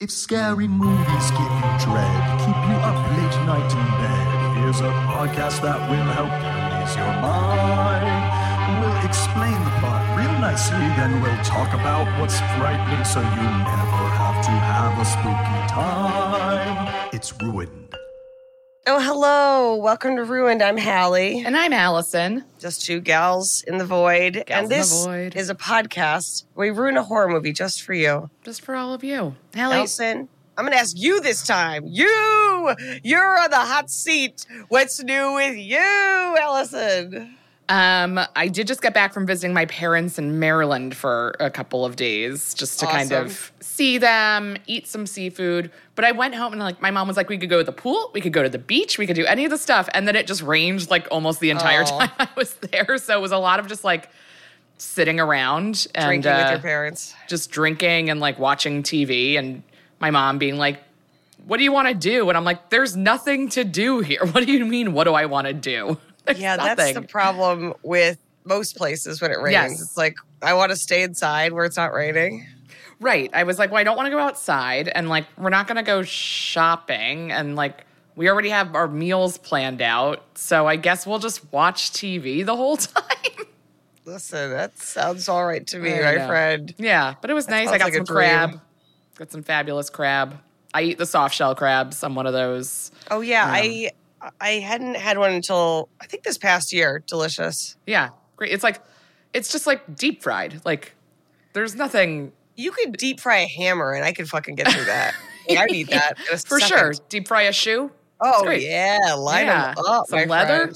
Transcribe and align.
If 0.00 0.10
scary 0.10 0.66
movies 0.66 1.30
give 1.30 1.54
you 1.54 1.70
dread, 1.86 2.40
keep 2.40 2.58
you 2.68 2.76
up 2.82 2.98
late 3.16 3.46
night 3.46 3.70
in 3.72 3.86
bed, 4.02 4.58
here's 4.58 4.80
a 4.80 4.90
podcast 5.06 5.62
that 5.62 5.88
will 5.88 6.10
help 6.18 6.34
you 6.44 6.82
ease 6.82 6.96
your 6.96 7.14
mind. 7.22 8.82
We'll 8.82 9.06
explain 9.06 9.54
the 9.64 9.70
plot 9.78 10.18
real 10.18 10.32
nicely, 10.40 10.84
then 10.98 11.22
we'll 11.22 11.44
talk 11.44 11.72
about 11.72 12.04
what's 12.20 12.40
frightening 12.58 13.04
so 13.04 13.20
you 13.20 13.46
never 13.64 14.04
have 14.18 14.44
to 14.44 14.50
have 14.50 14.98
a 14.98 15.04
spooky 15.06 15.60
time. 15.72 17.08
It's 17.12 17.32
ruined. 17.40 17.94
Oh, 18.86 19.00
hello. 19.00 19.76
Welcome 19.76 20.16
to 20.16 20.24
Ruined. 20.24 20.62
I'm 20.62 20.76
Halle. 20.76 21.42
And 21.42 21.56
I'm 21.56 21.72
Alison. 21.72 22.44
Just 22.58 22.84
two 22.84 23.00
gals 23.00 23.64
in 23.66 23.78
the 23.78 23.86
void. 23.86 24.44
Gals 24.46 24.48
in 24.48 24.54
and 24.56 24.66
the 24.66 24.74
this 24.76 25.04
void. 25.04 25.36
is 25.36 25.48
a 25.48 25.54
podcast 25.54 26.44
where 26.52 26.70
we 26.70 26.78
ruin 26.78 26.98
a 26.98 27.02
horror 27.02 27.28
movie 27.28 27.52
just 27.54 27.80
for 27.80 27.94
you. 27.94 28.28
Just 28.42 28.60
for 28.60 28.74
all 28.74 28.92
of 28.92 29.02
you. 29.02 29.36
Halle. 29.54 29.72
Alison, 29.72 30.28
I'm 30.58 30.64
going 30.66 30.72
to 30.76 30.78
ask 30.78 30.94
you 30.98 31.20
this 31.22 31.46
time. 31.46 31.84
You! 31.86 32.74
You're 33.02 33.38
on 33.40 33.50
the 33.50 33.56
hot 33.56 33.88
seat. 33.88 34.44
What's 34.68 35.02
new 35.02 35.32
with 35.34 35.56
you, 35.56 35.78
Alison? 35.78 37.36
Um, 37.68 38.20
I 38.36 38.48
did 38.48 38.66
just 38.66 38.82
get 38.82 38.92
back 38.92 39.14
from 39.14 39.26
visiting 39.26 39.54
my 39.54 39.64
parents 39.64 40.18
in 40.18 40.38
Maryland 40.38 40.94
for 40.94 41.34
a 41.40 41.50
couple 41.50 41.84
of 41.86 41.96
days 41.96 42.52
just 42.52 42.78
to 42.80 42.86
kind 42.86 43.10
of 43.12 43.52
see 43.60 43.96
them, 43.96 44.58
eat 44.66 44.86
some 44.86 45.06
seafood. 45.06 45.70
But 45.94 46.04
I 46.04 46.12
went 46.12 46.34
home 46.34 46.52
and 46.52 46.60
like 46.60 46.82
my 46.82 46.90
mom 46.90 47.08
was 47.08 47.16
like, 47.16 47.30
we 47.30 47.38
could 47.38 47.48
go 47.48 47.58
to 47.58 47.64
the 47.64 47.72
pool, 47.72 48.10
we 48.12 48.20
could 48.20 48.34
go 48.34 48.42
to 48.42 48.50
the 48.50 48.58
beach, 48.58 48.98
we 48.98 49.06
could 49.06 49.16
do 49.16 49.24
any 49.24 49.46
of 49.46 49.50
the 49.50 49.56
stuff. 49.56 49.88
And 49.94 50.06
then 50.06 50.14
it 50.14 50.26
just 50.26 50.42
rained 50.42 50.90
like 50.90 51.08
almost 51.10 51.40
the 51.40 51.48
entire 51.50 51.82
Oh. 51.86 51.98
time 51.98 52.10
I 52.18 52.28
was 52.36 52.52
there. 52.54 52.98
So 52.98 53.16
it 53.16 53.20
was 53.22 53.32
a 53.32 53.38
lot 53.38 53.58
of 53.60 53.66
just 53.66 53.82
like 53.82 54.10
sitting 54.76 55.18
around 55.18 55.86
and 55.94 56.04
Drinking 56.06 56.32
with 56.32 56.46
uh, 56.46 56.50
your 56.50 56.58
parents. 56.58 57.14
just 57.28 57.50
drinking 57.50 58.10
and 58.10 58.20
like 58.20 58.38
watching 58.38 58.82
TV 58.82 59.38
and 59.38 59.62
my 60.00 60.10
mom 60.10 60.36
being 60.36 60.58
like, 60.58 60.80
What 61.46 61.56
do 61.56 61.64
you 61.64 61.72
want 61.72 61.88
to 61.88 61.94
do? 61.94 62.28
And 62.28 62.36
I'm 62.36 62.44
like, 62.44 62.68
There's 62.68 62.94
nothing 62.94 63.48
to 63.50 63.64
do 63.64 64.00
here. 64.00 64.20
What 64.32 64.44
do 64.44 64.52
you 64.52 64.66
mean, 64.66 64.92
what 64.92 65.04
do 65.04 65.14
I 65.14 65.24
want 65.26 65.46
to 65.46 65.54
do? 65.54 65.96
There's 66.24 66.38
Yeah, 66.38 66.56
nothing. 66.56 66.76
that's 66.76 66.92
the 66.94 67.02
problem 67.02 67.74
with 67.82 68.18
most 68.44 68.76
places 68.76 69.20
when 69.22 69.30
it 69.30 69.38
rains. 69.40 69.52
Yes. 69.52 69.80
It's 69.82 69.96
like, 69.96 70.16
I 70.42 70.54
want 70.54 70.70
to 70.70 70.76
stay 70.76 71.02
inside 71.02 71.52
where 71.52 71.64
it's 71.64 71.76
not 71.76 71.92
raining. 71.94 72.46
Right. 73.00 73.30
I 73.34 73.42
was 73.44 73.58
like, 73.58 73.70
Well, 73.70 73.80
I 73.80 73.84
don't 73.84 73.96
want 73.96 74.06
to 74.06 74.10
go 74.10 74.18
outside 74.18 74.88
and 74.88 75.08
like 75.08 75.26
we're 75.36 75.50
not 75.50 75.66
gonna 75.66 75.82
go 75.82 76.02
shopping 76.02 77.32
and 77.32 77.56
like 77.56 77.84
we 78.16 78.28
already 78.30 78.50
have 78.50 78.74
our 78.74 78.86
meals 78.86 79.36
planned 79.38 79.82
out. 79.82 80.22
So 80.34 80.66
I 80.66 80.76
guess 80.76 81.06
we'll 81.06 81.18
just 81.18 81.52
watch 81.52 81.90
TV 81.92 82.44
the 82.46 82.54
whole 82.56 82.76
time. 82.78 83.46
Listen, 84.04 84.50
that 84.50 84.78
sounds 84.78 85.28
all 85.28 85.44
right 85.46 85.66
to 85.68 85.78
me, 85.78 85.94
I 85.94 86.02
my 86.02 86.14
know. 86.16 86.26
friend. 86.28 86.74
yeah, 86.78 87.14
but 87.20 87.30
it 87.30 87.34
was 87.34 87.48
nice. 87.48 87.68
I 87.68 87.78
got 87.78 87.84
like 87.86 87.94
some 87.94 88.06
crab. 88.06 88.60
Got 89.16 89.32
some 89.32 89.42
fabulous 89.42 89.88
crab. 89.90 90.38
I 90.74 90.82
eat 90.82 90.98
the 90.98 91.06
soft 91.06 91.34
shell 91.34 91.54
crabs. 91.54 92.02
I'm 92.04 92.14
one 92.14 92.26
of 92.26 92.32
those. 92.32 92.90
Oh 93.10 93.20
yeah, 93.22 93.44
I 93.46 93.90
I 94.40 94.52
hadn't 94.52 94.96
had 94.96 95.18
one 95.18 95.32
until 95.32 95.88
I 96.00 96.06
think 96.06 96.22
this 96.22 96.38
past 96.38 96.72
year. 96.72 97.02
Delicious. 97.06 97.76
Yeah, 97.86 98.10
great. 98.36 98.52
It's 98.52 98.64
like, 98.64 98.80
it's 99.32 99.50
just 99.52 99.66
like 99.66 99.96
deep 99.96 100.22
fried. 100.22 100.60
Like, 100.64 100.94
there's 101.52 101.74
nothing 101.74 102.32
You 102.56 102.70
could 102.72 102.96
deep 102.96 103.20
fry 103.20 103.38
a 103.38 103.46
hammer, 103.48 103.92
and 103.92 104.04
I 104.04 104.12
could 104.12 104.28
fucking 104.28 104.54
get 104.54 104.68
through 104.72 104.84
that. 104.84 105.14
I'd 105.50 105.70
eat 105.72 105.90
that 105.90 106.18
for 106.18 106.58
second. 106.60 106.68
sure. 106.68 106.92
Deep 107.08 107.28
fry 107.28 107.42
a 107.42 107.52
shoe. 107.52 107.90
Oh 108.20 108.48
yeah, 108.50 109.14
line 109.18 109.46
Yeah, 109.46 109.74
them 109.74 109.84
up, 109.86 110.06
some 110.06 110.28
leather. 110.28 110.72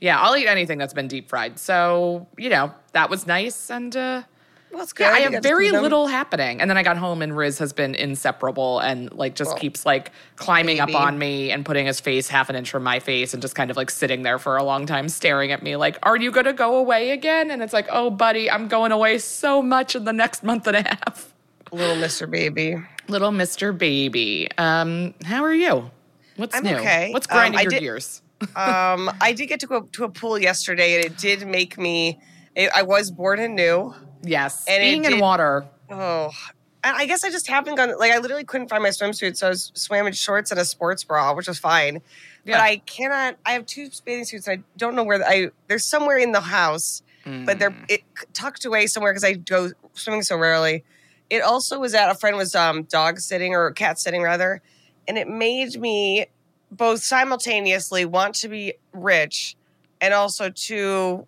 Yeah, 0.00 0.20
I'll 0.20 0.36
eat 0.36 0.46
anything 0.46 0.76
that's 0.76 0.92
been 0.92 1.08
deep 1.08 1.28
fried. 1.30 1.58
So 1.58 2.26
you 2.36 2.50
know 2.50 2.74
that 2.92 3.08
was 3.08 3.26
nice, 3.26 3.70
and 3.70 3.96
uh, 3.96 4.22
Well, 4.74 4.86
yeah, 4.98 5.10
I 5.10 5.20
have 5.20 5.42
very 5.42 5.70
little 5.70 6.06
happening. 6.08 6.60
And 6.60 6.68
then 6.68 6.76
I 6.76 6.82
got 6.82 6.96
home, 6.96 7.22
and 7.22 7.36
Riz 7.36 7.58
has 7.60 7.72
been 7.72 7.94
inseparable, 7.94 8.80
and 8.80 9.12
like 9.12 9.34
just 9.34 9.50
Well, 9.52 9.58
keeps 9.58 9.86
like 9.86 10.10
climbing 10.36 10.78
baby. 10.78 10.94
up 10.94 11.00
on 11.00 11.18
me 11.18 11.50
and 11.50 11.64
putting 11.64 11.86
his 11.86 12.00
face 12.00 12.28
half 12.28 12.50
an 12.50 12.56
inch 12.56 12.70
from 12.70 12.82
my 12.82 12.98
face, 12.98 13.32
and 13.34 13.40
just 13.40 13.54
kind 13.54 13.70
of 13.70 13.76
like 13.76 13.90
sitting 13.90 14.22
there 14.22 14.38
for 14.38 14.56
a 14.56 14.62
long 14.64 14.86
time, 14.86 15.08
staring 15.08 15.52
at 15.52 15.62
me, 15.62 15.76
like, 15.76 15.98
"Are 16.02 16.16
you 16.16 16.30
gonna 16.30 16.52
go 16.52 16.76
away 16.76 17.10
again?" 17.10 17.50
And 17.50 17.62
it's 17.62 17.72
like, 17.72 17.86
"Oh, 17.90 18.10
buddy, 18.10 18.50
I'm 18.50 18.68
going 18.68 18.92
away 18.92 19.18
so 19.18 19.62
much 19.62 19.94
in 19.96 20.04
the 20.04 20.12
next 20.12 20.42
month 20.42 20.66
and 20.66 20.76
a 20.76 20.82
half." 20.82 21.32
little 21.72 21.96
Mister 21.96 22.26
Baby. 22.26 22.76
Little 23.08 23.32
Mr. 23.32 23.76
Baby. 23.76 24.48
Um, 24.58 25.12
how 25.24 25.42
are 25.44 25.52
you? 25.54 25.90
What's 26.36 26.56
I'm 26.56 26.62
new? 26.64 26.76
okay. 26.76 27.10
What's 27.12 27.26
Um, 27.30 27.36
grinding 27.36 27.58
I 27.58 27.62
your 27.62 27.70
did- 27.70 27.80
gears? 27.80 28.20
Um, 28.56 29.10
I 29.20 29.32
did 29.32 29.46
get 29.46 29.60
to 29.60 29.66
go 29.66 29.82
to 29.92 30.04
a 30.04 30.08
pool 30.08 30.38
yesterday, 30.38 30.96
and 30.96 31.04
it 31.04 31.16
did 31.16 31.46
make 31.46 31.78
me. 31.78 32.18
It, 32.54 32.70
I 32.74 32.82
was 32.82 33.10
born 33.10 33.38
and 33.40 33.54
new. 33.56 33.94
Yes. 34.24 34.64
and 34.68 34.80
Being 34.80 35.04
in 35.04 35.12
did- 35.12 35.20
water. 35.20 35.64
Oh, 35.90 36.30
I 36.82 37.06
guess 37.06 37.24
I 37.24 37.30
just 37.30 37.46
haven't 37.46 37.76
gone. 37.76 37.98
Like, 37.98 38.12
I 38.12 38.18
literally 38.18 38.44
couldn't 38.44 38.68
find 38.68 38.82
my 38.82 38.90
swimsuit, 38.90 39.36
so 39.36 39.46
I 39.46 39.50
was 39.50 39.72
swam 39.74 40.06
in 40.06 40.12
shorts 40.12 40.50
and 40.50 40.60
a 40.60 40.64
sports 40.64 41.02
bra, 41.04 41.32
which 41.34 41.48
was 41.48 41.58
fine. 41.58 42.02
Yeah. 42.44 42.58
But 42.58 42.60
I 42.62 42.76
cannot. 42.78 43.36
I 43.46 43.52
have 43.52 43.64
two 43.64 43.88
bathing 44.04 44.24
suits. 44.26 44.46
And 44.46 44.60
I 44.60 44.62
don't 44.76 44.94
know 44.94 45.04
where 45.04 45.18
the- 45.18 45.28
I. 45.28 45.48
They're 45.68 45.78
somewhere 45.78 46.18
in 46.18 46.32
the 46.32 46.42
house, 46.42 47.02
but 47.24 47.58
they're 47.58 47.70
Mm. 47.70 47.84
it 47.88 48.02
tucked 48.34 48.66
away 48.66 48.86
somewhere 48.86 49.12
because 49.12 49.24
I 49.24 49.32
go 49.34 49.70
swimming 49.94 50.22
so 50.22 50.36
rarely. 50.36 50.84
It 51.30 51.40
also 51.40 51.78
was 51.78 51.94
at 51.94 52.10
a 52.10 52.14
friend 52.14 52.36
was 52.36 52.54
um 52.54 52.82
dog 52.82 53.18
sitting 53.18 53.54
or 53.54 53.70
cat 53.70 53.98
sitting 53.98 54.20
rather, 54.20 54.60
and 55.08 55.16
it 55.16 55.26
made 55.26 55.80
me 55.80 56.26
both 56.70 57.02
simultaneously 57.02 58.04
want 58.04 58.34
to 58.36 58.48
be 58.48 58.74
rich 58.92 59.56
and 60.02 60.12
also 60.12 60.50
to 60.50 61.26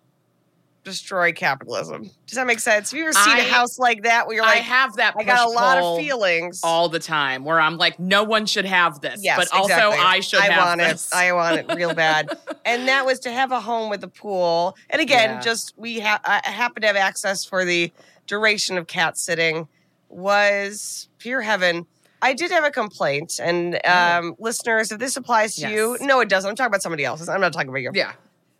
destroy 0.87 1.31
capitalism. 1.33 2.09
Does 2.25 2.35
that 2.35 2.47
make 2.47 2.59
sense? 2.59 2.91
Have 2.91 2.97
you 2.97 3.03
ever 3.05 3.13
seen 3.13 3.35
I- 3.37 3.39
a 3.39 3.49
house 3.49 3.77
like 3.77 4.03
that 4.03 4.25
where 4.25 4.35
you're 4.37 4.45
like, 4.45 4.57
I 4.57 4.61
have 4.61 4.95
that. 4.95 5.15
I 5.17 5.23
got 5.23 5.47
a 5.47 5.49
lot 5.51 5.77
of 5.77 5.97
feelings. 5.99 6.61
all 6.63 6.89
the 6.89 6.99
time 6.99 7.43
where 7.43 7.59
I'm 7.59 7.77
like, 7.77 7.99
no 7.99 8.23
one 8.23 8.45
should 8.45 8.65
have 8.65 9.01
this, 9.01 9.19
Yes, 9.23 9.37
but 9.37 9.51
also 9.57 9.73
exactly. 9.73 9.99
I 10.05 10.19
should 10.21 10.39
I 10.39 10.57
want 10.57 10.79
this. 10.79 11.11
it. 11.11 11.15
I 11.15 11.31
want 11.33 11.59
it 11.59 11.75
real 11.75 11.93
bad. 11.93 12.37
and 12.65 12.87
that 12.87 13.05
was 13.05 13.19
to 13.21 13.31
have 13.31 13.51
a 13.51 13.59
home 13.59 13.89
with 13.89 14.03
a 14.03 14.07
pool. 14.07 14.75
And 14.89 15.01
again, 15.01 15.35
Yeah. 15.35 15.41
just 15.41 15.73
we 15.77 15.99
ha- 15.99 16.21
I 16.25 16.41
happen 16.49 16.81
to 16.81 16.87
have 16.87 16.95
access 16.95 17.45
for 17.45 17.65
the 17.65 17.91
duration 18.25 18.77
of 18.77 18.87
cat 18.87 19.17
sitting. 19.17 19.67
Was 20.09 21.09
pure 21.19 21.41
heaven. 21.41 21.85
I 22.21 22.33
did 22.33 22.49
have 22.49 22.63
a 22.63 22.71
complaint, 22.71 23.39
and 23.39 23.79
um, 23.85 24.35
listeners, 24.39 24.91
if 24.91 24.97
this 24.99 25.15
applies 25.17 25.55
to 25.57 25.69
you, 25.69 25.97
Oh. 26.01 26.05
No, 26.05 26.19
it 26.21 26.29
doesn't. 26.29 26.49
I'm 26.49 26.55
talking 26.55 26.71
about 26.71 26.81
somebody 26.81 27.05
else. 27.05 27.27
I'm 27.29 27.39
not 27.41 27.53
talking 27.53 27.69
about 27.69 27.81
you. 27.81 27.91
yeah, 27.93 28.13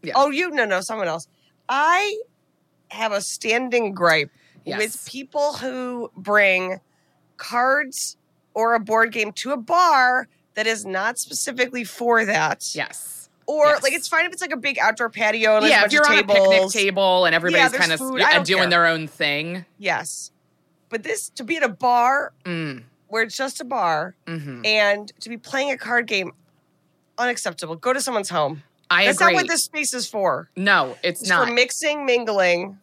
yeah. 0.03 0.13
Oh, 0.15 0.29
you? 0.29 0.51
No, 0.51 0.65
no, 0.65 0.81
someone 0.81 1.07
else. 1.07 1.27
I 1.69 2.19
have 2.89 3.11
a 3.11 3.21
standing 3.21 3.93
gripe 3.93 4.31
Yes. 4.65 4.77
with 4.79 5.05
people 5.07 5.53
who 5.53 6.11
bring 6.17 6.79
cards 7.37 8.17
or 8.53 8.73
a 8.73 8.79
board 8.79 9.11
game 9.13 9.31
to 9.33 9.51
a 9.51 9.57
bar 9.57 10.27
that 10.55 10.67
is 10.67 10.85
not 10.85 11.17
specifically 11.19 11.83
for 11.83 12.25
that. 12.25 12.69
yes. 12.75 13.29
Or 13.45 13.67
Yes. 13.67 13.83
like 13.83 13.93
it's 13.93 14.07
fine 14.09 14.25
if 14.25 14.33
it's 14.33 14.41
like 14.41 14.51
a 14.51 14.57
big 14.57 14.77
outdoor 14.77 15.09
patio 15.09 15.57
and 15.57 15.67
Yeah, 15.67 15.83
a 15.83 15.85
if 15.85 15.93
you're 15.93 16.03
of 16.03 16.09
on 16.09 16.17
tables. 16.17 16.37
a 16.37 16.49
picnic 16.49 16.69
table 16.71 17.25
and 17.25 17.33
everybody's 17.33 17.71
there's 17.71 17.79
kind 17.79 17.93
of 17.93 18.01
uh, 18.01 18.43
doing 18.43 18.61
care. 18.63 18.69
their 18.69 18.85
own 18.87 19.07
thing. 19.07 19.63
Yes. 19.77 20.31
But 20.89 21.03
this 21.03 21.29
to 21.29 21.43
be 21.45 21.55
at 21.57 21.63
a 21.63 21.69
bar 21.69 22.33
Mm, 22.43 22.83
where 23.07 23.23
it's 23.23 23.37
just 23.37 23.61
a 23.61 23.63
bar 23.63 24.15
mhm. 24.25 24.65
and 24.65 25.11
to 25.21 25.29
be 25.29 25.37
playing 25.37 25.71
a 25.71 25.77
card 25.77 26.07
game 26.07 26.31
unacceptable. 27.17 27.75
Go 27.77 27.93
to 27.93 28.01
someone's 28.01 28.29
home. 28.29 28.63
I 28.89 29.05
That's 29.05 29.19
agree. 29.19 29.33
not 29.33 29.41
what 29.41 29.47
this 29.49 29.63
space 29.63 29.93
is 29.93 30.07
for. 30.07 30.49
no, 30.55 30.95
it's, 31.03 31.21
It's 31.21 31.29
not 31.29 31.47
for 31.47 31.53
mixing, 31.53 32.05
mingling, 32.05 32.77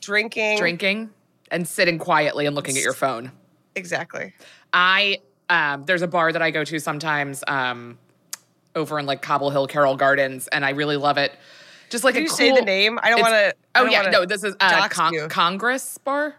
drinking. 0.00 0.58
drinking 0.58 1.10
and 1.50 1.66
sitting 1.66 1.98
quietly 1.98 2.46
and 2.46 2.56
looking 2.56 2.76
at 2.76 2.82
your 2.82 2.92
phone. 2.92 3.30
Exactly. 3.74 4.32
I 4.72 5.20
um, 5.48 5.84
there's 5.84 6.02
a 6.02 6.08
bar 6.08 6.32
that 6.32 6.42
I 6.42 6.50
go 6.50 6.64
to 6.64 6.78
sometimes 6.80 7.44
um, 7.46 7.98
over 8.74 8.98
in 8.98 9.06
like 9.06 9.22
Cobble 9.22 9.50
Hill 9.50 9.66
Carroll 9.68 9.96
Gardens, 9.96 10.48
and 10.48 10.64
I 10.64 10.70
really 10.70 10.96
love 10.96 11.18
it. 11.18 11.32
Just 11.88 12.02
like 12.02 12.14
Can 12.14 12.24
you 12.24 12.28
cool, 12.28 12.36
say 12.36 12.52
the 12.52 12.62
name? 12.62 12.98
I 13.02 13.10
don't 13.10 13.20
want 13.20 13.32
to. 13.34 13.54
Oh 13.76 13.84
yeah, 13.84 14.02
no, 14.10 14.24
this 14.24 14.42
is 14.42 14.56
uh, 14.58 14.88
Con- 14.88 15.28
Congress 15.28 15.98
Bar. 15.98 16.34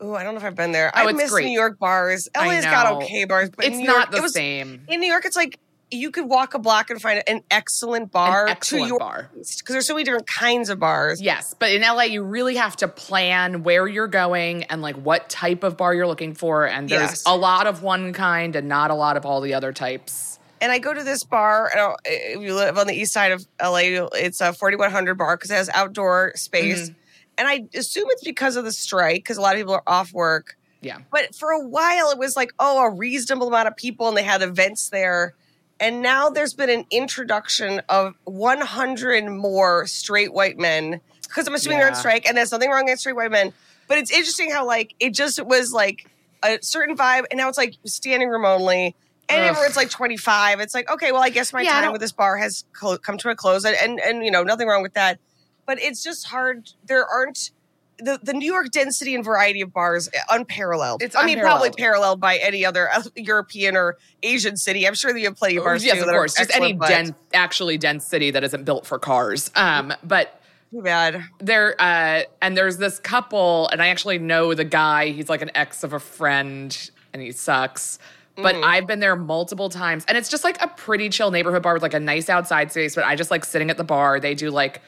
Oh, 0.00 0.14
I 0.14 0.22
don't 0.24 0.34
know 0.34 0.38
if 0.40 0.44
I've 0.44 0.54
been 0.54 0.72
there. 0.72 0.90
Oh, 0.94 1.08
I 1.08 1.12
miss 1.12 1.30
great. 1.30 1.46
New 1.46 1.52
York 1.52 1.78
bars. 1.78 2.28
I 2.34 2.46
LA's 2.48 2.64
got 2.64 2.92
okay 3.02 3.24
bars, 3.24 3.50
but 3.50 3.64
It's 3.66 3.76
New 3.76 3.86
not 3.86 3.96
York, 3.96 4.10
the 4.12 4.22
was, 4.22 4.32
same. 4.32 4.82
In 4.88 5.00
New 5.00 5.06
York, 5.10 5.24
it's 5.26 5.36
like 5.36 5.58
you 5.90 6.10
could 6.10 6.24
walk 6.26 6.54
a 6.54 6.58
block 6.58 6.90
and 6.90 7.00
find 7.00 7.22
an 7.28 7.42
excellent 7.50 8.10
bar 8.10 8.46
An 8.46 8.50
excellent 8.52 8.84
to 8.84 8.88
your 8.88 8.98
bar. 8.98 9.30
because 9.34 9.62
there's 9.68 9.86
so 9.86 9.94
many 9.94 10.04
different 10.04 10.26
kinds 10.26 10.68
of 10.68 10.78
bars. 10.80 11.20
Yes, 11.20 11.54
but 11.58 11.70
in 11.72 11.82
LA, 11.82 12.02
you 12.04 12.22
really 12.22 12.56
have 12.56 12.76
to 12.78 12.88
plan 12.88 13.62
where 13.62 13.86
you're 13.86 14.08
going 14.08 14.64
and 14.64 14.82
like 14.82 14.96
what 14.96 15.28
type 15.28 15.62
of 15.62 15.76
bar 15.76 15.94
you're 15.94 16.06
looking 16.06 16.34
for. 16.34 16.66
And 16.66 16.88
there's 16.88 17.10
Yes. 17.10 17.22
a 17.26 17.36
lot 17.36 17.66
of 17.66 17.82
one 17.82 18.12
kind 18.12 18.56
and 18.56 18.68
not 18.68 18.90
a 18.90 18.94
lot 18.94 19.16
of 19.16 19.24
all 19.24 19.40
the 19.40 19.54
other 19.54 19.72
types. 19.72 20.38
And 20.60 20.72
I 20.72 20.78
go 20.78 20.92
to 20.94 21.04
this 21.04 21.22
bar. 21.22 21.70
And 21.76 21.96
if 22.04 22.40
you 22.42 22.54
live 22.54 22.78
on 22.78 22.86
the 22.86 22.94
east 22.94 23.12
side 23.12 23.30
of 23.30 23.46
LA, 23.62 24.08
it's 24.14 24.40
a 24.40 24.52
4100 24.52 25.14
bar 25.16 25.36
because 25.36 25.50
it 25.50 25.54
has 25.54 25.68
outdoor 25.74 26.32
space. 26.34 26.88
Mm-hmm. 26.90 26.98
And 27.38 27.46
I 27.48 27.64
assume 27.74 28.06
it's 28.08 28.24
because 28.24 28.56
of 28.56 28.64
the 28.64 28.72
strike 28.72 29.16
because 29.16 29.36
a 29.36 29.40
lot 29.42 29.54
of 29.54 29.58
people 29.60 29.74
are 29.74 29.82
off 29.86 30.12
work. 30.14 30.56
Yeah. 30.80 30.98
But 31.12 31.34
for 31.34 31.50
a 31.50 31.60
while, 31.60 32.10
it 32.10 32.18
was 32.18 32.36
like, 32.36 32.52
oh, 32.58 32.78
a 32.86 32.90
reasonable 32.90 33.48
amount 33.48 33.68
of 33.68 33.76
people, 33.76 34.08
and 34.08 34.16
they 34.16 34.22
had 34.22 34.40
events 34.42 34.88
there. 34.88 35.34
And 35.78 36.00
now 36.02 36.30
there's 36.30 36.54
been 36.54 36.70
an 36.70 36.84
introduction 36.90 37.82
of 37.88 38.14
100 38.24 39.24
more 39.26 39.86
straight 39.86 40.32
white 40.32 40.58
men 40.58 41.00
because 41.22 41.46
I'm 41.46 41.54
assuming 41.54 41.78
they're 41.78 41.88
on 41.88 41.94
strike, 41.94 42.26
and 42.26 42.36
there's 42.36 42.52
nothing 42.52 42.70
wrong 42.70 42.86
with 42.86 42.98
straight 42.98 43.16
white 43.16 43.30
men. 43.30 43.52
But 43.88 43.98
it's 43.98 44.10
interesting 44.10 44.50
how 44.50 44.66
like 44.66 44.94
it 45.00 45.12
just 45.14 45.44
was 45.44 45.72
like 45.72 45.98
a 46.44 46.58
certain 46.62 46.96
vibe, 46.96 47.24
and 47.30 47.38
now 47.38 47.48
it's 47.48 47.58
like 47.58 47.74
standing 47.84 48.28
room 48.28 48.44
only. 48.44 48.96
And 49.28 49.56
Ugh. 49.56 49.64
it's 49.66 49.76
like 49.76 49.90
25, 49.90 50.60
it's 50.60 50.72
like, 50.72 50.88
okay, 50.88 51.10
well, 51.10 51.22
I 51.22 51.30
guess 51.30 51.52
my 51.52 51.62
Yeah, 51.62 51.80
time 51.80 51.90
with 51.90 52.00
this 52.00 52.12
bar 52.12 52.36
has 52.36 52.64
come 52.80 53.18
to 53.18 53.28
a 53.28 53.34
close. 53.34 53.64
And, 53.64 53.76
and, 53.76 53.98
and, 53.98 54.24
you 54.24 54.30
know, 54.30 54.44
nothing 54.44 54.68
wrong 54.68 54.82
with 54.82 54.94
that. 54.94 55.18
But 55.66 55.80
it's 55.80 56.00
just 56.00 56.28
hard. 56.28 56.68
There 56.84 57.04
aren't 57.04 57.50
the, 57.98 58.18
the 58.22 58.32
New 58.32 58.50
York 58.52 58.70
density 58.70 59.14
and 59.14 59.24
variety 59.24 59.60
of 59.62 59.72
bars 59.72 60.08
eh, 60.12 60.18
unparalleled. 60.30 61.02
It's 61.02 61.16
I 61.16 61.24
mean, 61.24 61.40
probably 61.40 61.70
paralleled 61.70 62.20
by 62.20 62.36
any 62.38 62.64
other 62.64 62.90
uh, 62.92 63.02
European 63.14 63.76
or 63.76 63.96
Asian 64.22 64.56
city. 64.56 64.86
I'm 64.86 64.94
sure 64.94 65.12
that 65.12 65.18
you 65.18 65.26
have 65.26 65.36
plenty 65.36 65.56
of 65.56 65.64
bars 65.64 65.82
Oh, 65.82 65.86
yes, 65.86 65.96
too. 65.96 66.02
of 66.04 66.08
course. 66.10 66.34
Just 66.34 66.54
any 66.54 66.74
dense, 66.74 67.12
actually 67.32 67.78
dense 67.78 68.04
city 68.04 68.30
that 68.30 68.44
isn't 68.44 68.64
built 68.64 68.86
for 68.86 68.98
cars. 68.98 69.50
Um, 69.54 69.94
but 70.04 70.40
Too 70.70 70.82
bad. 70.82 71.24
there, 71.38 71.74
uh, 71.80 72.22
and 72.42 72.56
there's 72.56 72.76
this 72.76 72.98
couple, 72.98 73.68
and 73.68 73.80
I 73.82 73.88
actually 73.88 74.18
know 74.18 74.52
the 74.52 74.64
guy. 74.64 75.08
He's 75.08 75.28
like 75.28 75.42
an 75.42 75.50
ex 75.54 75.82
of 75.82 75.92
a 75.92 76.00
friend, 76.00 76.90
and 77.12 77.22
he 77.22 77.32
sucks. 77.32 77.98
But 78.38 78.54
Mm. 78.56 78.64
I've 78.64 78.86
been 78.86 79.00
there 79.00 79.16
multiple 79.16 79.70
times, 79.70 80.04
and 80.08 80.18
it's 80.18 80.28
just 80.28 80.44
like 80.44 80.60
a 80.62 80.68
pretty 80.68 81.08
chill 81.08 81.30
neighborhood 81.30 81.62
bar 81.62 81.72
with 81.72 81.82
like 81.82 81.94
a 81.94 82.00
nice 82.00 82.28
outside 82.28 82.70
space. 82.70 82.94
But 82.94 83.04
I 83.04 83.16
just 83.16 83.30
like 83.30 83.46
sitting 83.46 83.70
at 83.70 83.78
the 83.78 83.84
bar. 83.84 84.20
They 84.20 84.34
do 84.34 84.50
like 84.50 84.82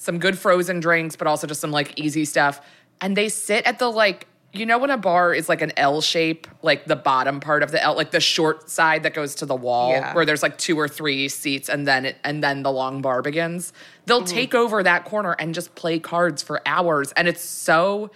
some 0.00 0.18
good 0.18 0.38
frozen 0.38 0.80
drinks, 0.80 1.16
but 1.16 1.26
also 1.26 1.46
just 1.46 1.60
some 1.60 1.72
like 1.72 1.98
easy 2.00 2.24
stuff. 2.24 2.60
And 3.00 3.16
they 3.16 3.28
sit 3.28 3.66
at 3.66 3.78
the 3.80 3.90
like, 3.90 4.26
you 4.54 4.64
know, 4.64 4.78
when 4.78 4.90
a 4.90 4.96
bar 4.96 5.34
is 5.34 5.48
like 5.48 5.60
an 5.60 5.72
L 5.76 6.00
shape, 6.00 6.46
like 6.62 6.86
the 6.86 6.96
bottom 6.96 7.40
part 7.40 7.62
of 7.62 7.70
the 7.72 7.82
L, 7.82 7.94
like 7.96 8.12
the 8.12 8.20
short 8.20 8.70
side 8.70 9.02
that 9.02 9.12
goes 9.12 9.34
to 9.36 9.46
the 9.46 9.54
wall, 9.56 9.90
Yeah. 9.90 10.14
where 10.14 10.24
there's 10.24 10.42
like 10.42 10.56
two 10.56 10.78
or 10.78 10.88
three 10.88 11.28
seats, 11.28 11.68
and 11.68 11.86
then 11.86 12.06
it, 12.06 12.16
and 12.24 12.42
then 12.42 12.62
the 12.62 12.72
long 12.72 13.02
bar 13.02 13.20
begins. 13.22 13.72
They'll 14.06 14.22
Mm-hmm. 14.22 14.34
take 14.34 14.54
over 14.54 14.82
that 14.82 15.04
corner 15.04 15.32
and 15.38 15.52
just 15.52 15.74
play 15.74 15.98
cards 15.98 16.42
for 16.42 16.62
hours, 16.64 17.12
and 17.12 17.28
it's 17.28 17.42
so, 17.42 18.10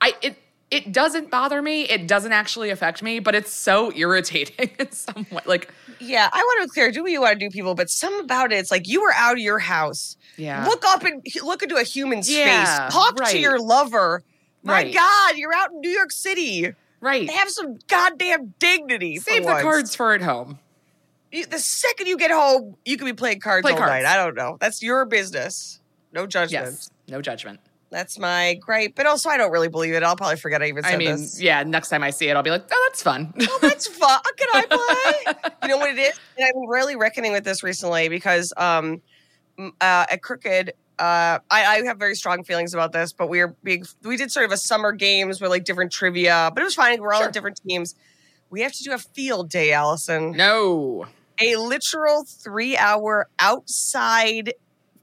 I 0.00 0.14
it. 0.22 0.38
It 0.70 0.92
doesn't 0.92 1.30
bother 1.30 1.62
me. 1.62 1.82
It 1.82 2.06
doesn't 2.08 2.32
actually 2.32 2.70
affect 2.70 3.02
me, 3.02 3.20
but 3.20 3.34
it's 3.34 3.52
so 3.52 3.92
irritating 3.96 4.70
in 4.78 4.90
some 4.92 5.26
way. 5.30 5.40
Like, 5.46 5.72
Yeah, 6.00 6.28
I 6.32 6.38
want 6.38 6.62
to 6.62 6.66
be 6.68 6.70
clear. 6.72 6.90
Do 6.90 7.02
what 7.02 7.12
you 7.12 7.20
want 7.20 7.38
to 7.38 7.44
do, 7.46 7.50
people, 7.50 7.74
but 7.74 7.90
some 7.90 8.14
about 8.20 8.52
it, 8.52 8.56
it's 8.56 8.70
like 8.70 8.88
you 8.88 9.02
were 9.02 9.12
out 9.14 9.34
of 9.34 9.38
your 9.40 9.58
house. 9.60 10.16
Yeah. 10.36 10.66
Look 10.66 10.84
up 10.86 11.04
and 11.04 11.24
look 11.44 11.62
into 11.62 11.76
a 11.76 11.84
human's 11.84 12.28
Yeah, 12.32 12.86
face. 12.88 12.94
Talk 12.94 13.16
to 13.30 13.38
your 13.38 13.58
lover. 13.60 14.22
My 14.62 14.72
Right. 14.84 14.94
God, 14.94 15.36
you're 15.36 15.52
out 15.54 15.70
in 15.72 15.80
New 15.80 15.90
York 15.90 16.10
City. 16.10 16.72
right. 17.00 17.26
They 17.28 17.34
have 17.34 17.50
some 17.50 17.76
goddamn 17.88 18.54
dignity. 18.58 19.18
for 19.18 19.30
Save 19.30 19.42
the 19.44 19.48
once. 19.50 19.62
cards 19.62 19.94
for 19.94 20.12
at 20.14 20.22
home. 20.22 20.58
You- 21.30 21.46
the 21.46 21.58
second 21.58 22.06
you 22.06 22.16
get 22.16 22.30
home, 22.30 22.76
you 22.84 22.96
could 22.96 23.04
be 23.04 23.12
playing 23.12 23.40
cards 23.40 23.62
Play 23.62 23.72
all 23.72 23.78
cards. 23.78 23.90
night. 23.90 24.06
I 24.06 24.16
don't 24.16 24.34
know. 24.34 24.56
That's 24.60 24.82
your 24.82 25.04
business. 25.04 25.80
No 26.12 26.26
judgment. 26.26 26.66
Yes. 26.66 26.90
No 27.08 27.20
judgment. 27.20 27.60
That's 27.94 28.18
my 28.18 28.54
gripe. 28.60 28.94
But 28.96 29.06
also, 29.06 29.30
I 29.30 29.36
don't 29.36 29.52
really 29.52 29.68
believe 29.68 29.94
it. 29.94 30.02
I'll 30.02 30.16
probably 30.16 30.34
forget 30.36 30.60
I 30.62 30.66
even 30.66 30.82
said 30.82 30.94
I 30.94 30.96
mean, 30.96 31.12
this. 31.12 31.40
yeah, 31.40 31.62
next 31.62 31.90
time 31.90 32.02
I 32.02 32.10
see 32.10 32.28
it, 32.28 32.34
I'll 32.36 32.42
be 32.42 32.50
like, 32.50 32.64
oh, 32.72 32.88
that's 32.88 33.00
fun. 33.02 33.32
Oh, 33.40 33.58
that's 33.62 33.86
fun. 33.86 34.18
Can 34.36 34.48
I 34.52 35.32
play? 35.44 35.50
you 35.62 35.68
know 35.68 35.78
what 35.78 35.90
it 35.90 35.98
is? 36.00 36.18
And 36.36 36.44
I'm 36.48 36.68
really 36.68 36.96
reckoning 36.96 37.30
with 37.30 37.44
this 37.44 37.62
recently 37.62 38.08
because 38.08 38.52
um, 38.56 39.00
uh, 39.58 40.06
at 40.10 40.22
Crooked, 40.22 40.70
uh, 40.98 41.38
I, 41.38 41.40
I 41.50 41.82
have 41.86 41.98
very 41.98 42.16
strong 42.16 42.42
feelings 42.42 42.74
about 42.74 42.90
this, 42.92 43.12
but 43.12 43.28
we 43.28 43.40
are 43.40 43.54
being, 43.62 43.84
we 44.02 44.16
did 44.16 44.32
sort 44.32 44.44
of 44.46 44.50
a 44.50 44.56
summer 44.56 44.90
games 44.90 45.40
with 45.40 45.50
like 45.50 45.62
different 45.64 45.92
trivia, 45.92 46.50
but 46.52 46.60
it 46.62 46.64
was 46.64 46.74
fine. 46.74 47.00
We're 47.00 47.12
all 47.12 47.20
Sure. 47.20 47.28
in 47.28 47.32
different 47.32 47.60
teams. 47.66 47.94
We 48.50 48.62
have 48.62 48.72
to 48.72 48.82
do 48.82 48.92
a 48.92 48.98
field 48.98 49.50
day, 49.50 49.72
Alison. 49.72 50.32
no. 50.32 51.06
a 51.40 51.56
literal 51.56 52.24
three 52.24 52.76
hour 52.76 53.28
outside 53.38 54.54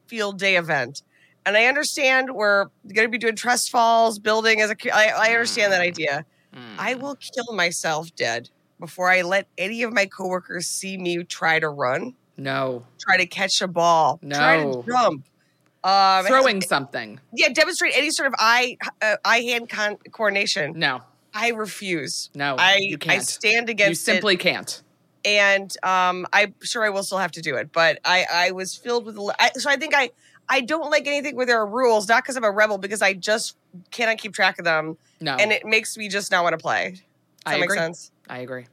field 0.08 0.40
day 0.40 0.56
event. 0.58 1.04
And 1.46 1.58
I 1.58 1.66
understand 1.66 2.32
we're 2.34 2.66
going 2.94 3.08
to 3.08 3.10
be 3.10 3.18
doing 3.18 3.36
trust 3.36 3.72
falls, 3.72 4.20
building 4.20 4.62
as 4.62 4.70
a. 4.70 4.76
I, 4.96 5.30
I 5.30 5.32
understand 5.32 5.74
that 5.74 5.82
idea. 5.82 6.26
Mm. 6.56 6.60
I 6.78 6.96
will 6.96 7.16
kill 7.16 7.54
myself 7.56 8.14
dead 8.16 8.50
before 8.80 9.10
I 9.10 9.22
let 9.22 9.48
any 9.58 9.84
of 9.84 9.94
my 9.94 10.06
coworkers 10.06 10.68
see 10.68 10.98
me 10.98 11.24
try 11.24 11.60
to 11.60 11.70
run, 11.70 12.14
No. 12.38 12.86
try 13.00 13.18
to 13.18 13.26
catch 13.26 13.62
a 13.62 13.68
ball, 13.68 14.20
No. 14.22 14.36
try 14.38 14.58
to 14.64 14.84
jump. 14.88 15.26
Um, 15.84 16.26
Throwing 16.28 16.62
something. 16.62 17.20
yeah, 17.34 17.50
demonstrate 17.50 17.94
any 17.96 18.12
sort 18.12 18.28
of 18.28 18.36
eye 18.38 18.78
uh, 19.02 19.16
eye 19.26 19.40
hand 19.40 19.68
con- 19.70 19.98
coordination. 20.12 20.74
No. 20.78 21.02
I 21.34 21.50
refuse. 21.50 22.30
No. 22.36 22.56
I 22.60 22.78
you 22.82 22.96
I 22.96 22.98
can't. 22.98 23.24
stand 23.28 23.70
against. 23.70 23.90
You 24.08 24.14
simply 24.14 24.38
can't. 24.38 24.84
and 25.26 25.74
um, 25.84 26.28
I'm 26.34 26.54
sure 26.62 26.84
I 26.84 26.90
will 26.90 27.04
still 27.04 27.18
have 27.20 27.32
to 27.32 27.42
do 27.42 27.56
it. 27.56 27.72
But 27.72 28.00
I, 28.06 28.26
I 28.32 28.52
was 28.52 28.76
filled 28.76 29.06
with, 29.06 29.18
I, 29.40 29.52
so 29.56 29.70
I 29.70 29.76
think 29.78 29.94
I, 29.96 30.10
I 30.50 30.62
don't 30.62 30.90
like 30.92 31.08
anything 31.08 31.36
where 31.36 31.46
there 31.46 31.60
are 31.60 31.66
rules, 31.68 32.08
not 32.10 32.24
because 32.24 32.36
I'm 32.36 32.44
a 32.44 32.52
rebel, 32.52 32.78
because 32.78 33.02
I 33.02 33.14
just 33.14 33.56
cannot 33.92 34.18
keep 34.18 34.34
track 34.34 34.60
of 34.60 34.66
them, 34.66 34.98
No. 35.22 35.36
and 35.36 35.52
it 35.52 35.66
makes 35.66 35.98
me 35.98 36.10
just 36.10 36.32
not 36.32 36.44
want 36.44 36.54
to 36.54 36.58
play. 36.58 36.92
Does 36.92 37.02
I 37.46 37.52
that 37.54 37.60
make 37.62 37.72
sense? 37.72 38.12
I 38.30 38.40
agree. 38.40 38.66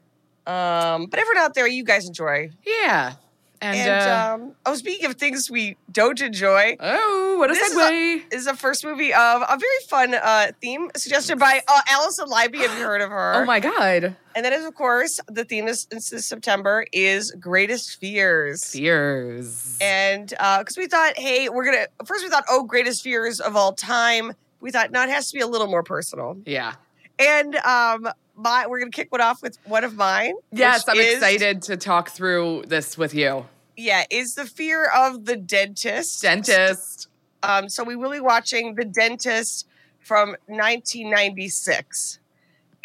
Um, 0.46 1.06
but 1.06 1.20
everyone 1.20 1.38
out 1.42 1.54
there, 1.54 1.66
you 1.68 1.84
guys 1.84 2.06
enjoy. 2.06 2.50
Yeah. 2.66 3.14
And, 3.60 3.76
And, 3.76 4.08
uh, 4.08 4.34
um, 4.46 4.52
oh, 4.66 4.74
speaking 4.74 5.06
of 5.06 5.16
things 5.16 5.50
we 5.50 5.76
don't 5.90 6.20
enjoy, 6.20 6.76
oh, 6.78 7.36
what 7.38 7.50
a 7.50 7.54
this 7.54 7.70
is 7.70 7.76
segue. 7.76 8.30
this 8.30 8.40
is 8.40 8.46
the 8.46 8.54
first 8.54 8.84
movie 8.84 9.12
of 9.12 9.42
a 9.42 9.58
very 9.58 9.78
fun 9.88 10.14
uh, 10.14 10.52
theme 10.60 10.90
suggested 10.96 11.38
by 11.38 11.60
uh, 11.66 11.80
Alison 11.88 12.26
Leiby. 12.28 12.58
Have 12.58 12.78
you 12.78 12.84
heard 12.84 13.00
of 13.00 13.10
her? 13.10 13.32
oh 13.36 13.44
my 13.44 13.58
God. 13.60 14.14
And 14.36 14.44
that 14.44 14.52
is, 14.52 14.64
of 14.64 14.74
course, 14.76 15.18
the 15.26 15.44
theme 15.44 15.66
this, 15.66 15.86
this 15.86 16.24
September 16.24 16.86
is 16.92 17.32
Greatest 17.32 17.98
Fears. 17.98 18.64
Fears. 18.64 19.76
And 19.80 20.28
because 20.28 20.76
we 20.76 20.86
thought, 20.86 21.18
hey, 21.18 21.48
we're 21.48 21.64
gonna 21.64 21.86
first 22.04 22.22
we 22.24 22.30
thought, 22.30 22.44
oh, 22.48 22.62
greatest 22.64 23.02
fears 23.02 23.40
of 23.40 23.56
all 23.56 23.72
time. 23.72 24.32
We 24.60 24.70
thought, 24.70 24.90
no, 24.92 25.02
it 25.02 25.08
has 25.10 25.30
to 25.30 25.34
be 25.36 25.40
a 25.40 25.46
little 25.48 25.66
more 25.68 25.82
personal. 25.82 26.36
yeah. 26.46 26.74
And 27.20 27.56
um, 27.56 28.08
my 28.36 28.68
we're 28.68 28.78
gonna 28.78 28.92
kick 28.92 29.10
one 29.10 29.20
off 29.20 29.42
with 29.42 29.58
one 29.64 29.82
of 29.82 29.96
mine. 29.96 30.34
Yes, 30.52 30.88
I'm 30.88 30.96
is- 30.98 31.14
excited 31.14 31.62
to 31.62 31.76
talk 31.76 32.10
through 32.10 32.62
this 32.68 32.96
with 32.96 33.12
you. 33.12 33.46
Yeah, 33.78 34.02
is 34.10 34.34
the 34.34 34.44
fear 34.44 34.86
of 34.86 35.24
the 35.24 35.36
dentist. 35.36 36.20
Dentist. 36.20 37.06
Um, 37.44 37.68
so 37.68 37.84
we 37.84 37.94
will 37.94 38.10
be 38.10 38.18
watching 38.18 38.74
The 38.74 38.84
Dentist 38.84 39.68
from 40.00 40.30
1996. 40.46 42.18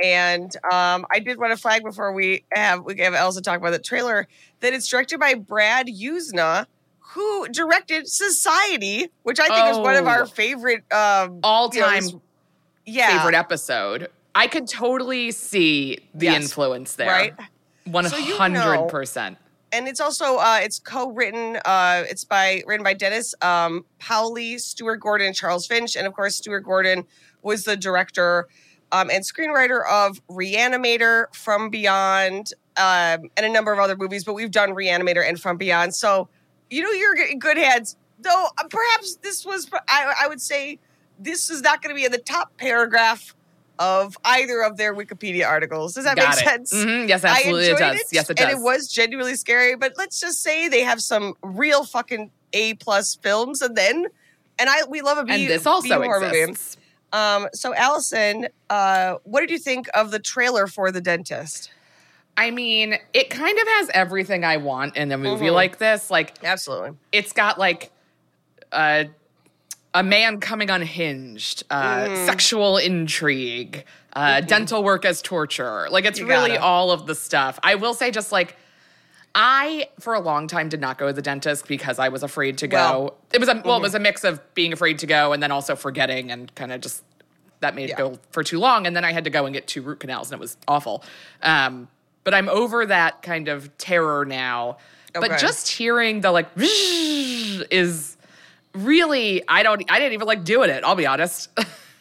And 0.03 0.55
um, 0.71 1.05
I 1.11 1.17
did 1.19 1.39
want 1.39 1.51
to 1.51 1.57
flag 1.57 1.83
before 1.83 2.13
we 2.13 2.43
have 2.53 2.83
we 2.83 2.97
have 2.99 3.13
Elsa 3.15 3.41
talk 3.41 3.57
about 3.57 3.71
the 3.71 3.79
trailer 3.79 4.27
that 4.59 4.73
it's 4.73 4.87
directed 4.87 5.19
by 5.19 5.33
Brian 5.33 5.87
Yuzna, 5.87 6.67
who 6.99 7.47
directed 7.49 8.07
Society, 8.07 9.07
which 9.23 9.39
I 9.39 9.47
think 9.47 9.71
is 9.71 9.77
one 9.79 9.95
of 9.95 10.05
Oh. 10.05 10.09
our 10.09 10.25
favorite 10.27 10.83
um, 10.93 11.39
All 11.43 11.69
time 11.69 12.03
yeah, 12.85 13.17
favorite 13.17 13.35
episode. 13.35 14.09
I 14.35 14.47
could 14.47 14.67
totally 14.67 15.31
see 15.31 15.99
the 16.13 16.25
Yes. 16.27 16.41
influence 16.43 16.95
there. 16.95 17.07
right. 17.07 17.33
One 17.85 18.07
So 18.09 18.17
you 18.17 18.35
hundred 18.37 18.87
percent. 18.89 19.37
And 19.73 19.87
it's 19.87 19.99
also 19.99 20.37
uh, 20.37 20.59
it's 20.61 20.79
co-written. 20.79 21.57
Uh, 21.65 22.03
it's 22.07 22.23
by 22.23 22.61
written 22.67 22.83
by 22.83 22.93
Dennis 22.93 23.33
um, 23.41 23.85
Paoli, 23.99 24.59
Stuart 24.59 24.97
Gordon, 24.97 25.33
Charles 25.33 25.65
Finch, 25.65 25.95
and 25.95 26.05
of 26.05 26.13
course 26.13 26.35
Stuart 26.35 26.61
Gordon 26.61 27.05
was 27.41 27.63
the 27.63 27.75
director 27.75 28.47
um, 28.91 29.09
and 29.09 29.23
screenwriter 29.23 29.81
of 29.89 30.25
Reanimator, 30.27 31.33
From 31.33 31.71
Beyond, 31.71 32.53
um, 32.77 33.31
and 33.35 33.45
a 33.45 33.49
number 33.49 33.73
of 33.73 33.79
other 33.79 33.97
movies. 33.97 34.23
But 34.23 34.35
we've 34.35 34.51
done 34.51 34.69
Reanimator 34.69 35.27
and 35.27 35.41
From 35.41 35.57
Beyond, 35.57 35.95
so 35.95 36.29
you 36.69 36.83
know 36.83 36.91
you're 36.91 37.15
in 37.27 37.39
good 37.39 37.57
hands. 37.57 37.97
Though 38.19 38.47
uh, 38.57 38.63
perhaps 38.69 39.15
this 39.17 39.43
was, 39.45 39.69
I, 39.89 40.13
I 40.23 40.27
would 40.27 40.39
say, 40.39 40.79
this 41.19 41.49
is 41.49 41.61
not 41.61 41.81
going 41.81 41.89
to 41.89 41.99
be 41.99 42.05
in 42.05 42.11
the 42.11 42.19
top 42.19 42.55
paragraph 42.57 43.35
of 43.79 44.17
either 44.25 44.61
of 44.61 44.77
their 44.77 44.93
Wikipedia 44.93 45.47
articles. 45.47 45.93
Does 45.95 46.03
that 46.05 46.15
Got 46.15 46.35
make 46.35 46.45
it. 46.45 46.47
sense? 46.47 46.73
Mhm, 46.73 47.07
Yes, 47.09 47.23
I 47.23 47.29
absolutely 47.37 47.67
it 47.67 47.77
does. 47.77 48.03
yes, 48.11 48.29
it 48.29 48.37
does. 48.37 48.47
And 48.47 48.57
it 48.57 48.61
was 48.61 48.87
genuinely 48.87 49.35
scary. 49.35 49.75
But 49.75 49.93
let's 49.97 50.19
just 50.19 50.41
say 50.41 50.67
they 50.67 50.81
have 50.81 51.01
some 51.01 51.33
real 51.41 51.83
fucking 51.83 52.29
A 52.53 52.75
plus 52.75 53.15
films, 53.15 53.61
and 53.61 53.75
then 53.75 54.07
and 54.59 54.69
I 54.69 54.83
we 54.87 55.01
love 55.01 55.17
a 55.17 55.23
B. 55.23 55.33
and 55.33 55.49
this 55.49 55.63
B 55.63 55.69
also 55.69 56.01
horror 56.01 56.19
movie. 56.21 56.53
Um, 57.11 57.47
so 57.53 57.73
Alison, 57.75 58.47
uh, 58.69 59.15
what 59.23 59.41
did 59.41 59.51
you 59.51 59.59
think 59.59 59.87
of 59.93 60.11
the 60.11 60.19
trailer 60.19 60.67
for 60.67 60.91
The 60.91 61.01
Dentist? 61.01 61.71
I 62.37 62.49
mean, 62.49 62.95
it 63.13 63.29
kind 63.29 63.55
of 63.59 63.67
has 63.67 63.89
everything 63.93 64.43
I 64.43 64.57
want 64.57 64.95
in 64.97 65.11
a 65.11 65.17
movie 65.19 65.45
Mhm. 65.45 65.53
like 65.53 65.77
this. 65.77 66.09
Like, 66.09 66.33
Absolutely. 66.43 66.97
it's 67.11 67.31
got 67.31 67.59
like 67.59 67.91
a 68.71 69.07
a 69.93 70.03
man 70.03 70.39
coming 70.39 70.69
unhinged, 70.69 71.63
uh, 71.69 72.05
Mm. 72.05 72.25
sexual 72.25 72.77
intrigue, 72.77 73.85
uh, 74.13 74.41
dental 74.41 74.83
work 74.83 75.05
as 75.05 75.21
torture. 75.21 75.87
Like, 75.89 76.05
it's 76.05 76.19
You 76.19 76.27
really 76.27 76.51
gotta. 76.51 76.61
all 76.61 76.91
of 76.91 77.05
the 77.05 77.15
stuff. 77.15 77.59
I 77.63 77.75
will 77.75 77.93
say, 77.93 78.11
just 78.11 78.31
like. 78.31 78.57
I, 79.35 79.89
for 79.99 80.13
a 80.13 80.19
long 80.19 80.45
time, 80.45 80.69
did 80.69 80.79
not 80.79 80.99
go 80.99 81.07
to 81.07 81.13
the 81.13 81.21
dentist 81.23 81.67
because 81.67 81.97
I 81.97 82.09
was 82.09 82.21
afraid 82.21 82.59
to 82.59 82.67
go. 82.67 82.77
Well, 82.77 83.17
it 83.33 83.39
was 83.39 83.49
a 83.49 83.59
well, 83.65 83.77
it 83.77 83.79
mhm. 83.79 83.81
was 83.81 83.95
a 83.95 83.99
mix 83.99 84.23
of 84.23 84.39
being 84.53 84.71
afraid 84.73 84.99
to 84.99 85.07
go 85.07 85.33
and 85.33 85.41
then 85.41 85.49
also 85.51 85.75
forgetting 85.75 86.29
and 86.29 86.53
kind 86.53 86.71
of 86.71 86.81
just 86.81 87.03
that 87.61 87.73
made 87.73 87.89
Yeah. 87.89 87.95
it 87.95 87.97
go 87.97 88.19
for 88.29 88.43
too 88.43 88.59
long. 88.59 88.85
And 88.85 88.95
then 88.95 89.03
I 89.03 89.11
had 89.11 89.23
to 89.23 89.31
go 89.31 89.45
and 89.47 89.53
get 89.55 89.65
two 89.65 89.81
root 89.81 90.01
canals 90.01 90.31
and 90.31 90.37
it 90.37 90.39
was 90.39 90.55
awful. 90.67 91.03
Um, 91.41 91.87
but 92.23 92.35
I'm 92.35 92.47
over 92.47 92.85
that 92.85 93.23
kind 93.23 93.47
of 93.47 93.75
terror 93.79 94.23
now. 94.23 94.77
But 95.15 95.39
just 95.39 95.67
hearing 95.67 96.21
the 96.21 96.29
like 96.31 96.49
is 96.55 98.12
really 98.73 99.43
I 99.47 99.63
don't 99.63 99.83
I 99.89 99.99
didn't 99.99 100.13
even 100.13 100.27
like 100.27 100.43
doing 100.43 100.69
it. 100.69 100.83
I'll 100.83 100.95
be 100.95 101.05
honest. 101.07 101.49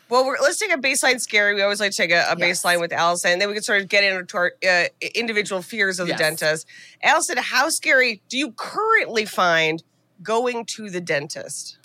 Well, 0.08 0.26
we're, 0.26 0.36
let's 0.42 0.58
take 0.58 0.70
a 0.70 0.76
baseline 0.76 1.18
scary. 1.22 1.54
We 1.54 1.62
always 1.62 1.80
like 1.80 1.92
to 1.92 1.96
take 1.96 2.10
a, 2.10 2.26
a 2.30 2.36
Yes. 2.36 2.62
baseline 2.62 2.80
with 2.80 2.92
Alison, 2.92 3.30
and 3.30 3.40
then 3.40 3.48
we 3.48 3.54
can 3.54 3.62
sort 3.62 3.80
of 3.80 3.88
get 3.88 4.04
into 4.04 4.36
our 4.36 4.52
uh, 4.68 4.84
individual 5.14 5.62
fears 5.62 5.98
of 5.98 6.06
the 6.06 6.10
Yes. 6.12 6.18
dentist. 6.18 6.66
Alison, 7.02 7.38
how 7.38 7.70
scary 7.70 8.20
do 8.28 8.36
you 8.36 8.52
currently 8.52 9.24
find 9.24 9.82
going 10.22 10.66
to 10.66 10.90
the 10.90 11.00
dentist? 11.00 11.78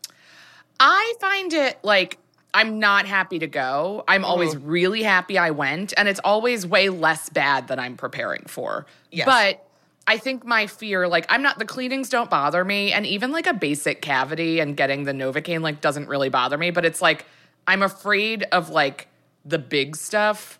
I 0.77 1.13
find 1.21 1.53
it 1.53 1.79
like 1.83 2.17
I'm 2.53 2.79
not 2.79 3.05
happy 3.05 3.39
to 3.39 3.47
go. 3.47 4.03
I'm 4.09 4.25
always 4.25 4.57
really 4.57 5.03
happy 5.03 5.37
I 5.37 5.51
went, 5.51 5.93
and 5.95 6.09
it's 6.09 6.19
always 6.25 6.67
way 6.67 6.89
less 6.89 7.29
bad 7.29 7.69
than 7.69 7.79
I'm 7.79 7.95
preparing 7.95 8.43
for. 8.47 8.85
Yes. 9.09 9.25
But 9.25 9.65
I 10.07 10.17
think 10.17 10.45
my 10.45 10.67
fear, 10.67 11.07
like, 11.07 11.25
I'm 11.29 11.41
not, 11.41 11.59
the 11.59 11.65
cleanings 11.65 12.09
don't 12.09 12.29
bother 12.29 12.63
me, 12.63 12.93
and 12.93 13.05
even 13.05 13.31
like 13.31 13.45
a 13.45 13.53
basic 13.53 14.01
cavity 14.01 14.59
and 14.61 14.77
getting 14.77 15.03
the 15.03 15.11
Novocaine, 15.11 15.61
like, 15.61 15.81
doesn't 15.81 16.07
really 16.07 16.29
bother 16.29 16.57
me, 16.57 16.71
but 16.71 16.85
it's 16.85 17.01
like, 17.01 17.25
I'm 17.67 17.83
afraid 17.83 18.43
of 18.53 18.69
like 18.69 19.07
the 19.43 19.59
big 19.59 19.97
stuff. 19.97 20.59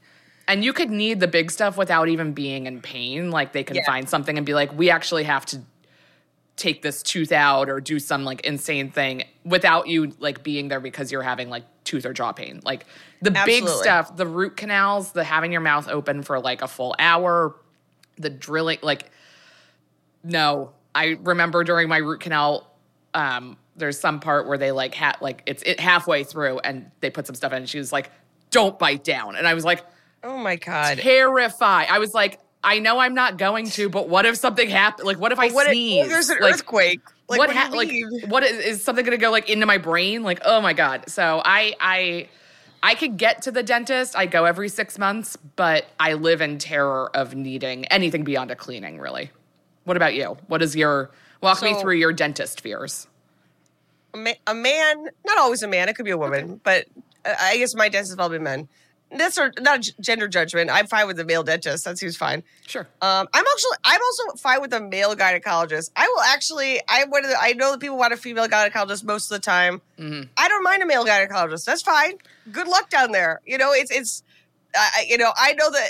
And 0.50 0.64
you 0.64 0.74
could 0.74 0.90
need 0.90 1.20
the 1.22 1.28
big 1.28 1.50
stuff 1.52 1.78
without 1.78 2.10
even 2.10 2.34
being 2.34 2.68
in 2.68 2.82
pain. 2.82 3.32
Like, 3.32 3.54
they 3.54 3.64
can 3.64 3.78
Yeah. 3.78 3.86
find 3.86 4.10
something 4.10 4.36
and 4.38 4.46
be 4.46 4.54
like, 4.54 4.78
we 4.78 4.90
actually 4.90 5.24
have 5.24 5.46
to 5.48 5.62
take 6.58 6.82
this 6.82 7.04
tooth 7.04 7.32
out 7.32 7.70
or 7.70 7.80
do 7.80 8.00
some 8.00 8.26
like 8.26 8.42
insane 8.42 8.90
thing 8.90 9.24
without 9.46 9.88
you 9.88 10.12
like 10.20 10.42
being 10.42 10.70
there 10.70 10.80
because 10.80 11.12
you're 11.12 11.22
having 11.22 11.50
like 11.50 11.64
tooth 11.84 12.04
or 12.06 12.14
jaw 12.14 12.32
pain. 12.32 12.60
Like 12.64 12.86
the 13.22 13.30
big 13.46 13.64
stuff, 13.68 14.16
the 14.18 14.26
root 14.26 14.58
canals, 14.58 15.12
the 15.12 15.24
having 15.24 15.52
your 15.52 15.62
mouth 15.62 15.88
open 15.88 16.24
for 16.24 16.40
like 16.40 16.64
a 16.64 16.68
full 16.68 16.96
hour, 16.98 17.56
the 18.18 18.32
drilling, 18.32 18.80
like 18.82 19.12
no. 20.24 20.72
I 20.96 21.18
remember 21.22 21.64
during 21.64 21.90
my 21.90 21.98
root 21.98 22.22
canal, 22.22 22.72
um, 23.14 23.58
there's 23.76 24.00
some 24.00 24.20
part 24.20 24.48
where 24.48 24.58
they 24.58 24.72
like 24.72 24.96
had 24.96 25.18
like 25.22 25.44
it's 25.46 25.64
it 25.64 25.80
halfway 25.80 26.24
through 26.24 26.60
and 26.60 26.90
they 27.02 27.10
put 27.10 27.28
some 27.28 27.36
stuff 27.36 27.52
in 27.52 27.60
and 27.60 27.70
she 27.70 27.78
was 27.78 27.92
like, 27.92 28.12
Don't 28.52 28.78
bite 28.80 29.04
down. 29.04 29.36
And 29.36 29.48
I 29.48 29.54
was 29.54 29.64
like, 29.64 29.86
Oh 30.24 30.38
my 30.38 30.56
god! 30.56 30.98
terrified. 30.98 31.88
I 31.90 32.00
was 32.00 32.14
like, 32.14 32.40
I 32.64 32.80
know 32.80 33.00
I'm 33.00 33.14
not 33.14 33.38
going 33.38 33.70
to, 33.72 33.90
but 33.90 34.10
what 34.10 34.26
if 34.26 34.36
something 34.36 34.70
happened? 34.70 35.08
Like, 35.08 35.20
what 35.20 35.32
if 35.32 35.40
I 35.40 35.50
what 35.50 35.68
sneeze? 35.68 36.06
if 36.06 36.10
there's 36.10 36.30
an 36.30 36.40
like, 36.42 36.56
earthquake? 36.56 37.02
Like, 37.30 37.40
what 37.40 37.50
what, 37.50 37.56
ha- 37.56 37.70
like 37.74 37.92
what 38.28 38.44
is, 38.44 38.66
is 38.66 38.84
something 38.84 39.06
going 39.06 39.18
to 39.18 39.22
go 39.22 39.32
like 39.32 39.50
into 39.50 39.66
my 39.66 39.78
brain? 39.78 40.24
Like, 40.24 40.42
oh 40.44 40.60
my 40.62 40.74
god. 40.74 41.10
So 41.10 41.42
I 41.46 41.76
I 41.80 42.30
I 42.82 42.96
could 42.96 43.18
get 43.18 43.44
to 43.44 43.52
the 43.52 43.64
dentist. 43.64 44.18
I 44.18 44.26
go 44.26 44.46
every 44.46 44.70
six 44.70 44.98
months, 44.98 45.38
but 45.56 45.86
I 46.00 46.14
live 46.14 46.42
in 46.42 46.58
terror 46.58 47.16
of 47.16 47.36
needing 47.36 47.86
anything 47.86 48.24
beyond 48.24 48.52
a 48.52 48.56
cleaning. 48.56 49.00
Really. 49.00 49.32
What 49.88 49.96
about 49.96 50.16
you? 50.16 50.38
What 50.48 50.62
is 50.62 50.76
your 50.76 51.12
walk 51.42 51.62
me 51.62 51.74
through 51.80 51.94
your 51.96 52.12
dentist 52.12 52.60
fears? 52.60 53.08
a, 54.14 54.18
ma- 54.18 54.32
a 54.46 54.54
man, 54.54 55.06
not 55.26 55.38
always 55.38 55.64
a 55.64 55.68
man, 55.68 55.88
it 55.88 55.96
could 55.96 56.04
be 56.04 56.12
a 56.12 56.18
woman, 56.18 56.60
but 56.62 56.88
uh, 57.26 57.34
I 57.40 57.58
guess 57.58 57.74
my 57.74 57.88
dentist 57.88 58.12
have 58.12 58.20
all 58.20 58.28
been 58.30 58.44
men. 58.44 58.68
That's 59.12 59.38
not 59.38 59.78
a 59.78 59.80
g- 59.80 59.94
gender 60.02 60.28
judgment. 60.28 60.70
I'm 60.70 60.88
fine 60.88 61.08
with 61.08 61.16
the 61.16 61.24
male 61.24 61.42
dentist. 61.44 61.86
That 61.86 61.98
seems 61.98 62.18
fine. 62.18 62.44
Sure. 62.66 62.82
Um, 63.02 63.28
I'm 63.34 63.46
actually, 63.54 63.78
I'm 63.86 64.02
also 64.02 64.38
fine 64.38 64.60
with 64.60 64.74
a 64.74 64.82
male 64.82 65.16
gynecologist. 65.16 65.92
I 65.96 66.06
will 66.14 66.22
actually, 66.24 66.82
I 66.90 67.06
one 67.08 67.24
of 67.24 67.30
the, 67.32 67.38
I 67.40 67.54
know 67.54 67.72
that 67.72 67.80
people 67.80 67.98
want 67.98 68.12
a 68.12 68.18
female 68.18 68.50
gynecologist 68.50 69.06
most 69.06 69.32
of 69.32 69.38
the 69.38 69.46
time. 69.46 69.82
Mhm. 69.98 70.28
I 70.36 70.50
don't 70.50 70.64
mind 70.64 70.84
a 70.84 70.86
male 70.86 71.06
gynecologist. 71.06 71.64
That's 71.64 71.82
fine. 71.82 72.16
Good 72.52 72.68
luck 72.68 72.90
down 72.90 73.14
there. 73.14 73.40
You 73.46 73.58
know, 73.58 73.72
it's 73.72 73.92
it's, 73.92 74.24
I- 74.76 75.06
you 75.08 75.18
know, 75.18 75.32
I 75.38 75.54
know 75.54 75.72
that 75.72 75.90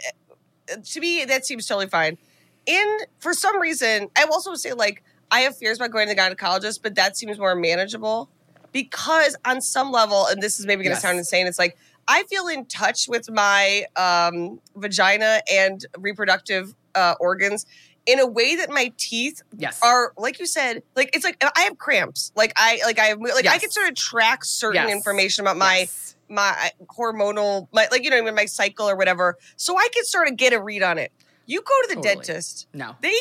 uh, 0.72 0.76
to 0.84 1.00
me 1.00 1.26
that 1.26 1.48
seems 1.48 1.66
totally 1.66 1.88
fine. 1.88 2.20
In 2.68 2.98
for 3.20 3.34
some 3.34 3.60
reason, 3.60 4.10
I 4.18 4.24
also 4.26 4.54
say 4.56 4.74
like 4.74 5.04
I 5.32 5.40
have 5.42 5.58
fears 5.58 5.78
about 5.78 5.92
going 5.92 6.08
to 6.10 6.14
the 6.16 6.20
gynecologist, 6.22 6.82
but 6.84 6.96
that 6.96 7.18
seems 7.18 7.40
more 7.40 7.56
manageable 7.56 8.30
because 8.74 9.36
on 9.46 9.62
some 9.62 9.92
level, 9.92 10.28
and 10.28 10.44
this 10.44 10.60
is 10.60 10.66
maybe 10.66 10.84
going 10.84 10.92
to 10.92 10.96
Yes. 10.98 11.02
sound 11.02 11.18
insane, 11.18 11.48
it's 11.48 11.58
like 11.58 11.78
I 12.10 12.24
feel 12.30 12.48
in 12.48 12.66
touch 12.66 13.08
with 13.08 13.30
my 13.32 13.86
um, 13.96 14.60
vagina 14.76 15.42
and 15.52 15.86
reproductive 15.98 16.74
uh, 16.94 17.16
organs 17.20 17.66
in 18.06 18.20
a 18.20 18.26
way 18.28 18.56
that 18.56 18.70
my 18.70 18.92
teeth 18.98 19.42
Yes. 19.58 19.80
are, 19.84 20.14
like 20.18 20.40
you 20.40 20.46
said, 20.46 20.84
like 20.96 21.10
it's 21.14 21.24
like 21.26 21.38
I 21.42 21.62
have 21.62 21.78
cramps. 21.78 22.32
Like 22.36 22.52
I 22.58 22.82
like 22.86 23.00
I 23.00 23.06
have 23.06 23.20
like 23.22 23.48
I 23.48 23.58
can 23.60 23.72
sort 23.72 23.88
of 23.90 23.96
track 23.96 24.44
certain 24.44 24.88
Yes. 24.88 24.92
information 24.92 25.44
about 25.46 25.58
my 25.58 25.80
Yes. 25.80 26.16
my 26.30 26.72
hormonal 26.98 27.68
my 27.74 27.88
like 27.92 28.04
you 28.04 28.10
know 28.10 28.18
I 28.18 28.22
mean, 28.22 28.36
my 28.36 28.46
cycle 28.46 28.90
or 28.90 28.96
whatever, 28.98 29.38
so 29.56 29.78
I 29.78 29.88
can 29.94 30.04
sort 30.04 30.28
of 30.28 30.36
get 30.36 30.52
a 30.54 30.62
read 30.62 30.84
on 30.84 30.98
it. 30.98 31.12
You 31.48 31.62
go 31.62 31.74
to 31.84 31.88
the 31.90 31.96
Totally. 31.96 32.16
dentist, 32.16 32.68
No. 32.74 32.96
they 33.02 33.16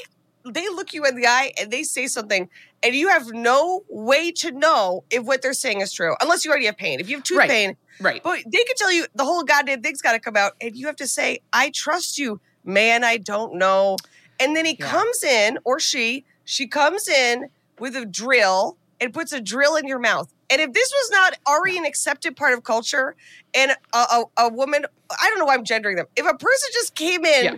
they 0.48 0.68
look 0.68 0.92
you 0.92 1.04
in 1.04 1.16
the 1.16 1.26
eye 1.26 1.52
and 1.60 1.72
they 1.72 1.82
say 1.82 2.06
something, 2.06 2.48
and 2.82 2.94
you 2.94 3.08
have 3.08 3.26
no 3.32 3.82
way 3.88 4.30
to 4.30 4.52
know 4.52 5.02
if 5.10 5.24
what 5.24 5.42
they're 5.42 5.52
saying 5.54 5.80
is 5.80 5.92
true 5.92 6.14
unless 6.20 6.44
you 6.44 6.50
already 6.52 6.66
have 6.66 6.76
pain. 6.76 7.00
If 7.00 7.08
you 7.08 7.16
have 7.16 7.24
tooth 7.24 7.38
Right. 7.38 7.50
pain, 7.50 7.76
Right. 8.00 8.22
but 8.22 8.38
they 8.46 8.62
can 8.62 8.76
tell 8.76 8.92
you 8.92 9.06
the 9.14 9.24
whole 9.24 9.42
goddamn 9.42 9.82
thing's 9.82 10.02
got 10.02 10.12
to 10.12 10.20
come 10.20 10.36
out, 10.36 10.52
and 10.60 10.76
you 10.76 10.86
have 10.86 10.96
to 10.96 11.08
say, 11.08 11.40
"I 11.52 11.70
trust 11.70 12.18
you, 12.18 12.40
man. 12.64 13.02
I 13.04 13.16
don't 13.16 13.54
know." 13.54 13.96
And 14.38 14.54
then 14.54 14.66
he 14.66 14.76
Yeah. 14.78 14.86
comes 14.90 15.24
in, 15.24 15.58
or 15.64 15.80
she, 15.80 16.24
she 16.44 16.66
comes 16.68 17.08
in 17.08 17.48
with 17.80 17.96
a 17.96 18.04
drill 18.06 18.76
and 19.00 19.12
puts 19.14 19.32
a 19.32 19.40
drill 19.40 19.76
in 19.76 19.86
your 19.88 19.98
mouth. 19.98 20.28
And 20.48 20.60
if 20.60 20.72
this 20.72 20.90
was 20.92 21.10
not 21.10 21.38
already 21.46 21.76
an 21.76 21.84
accepted 21.84 22.36
part 22.36 22.52
of 22.54 22.62
culture, 22.62 23.16
and 23.52 23.72
a, 23.92 23.96
a, 23.98 24.24
a 24.36 24.48
woman, 24.48 24.86
I 25.10 25.28
don't 25.28 25.38
know 25.40 25.44
why 25.46 25.54
I'm 25.54 25.64
gendering 25.64 25.96
them. 25.96 26.06
If 26.14 26.24
a 26.26 26.34
person 26.36 26.68
just 26.72 26.94
came 26.94 27.24
in 27.24 27.44
Yeah. 27.44 27.54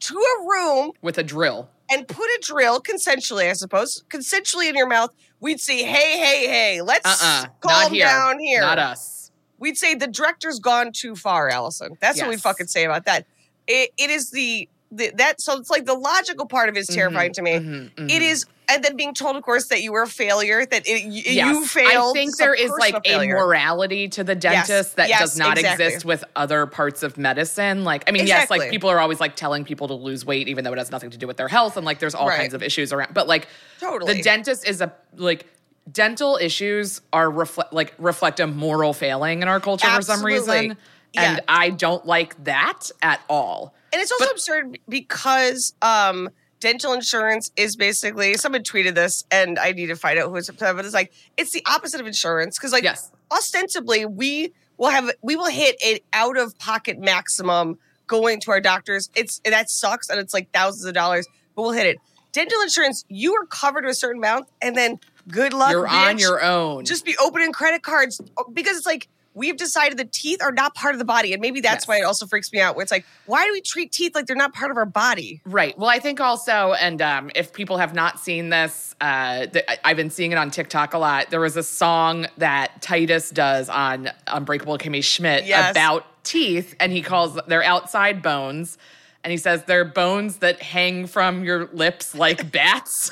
To 0.00 0.14
a 0.16 0.44
room 0.48 0.92
With 1.02 1.18
a 1.18 1.22
drill. 1.22 1.68
and 1.90 2.06
put 2.08 2.24
a 2.26 2.38
drill 2.42 2.80
consensually, 2.80 3.48
I 3.50 3.52
suppose, 3.54 4.02
consensually 4.08 4.68
in 4.68 4.74
your 4.74 4.86
mouth, 4.86 5.10
we'd 5.40 5.60
say, 5.60 5.82
"Hey, 5.82 6.18
hey, 6.18 6.46
hey, 6.46 6.82
let's 6.82 7.04
Uh-uh. 7.06 7.46
calm 7.60 7.92
here. 7.92 8.06
down 8.06 8.38
here." 8.38 8.60
Not 8.62 8.78
us. 8.78 9.30
we'd 9.58 9.76
say 9.76 9.94
the 9.94 10.06
director's 10.06 10.58
gone 10.58 10.90
too 10.92 11.14
far, 11.14 11.50
Alison. 11.50 11.98
That's 12.00 12.18
what 12.18 12.28
we 12.28 12.36
Yes. 12.36 12.42
fucking 12.42 12.66
say 12.68 12.84
about 12.84 13.04
that. 13.04 13.26
It, 13.66 13.90
it 13.98 14.08
is 14.08 14.30
the, 14.30 14.68
the 14.90 15.10
that 15.16 15.38
so 15.40 15.58
it's 15.58 15.68
like 15.68 15.84
the 15.84 15.92
logical 15.94 16.46
part 16.46 16.70
of 16.70 16.76
it 16.76 16.80
is 16.80 16.86
terrifying 16.86 17.34
to 17.34 17.42
me. 17.42 17.52
Mhm, 17.58 17.94
mhm. 17.94 18.10
It 18.10 18.22
is, 18.22 18.46
and 18.70 18.84
then 18.84 18.96
being 18.96 19.12
told, 19.14 19.36
of 19.36 19.42
course, 19.42 19.66
that 19.68 19.82
you 19.82 19.92
were 19.92 20.02
a 20.02 20.06
failure, 20.06 20.64
that 20.64 20.86
it, 20.86 21.04
Yes. 21.04 21.54
you 21.54 21.66
failed. 21.66 22.16
I 22.16 22.18
think 22.18 22.36
there 22.36 22.54
is 22.54 22.70
like 22.78 22.94
a 23.04 23.26
morality 23.28 24.08
to 24.10 24.24
the 24.24 24.34
dentist 24.34 24.96
that 24.96 25.08
Yes, 25.08 25.20
does 25.20 25.38
not 25.38 25.58
exactly. 25.58 25.86
exist 25.86 26.04
with 26.04 26.24
other 26.36 26.66
parts 26.66 27.02
of 27.02 27.18
medicine. 27.18 27.84
Like, 27.84 28.04
I 28.08 28.12
mean, 28.12 28.26
yes, 28.26 28.50
like 28.50 28.70
people 28.70 28.88
are 28.90 28.98
always 29.00 29.20
like 29.20 29.36
telling 29.36 29.64
people 29.64 29.88
to 29.88 29.94
lose 29.94 30.24
weight, 30.24 30.48
even 30.48 30.64
though 30.64 30.72
it 30.72 30.78
has 30.78 30.90
nothing 30.90 31.10
to 31.10 31.18
do 31.18 31.26
with 31.26 31.36
their 31.36 31.48
health, 31.48 31.76
and 31.76 31.84
like 31.84 31.98
there's 31.98 32.14
all 32.14 32.28
Right. 32.28 32.38
kinds 32.38 32.54
of 32.54 32.62
issues 32.62 32.92
around. 32.92 33.12
But 33.14 33.26
like, 33.28 33.48
Totally. 33.80 34.14
the 34.14 34.22
dentist 34.22 34.66
is 34.68 34.80
a 34.80 34.92
like 35.16 35.46
dental 35.90 36.38
issues 36.40 37.00
are 37.12 37.30
reflect 37.30 37.72
like 37.72 37.94
reflect 37.98 38.38
a 38.38 38.46
moral 38.46 38.92
failing 38.92 39.42
in 39.42 39.48
our 39.48 39.58
culture 39.60 39.88
for 39.88 40.02
some 40.02 40.24
Absolutely. 40.24 40.60
reason, 40.60 40.76
and 41.16 41.40
I 41.48 41.70
don't 41.70 42.06
like 42.06 42.44
that 42.44 42.90
at 43.02 43.20
all. 43.28 43.74
And 43.92 44.00
it's 44.00 44.12
also 44.12 44.26
But- 44.26 44.32
absurd 44.32 44.78
because 44.88 45.74
um, 45.82 46.30
dental 46.60 46.92
insurance 46.92 47.50
is 47.56 47.74
basically 47.76 48.34
someone 48.34 48.62
tweeted 48.62 48.94
this, 48.94 49.24
and 49.30 49.58
I 49.58 49.72
need 49.72 49.86
to 49.86 49.96
find 49.96 50.18
out 50.18 50.28
who 50.30 50.36
it's 50.36 50.48
upset, 50.48 50.76
but 50.76 50.84
it's 50.84 50.94
like 50.94 51.12
it's 51.36 51.50
the 51.52 51.62
opposite 51.66 52.00
of 52.00 52.06
insurance 52.06 52.58
because 52.58 52.72
like 52.72 52.84
Yes. 52.84 53.10
ostensibly 53.32 54.06
we 54.06 54.52
will 54.76 54.90
have 54.90 55.10
we 55.22 55.36
will 55.36 55.48
hit 55.50 55.76
an 55.84 55.98
out 56.12 56.36
of 56.36 56.56
pocket 56.58 56.98
maximum 56.98 57.78
going 58.06 58.40
to 58.40 58.50
our 58.50 58.60
doctors. 58.60 59.10
It's 59.16 59.40
that 59.44 59.70
sucks 59.70 60.08
and 60.10 60.18
it's 60.20 60.34
like 60.34 60.50
thousands 60.52 60.84
of 60.84 60.94
dollars, 60.94 61.26
but 61.54 61.62
we'll 61.62 61.72
hit 61.72 61.86
it. 61.86 61.98
Dental 62.32 62.60
insurance, 62.62 63.04
you 63.08 63.34
are 63.34 63.46
covered 63.46 63.82
to 63.82 63.88
a 63.88 63.94
certain 63.94 64.18
amount, 64.20 64.46
and 64.62 64.76
then 64.76 65.00
good 65.28 65.52
luck. 65.52 65.72
You're 65.72 65.88
on 65.88 66.18
your 66.18 66.42
own. 66.42 66.84
just 66.84 67.04
be 67.04 67.16
opening 67.20 67.52
credit 67.52 67.82
cards 67.82 68.20
because 68.52 68.76
it's 68.76 68.86
like 68.86 69.08
we've 69.34 69.56
decided 69.56 69.96
the 69.98 70.04
teeth 70.04 70.42
are 70.42 70.52
not 70.52 70.74
part 70.74 70.94
of 70.94 70.98
the 70.98 71.04
body, 71.04 71.32
and 71.32 71.40
maybe 71.40 71.60
that's 71.60 71.82
Yes. 71.82 71.88
why 71.88 71.98
it 71.98 72.02
also 72.04 72.26
freaks 72.26 72.52
me 72.52 72.60
out. 72.60 72.74
Where 72.76 72.82
it's 72.82 72.90
like, 72.92 73.04
why 73.26 73.46
do 73.46 73.52
we 73.52 73.60
treat 73.60 73.92
teeth 73.92 74.14
like 74.14 74.26
they're 74.26 74.34
not 74.36 74.52
part 74.52 74.70
of 74.70 74.76
our 74.76 74.84
body? 74.86 75.40
Right. 75.44 75.78
Well, 75.78 75.88
I 75.88 75.98
think 76.00 76.20
also, 76.20 76.72
and 76.80 77.00
um, 77.00 77.30
if 77.34 77.52
people 77.52 77.78
have 77.78 77.94
not 77.94 78.18
seen 78.18 78.48
this, 78.50 78.94
uh, 79.00 79.46
th- 79.46 79.64
I've 79.84 79.96
been 79.96 80.10
seeing 80.10 80.32
it 80.32 80.38
on 80.38 80.50
TikTok 80.50 80.94
a 80.94 80.98
lot. 80.98 81.30
There 81.30 81.40
was 81.40 81.56
a 81.56 81.62
song 81.62 82.26
that 82.38 82.82
Titus 82.82 83.30
does 83.30 83.68
on 83.68 84.10
Unbreakable 84.26 84.78
Kimmy 84.78 85.02
Schmidt 85.04 85.44
Yes. 85.46 85.70
about 85.70 86.04
teeth, 86.24 86.74
and 86.80 86.92
he 86.92 87.00
calls 87.00 87.38
their 87.46 87.62
outside 87.62 88.22
bones. 88.22 88.78
And 89.22 89.30
he 89.30 89.36
says 89.36 89.64
they're 89.64 89.84
bones 89.84 90.38
that 90.38 90.62
hang 90.62 91.06
from 91.06 91.44
your 91.44 91.66
lips 91.66 92.14
like 92.14 92.50
bats. 92.52 93.10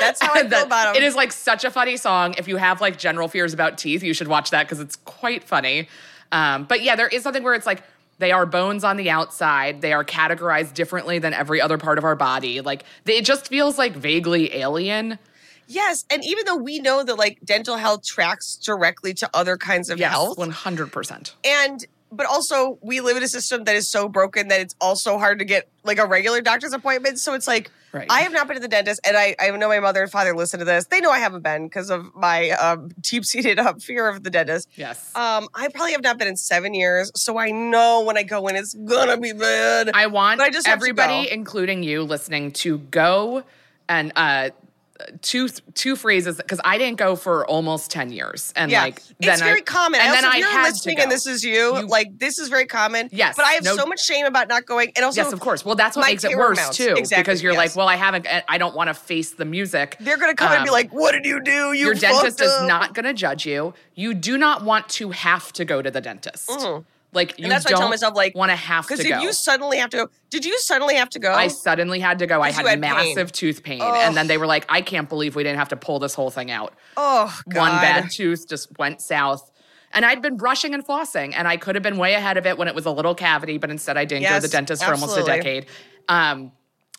That's 0.00 0.20
how 0.22 0.32
I 0.34 0.46
feel 0.48 0.62
about 0.64 0.96
It 0.96 1.02
him. 1.02 1.08
is 1.08 1.14
like 1.14 1.32
such 1.32 1.64
a 1.64 1.70
funny 1.70 1.96
song. 1.96 2.34
If 2.38 2.46
you 2.48 2.56
have 2.56 2.80
like 2.80 2.98
general 2.98 3.28
fears 3.28 3.54
about 3.54 3.78
teeth, 3.78 4.02
you 4.02 4.12
should 4.14 4.28
watch 4.28 4.50
that 4.50 4.64
because 4.66 4.80
it's 4.80 4.96
quite 4.96 5.44
funny. 5.44 5.88
Um, 6.32 6.64
but 6.64 6.82
yeah, 6.82 6.96
there 6.96 7.08
is 7.08 7.22
something 7.22 7.42
where 7.42 7.54
it's 7.54 7.66
like 7.66 7.82
they 8.18 8.30
are 8.32 8.44
bones 8.46 8.84
on 8.84 8.96
the 8.98 9.08
outside. 9.10 9.80
They 9.80 9.92
are 9.92 10.04
categorized 10.04 10.74
differently 10.74 11.18
than 11.18 11.32
every 11.32 11.60
other 11.60 11.78
part 11.78 11.96
of 11.98 12.04
our 12.04 12.14
body. 12.16 12.60
Like 12.60 12.84
they, 13.04 13.16
it 13.18 13.24
just 13.24 13.48
feels 13.48 13.78
like 13.78 13.94
vaguely 13.94 14.54
alien. 14.54 15.18
Yes, 15.66 16.04
and 16.10 16.24
even 16.24 16.44
though 16.46 16.56
we 16.56 16.78
know 16.80 17.02
that 17.04 17.14
like 17.14 17.38
dental 17.44 17.76
health 17.76 18.04
tracks 18.04 18.56
directly 18.56 19.14
to 19.14 19.30
other 19.32 19.56
kinds 19.56 19.88
of 19.88 19.98
Yes, 19.98 20.10
health, 20.10 20.36
one 20.36 20.50
hundred 20.50 20.92
percent. 20.92 21.34
and 21.44 21.84
but 22.12 22.26
also 22.26 22.78
we 22.82 23.00
live 23.00 23.16
in 23.16 23.22
a 23.22 23.28
system 23.28 23.64
that 23.64 23.76
is 23.76 23.88
so 23.88 24.08
broken 24.08 24.48
that 24.48 24.60
it's 24.60 24.74
also 24.80 25.18
hard 25.18 25.38
to 25.38 25.44
get 25.44 25.68
like 25.84 25.98
a 25.98 26.06
regular 26.06 26.40
doctor's 26.40 26.72
appointment. 26.72 27.18
So 27.18 27.34
it's 27.34 27.48
like 27.48 27.70
Right. 27.92 28.06
I 28.08 28.20
have 28.20 28.32
not 28.32 28.46
been 28.46 28.54
to 28.54 28.60
the 28.60 28.68
dentist, 28.68 29.00
and 29.04 29.16
I, 29.16 29.34
I 29.40 29.50
know 29.50 29.68
my 29.68 29.80
mother 29.80 30.02
and 30.02 30.10
father 30.10 30.34
listen 30.34 30.60
to 30.60 30.64
this. 30.64 30.84
They 30.86 31.00
know 31.00 31.10
I 31.10 31.18
haven't 31.18 31.42
been 31.42 31.66
because 31.66 31.90
of 31.90 32.14
my 32.14 32.50
um, 32.50 32.90
deep 33.00 33.24
seated 33.24 33.58
um, 33.58 33.80
fear 33.80 34.08
of 34.08 34.22
the 34.22 34.30
dentist. 34.30 34.68
Yes. 34.76 35.14
Um, 35.16 35.48
I 35.54 35.68
probably 35.68 35.92
have 35.92 36.02
not 36.02 36.18
been 36.18 36.28
in 36.28 36.36
seven 36.36 36.72
years, 36.72 37.10
so 37.16 37.36
I 37.36 37.50
know 37.50 38.04
when 38.04 38.16
I 38.16 38.22
go 38.22 38.46
in, 38.46 38.54
it's 38.54 38.74
gonna 38.74 39.16
be 39.16 39.32
bad. 39.32 39.90
I 39.92 40.06
want 40.06 40.38
But 40.38 40.44
I 40.44 40.50
just 40.50 40.68
everybody, 40.68 41.30
including 41.30 41.82
you, 41.82 42.02
listening, 42.02 42.52
to 42.52 42.78
go 42.78 43.42
and 43.88 44.12
uh, 44.14 44.50
two 45.22 45.48
two 45.74 45.96
phrases 45.96 46.36
because 46.36 46.60
I 46.64 46.78
didn't 46.78 46.98
go 46.98 47.16
for 47.16 47.46
almost 47.46 47.90
ten 47.90 48.10
years, 48.12 48.52
and 48.56 48.70
yeah, 48.70 48.82
like 48.82 49.02
it's 49.20 49.40
very 49.40 49.60
I, 49.60 49.62
common. 49.62 50.00
And 50.00 50.10
also, 50.10 50.22
then 50.22 50.28
if 50.30 50.34
I 50.34 50.38
you're 50.38 50.48
had 50.50 50.62
listening 50.70 50.96
to 50.96 51.02
and 51.02 51.10
this 51.10 51.26
is 51.26 51.44
you, 51.44 51.76
You- 51.78 51.86
like 51.86 52.18
this 52.18 52.38
is 52.38 52.48
very 52.48 52.66
common. 52.66 53.08
Yes, 53.12 53.36
but 53.36 53.44
I 53.46 53.52
have 53.52 53.64
no- 53.64 53.76
so 53.76 53.86
much 53.86 54.04
shame 54.04 54.26
about 54.26 54.48
not 54.48 54.66
going, 54.66 54.92
and 54.96 55.04
also 55.04 55.22
Yes, 55.22 55.32
of 55.32 55.40
course. 55.40 55.64
Well, 55.64 55.74
that's 55.74 55.96
what 55.96 56.06
makes 56.06 56.24
it 56.24 56.36
worse 56.36 56.56
mounts. 56.58 56.76
too, 56.76 56.94
Exactly, 56.96 57.22
because 57.22 57.42
you're 57.42 57.52
yes. 57.52 57.58
like, 57.58 57.76
well, 57.76 57.88
I 57.88 57.96
haven't, 57.96 58.26
I 58.48 58.58
don't 58.58 58.74
want 58.74 58.88
to 58.88 58.94
face 58.94 59.32
the 59.32 59.44
music. 59.44 59.96
they're 60.00 60.16
gonna 60.18 60.34
come 60.34 60.52
and 60.52 60.64
be 60.64 60.68
Um, 60.68 60.72
like, 60.74 60.90
"What 60.92 61.12
did 61.12 61.24
you 61.24 61.40
do? 61.42 61.72
You 61.72 61.86
Your 61.86 61.94
dentist 61.94 62.38
fucked 62.38 62.40
is 62.40 62.62
not 62.68 62.94
going 62.94 63.04
to 63.06 63.14
judge 63.14 63.46
you. 63.46 63.74
You 63.94 64.14
do 64.14 64.36
not 64.38 64.64
want 64.64 64.88
to 64.90 65.10
have 65.10 65.52
to 65.54 65.64
go 65.64 65.82
to 65.82 65.90
the 65.90 66.00
dentist. 66.00 66.50
Like 67.12 67.38
you 67.38 67.44
And 67.44 67.52
that's 67.52 67.64
why 67.64 67.76
I 67.76 67.78
tell 67.78 67.88
myself, 67.88 68.14
like, 68.14 68.36
want 68.36 68.50
to 68.50 68.56
have 68.56 68.86
to 68.86 68.94
Because 68.94 69.06
go. 69.06 69.16
if 69.16 69.22
you 69.22 69.32
suddenly 69.32 69.78
have 69.78 69.90
to 69.90 69.96
go, 69.96 70.10
did 70.30 70.44
you 70.44 70.58
suddenly 70.60 70.94
have 70.94 71.10
to 71.10 71.18
go? 71.18 71.32
I 71.32 71.48
suddenly 71.48 71.98
had 71.98 72.20
to 72.20 72.26
go. 72.26 72.40
I 72.40 72.52
had, 72.52 72.64
had 72.64 72.80
pain. 72.80 72.80
massive 72.80 73.32
tooth 73.32 73.62
pain, 73.62 73.80
Ugh. 73.80 73.96
and 73.96 74.16
then 74.16 74.28
they 74.28 74.38
were 74.38 74.46
like, 74.46 74.64
"I 74.68 74.80
can't 74.80 75.08
believe 75.08 75.34
we 75.34 75.42
didn't 75.42 75.58
have 75.58 75.70
to 75.70 75.76
pull 75.76 75.98
this 75.98 76.14
whole 76.14 76.30
thing 76.30 76.50
out." 76.50 76.74
oh, 76.96 77.36
God. 77.48 77.58
one 77.58 77.70
bad 77.80 78.10
tooth 78.10 78.48
just 78.48 78.78
went 78.78 79.00
south. 79.00 79.50
And 79.92 80.04
I'd 80.04 80.22
been 80.22 80.36
brushing 80.36 80.72
and 80.72 80.86
flossing, 80.86 81.32
and 81.34 81.48
I 81.48 81.56
could 81.56 81.74
have 81.74 81.82
been 81.82 81.98
way 81.98 82.14
ahead 82.14 82.36
of 82.36 82.46
it 82.46 82.56
when 82.56 82.68
it 82.68 82.76
was 82.76 82.86
a 82.86 82.92
little 82.92 83.14
cavity, 83.14 83.58
but 83.58 83.70
instead 83.70 83.96
I 83.96 84.04
didn't 84.04 84.28
go 84.28 84.36
to 84.36 84.42
the 84.42 84.48
dentist 84.48 84.84
for 84.84 84.92
almost 84.92 85.18
a 85.18 85.24
decade. 85.24 85.66
Um, 86.08 86.52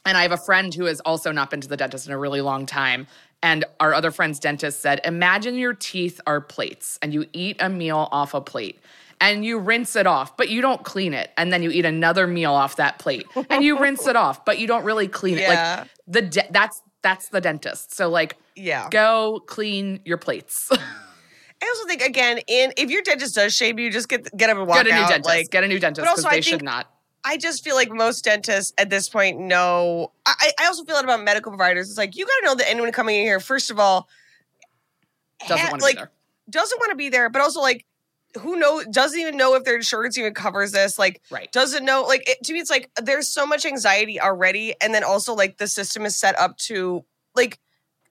and 0.05 0.17
I 0.17 0.23
have 0.23 0.31
a 0.31 0.37
friend 0.37 0.73
who 0.73 0.85
has 0.85 0.99
also 1.01 1.31
not 1.31 1.49
been 1.49 1.61
to 1.61 1.67
the 1.67 1.77
dentist 1.77 2.07
in 2.07 2.13
a 2.13 2.17
really 2.17 2.41
long 2.41 2.65
time. 2.65 3.07
And 3.43 3.65
our 3.79 3.93
other 3.93 4.11
friend's 4.11 4.39
dentist 4.39 4.81
said, 4.81 5.01
Imagine 5.03 5.55
your 5.55 5.73
teeth 5.73 6.21
are 6.27 6.41
plates, 6.41 6.99
and 7.01 7.13
you 7.13 7.25
eat 7.33 7.57
a 7.59 7.69
meal 7.69 8.07
off 8.11 8.33
a 8.33 8.41
plate. 8.41 8.79
And 9.21 9.45
you 9.45 9.59
rinse 9.59 9.95
it 9.95 10.07
off, 10.07 10.35
but 10.35 10.49
you 10.49 10.61
don't 10.61 10.83
clean 10.83 11.13
it. 11.13 11.31
And 11.37 11.53
then 11.53 11.61
you 11.63 11.69
eat 11.69 11.85
another 11.85 12.25
meal 12.27 12.51
off 12.53 12.75
that 12.77 12.97
plate, 12.99 13.25
and 13.49 13.63
you 13.63 13.77
rinse 13.79 14.05
it 14.07 14.15
off, 14.15 14.43
but 14.43 14.57
you 14.59 14.65
don't 14.67 14.83
really 14.83 15.07
clean 15.07 15.37
it. 15.37 15.41
Yeah. 15.41 15.79
Like 15.81 15.89
the 16.07 16.21
de- 16.23 16.47
that's 16.51 16.81
that's 17.03 17.29
the 17.29 17.39
dentist. 17.39 17.95
So 17.95 18.09
like, 18.09 18.35
Yeah. 18.55 18.89
go 18.89 19.41
clean 19.47 20.01
your 20.05 20.17
plates. 20.17 20.69
I 21.63 21.67
also 21.67 21.87
think 21.87 22.01
again, 22.01 22.39
in 22.47 22.73
if 22.77 22.89
your 22.89 23.03
dentist 23.03 23.35
does 23.35 23.53
shame 23.53 23.77
you, 23.77 23.91
just 23.91 24.09
get 24.09 24.35
get 24.35 24.49
up 24.49 24.57
and 24.57 24.67
walk 24.67 24.79
out. 24.79 24.85
get 24.85 24.93
a 24.93 24.95
new 24.95 25.01
out. 25.03 25.09
dentist. 25.09 25.29
Like, 25.29 25.49
get 25.51 25.63
a 25.63 25.67
new 25.67 25.79
dentist 25.79 26.03
but 26.03 26.09
also 26.09 26.23
because 26.23 26.31
they 26.31 26.37
I 26.37 26.41
think- 26.41 26.45
should 26.45 26.63
not. 26.63 26.87
I 27.23 27.37
just 27.37 27.63
feel 27.63 27.75
like 27.75 27.91
most 27.91 28.23
dentists 28.25 28.73
at 28.79 28.89
this 28.89 29.07
point 29.07 29.39
know. 29.39 30.11
I, 30.25 30.51
I 30.59 30.65
also 30.65 30.83
feel 30.83 30.95
it 30.95 31.03
about 31.03 31.23
medical 31.23 31.51
providers. 31.51 31.87
It's 31.89 31.97
like 31.99 32.15
you 32.17 32.25
got 32.25 32.33
to 32.39 32.45
know 32.45 32.55
that 32.55 32.67
anyone 32.67 32.91
coming 32.91 33.15
in 33.17 33.21
here, 33.23 33.39
first 33.39 33.69
of 33.69 33.77
all, 33.79 34.07
Doesn't 35.47 35.57
ha- 35.59 35.69
want 35.69 35.81
to 35.81 35.85
like, 35.85 35.95
be 35.97 35.99
there. 36.01 36.11
doesn't 36.49 36.79
want 36.79 36.89
to 36.89 36.95
be 36.95 37.09
there, 37.09 37.29
but 37.29 37.43
also 37.43 37.61
like 37.61 37.85
who 38.39 38.55
knows 38.57 38.85
doesn't 38.88 39.19
even 39.19 39.38
know 39.38 39.55
if 39.55 39.63
their 39.63 39.75
insurance 39.75 40.17
even 40.17 40.33
covers 40.33 40.71
this. 40.71 40.97
Like 41.00 41.21
Right. 41.29 41.51
doesn't 41.51 41.83
know. 41.85 42.03
Like 42.03 42.27
it, 42.29 42.43
to 42.45 42.53
me, 42.53 42.59
it's 42.59 42.69
like 42.69 42.89
there's 43.01 43.27
so 43.27 43.45
much 43.45 43.65
anxiety 43.65 44.19
already, 44.19 44.75
and 44.81 44.93
then 44.93 45.03
also 45.03 45.33
like 45.33 45.57
the 45.57 45.67
system 45.67 46.05
is 46.05 46.15
set 46.15 46.38
up 46.39 46.57
to 46.67 47.03
like 47.35 47.59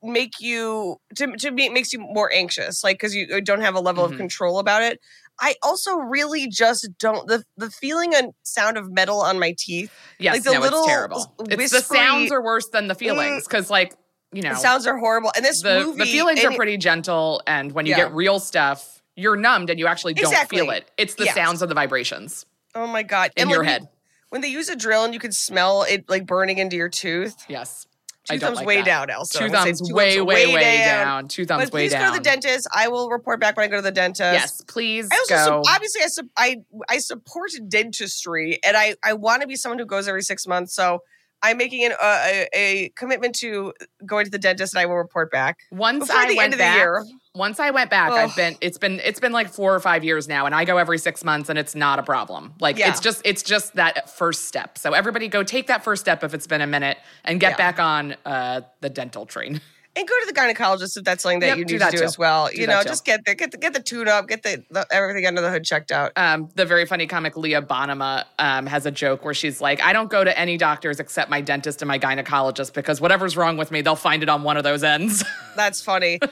make 0.03 0.41
you 0.41 0.97
to 1.17 1.37
to 1.37 1.53
be 1.53 1.69
makes 1.69 1.93
you 1.93 1.99
more 2.01 2.33
anxious, 2.33 2.83
like 2.83 2.97
because 2.97 3.15
you 3.15 3.41
don't 3.43 3.61
have 3.61 3.75
a 3.75 3.81
level 3.81 4.05
Mhm. 4.05 4.13
of 4.13 4.17
control 4.17 4.59
about 4.59 4.83
it. 4.83 4.99
I 5.41 5.55
also 5.63 5.97
really 5.97 6.49
just 6.49 6.89
don't 6.99 7.27
the 7.29 7.45
the 7.57 7.71
feeling 7.71 8.15
and 8.15 8.33
sound 8.43 8.77
of 8.79 8.91
metal 8.91 9.21
on 9.21 9.39
my 9.39 9.55
teeth. 9.59 9.91
Yes, 10.19 10.35
like 10.35 10.45
the 10.45 10.53
no, 10.53 10.61
little 10.61 10.81
it's 10.81 10.89
terrible. 10.89 11.37
It's 11.49 11.73
the 11.73 11.81
sounds 11.81 12.31
are 12.31 12.43
worse 12.43 12.69
than 12.69 12.89
the 12.89 12.95
feelings 12.95 13.45
because, 13.47 13.71
like, 13.71 13.95
you 14.33 14.43
know, 14.43 14.51
The 14.51 14.57
sounds 14.57 14.87
are 14.87 14.99
horrible, 14.99 15.33
and 15.35 15.43
this 15.45 15.63
the, 15.63 15.85
movie 15.85 15.99
the 16.01 16.07
feelings 16.07 16.45
are 16.45 16.53
pretty 16.53 16.77
gentle, 16.77 17.41
and 17.47 17.73
when 17.73 17.87
you 17.87 17.93
Yeah. 17.93 18.05
get 18.05 18.15
real 18.15 18.39
stuff, 18.39 19.00
you're 19.21 19.37
numbed 19.37 19.71
and 19.71 19.79
you 19.79 19.87
actually 19.87 20.15
don't 20.15 20.33
Exactly. 20.33 20.59
feel 20.59 20.71
it. 20.71 20.91
It's 20.97 21.15
the 21.15 21.25
Yes. 21.27 21.35
sounds 21.35 21.63
of 21.63 21.69
the 21.69 21.75
vibrations 21.75 22.47
Oh 22.75 22.87
my 22.87 23.03
god! 23.03 23.31
in 23.37 23.43
And 23.43 23.51
your 23.51 23.61
when 23.61 23.67
you- 23.69 23.73
head. 23.73 23.89
when 24.31 24.41
they 24.41 24.49
use 24.49 24.69
a 24.69 24.77
drill 24.77 25.05
and 25.05 25.13
you 25.15 25.21
can 25.21 25.33
smell 25.33 25.83
it 25.83 26.09
like 26.09 26.27
burning 26.27 26.59
into 26.59 26.77
your 26.77 26.89
tooth. 26.89 27.37
Yes, 27.49 27.87
Two 28.29 28.39
thumbs 28.39 28.59
like 28.59 28.67
way 28.67 28.77
that. 28.77 28.85
down, 28.85 29.11
Elsa. 29.11 29.39
Two 29.39 29.45
I'm 29.47 29.51
gonna 29.51 29.63
say 29.65 29.71
thumbs 29.73 29.89
two 29.89 29.95
way, 29.95 30.17
thumbs 30.19 30.27
way, 30.29 30.55
way 30.55 30.79
down. 30.85 31.27
Two 31.29 31.47
thumbs 31.47 31.65
But 31.65 31.73
way 31.73 31.89
down. 31.89 32.01
please 32.01 32.07
go 32.07 32.13
to 32.13 32.19
the 32.19 32.25
dentist. 32.25 32.69
I 32.73 32.87
will 32.89 33.09
report 33.11 33.41
back 33.41 33.57
when 33.57 33.65
I 33.65 33.69
go 33.69 33.77
to 33.77 33.83
the 33.83 33.91
dentist. 33.91 34.33
Yes, 34.41 34.63
please 34.69 35.09
I 35.11 35.17
also 35.17 35.35
go. 35.35 35.63
sup- 35.65 35.75
obviously 35.75 36.03
I, 36.03 36.07
sup- 36.07 36.27
I 36.37 36.57
I 36.89 36.99
support 36.99 37.51
dentistry 37.69 38.59
and 38.65 38.77
I 38.77 38.95
I 39.05 39.15
want 39.15 39.43
to 39.43 39.49
be 39.49 39.57
someone 39.57 39.79
who 39.79 39.87
goes 39.87 40.07
every 40.09 40.23
six 40.23 40.47
months. 40.47 40.75
So 40.75 41.01
I'm 41.43 41.57
making 41.57 41.85
an, 41.87 41.93
uh, 41.93 41.97
a, 42.27 42.49
a 42.55 42.89
commitment 42.91 43.35
to 43.37 43.73
going 44.05 44.27
to 44.27 44.31
the 44.31 44.39
dentist 44.39 44.75
and 44.75 44.81
I 44.81 44.85
will 44.87 44.97
report 44.97 45.31
back 45.33 45.57
Once 45.73 46.01
before 46.07 46.17
I 46.21 46.29
the 46.29 46.37
went 46.37 46.45
end 46.45 46.53
of 46.55 46.59
back, 46.59 46.75
the 46.75 46.79
year. 46.79 47.05
Once 47.37 47.61
I 47.61 47.71
went 47.71 47.91
back, 47.91 48.11
Ugh. 48.11 48.19
I've 48.19 48.35
been 48.35 48.57
it's 48.61 48.77
been 48.77 49.01
it's 49.05 49.21
been 49.21 49.31
like 49.31 49.49
four 49.51 49.73
or 49.73 49.79
five 49.79 50.03
years 50.03 50.27
now, 50.27 50.47
and 50.47 50.55
I 50.55 50.65
go 50.65 50.79
every 50.79 50.99
six 50.99 51.23
months, 51.23 51.49
and 51.49 51.57
it's 51.57 51.77
not 51.77 52.01
a 52.01 52.03
problem. 52.03 52.55
Like 52.59 52.77
Yeah. 52.77 52.89
it's 52.91 52.99
just 52.99 53.23
it's 53.25 53.45
just 53.45 53.75
that 53.77 54.11
first 54.11 54.49
step. 54.49 54.77
So 54.77 54.95
everybody 54.95 55.29
go 55.29 55.45
take 55.45 55.69
that 55.69 55.85
first 55.85 56.01
step 56.03 56.25
if 56.25 56.35
it's 56.35 56.49
been 56.49 56.61
a 56.61 56.67
minute, 56.67 56.99
and 57.25 57.39
get 57.39 57.53
Yeah. 57.53 57.57
back 57.57 57.79
on 57.79 58.17
uh, 58.27 58.63
the 58.81 58.91
dental 58.91 59.27
train. 59.27 59.61
And 59.97 60.07
go 60.07 60.15
to 60.21 60.33
the 60.33 60.41
gynecologist 60.41 60.97
if 60.97 61.03
that's 61.03 61.21
something 61.25 61.41
that 61.41 61.47
Yep, 61.49 61.59
you 61.59 61.65
do 61.65 61.75
need 61.75 61.81
to 61.85 61.91
do 61.91 61.99
too. 61.99 62.05
as 62.05 62.17
well. 62.17 62.47
Do 62.47 62.61
you 62.61 62.67
that 62.69 62.73
know, 62.73 62.83
too. 62.85 62.89
just 62.91 63.05
get 63.05 63.25
the 63.27 63.35
get 63.35 63.51
the 63.51 63.59
get 63.59 63.73
the 63.73 63.83
tune 63.83 64.07
up, 64.07 64.29
get 64.29 64.45
the, 64.45 64.63
the 64.71 64.87
everything 64.93 65.27
under 65.27 65.41
the 65.41 65.51
hood 65.51 65.65
checked 65.65 65.91
out. 65.91 66.13
Um, 66.15 66.49
the 66.55 66.65
very 66.65 66.87
funny 66.87 67.09
comic 67.09 67.37
Leah 67.37 67.61
Bonnema 67.63 68.25
um, 68.39 68.67
has 68.67 68.87
a 68.87 68.93
joke 68.93 69.25
where 69.25 69.35
she's 69.35 69.61
like, 69.61 69.83
"I 69.83 69.93
don't 69.93 70.09
go 70.09 70.23
to 70.23 70.39
any 70.39 70.57
doctors 70.57 71.01
except 71.01 71.29
my 71.29 71.41
dentist 71.41 71.83
and 71.83 71.89
my 71.89 71.99
gynecologist 71.99 72.73
because 72.73 73.01
whatever's 73.01 73.37
wrong 73.37 73.57
with 73.57 73.73
me, 73.73 73.83
they'll 73.83 73.97
find 73.97 74.23
it 74.23 74.29
on 74.29 74.45
one 74.45 74.57
of 74.57 74.63
those 74.63 74.85
ends." 74.85 75.25
That's 75.57 75.83
funny. 75.83 76.21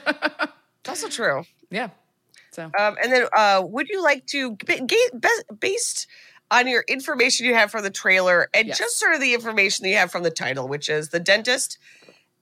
it's 0.81 0.89
also 0.89 1.07
true. 1.09 1.43
yeah. 1.69 1.89
So 2.51 2.63
Um, 2.79 2.97
and 3.03 3.11
then, 3.13 3.27
uh, 3.35 3.61
would 3.65 3.89
you 3.89 4.01
like 4.03 4.25
to, 4.27 4.55
ba- 4.65 4.81
ga- 4.85 5.19
based 5.59 6.07
on 6.51 6.67
your 6.67 6.83
information 6.87 7.45
you 7.45 7.53
have 7.53 7.69
from 7.69 7.83
the 7.83 7.91
trailer 7.91 8.49
and 8.55 8.67
Yes. 8.67 8.77
just 8.79 8.97
sort 8.97 9.13
of 9.13 9.21
the 9.21 9.33
information 9.35 9.83
that 9.83 9.89
you 9.89 9.97
have 9.97 10.11
from 10.11 10.23
the 10.23 10.31
title, 10.31 10.67
which 10.67 10.89
is 10.89 11.09
the 11.09 11.19
dentist, 11.19 11.77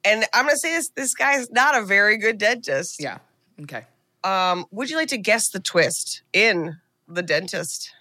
and 0.06 0.24
I'm 0.34 0.46
going 0.46 0.56
to 0.56 0.60
say 0.60 0.72
this: 0.74 0.90
this 0.96 1.14
guy 1.14 1.34
is 1.38 1.50
not 1.52 1.76
a 1.76 1.82
very 1.84 2.18
good 2.18 2.38
dentist. 2.38 3.02
yeah. 3.02 3.18
Okay. 3.62 3.84
Um, 4.24 4.66
would 4.72 4.90
you 4.90 4.96
like 4.96 5.10
to 5.10 5.18
guess 5.18 5.50
the 5.50 5.60
twist 5.60 6.22
in 6.32 6.78
the 7.08 7.22
dentist? 7.22 7.92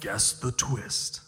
Guess 0.00 0.32
the 0.40 0.52
twist. 0.52 1.20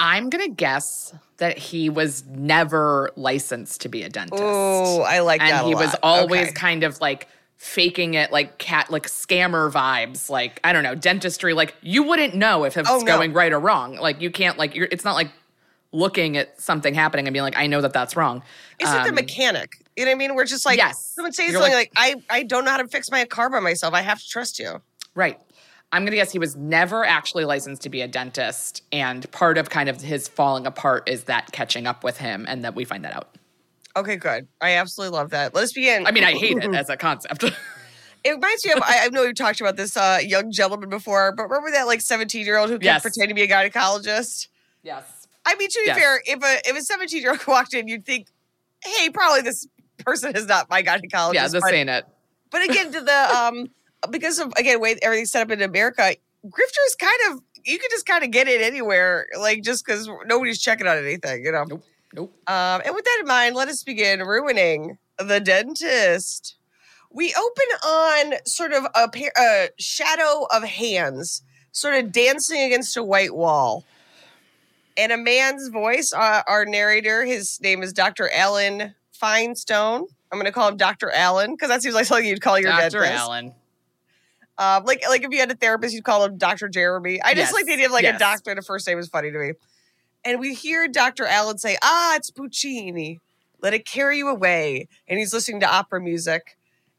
I'm 0.00 0.30
gonna 0.30 0.48
guess 0.48 1.14
that 1.36 1.58
he 1.58 1.88
was 1.88 2.24
never 2.26 3.10
licensed 3.16 3.82
to 3.82 3.88
be 3.88 4.02
a 4.02 4.08
dentist. 4.08 4.42
Oh, 4.44 5.02
I 5.02 5.20
like 5.20 5.40
that. 5.40 5.50
and 5.52 5.64
a 5.66 5.68
he 5.68 5.74
was 5.74 5.94
always 6.02 6.48
Okay. 6.48 6.52
kind 6.52 6.84
of 6.84 7.00
like 7.00 7.28
faking 7.56 8.14
it 8.14 8.32
like 8.32 8.56
cat 8.58 8.90
like 8.90 9.06
scammer 9.06 9.70
vibes 9.70 10.30
like 10.30 10.58
i 10.64 10.72
don't 10.72 10.82
know 10.82 10.94
dentistry 10.94 11.52
like 11.52 11.74
you 11.82 12.02
wouldn't 12.02 12.34
know 12.34 12.64
if 12.64 12.74
it's 12.78 12.88
Oh, 12.90 13.00
no. 13.00 13.04
going 13.04 13.34
right 13.34 13.52
or 13.52 13.60
wrong 13.60 13.96
like 13.96 14.18
you 14.22 14.30
can't 14.30 14.56
like 14.56 14.74
you're 14.74 14.88
it's 14.90 15.04
not 15.04 15.12
like 15.14 15.28
looking 15.92 16.38
at 16.38 16.58
something 16.58 16.94
happening 16.94 17.26
and 17.26 17.34
being 17.34 17.42
like 17.42 17.58
i 17.58 17.66
know 17.66 17.82
that 17.82 17.92
that's 17.92 18.16
wrong 18.16 18.42
It's 18.78 18.88
like 18.88 19.02
the 19.02 19.10
Um, 19.10 19.14
mechanic. 19.16 19.76
You 19.94 20.06
know 20.06 20.10
what 20.12 20.14
I 20.14 20.18
mean? 20.18 20.34
We're 20.36 20.46
just 20.46 20.64
like 20.64 20.78
Yes. 20.78 21.04
someone 21.14 21.34
says 21.34 21.50
You're 21.50 21.60
something 21.60 21.74
like- 21.74 21.92
like, 21.94 22.16
"I 22.30 22.38
I 22.38 22.42
don't 22.44 22.64
know 22.64 22.70
how 22.70 22.78
to 22.78 22.88
fix 22.88 23.10
my 23.10 23.22
car 23.26 23.50
by 23.50 23.60
myself. 23.60 23.92
I 23.92 24.00
have 24.00 24.18
to 24.20 24.26
trust 24.28 24.58
you." 24.58 24.80
right 25.14 25.38
i'm 25.92 26.04
gonna 26.04 26.16
guess 26.16 26.30
he 26.32 26.38
was 26.38 26.56
never 26.56 27.04
actually 27.04 27.44
licensed 27.44 27.82
to 27.82 27.88
be 27.88 28.00
a 28.02 28.08
dentist 28.08 28.82
and 28.92 29.30
part 29.32 29.58
of 29.58 29.70
kind 29.70 29.88
of 29.88 30.00
his 30.00 30.28
falling 30.28 30.66
apart 30.66 31.08
is 31.08 31.24
that 31.24 31.50
catching 31.52 31.86
up 31.86 32.04
with 32.04 32.16
him 32.18 32.44
and 32.48 32.64
that 32.64 32.74
we 32.74 32.84
find 32.84 33.04
that 33.04 33.14
out 33.14 33.34
Okay, 33.96 34.14
good. 34.14 34.46
I 34.60 34.74
absolutely 34.76 35.18
love 35.18 35.30
that. 35.30 35.52
Let 35.52 35.64
us 35.64 35.72
begin. 35.72 36.06
i 36.06 36.12
mean 36.12 36.22
i 36.24 36.32
hate 36.32 36.56
it 36.58 36.72
as 36.74 36.88
a 36.88 36.96
concept 36.96 37.44
It 38.22 38.32
reminds 38.32 38.66
me 38.66 38.72
of 38.72 38.82
I, 38.82 39.06
I 39.06 39.08
know 39.08 39.22
you 39.22 39.32
talked 39.32 39.62
about 39.62 39.76
this 39.78 39.96
uh, 39.96 40.18
young 40.22 40.52
gentleman 40.52 40.90
before, 40.90 41.32
but 41.34 41.44
remember 41.44 41.70
that 41.70 41.86
like 41.86 42.02
17 42.02 42.44
year 42.44 42.58
old 42.58 42.68
who 42.68 42.78
Yes. 42.82 43.00
pretending 43.02 43.30
to 43.30 43.34
be 43.34 43.42
a 43.42 43.48
gynecologist? 43.48 44.48
yes 44.82 45.26
I 45.46 45.54
mean, 45.54 45.70
to 45.70 45.80
be 45.80 45.86
Yes. 45.86 45.98
fair, 45.98 46.22
if 46.26 46.42
a 46.44 46.68
if 46.70 46.76
a 46.76 46.82
17 46.82 47.22
year 47.22 47.30
old 47.30 47.44
walked 47.48 47.72
in, 47.72 47.88
you'd 47.88 48.04
think, 48.04 48.26
hey, 48.84 49.08
probably 49.08 49.40
this 49.40 49.66
person 50.04 50.36
is 50.36 50.46
not 50.46 50.68
my 50.68 50.82
gynecologist. 50.82 51.32
yeah 51.34 51.48
this 51.48 51.62
but, 51.62 51.72
ain't 51.74 51.88
it 51.88 52.04
but 52.50 52.62
again, 52.62 52.92
to 52.92 53.00
the 53.00 53.34
um 53.34 53.66
because 54.10 54.38
of 54.38 54.52
again 54.56 54.80
way 54.80 54.96
everything's 55.02 55.30
set 55.30 55.42
up 55.42 55.50
in 55.50 55.62
America, 55.62 56.14
grifters 56.46 56.98
kind 56.98 57.18
of 57.30 57.42
you 57.64 57.78
can 57.78 57.88
just 57.90 58.06
kind 58.06 58.24
of 58.24 58.30
get 58.30 58.48
it 58.48 58.60
anywhere, 58.60 59.26
like 59.38 59.62
just 59.62 59.84
because 59.84 60.08
nobody's 60.26 60.60
checking 60.60 60.86
on 60.86 60.96
anything, 60.96 61.44
you 61.44 61.52
know. 61.52 61.64
Nope. 61.64 61.84
Nope. 62.12 62.34
Um, 62.48 62.82
and 62.84 62.94
with 62.94 63.04
that 63.04 63.18
in 63.20 63.26
mind, 63.26 63.54
let 63.54 63.68
us 63.68 63.84
begin 63.84 64.20
ruining 64.20 64.98
the 65.18 65.38
dentist. 65.40 66.56
We 67.12 67.34
open 67.34 67.88
on 67.88 68.32
sort 68.46 68.72
of 68.72 68.86
a, 68.94 69.08
pair, 69.08 69.32
a 69.38 69.68
shadow 69.78 70.46
of 70.52 70.64
hands, 70.64 71.42
sort 71.72 71.94
of 71.94 72.12
dancing 72.12 72.62
against 72.62 72.96
a 72.96 73.02
white 73.02 73.34
wall, 73.34 73.84
and 74.96 75.12
a 75.12 75.16
man's 75.16 75.68
voice. 75.68 76.12
Uh, 76.12 76.42
our 76.46 76.64
narrator, 76.64 77.24
his 77.24 77.60
name 77.60 77.82
is 77.82 77.92
Dr. 77.92 78.28
Alan 78.32 78.94
Feinstone. 79.20 80.06
I'm 80.32 80.38
going 80.38 80.46
to 80.46 80.52
call 80.52 80.68
him 80.68 80.76
Dr. 80.76 81.10
Alan 81.10 81.52
because 81.52 81.68
that 81.68 81.82
seems 81.82 81.94
like 81.94 82.06
something 82.06 82.26
you'd 82.26 82.40
call 82.40 82.58
your 82.58 82.70
Dr. 82.70 83.00
dentist. 83.00 83.12
Alan. 83.12 83.54
Um, 84.60 84.84
like 84.84 85.02
like 85.08 85.22
if 85.24 85.30
you 85.32 85.38
had 85.40 85.50
a 85.50 85.54
therapist, 85.56 85.94
you'd 85.94 86.04
call 86.04 86.24
him 86.24 86.36
Dr. 86.36 86.68
Jeremy. 86.68 87.20
I 87.22 87.34
just 87.34 87.48
Yes, 87.48 87.52
like 87.54 87.64
the 87.66 87.72
idea 87.72 87.86
of 87.86 87.92
like 87.92 88.04
a 88.04 88.18
doctor 88.18 88.50
and 88.50 88.58
a 88.58 88.62
first 88.62 88.86
name 88.86 88.98
is 88.98 89.08
funny 89.08 89.32
to 89.32 89.38
me. 89.38 89.52
And 90.24 90.38
we 90.38 90.54
hear 90.54 90.86
Dr. 90.86 91.24
Alan 91.26 91.56
say, 91.58 91.76
Ah, 91.82 92.14
it's 92.16 92.30
Puccini. 92.30 93.18
Let 93.62 93.72
it 93.74 93.86
carry 93.86 94.18
you 94.18 94.28
away. 94.28 94.86
And 95.08 95.18
he's 95.18 95.32
listening 95.32 95.60
to 95.60 95.66
opera 95.66 96.00
music. 96.00 96.58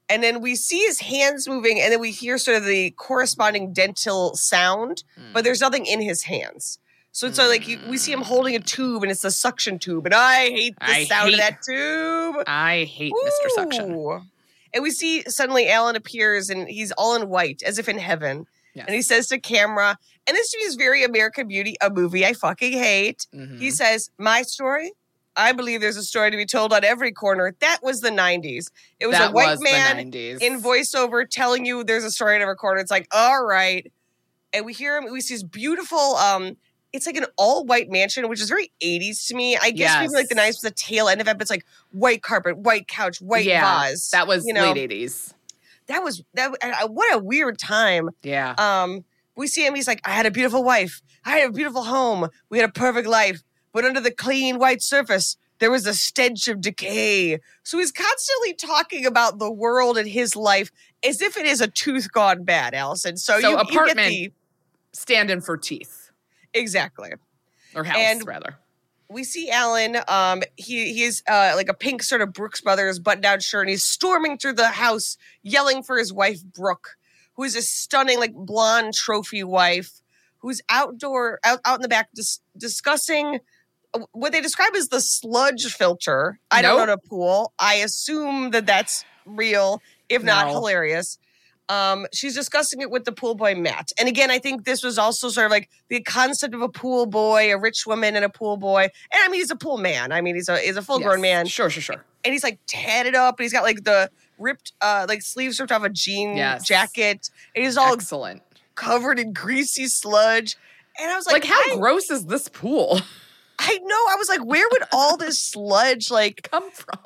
And 0.09 0.21
then 0.23 0.41
we 0.41 0.55
see 0.55 0.79
his 0.79 0.99
hands 0.99 1.47
moving, 1.47 1.79
and 1.79 1.93
then 1.93 1.99
we 2.01 2.11
hear 2.11 2.37
sort 2.37 2.57
of 2.57 2.65
the 2.65 2.89
corresponding 2.91 3.71
dental 3.73 4.35
sound, 4.35 5.03
Hmm. 5.15 5.31
but 5.33 5.43
there's 5.45 5.61
nothing 5.61 5.85
in 5.85 6.01
his 6.01 6.23
hands. 6.23 6.79
So 7.13 7.27
it's 7.27 7.37
like 7.37 7.67
you, 7.67 7.79
we 7.89 7.97
see 7.97 8.11
him 8.11 8.21
holding 8.21 8.55
a 8.55 8.59
tube, 8.59 9.03
and 9.03 9.11
it's 9.11 9.23
a 9.23 9.31
suction 9.31 9.79
tube. 9.79 10.05
And 10.05 10.15
I 10.15 10.49
hate 10.49 10.75
the 10.79 10.85
I 10.85 11.03
sound 11.05 11.33
of 11.33 11.39
that 11.39 11.61
tube. 11.61 12.43
I 12.47 12.85
hate 12.85 13.13
Mr. 13.13 13.49
Suction. 13.55 14.30
And 14.73 14.83
we 14.83 14.91
see 14.91 15.23
suddenly 15.23 15.69
Alan 15.69 15.95
appears 15.95 16.49
and 16.49 16.67
he's 16.67 16.91
all 16.93 17.15
in 17.15 17.29
white, 17.29 17.61
as 17.63 17.77
if 17.77 17.89
in 17.89 17.97
heaven. 17.97 18.45
Yes. 18.73 18.85
And 18.87 18.95
he 18.95 19.01
says 19.01 19.27
to 19.27 19.39
camera, 19.39 19.97
and 20.27 20.35
this 20.37 20.51
to 20.51 20.57
me 20.57 20.63
is 20.63 20.75
very 20.75 21.03
American 21.03 21.47
Beauty, 21.47 21.75
a 21.81 21.89
movie 21.89 22.25
I 22.25 22.33
fucking 22.33 22.71
hate. 22.73 23.27
Mhm. 23.33 23.59
He 23.59 23.69
says, 23.71 24.11
My 24.17 24.43
story? 24.43 24.93
I 25.35 25.53
believe 25.53 25.79
there's 25.81 25.97
a 25.97 26.03
story 26.03 26.29
to 26.31 26.37
be 26.37 26.45
told 26.45 26.73
on 26.73 26.83
every 26.83 27.11
corner. 27.13 27.55
That 27.59 27.79
was 27.81 28.01
the 28.01 28.09
90s. 28.11 28.69
It 28.99 29.07
was 29.07 29.17
that 29.17 29.29
a 29.29 29.33
white 29.33 29.51
was 29.51 29.61
man 29.61 29.97
in 30.41 30.61
voiceover 30.61 31.29
telling 31.29 31.65
you 31.65 31.83
there's 31.85 32.03
a 32.03 32.11
story 32.11 32.35
in 32.35 32.41
every 32.41 32.55
corner. 32.55 32.79
It's 32.81 32.91
like, 32.91 33.07
all 33.11 33.43
right. 33.43 33.91
And 34.53 34.65
we 34.65 34.73
hear 34.73 34.97
him, 34.97 35.09
we 35.11 35.21
see 35.21 35.35
this 35.35 35.43
beautiful, 35.43 35.97
um, 36.17 36.57
it's 36.93 37.05
like 37.05 37.15
an 37.15 37.25
all 37.37 37.65
white 37.65 37.89
mansion, 37.89 38.27
which 38.27 38.41
is 38.41 38.49
very 38.49 38.71
80s 38.83 39.27
to 39.27 39.35
me. 39.35 39.57
I 39.57 39.71
guess 39.71 39.99
maybe 39.99 40.13
like 40.13 40.27
the 40.27 40.35
Yes. 40.35 40.45
nice, 40.45 40.61
the 40.61 40.71
tail 40.71 41.07
end 41.07 41.21
of 41.21 41.27
it, 41.27 41.33
but 41.33 41.41
it's 41.41 41.51
like 41.51 41.65
white 41.91 42.21
carpet, 42.21 42.57
white 42.57 42.87
couch, 42.87 43.21
white 43.21 43.45
yeah, 43.45 43.61
vase. 43.83 44.09
That 44.09 44.27
was 44.27 44.45
you 44.45 44.53
know, 44.53 44.71
late 44.71 44.89
80s. 44.89 45.33
that 45.87 46.03
was 46.03 46.23
that. 46.33 46.51
What 46.89 47.13
a 47.13 47.19
weird 47.19 47.57
time. 47.57 48.09
Yeah. 48.23 48.55
Um, 48.57 49.05
we 49.35 49.47
see 49.47 49.65
him. 49.65 49.75
He's 49.75 49.87
like, 49.87 50.01
I 50.05 50.11
had 50.11 50.25
a 50.25 50.31
beautiful 50.31 50.63
wife. 50.63 51.01
I 51.25 51.37
had 51.37 51.49
a 51.49 51.53
beautiful 51.53 51.83
home. 51.83 52.27
We 52.49 52.59
had 52.59 52.69
a 52.69 52.73
perfect 52.73 53.07
life. 53.07 53.41
But 53.73 53.85
under 53.85 54.01
the 54.01 54.11
clean 54.11 54.59
white 54.59 54.81
surface, 54.81 55.37
there 55.59 55.71
was 55.71 55.85
a 55.85 55.93
stench 55.93 56.47
of 56.49 56.59
decay. 56.59 57.39
So 57.63 57.77
he's 57.77 57.91
constantly 57.91 58.53
talking 58.53 59.05
about 59.05 59.39
the 59.39 59.49
world 59.49 59.97
and 59.97 60.09
his 60.09 60.35
life 60.35 60.71
as 61.03 61.21
if 61.21 61.37
it 61.37 61.45
is 61.45 61.61
a 61.61 61.67
tooth 61.67 62.11
gone 62.11 62.43
bad, 62.43 62.73
Alison. 62.73 63.15
So, 63.15 63.39
So 63.39 63.51
you, 63.51 63.57
you 63.69 63.85
get 63.87 63.95
the 63.95 64.31
Stand 64.93 65.31
in 65.31 65.39
for 65.39 65.55
teeth 65.55 66.00
exactly. 66.53 67.11
or 67.75 67.83
house, 67.83 67.97
And- 67.97 68.25
rather. 68.27 68.57
we 69.09 69.23
see 69.23 69.49
Alan. 69.49 69.97
Um, 70.07 70.41
he 70.57 70.93
he's 70.93 71.23
uh, 71.27 71.53
like 71.55 71.69
a 71.69 71.73
pink 71.73 72.03
sort 72.03 72.21
of 72.21 72.33
Brooks 72.33 72.61
Brothers 72.61 72.99
button-down 72.99 73.39
shirt, 73.41 73.61
and 73.61 73.69
he's 73.69 73.83
storming 73.83 74.37
through 74.37 74.53
the 74.53 74.69
house, 74.69 75.17
yelling 75.43 75.83
for 75.83 75.97
his 75.97 76.11
wife 76.13 76.43
Brooke, 76.43 76.95
who 77.35 77.43
is 77.43 77.55
a 77.55 77.61
stunning 77.61 78.19
like 78.19 78.33
blonde 78.33 78.93
trophy 78.93 79.43
wife, 79.43 80.01
who's 80.39 80.61
outdoor 80.69 81.39
out 81.43 81.59
out 81.65 81.75
in 81.79 81.81
the 81.81 81.87
back 81.89 82.09
dis- 82.15 82.39
discussing 82.57 83.39
uh, 83.93 83.99
what 84.13 84.31
they 84.31 84.41
describe 84.41 84.73
as 84.75 84.87
the 84.89 85.01
sludge 85.01 85.65
filter. 85.73 86.39
I 86.49 86.61
don't 86.61 86.79
know 86.87 86.93
the 86.93 86.97
pool. 86.97 87.53
I 87.59 87.75
assume 87.75 88.51
that 88.51 88.65
that's 88.65 89.03
real, 89.25 89.81
if 90.09 90.23
not 90.23 90.47
No. 90.47 90.53
hilarious. 90.53 91.17
Um, 91.71 92.05
she's 92.13 92.35
discussing 92.35 92.81
it 92.81 92.91
with 92.91 93.05
the 93.05 93.11
pool 93.11 93.35
boy 93.35 93.55
Matt. 93.55 93.91
And 93.99 94.09
again, 94.09 94.29
I 94.29 94.39
think 94.39 94.65
this 94.65 94.83
was 94.83 94.97
also 94.97 95.29
sort 95.29 95.45
of 95.45 95.51
like 95.51 95.69
the 95.89 96.01
concept 96.01 96.53
of 96.53 96.61
a 96.61 96.67
pool 96.69 97.05
boy, 97.05 97.53
a 97.53 97.57
rich 97.57 97.85
woman 97.87 98.15
and 98.15 98.25
a 98.25 98.29
pool 98.29 98.57
boy. 98.57 98.81
And 98.83 99.21
I 99.23 99.27
mean, 99.29 99.39
he's 99.39 99.51
a 99.51 99.55
pool 99.55 99.77
man. 99.77 100.11
I 100.11 100.19
mean, 100.21 100.35
he's 100.35 100.49
a 100.49 100.57
he's 100.57 100.75
a 100.77 100.81
full 100.81 100.99
grown 100.99 101.19
Yes. 101.19 101.21
man, 101.21 101.45
Sure, 101.47 101.69
sure, 101.69 101.81
sure. 101.81 102.03
and 102.25 102.33
he's 102.33 102.43
like 102.43 102.59
tatted 102.67 103.15
up, 103.15 103.39
and 103.39 103.43
he's 103.45 103.53
got 103.53 103.63
like 103.63 103.83
the 103.85 104.09
ripped 104.37 104.73
uh 104.81 105.05
like 105.07 105.21
sleeves 105.21 105.59
ripped 105.59 105.71
off 105.71 105.83
a 105.83 105.89
jean 105.89 106.35
Yes. 106.35 106.67
jacket, 106.67 107.29
and 107.55 107.63
he's 107.63 107.77
all 107.77 107.93
Excellent. 107.93 108.41
covered 108.75 109.19
in 109.19 109.31
greasy 109.33 109.87
sludge. 109.87 110.57
And 110.99 111.09
I 111.09 111.15
was 111.15 111.25
like, 111.25 111.45
Like, 111.45 111.45
how 111.45 111.77
gross 111.77 112.09
is 112.11 112.25
this 112.25 112.49
pool 112.49 112.99
I 113.63 113.77
know. 113.77 113.95
I 114.09 114.15
was 114.17 114.27
like, 114.27 114.43
where 114.43 114.67
would 114.71 114.81
all 114.91 115.17
this 115.17 115.37
sludge 115.39 116.09
like? 116.09 116.41
come 116.51 116.69
from? 116.71 116.99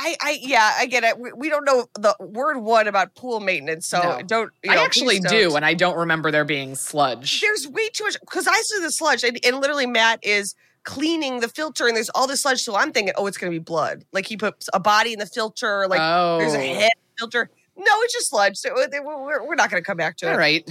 I, 0.00 0.16
I, 0.22 0.38
yeah, 0.40 0.72
I 0.78 0.86
get 0.86 1.04
it. 1.04 1.18
We, 1.18 1.30
we 1.32 1.48
don't 1.50 1.64
know 1.64 1.86
the 1.94 2.16
word 2.20 2.58
one 2.58 2.88
about 2.88 3.14
pool 3.14 3.38
maintenance, 3.38 3.86
so 3.86 4.00
No. 4.00 4.22
don't. 4.22 4.50
You 4.62 4.72
I 4.72 4.82
actually 4.82 5.20
do, 5.20 5.56
and 5.56 5.64
I 5.64 5.74
don't 5.74 5.96
remember 5.96 6.30
there 6.30 6.44
being 6.44 6.74
sludge. 6.74 7.42
There's 7.42 7.68
way 7.68 7.90
too 7.90 8.04
much 8.04 8.18
because 8.20 8.46
I 8.46 8.58
see 8.62 8.80
the 8.80 8.90
sludge, 8.90 9.24
and, 9.24 9.38
and 9.44 9.60
literally 9.60 9.86
Matt 9.86 10.20
is 10.22 10.54
cleaning 10.84 11.40
the 11.40 11.48
filter, 11.48 11.86
and 11.86 11.94
there's 11.94 12.08
all 12.10 12.26
this 12.26 12.42
sludge. 12.42 12.62
So 12.62 12.76
I'm 12.76 12.92
thinking, 12.92 13.12
oh, 13.18 13.26
it's 13.26 13.36
gonna 13.36 13.50
be 13.50 13.58
blood. 13.58 14.04
Like 14.10 14.26
he 14.26 14.38
puts 14.38 14.70
a 14.72 14.80
body 14.80 15.12
in 15.12 15.18
the 15.18 15.26
filter, 15.26 15.86
like 15.86 16.00
oh, 16.00 16.38
there's 16.38 16.54
a 16.54 16.74
head 16.74 16.92
filter. 17.18 17.50
No, 17.76 17.92
it's 18.02 18.14
just 18.14 18.30
sludge. 18.30 18.56
So 18.56 18.70
uh, 18.70 18.86
we're, 19.04 19.46
we're, 19.46 19.54
not 19.54 19.70
gonna 19.70 19.82
come 19.82 19.98
back 19.98 20.16
to 20.18 20.28
it. 20.28 20.32
All 20.32 20.38
right. 20.38 20.66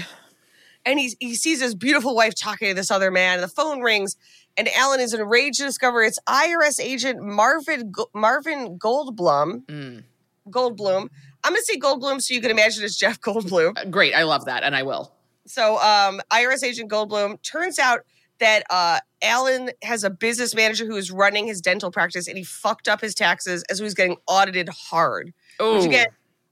And 0.90 1.00
he 1.00 1.16
he 1.20 1.36
sees 1.36 1.62
his 1.62 1.76
beautiful 1.76 2.16
wife 2.16 2.34
talking 2.36 2.70
to 2.70 2.74
this 2.74 2.92
other 2.92 3.12
man, 3.12 3.36
and 3.36 3.44
the 3.44 3.48
phone 3.48 3.82
rings, 3.82 4.16
and 4.58 4.68
Alan 4.70 5.00
is 5.00 5.14
enraged 5.14 5.60
to 5.60 5.66
discover 5.66 6.02
it's 6.04 6.20
IRS 6.28 6.82
agent 6.82 7.22
Marvin 7.22 7.94
Marvin 8.14 8.78
Goldblum. 8.78 9.66
Mm. 9.66 10.04
Goldblum. 10.50 11.10
I'm 11.44 11.54
gonna 11.54 11.62
say 11.62 11.78
Goldblum 11.78 12.22
so 12.22 12.34
you 12.34 12.42
can 12.42 12.52
imagine 12.52 12.84
it's 12.84 12.98
Jeff 12.98 13.22
Goldblum. 13.22 13.78
Uh, 13.78 13.86
Great. 13.86 14.14
I 14.16 14.24
love 14.24 14.46
that, 14.46 14.64
and 14.64 14.76
I 14.76 14.84
will. 14.84 15.14
So 15.46 15.78
um, 15.78 16.22
IRS 16.32 16.64
agent 16.64 16.92
Goldblum 16.92 17.42
turns 17.44 17.80
out 17.80 18.02
that 18.40 18.64
uh, 18.70 19.00
Alan 19.22 19.72
has 19.84 20.04
a 20.04 20.10
business 20.10 20.56
manager 20.56 20.86
who 20.86 20.96
is 20.96 21.12
running 21.12 21.46
his 21.46 21.62
dental 21.62 21.92
practice, 21.92 22.28
and 22.28 22.38
he 22.38 22.44
fucked 22.44 22.88
up 22.88 23.02
his 23.02 23.14
taxes 23.14 23.64
as 23.70 23.80
he 23.80 23.84
was 23.84 23.94
getting 23.94 24.18
audited 24.28 24.70
hard. 24.70 25.34
Oh, 25.60 25.78
Which 25.78 25.86
again, 25.86 26.08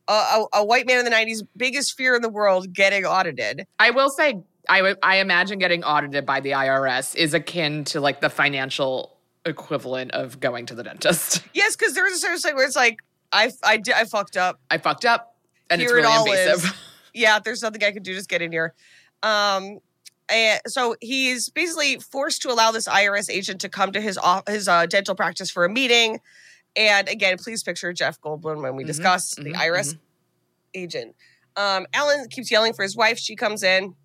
a, 0.08 0.12
a, 0.14 0.46
a 0.56 0.66
white 0.66 0.86
man 0.88 1.00
in 1.00 1.06
the 1.06 1.12
'90s, 1.12 1.46
biggest 1.56 1.96
fear 1.98 2.16
in 2.16 2.22
the 2.22 2.30
world, 2.30 2.74
getting 2.74 3.06
audited. 3.06 3.66
I 3.80 3.92
will 3.92 4.10
say, 4.10 4.42
I 4.70 4.82
would- 4.82 4.98
I 5.04 5.18
imagine 5.18 5.60
getting 5.60 5.84
audited 5.84 6.26
by 6.26 6.40
the 6.40 6.52
IRS 6.52 7.16
is 7.16 7.34
akin 7.34 7.84
to 7.86 8.00
like 8.02 8.22
the 8.22 8.30
financial 8.30 9.18
equivalent 9.46 10.12
of 10.12 10.40
going 10.40 10.66
to 10.68 10.76
the 10.76 10.84
dentist. 10.84 11.42
Yes, 11.54 11.76
because 11.76 11.94
there 11.94 12.04
was 12.04 12.14
a 12.14 12.18
certain 12.20 12.40
thing 12.40 12.56
where 12.56 12.66
it's 12.66 12.76
like, 12.76 12.98
I 13.32 13.52
I 13.64 13.82
I 13.96 14.06
fucked 14.06 14.38
up. 14.38 14.60
I 14.72 14.78
fucked 14.78 15.06
up, 15.06 15.36
and 15.70 15.82
Here 15.82 15.90
it 15.90 16.00
it's 16.00 16.06
really 16.06 16.14
all 16.16 16.26
invasive. 16.26 16.64
is. 16.66 16.74
Yeah, 17.14 17.40
there's 17.40 17.64
nothing 17.64 17.84
I 17.84 17.92
could 17.92 18.04
do. 18.04 18.14
Just 18.14 18.30
get 18.30 18.44
in 18.44 18.52
here. 18.52 18.76
Um, 19.24 19.80
and 20.30 20.60
so 20.68 20.96
he's 21.02 21.50
basically 21.50 21.98
forced 22.00 22.44
to 22.44 22.52
allow 22.52 22.72
this 22.72 22.88
IRS 22.88 23.28
agent 23.32 23.62
to 23.62 23.70
come 23.70 23.92
to 23.94 24.00
his 24.02 24.20
off, 24.20 24.48
his 24.48 24.68
uh, 24.68 24.86
dental 24.86 25.16
practice 25.16 25.50
for 25.50 25.66
a 25.66 25.70
meeting. 25.70 26.20
And 26.78 27.10
again, 27.10 27.38
please 27.38 27.64
picture 27.64 27.92
Jeff 27.92 28.22
Goldblum 28.22 28.62
when 28.62 28.76
we 28.76 28.84
Mhm, 28.84 28.88
discuss 28.88 29.32
the 29.36 29.54
mhm, 29.54 29.56
IRS 29.56 29.98
agent. 30.74 31.16
Um, 31.56 31.88
Alan 31.94 32.28
keeps 32.30 32.52
yelling 32.52 32.74
for 32.74 32.84
his 32.84 32.96
wife. 32.96 33.18
She 33.18 33.36
comes 33.36 33.64
in. 33.64 33.96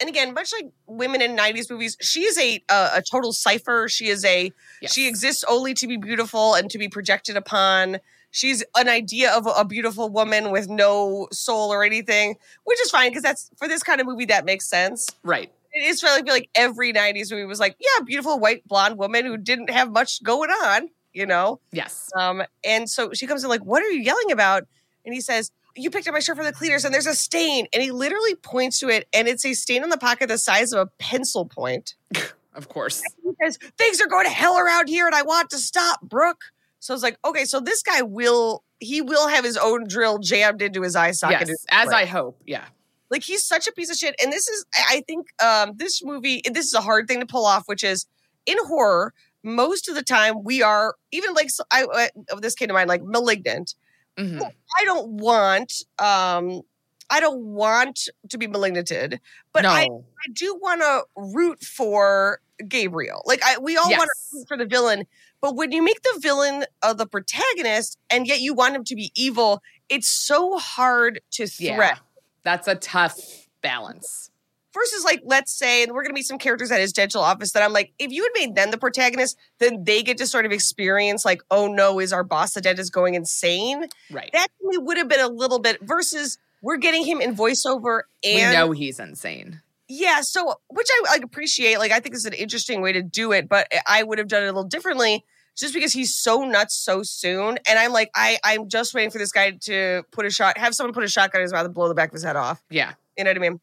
And 0.00 0.08
again, 0.08 0.34
much 0.34 0.52
like 0.52 0.70
women 0.86 1.22
in 1.22 1.36
90s 1.36 1.70
movies, 1.70 1.96
she 2.00 2.24
is 2.24 2.36
a 2.38 2.62
a, 2.68 2.90
a 2.96 3.02
total 3.08 3.32
cipher. 3.32 3.88
She 3.88 4.08
is 4.08 4.24
a 4.24 4.50
she 4.90 5.06
exists 5.06 5.44
only 5.48 5.74
to 5.74 5.86
be 5.86 5.96
beautiful 5.96 6.54
and 6.54 6.70
to 6.70 6.78
be 6.78 6.88
projected 6.88 7.36
upon. 7.36 7.98
She's 8.30 8.64
an 8.74 8.88
idea 8.88 9.32
of 9.32 9.46
a, 9.46 9.50
a 9.50 9.64
beautiful 9.64 10.08
woman 10.08 10.50
with 10.50 10.68
no 10.68 11.28
soul 11.30 11.70
or 11.72 11.84
anything, 11.84 12.34
which 12.64 12.80
is 12.80 12.90
fine 12.90 13.10
because 13.10 13.22
that's 13.22 13.50
for 13.56 13.68
this 13.68 13.84
kind 13.84 14.00
of 14.00 14.06
movie 14.08 14.24
that 14.24 14.44
makes 14.44 14.66
sense. 14.66 15.08
Right. 15.22 15.52
It 15.72 15.84
is 15.84 16.02
really 16.02 16.22
like 16.22 16.48
every 16.56 16.92
90s 16.92 17.30
movie 17.30 17.44
was 17.44 17.60
like, 17.60 17.76
yeah, 17.78 18.02
beautiful 18.04 18.40
white 18.40 18.66
blonde 18.66 18.98
woman 18.98 19.24
who 19.24 19.36
didn't 19.36 19.70
have 19.70 19.92
much 19.92 20.22
going 20.24 20.50
on, 20.50 20.88
you 21.14 21.24
know? 21.26 21.60
Yes. 21.72 22.10
Um, 22.18 22.42
and 22.64 22.88
so 22.90 23.12
she 23.14 23.26
comes 23.26 23.42
in 23.44 23.48
like, 23.50 23.62
"What 23.64 23.82
are 23.82 23.88
you 23.90 24.02
yelling 24.02 24.30
about?" 24.32 24.64
And 25.04 25.14
he 25.14 25.20
says, 25.20 25.50
"You 25.76 25.90
picked 25.90 26.06
up 26.08 26.12
my 26.14 26.20
shirt 26.20 26.36
from 26.36 26.44
the 26.46 26.52
cleaners, 26.52 26.84
and 26.84 26.92
there's 26.92 27.06
a 27.06 27.14
stain." 27.14 27.66
And 27.72 27.82
he 27.82 27.90
literally 27.90 28.34
points 28.34 28.78
to 28.80 28.88
it, 28.88 29.08
and 29.14 29.26
it's 29.28 29.44
a 29.46 29.54
stain 29.54 29.82
on 29.82 29.88
the 29.90 29.98
pocket 29.98 30.28
the 30.28 30.38
size 30.38 30.72
of 30.72 30.80
a 30.80 30.86
pencil 30.98 31.46
point. 31.46 31.94
Of 32.56 32.68
course. 32.68 33.02
He 33.24 33.30
says, 33.42 33.58
"Things 33.76 34.00
are 34.00 34.06
going 34.06 34.26
to 34.26 34.30
hell 34.30 34.56
around 34.56 34.88
here, 34.88 35.06
and 35.06 35.14
I 35.16 35.22
want 35.22 35.50
to 35.50 35.58
stop, 35.58 36.00
Brooke." 36.02 36.42
So 36.78 36.92
I 36.92 36.94
was 36.94 37.02
like, 37.02 37.18
"Okay, 37.24 37.44
so 37.46 37.58
this 37.58 37.82
guy 37.82 38.02
will 38.02 38.62
he 38.78 39.00
will 39.02 39.26
have 39.26 39.44
his 39.44 39.56
own 39.56 39.88
drill 39.88 40.18
jammed 40.18 40.62
into 40.62 40.80
his 40.82 40.94
eye 40.94 41.10
socket." 41.10 41.48
Yes. 41.48 41.66
As 41.72 41.88
I 41.88 42.04
hope. 42.04 42.40
Yeah. 42.46 42.66
like 43.10 43.24
he's 43.24 43.44
such 43.44 43.66
a 43.66 43.72
piece 43.72 43.90
of 43.90 43.96
shit 43.96 44.14
and 44.22 44.32
this 44.32 44.46
is 44.48 44.64
i 44.76 44.96
I 44.98 45.00
think 45.00 45.26
um 45.42 45.72
this 45.76 46.00
movie 46.04 46.42
this 46.48 46.66
is 46.66 46.74
a 46.74 46.80
hard 46.80 47.08
thing 47.08 47.18
to 47.20 47.26
pull 47.26 47.44
off 47.44 47.64
which 47.66 47.82
is 47.82 48.06
in 48.46 48.56
horror 48.66 49.12
most 49.44 49.88
of 49.88 49.94
the 49.94 50.02
time 50.02 50.42
we 50.42 50.62
are 50.62 50.94
even 51.12 51.34
like 51.34 51.50
so- 51.50 51.64
i 51.70 51.84
I- 51.92 52.40
this 52.40 52.54
came 52.54 52.68
to 52.68 52.74
mind 52.74 52.88
like 52.88 53.02
malignant 53.04 53.74
Mhm. 54.18 54.40
i 54.78 54.84
don't 54.84 55.08
want 55.10 55.72
um 55.98 56.62
I 57.10 57.20
don't 57.20 57.44
want 57.44 58.08
to 58.30 58.38
be 58.38 58.46
malignated, 58.46 59.20
but 59.52 59.62
no. 59.62 59.68
I, 59.68 59.82
I 59.82 60.32
do 60.32 60.58
want 60.60 60.80
to 60.80 61.04
root 61.14 61.62
for 61.62 62.40
Gabriel. 62.66 63.22
Like 63.26 63.40
I, 63.44 63.58
we 63.58 63.76
all 63.76 63.90
want 63.90 64.08
to 64.08 64.36
root 64.38 64.48
for 64.48 64.56
the 64.56 64.64
villain, 64.64 65.04
but 65.40 65.54
when 65.54 65.70
you 65.70 65.82
make 65.82 66.00
the 66.02 66.18
villain 66.20 66.64
uh, 66.82 66.94
the 66.94 67.06
protagonist 67.06 67.98
and 68.10 68.26
yet 68.26 68.40
you 68.40 68.54
want 68.54 68.74
him 68.74 68.84
to 68.84 68.96
be 68.96 69.12
evil, 69.14 69.62
it's 69.88 70.08
so 70.08 70.56
hard 70.58 71.20
to 71.32 71.46
yeah. 71.58 71.74
threat. 71.76 71.98
That's 72.42 72.68
a 72.68 72.74
tough 72.74 73.18
balance. 73.60 74.30
Versus, 74.74 75.04
like, 75.04 75.22
let's 75.24 75.52
say, 75.52 75.84
and 75.84 75.92
we're 75.92 76.02
going 76.02 76.10
to 76.10 76.14
meet 76.14 76.26
some 76.26 76.38
characters 76.38 76.72
at 76.72 76.80
his 76.80 76.92
dental 76.92 77.22
office 77.22 77.52
that 77.52 77.62
I'm 77.62 77.72
like, 77.72 77.92
if 77.98 78.10
you 78.10 78.24
had 78.24 78.32
made 78.34 78.56
them 78.56 78.72
the 78.72 78.76
protagonist, 78.76 79.38
then 79.60 79.84
they 79.84 80.02
get 80.02 80.18
to 80.18 80.26
sort 80.26 80.46
of 80.46 80.52
experience, 80.52 81.24
like, 81.24 81.42
oh 81.50 81.68
no, 81.68 82.00
is 82.00 82.12
our 82.12 82.24
boss, 82.24 82.54
the 82.54 82.60
dentist, 82.60 82.92
going 82.92 83.14
insane? 83.14 83.86
Right. 84.10 84.30
That 84.32 84.48
me 84.62 84.76
would 84.78 84.96
have 84.96 85.08
been 85.08 85.20
a 85.20 85.28
little 85.28 85.60
bit, 85.60 85.80
versus 85.80 86.38
we're 86.60 86.78
getting 86.78 87.04
him 87.04 87.20
in 87.20 87.36
voiceover 87.36 88.00
we 88.24 88.32
and 88.32 88.50
we 88.50 88.56
know 88.56 88.72
he's 88.72 88.98
insane. 88.98 89.60
Yeah, 89.86 90.22
so 90.22 90.54
which 90.70 90.88
I 90.90 91.02
like 91.10 91.22
appreciate. 91.22 91.78
Like 91.78 91.92
I 91.92 92.00
think 92.00 92.14
is 92.14 92.24
an 92.24 92.32
interesting 92.32 92.80
way 92.80 92.92
to 92.92 93.02
do 93.02 93.32
it, 93.32 93.48
but 93.48 93.70
I 93.86 94.02
would 94.02 94.16
have 94.16 94.28
done 94.28 94.42
it 94.42 94.46
a 94.46 94.48
little 94.48 94.64
differently 94.64 95.24
just 95.56 95.74
because 95.74 95.92
he's 95.92 96.14
so 96.14 96.42
nuts 96.42 96.74
so 96.74 97.02
soon. 97.02 97.58
And 97.68 97.78
I'm 97.78 97.92
like, 97.92 98.10
I 98.16 98.38
I'm 98.42 98.68
just 98.70 98.94
waiting 98.94 99.10
for 99.10 99.18
this 99.18 99.30
guy 99.30 99.50
to 99.64 100.02
put 100.10 100.24
a 100.24 100.30
shot, 100.30 100.56
have 100.56 100.74
someone 100.74 100.94
put 100.94 101.04
a 101.04 101.08
shotgun 101.08 101.42
in 101.42 101.44
his 101.44 101.52
mouth 101.52 101.66
and 101.66 101.74
blow 101.74 101.86
the 101.86 101.94
back 101.94 102.08
of 102.08 102.14
his 102.14 102.24
head 102.24 102.34
off. 102.34 102.64
Yeah. 102.70 102.94
You 103.18 103.24
know 103.24 103.30
what 103.30 103.36
I 103.36 103.40
mean? 103.40 103.60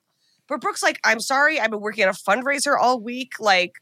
But 0.52 0.60
Brooke's 0.60 0.84
like, 0.84 1.00
I'm 1.06 1.22
sorry, 1.22 1.62
I've 1.62 1.72
been 1.72 1.80
working 1.80 2.04
on 2.04 2.10
a 2.10 2.14
fundraiser 2.14 2.76
all 2.78 3.00
week. 3.00 3.36
Like, 3.40 3.76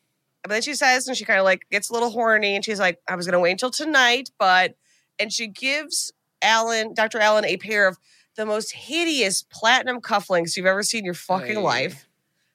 but 0.43 0.51
then 0.51 0.61
she 0.61 0.75
says, 0.75 1.07
and 1.07 1.17
she 1.17 1.25
kind 1.25 1.39
of 1.39 1.43
like 1.43 1.63
gets 1.71 1.89
a 1.89 1.93
little 1.93 2.11
horny, 2.11 2.55
and 2.55 2.63
she's 2.63 2.79
like, 2.79 2.99
I 3.07 3.15
was 3.15 3.25
gonna 3.25 3.39
wait 3.39 3.53
until 3.53 3.71
tonight, 3.71 4.29
but 4.37 4.75
and 5.17 5.33
she 5.33 5.47
gives 5.47 6.13
Alan, 6.43 6.93
Dr. 6.93 7.19
Alan, 7.19 7.43
a 7.43 7.57
pair 7.57 7.87
of 7.87 7.97
the 8.35 8.45
most 8.45 8.71
hideous 8.71 9.41
platinum 9.41 9.99
cufflinks 9.99 10.55
you've 10.55 10.67
ever 10.67 10.83
seen 10.83 10.99
in 10.99 11.05
your 11.05 11.15
fucking 11.15 11.57
Ay. 11.57 11.61
life. 11.61 12.07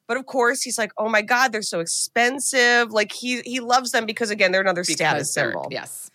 But 0.07 0.17
of 0.17 0.27
course, 0.27 0.63
he's 0.63 0.79
like, 0.79 0.93
"Oh 0.97 1.09
my 1.09 1.21
god, 1.21 1.51
they're 1.51 1.61
so 1.63 1.81
expensive!" 1.81 2.93
Like 2.93 3.11
he 3.11 3.41
he 3.41 3.59
loves 3.59 3.91
them 3.91 4.07
because 4.07 4.31
again, 4.31 4.53
they're 4.53 4.61
another 4.61 4.85
status 4.85 5.35
they're- 5.35 5.51
symbol. 5.51 5.67
Yes. 5.73 6.13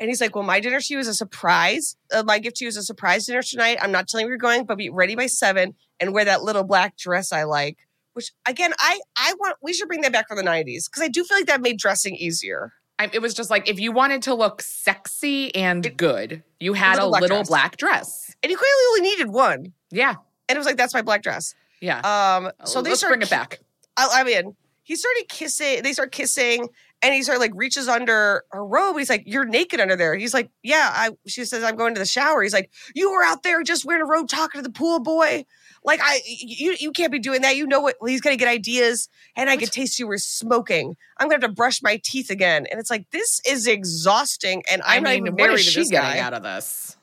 And 0.00 0.08
he's 0.08 0.20
like, 0.20 0.34
"Well, 0.34 0.44
my 0.44 0.58
dinner 0.60 0.80
to 0.80 0.92
you 0.92 0.98
is 0.98 1.06
a 1.08 1.14
surprise. 1.14 1.96
Uh, 2.12 2.22
my 2.24 2.38
gift 2.40 2.56
to 2.56 2.64
you 2.64 2.68
is 2.68 2.76
a 2.76 2.82
surprise 2.82 3.26
dinner 3.26 3.42
tonight. 3.42 3.78
I'm 3.80 3.92
not 3.92 4.08
telling 4.08 4.24
you 4.24 4.28
where 4.28 4.32
you're 4.32 4.38
going, 4.38 4.64
but 4.64 4.76
be 4.78 4.90
ready 4.90 5.14
by 5.14 5.26
seven 5.26 5.74
and 6.00 6.12
wear 6.12 6.24
that 6.24 6.42
little 6.42 6.64
black 6.64 6.96
dress 6.96 7.32
I 7.32 7.44
like." 7.44 7.78
Which 8.14 8.30
again, 8.46 8.72
I 8.78 9.00
I 9.16 9.34
want 9.38 9.56
we 9.62 9.72
should 9.72 9.88
bring 9.88 10.00
that 10.02 10.12
back 10.12 10.28
from 10.28 10.36
the 10.36 10.42
'90s 10.44 10.86
because 10.90 11.02
I 11.02 11.08
do 11.08 11.24
feel 11.24 11.36
like 11.38 11.46
that 11.46 11.60
made 11.60 11.78
dressing 11.78 12.14
easier. 12.16 12.72
I, 12.98 13.10
it 13.12 13.20
was 13.20 13.34
just 13.34 13.50
like 13.50 13.68
if 13.68 13.80
you 13.80 13.90
wanted 13.90 14.22
to 14.22 14.34
look 14.34 14.62
sexy 14.62 15.52
and 15.54 15.84
It- 15.84 15.96
good, 15.96 16.42
you 16.60 16.74
had 16.74 16.92
a 16.94 17.06
little 17.06 17.10
black 17.10 17.22
little 17.22 17.36
dress. 17.38 17.48
black 17.48 17.76
dress. 17.76 18.34
And 18.42 18.50
you 18.52 18.56
clearly 18.56 18.82
only 18.90 19.00
needed 19.00 19.28
one, 19.28 19.72
Yeah. 19.90 20.14
and 20.48 20.56
it 20.56 20.58
was 20.58 20.66
like, 20.66 20.76
"That's 20.76 20.94
my 20.94 21.02
black 21.02 21.22
dress." 21.22 21.54
Yeah. 21.80 21.98
Um, 22.00 22.52
so 22.64 22.82
they 22.82 22.90
Let's 22.90 23.00
start 23.00 23.12
bring 23.12 23.22
it 23.22 23.30
back. 23.30 23.58
I, 23.96 24.08
I 24.20 24.24
mean, 24.24 24.54
he 24.84 24.94
started 24.96 25.26
kissing. 25.28 25.82
They 25.82 25.92
start 25.92 26.12
kissing, 26.12 26.68
and 27.04 27.14
he 27.14 27.22
sort 27.22 27.36
of 27.36 27.40
like 27.40 27.52
reaches 27.54 27.86
under 27.86 28.42
her 28.50 28.64
robe. 28.66 28.96
He's 28.98 29.10
like, 29.10 29.22
"You're 29.26 29.44
naked 29.44 29.78
under 29.78 29.94
there." 29.94 30.16
He's 30.16 30.32
like, 30.34 30.50
"Yeah." 30.62 30.90
I. 30.92 31.10
She 31.26 31.44
says, 31.44 31.62
"I'm 31.62 31.76
going 31.76 31.94
to 31.94 32.00
the 32.00 32.06
shower." 32.06 32.42
He's 32.42 32.54
like, 32.54 32.70
"You 32.94 33.12
were 33.12 33.22
out 33.22 33.42
there 33.42 33.62
just 33.62 33.84
wearing 33.84 34.02
a 34.02 34.06
robe 34.06 34.28
talking 34.28 34.58
to 34.60 34.62
the 34.66 34.72
pool 34.72 35.00
boy." 35.00 35.44
Like 35.84 36.00
I, 36.02 36.20
you, 36.26 36.74
you 36.80 36.92
can't 36.92 37.12
be 37.12 37.18
doing 37.18 37.42
that. 37.42 37.56
You 37.56 37.66
know 37.66 37.80
what? 37.80 37.96
He's 38.06 38.22
gonna 38.22 38.36
get 38.36 38.48
ideas, 38.48 39.08
and 39.36 39.50
I 39.50 39.58
could 39.58 39.70
taste 39.70 39.98
you 39.98 40.06
were 40.06 40.16
smoking. 40.18 40.96
I'm 41.18 41.28
gonna 41.28 41.42
have 41.42 41.50
to 41.50 41.54
brush 41.54 41.82
my 41.82 42.00
teeth 42.02 42.30
again, 42.30 42.66
and 42.70 42.80
it's 42.80 42.90
like 42.90 43.10
this 43.10 43.40
is 43.46 43.66
exhausting. 43.66 44.62
And 44.72 44.80
I 44.82 44.96
I'm 44.96 45.02
not 45.02 45.12
even 45.12 45.24
what 45.32 45.36
married 45.36 45.60
is 45.60 45.72
to 45.74 45.80
this 45.80 45.90
guy. 45.90 46.18
out 46.20 46.32
of 46.34 46.42
this? 46.42 46.96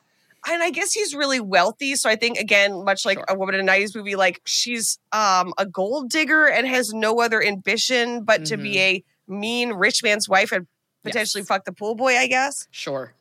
And 0.44 0.60
I 0.60 0.70
guess 0.70 0.92
he's 0.92 1.14
really 1.14 1.38
wealthy. 1.38 1.94
So 1.94 2.10
I 2.10 2.16
think 2.16 2.36
again, 2.38 2.84
much 2.84 3.06
like 3.06 3.18
Sure. 3.18 3.26
a 3.28 3.38
woman 3.38 3.54
in 3.54 3.68
a 3.68 3.72
90s 3.72 3.94
movie, 3.94 4.16
like 4.16 4.40
she's 4.44 4.98
um 5.12 5.54
a 5.56 5.64
gold 5.64 6.10
digger 6.10 6.46
and 6.48 6.66
has 6.66 6.92
no 6.92 7.20
other 7.20 7.40
ambition 7.40 8.24
but 8.24 8.44
to 8.46 8.56
be 8.56 8.80
a 8.80 9.04
mean 9.32 9.72
rich 9.72 10.02
man's 10.02 10.28
wife 10.28 10.52
and 10.52 10.66
potentially 11.04 11.40
Yes. 11.40 11.48
fuck 11.48 11.64
the 11.64 11.72
pool 11.72 11.94
boy, 11.94 12.16
I 12.16 12.26
guess. 12.28 12.68
Sure. 12.70 13.14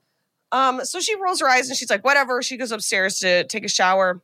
Um, 0.51 0.83
so 0.83 0.99
she 0.99 1.15
rolls 1.15 1.39
her 1.39 1.47
eyes 1.47 1.69
and 1.69 1.77
she's 1.77 1.89
like, 1.89 2.03
whatever. 2.03 2.41
She 2.43 2.57
goes 2.57 2.71
upstairs 2.71 3.19
to 3.19 3.45
take 3.45 3.63
a 3.65 3.69
shower. 3.69 4.21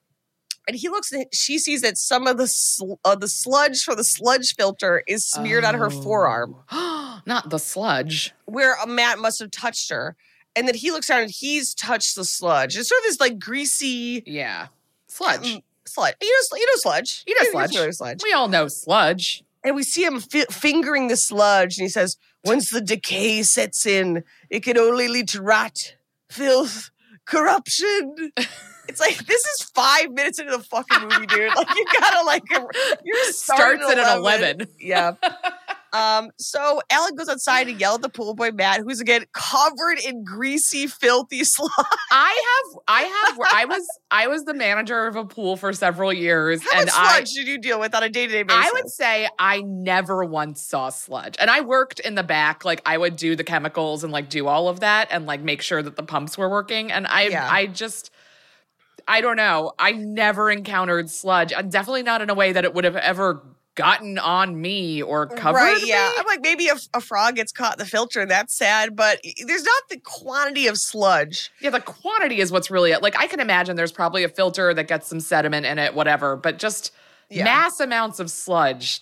And 0.67 0.75
he 0.75 0.89
looks 0.89 1.13
and 1.13 1.25
she 1.33 1.57
sees 1.59 1.81
that 1.81 1.97
some 1.97 2.27
of 2.27 2.37
the 2.37 2.47
sl- 2.47 2.95
uh, 3.05 3.15
the 3.15 3.29
sludge 3.29 3.83
for 3.83 3.95
the 3.95 4.03
sludge 4.03 4.53
filter 4.55 5.01
is 5.07 5.25
smeared 5.25 5.63
on 5.63 5.75
her 5.75 5.89
forearm 5.89 6.55
Oh. 6.71 7.21
Not 7.25 7.49
the 7.49 7.57
sludge. 7.57 8.33
where 8.45 8.75
a 8.75 8.85
Matt 8.85 9.17
must 9.19 9.39
have 9.39 9.51
touched 9.51 9.89
her. 9.89 10.17
And 10.57 10.67
then 10.67 10.75
he 10.75 10.91
looks 10.91 11.07
down 11.07 11.21
and 11.21 11.31
he's 11.31 11.73
touched 11.73 12.15
the 12.17 12.25
sludge. 12.25 12.75
It's 12.75 12.89
sort 12.89 12.99
of 12.99 13.05
this 13.05 13.19
like 13.21 13.39
greasy 13.39 14.23
Yeah. 14.25 14.67
Sludge. 15.07 15.41
Mm, 15.55 15.63
sludge. 15.85 16.15
You 16.21 16.27
know, 16.27 16.57
you 16.57 16.65
know 16.65 16.75
sludge. 16.75 17.23
You 17.25 17.35
know 17.41 17.49
sludge. 17.51 17.69
familiar 17.69 17.87
with 17.87 17.95
sludge. 17.95 18.19
We 18.23 18.33
all 18.33 18.49
know 18.49 18.67
sludge. 18.67 19.43
And 19.67 19.75
we 19.75 19.83
see 19.83 20.05
him 20.05 20.21
fi- 20.21 20.45
fingering 20.49 21.09
the 21.09 21.17
sludge, 21.17 21.77
and 21.77 21.83
he 21.83 21.89
says, 21.89 22.15
"Once 22.45 22.69
the 22.69 22.79
decay 22.79 23.43
sets 23.43 23.85
in, 23.85 24.23
it 24.49 24.63
can 24.63 24.77
only 24.77 25.09
lead 25.09 25.27
to 25.29 25.41
rot, 25.41 25.95
filth, 26.31 26.89
corruption." 27.25 28.31
It's 28.89 29.01
like 29.01 29.17
this 29.25 29.43
is 29.43 29.69
five 29.75 30.11
minutes 30.11 30.39
into 30.39 30.55
the 30.55 30.63
fucking 30.63 31.01
movie, 31.09 31.25
dude. 31.25 31.53
Like 31.53 31.67
you 31.75 31.85
gotta 31.99 32.25
like 32.25 32.43
you're 33.03 33.31
starting 33.33 33.81
Starts 33.81 33.99
at 33.99 34.17
11. 34.17 34.67
Yeah. 34.79 35.15
Um, 35.97 36.31
so 36.37 36.81
Alan 36.89 37.15
goes 37.15 37.29
outside 37.29 37.65
to 37.65 37.73
yell 37.73 37.95
at 37.95 38.01
the 38.01 38.09
pool 38.09 38.35
boy 38.35 38.51
Matt, 38.51 38.81
who's 38.81 38.99
again 38.99 39.25
covered 39.33 39.99
in 40.05 40.23
greasy, 40.23 40.87
filthy 40.87 41.43
sludge. 41.43 41.71
I 42.11 42.63
have, 42.69 42.79
I 42.87 43.01
have, 43.01 43.39
I 43.53 43.65
was, 43.65 43.87
I 44.11 44.27
was 44.27 44.43
the 44.45 44.53
manager 44.53 45.07
of 45.07 45.15
a 45.15 45.25
pool 45.25 45.57
for 45.57 45.73
several 45.73 46.13
years, 46.13 46.61
How 46.63 46.79
and 46.79 46.85
much 46.87 46.95
I, 46.97 47.13
sludge 47.15 47.31
did 47.33 47.47
you 47.47 47.57
deal 47.57 47.79
with 47.79 47.93
on 47.95 48.03
a 48.03 48.09
day-to-day 48.09 48.43
basis? 48.43 48.65
I 48.65 48.71
would 48.73 48.89
say 48.89 49.27
I 49.39 49.61
never 49.61 50.23
once 50.23 50.61
saw 50.61 50.89
sludge. 50.89 51.35
And 51.39 51.49
I 51.49 51.61
worked 51.61 51.99
in 51.99 52.15
the 52.15 52.23
back, 52.23 52.63
like 52.65 52.81
I 52.85 52.97
would 52.97 53.15
do 53.15 53.35
the 53.35 53.43
chemicals 53.43 54.03
and 54.03 54.13
like 54.13 54.29
do 54.29 54.47
all 54.47 54.69
of 54.69 54.79
that 54.81 55.07
and 55.11 55.25
like 55.25 55.41
make 55.41 55.61
sure 55.61 55.81
that 55.81 55.95
the 55.95 56.03
pumps 56.03 56.37
were 56.37 56.49
working. 56.49 56.91
And 56.91 57.07
I 57.07 57.27
Yeah. 57.27 57.47
I 57.49 57.67
just 57.67 58.11
I 59.07 59.21
don't 59.21 59.37
know. 59.37 59.71
I 59.79 59.93
never 59.93 60.51
encountered 60.51 61.09
sludge. 61.09 61.53
Uh, 61.53 61.61
Definitely 61.61 62.03
not 62.03 62.21
in 62.21 62.29
a 62.29 62.33
way 62.33 62.51
that 62.51 62.65
it 62.65 62.73
would 62.73 62.83
have 62.83 62.97
ever 62.97 63.41
gotten 63.77 64.17
on 64.17 64.59
me 64.59 65.01
or 65.01 65.27
covered 65.27 65.59
right, 65.59 65.81
yeah. 65.85 66.09
me. 66.09 66.15
I'm 66.17 66.25
like, 66.25 66.41
maybe 66.41 66.67
a, 66.67 66.75
a 66.93 66.99
frog 66.99 67.35
gets 67.35 67.53
caught 67.53 67.75
in 67.75 67.79
the 67.79 67.85
filter, 67.89 68.19
and 68.19 68.29
that's 68.29 68.53
sad, 68.53 68.95
but 68.97 69.21
there's 69.45 69.63
not 69.63 69.83
the 69.89 69.99
quantity 69.99 70.67
of 70.67 70.77
sludge. 70.77 71.49
Yeah, 71.61 71.69
the 71.69 71.79
quantity 71.79 72.41
is 72.41 72.51
what's 72.51 72.69
really 72.69 72.93
like. 72.95 73.17
I 73.17 73.27
can 73.27 73.39
imagine 73.39 73.77
there's 73.77 73.93
probably 73.93 74.25
a 74.25 74.29
filter 74.29 74.73
that 74.73 74.89
gets 74.89 75.07
some 75.07 75.21
sediment 75.21 75.65
in 75.65 75.79
it, 75.79 75.93
whatever. 75.93 76.35
But 76.35 76.57
just 76.59 76.91
Yeah. 77.29 77.45
mass 77.45 77.79
amounts 77.79 78.19
of 78.19 78.29
sludge. 78.29 79.01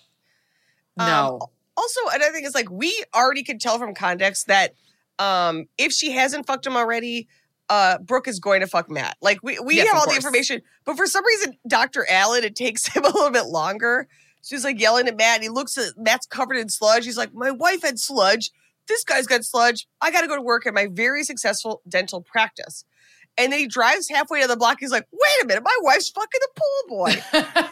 No. 0.97 1.39
Um, 1.41 1.49
also, 1.77 1.99
another 2.13 2.31
thing 2.31 2.45
is 2.45 2.53
like 2.55 2.69
we 2.69 3.03
already 3.15 3.43
could 3.43 3.59
tell 3.59 3.77
from 3.79 3.93
context 3.95 4.47
that 4.47 4.75
um 5.19 5.65
if 5.77 5.91
she 5.91 6.11
hasn't 6.11 6.45
fucked 6.45 6.65
him 6.67 6.75
already, 6.77 7.27
uh 7.69 7.97
Brooke 7.99 8.27
is 8.27 8.39
going 8.39 8.61
to 8.61 8.67
fuck 8.67 8.89
Matt. 8.89 9.17
Like 9.21 9.39
we 9.43 9.57
we 9.59 9.77
Yes, 9.77 9.87
have 9.87 9.97
all 9.97 10.07
the 10.09 10.15
information, 10.15 10.61
but 10.85 10.95
for 10.97 11.05
some 11.07 11.25
reason, 11.25 11.57
Dr. 11.67 12.05
Alan, 12.09 12.43
it 12.43 12.55
takes 12.55 12.85
him 12.93 13.03
a 13.03 13.07
little 13.07 13.31
bit 13.31 13.45
longer. 13.45 14.07
She's 14.45 14.63
like 14.63 14.79
yelling 14.79 15.07
at 15.07 15.17
Matt, 15.17 15.35
and 15.35 15.43
he 15.43 15.49
looks 15.49 15.77
at 15.77 15.97
Matt's 15.97 16.27
covered 16.27 16.57
in 16.57 16.69
sludge. 16.69 17.05
He's 17.05 17.17
like, 17.17 17.33
My 17.33 17.51
wife 17.51 17.81
had 17.81 17.99
sludge. 17.99 18.51
This 18.87 19.03
guy's 19.03 19.25
got 19.25 19.43
sludge. 19.43 19.87
I 20.01 20.11
gotta 20.11 20.27
go 20.27 20.35
to 20.35 20.41
work 20.41 20.67
at 20.67 20.73
my 20.73 20.87
very 20.91 21.23
successful 21.23 21.81
dental 21.87 22.21
practice. 22.21 22.85
And 23.37 23.51
then 23.51 23.59
he 23.59 23.67
drives 23.67 24.07
halfway 24.09 24.41
to 24.41 24.47
the 24.47 24.55
block. 24.55 24.77
He's 24.79 24.91
like, 24.91 25.07
wait 25.11 25.43
a 25.43 25.45
minute, 25.45 25.63
my 25.63 25.77
wife's 25.81 26.09
fucking 26.09 26.39
the 26.39 26.49
pool 26.55 26.97
boy. 26.97 27.15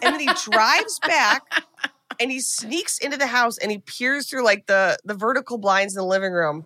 and 0.01 0.13
then 0.13 0.19
he 0.19 0.29
drives 0.43 0.99
back 0.99 1.43
and 2.19 2.31
he 2.31 2.39
sneaks 2.39 2.97
into 2.97 3.17
the 3.17 3.27
house 3.27 3.57
and 3.57 3.71
he 3.71 3.79
peers 3.79 4.29
through 4.29 4.43
like 4.43 4.65
the 4.67 4.97
the 5.05 5.13
vertical 5.13 5.57
blinds 5.57 5.95
in 5.95 6.01
the 6.01 6.05
living 6.07 6.33
room. 6.33 6.65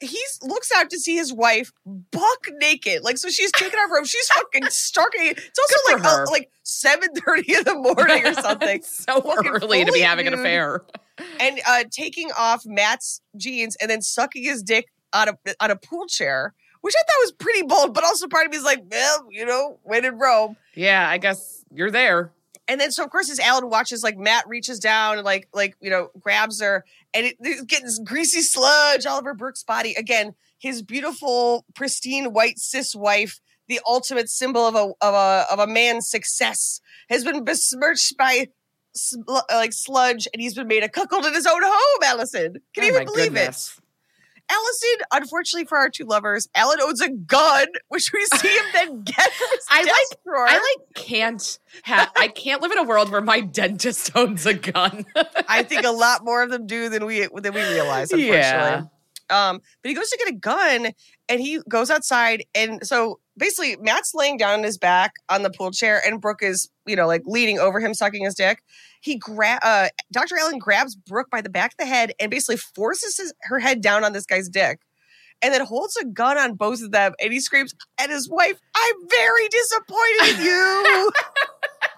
He 0.00 0.20
looks 0.42 0.70
out 0.76 0.90
to 0.90 0.98
see 0.98 1.16
his 1.16 1.32
wife 1.32 1.72
buck 1.84 2.46
naked, 2.60 3.02
like 3.02 3.18
so 3.18 3.28
she's 3.28 3.50
taking 3.50 3.78
off 3.78 3.88
her 3.88 3.96
robe. 3.96 4.06
She's 4.06 4.28
fucking 4.28 4.62
starking. 4.64 5.36
It's 5.36 5.58
also 5.58 5.96
Good 5.96 6.02
like 6.02 6.04
uh, 6.04 6.30
like 6.30 6.50
seven 6.62 7.08
thirty 7.14 7.54
in 7.54 7.64
the 7.64 7.74
morning 7.74 8.26
or 8.26 8.34
something, 8.34 8.82
so 8.84 9.20
Fucking 9.20 9.50
early 9.50 9.84
to 9.84 9.92
be 9.92 10.00
having 10.00 10.26
an 10.26 10.34
affair. 10.34 10.82
and 11.40 11.60
uh, 11.66 11.84
taking 11.90 12.30
off 12.38 12.62
Matt's 12.66 13.20
jeans 13.36 13.76
and 13.80 13.90
then 13.90 14.02
sucking 14.02 14.42
his 14.44 14.62
dick 14.62 14.86
on 15.12 15.28
a 15.28 15.34
on 15.60 15.70
a 15.70 15.76
pool 15.76 16.06
chair, 16.06 16.54
which 16.80 16.94
I 16.96 17.02
thought 17.02 17.22
was 17.22 17.32
pretty 17.32 17.62
bold. 17.62 17.94
But 17.94 18.04
also 18.04 18.28
part 18.28 18.46
of 18.46 18.52
me 18.52 18.58
is 18.58 18.64
like, 18.64 18.82
well, 18.90 19.26
you 19.30 19.44
know, 19.44 19.78
when 19.82 20.04
in 20.04 20.18
Rome. 20.18 20.56
Yeah, 20.74 21.08
I 21.08 21.18
guess 21.18 21.64
you're 21.72 21.90
there. 21.90 22.32
And 22.68 22.80
then 22.80 22.92
so 22.92 23.02
of 23.04 23.10
course 23.10 23.28
as 23.30 23.40
Alan 23.40 23.68
watches, 23.68 24.02
like 24.04 24.16
Matt 24.16 24.46
reaches 24.48 24.78
down 24.78 25.16
and 25.18 25.24
like 25.24 25.48
like 25.52 25.76
you 25.80 25.90
know 25.90 26.10
grabs 26.20 26.60
her, 26.60 26.84
and 27.12 27.26
it, 27.26 27.36
it's 27.40 27.62
getting 27.62 27.86
this 27.86 27.98
greasy 27.98 28.40
sludge 28.40 29.04
all 29.04 29.18
over 29.18 29.34
Brooke's 29.34 29.64
body. 29.64 29.94
Again, 29.98 30.34
his 30.58 30.80
beautiful, 30.80 31.64
pristine 31.74 32.32
white 32.32 32.58
cis 32.58 32.94
wife, 32.94 33.40
the 33.72 33.80
ultimate 33.86 34.28
symbol 34.28 34.66
of 34.66 34.74
a 34.74 34.92
of 35.00 35.14
a 35.14 35.46
of 35.50 35.58
a 35.58 35.66
man's 35.66 36.08
success, 36.08 36.80
has 37.08 37.24
been 37.24 37.44
besmirched 37.44 38.16
by 38.18 38.48
sl- 38.94 39.22
like 39.50 39.72
sludge, 39.72 40.28
and 40.32 40.42
he's 40.42 40.54
been 40.54 40.68
made 40.68 40.82
a 40.82 40.88
cuckold 40.88 41.24
in 41.26 41.32
his 41.34 41.46
own 41.46 41.62
home. 41.62 42.02
Alison, 42.04 42.56
can 42.74 42.84
you 42.84 42.92
Oh 42.92 42.94
even 42.96 43.04
believe 43.06 43.34
goodness. 43.34 43.74
it? 43.78 43.82
Alison, 44.50 45.06
unfortunately 45.12 45.64
for 45.66 45.78
our 45.78 45.88
two 45.88 46.04
lovers, 46.04 46.48
Alan 46.54 46.78
owns 46.82 47.00
a 47.00 47.08
gun, 47.08 47.66
which 47.88 48.10
we 48.12 48.22
see 48.34 48.48
him 48.48 48.64
then 48.74 49.02
get 49.04 49.14
from 49.32 49.48
his 49.52 49.64
I 49.70 49.84
desk 49.84 49.96
like- 50.10 50.18
drawer. 50.24 50.46
I 50.46 50.52
like 50.54 50.94
can't 51.06 51.58
have 51.84 52.10
I 52.16 52.28
can't 52.28 52.60
live 52.60 52.72
in 52.72 52.78
a 52.78 52.82
world 52.82 53.10
where 53.10 53.22
my 53.22 53.40
dentist 53.40 54.10
owns 54.16 54.44
a 54.44 54.52
gun. 54.54 55.06
I 55.48 55.62
think 55.62 55.84
a 55.84 55.90
lot 55.92 56.24
more 56.24 56.42
of 56.42 56.50
them 56.50 56.66
do 56.66 56.88
than 56.90 57.06
we 57.06 57.20
than 57.34 57.54
we 57.54 57.62
realize. 57.62 58.10
Unfortunately. 58.12 58.36
Yeah. 58.38 58.82
Um, 59.30 59.60
but 59.82 59.88
he 59.88 59.94
goes 59.94 60.10
to 60.10 60.18
get 60.18 60.28
a 60.28 60.36
gun, 60.36 60.88
and 61.30 61.40
he 61.40 61.60
goes 61.66 61.88
outside, 61.90 62.44
and 62.54 62.86
so 62.86 63.18
basically 63.36 63.76
Matt's 63.76 64.12
laying 64.14 64.36
down 64.36 64.60
on 64.60 64.62
his 64.64 64.78
back 64.78 65.12
on 65.28 65.42
the 65.42 65.50
pool 65.50 65.70
chair, 65.70 66.00
and 66.04 66.20
Brooke 66.20 66.42
is 66.42 66.68
you 66.86 66.96
know 66.96 67.06
like 67.06 67.22
leaning 67.26 67.58
over 67.58 67.80
him, 67.80 67.94
sucking 67.94 68.24
his 68.24 68.34
dick. 68.34 68.62
He 69.00 69.16
grab 69.16 69.60
uh, 69.62 69.88
Dr. 70.12 70.38
Alan 70.38 70.58
grabs 70.58 70.94
Brooke 70.94 71.30
by 71.30 71.40
the 71.40 71.50
back 71.50 71.72
of 71.72 71.78
the 71.78 71.86
head 71.86 72.12
and 72.20 72.30
basically 72.30 72.56
forces 72.56 73.16
his, 73.16 73.34
her 73.42 73.58
head 73.58 73.80
down 73.80 74.04
on 74.04 74.12
this 74.12 74.26
guy's 74.26 74.48
dick. 74.48 74.80
And 75.44 75.52
then 75.52 75.66
holds 75.66 75.96
a 75.96 76.04
gun 76.04 76.38
on 76.38 76.54
both 76.54 76.82
of 76.82 76.92
them, 76.92 77.14
and 77.20 77.32
he 77.32 77.40
screams 77.40 77.74
at 77.98 78.10
his 78.10 78.30
wife, 78.30 78.60
"I'm 78.76 79.08
very 79.08 79.48
disappointed 79.48 80.38
in 80.38 80.46
you." 80.46 81.10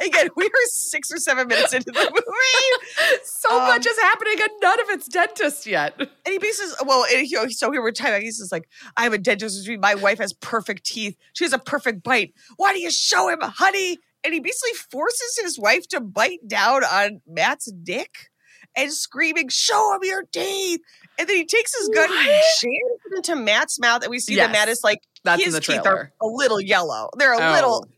Again, 0.00 0.28
we 0.36 0.44
are 0.46 0.66
six 0.66 1.10
or 1.12 1.16
seven 1.18 1.48
minutes 1.48 1.72
into 1.72 1.90
the 1.90 2.00
movie, 2.00 3.20
so 3.24 3.50
Um, 3.60 3.68
much 3.68 3.86
is 3.86 3.98
happening 3.98 4.34
and 4.40 4.50
none 4.62 4.80
of 4.80 4.86
it's 4.90 5.08
dentist 5.08 5.66
yet. 5.66 5.94
And 5.98 6.08
he 6.26 6.38
basically, 6.38 6.72
well, 6.86 7.04
and, 7.12 7.26
you 7.26 7.36
know, 7.42 7.48
so 7.48 7.68
we 7.70 7.78
were 7.78 7.92
talking. 7.92 8.22
He's 8.22 8.38
just 8.38 8.52
like, 8.52 8.68
I 8.96 9.02
have 9.04 9.12
a 9.12 9.18
dentist. 9.18 9.68
My 9.80 9.94
wife 9.94 10.18
has 10.18 10.32
perfect 10.34 10.84
teeth. 10.86 11.16
She 11.32 11.44
has 11.44 11.52
a 11.52 11.58
perfect 11.58 12.02
bite. 12.02 12.34
Why 12.56 12.72
do 12.72 12.80
you 12.80 12.90
show 12.90 13.28
him, 13.28 13.38
honey? 13.42 13.98
And 14.22 14.34
he 14.34 14.40
basically 14.40 14.74
forces 14.90 15.38
his 15.42 15.58
wife 15.58 15.88
to 15.88 16.00
bite 16.00 16.46
down 16.46 16.84
on 16.84 17.20
Matt's 17.26 17.72
dick 17.72 18.28
and 18.76 18.92
screaming, 18.92 19.48
"Show 19.48 19.94
him 19.94 20.00
your 20.02 20.24
teeth!" 20.24 20.80
And 21.18 21.26
then 21.28 21.36
he 21.36 21.44
takes 21.46 21.74
his 21.76 21.88
gun 21.88 22.04
and 22.04 22.14
What? 22.14 22.44
jams 22.60 23.00
it 23.10 23.16
into 23.16 23.34
Matt's 23.36 23.80
mouth, 23.80 24.02
and 24.02 24.10
we 24.10 24.18
see 24.20 24.36
that 24.36 24.52
Matt 24.52 24.68
is 24.68 24.84
like 24.84 25.00
That's 25.24 25.40
in 25.40 25.46
his 25.46 25.54
the 25.54 25.60
teeth 25.60 25.86
are 25.86 26.12
a 26.20 26.26
little 26.26 26.60
yellow. 26.60 27.08
They're 27.16 27.32
a 27.32 27.38
Oh. 27.50 27.52
little, 27.52 27.88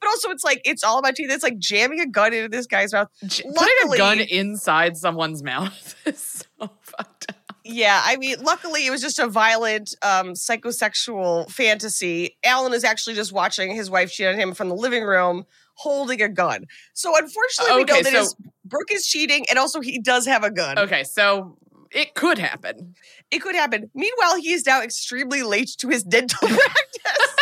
but 0.00 0.08
also 0.08 0.30
it's 0.30 0.44
like 0.44 0.60
it's 0.64 0.82
all 0.84 0.98
about 0.98 1.14
teeth. 1.16 1.30
It's 1.30 1.42
like 1.42 1.58
jamming 1.58 2.00
a 2.00 2.06
gun 2.06 2.32
into 2.32 2.48
this 2.48 2.66
guy's 2.66 2.92
mouth. 2.92 3.08
J- 3.26 3.42
Putting 3.44 3.92
a 3.92 3.96
gun 3.96 4.20
inside 4.20 4.96
someone's 4.96 5.42
mouth 5.42 5.94
is 6.06 6.44
so 6.60 6.70
fucked 6.82 7.26
up. 7.30 7.36
Yeah, 7.64 8.00
I 8.02 8.16
mean, 8.16 8.36
luckily 8.42 8.86
it 8.86 8.90
was 8.90 9.02
just 9.02 9.18
a 9.18 9.26
violent, 9.26 9.94
um, 10.00 10.28
psychosexual 10.72 11.50
fantasy. 11.50 12.36
Alan 12.44 12.72
is 12.72 12.82
actually 12.84 13.14
just 13.14 13.30
watching 13.32 13.74
his 13.74 13.90
wife 13.90 14.10
cheat 14.10 14.26
on 14.26 14.36
him 14.36 14.54
from 14.54 14.68
the 14.70 14.74
living 14.74 15.04
room, 15.04 15.44
holding 15.74 16.22
a 16.22 16.28
gun. 16.30 16.64
So 16.94 17.14
unfortunately, 17.16 17.76
we 17.76 17.84
know 17.84 18.02
that 18.02 18.12
so- 18.12 18.18
his 18.20 18.36
Brooke 18.64 18.90
is 18.92 19.06
cheating, 19.06 19.44
and 19.50 19.58
also 19.58 19.80
he 19.80 19.98
does 19.98 20.26
have 20.26 20.44
a 20.44 20.50
gun. 20.50 20.78
Okay, 20.78 21.04
so 21.04 21.58
it 21.90 22.14
could 22.14 22.38
happen. 22.38 22.94
It 23.30 23.40
could 23.40 23.54
happen. 23.54 23.90
Meanwhile, 23.94 24.36
he 24.40 24.52
is 24.52 24.64
now 24.66 24.82
extremely 24.82 25.42
late 25.42 25.70
to 25.78 25.88
his 25.88 26.02
dental 26.02 26.38
practice. 26.48 27.34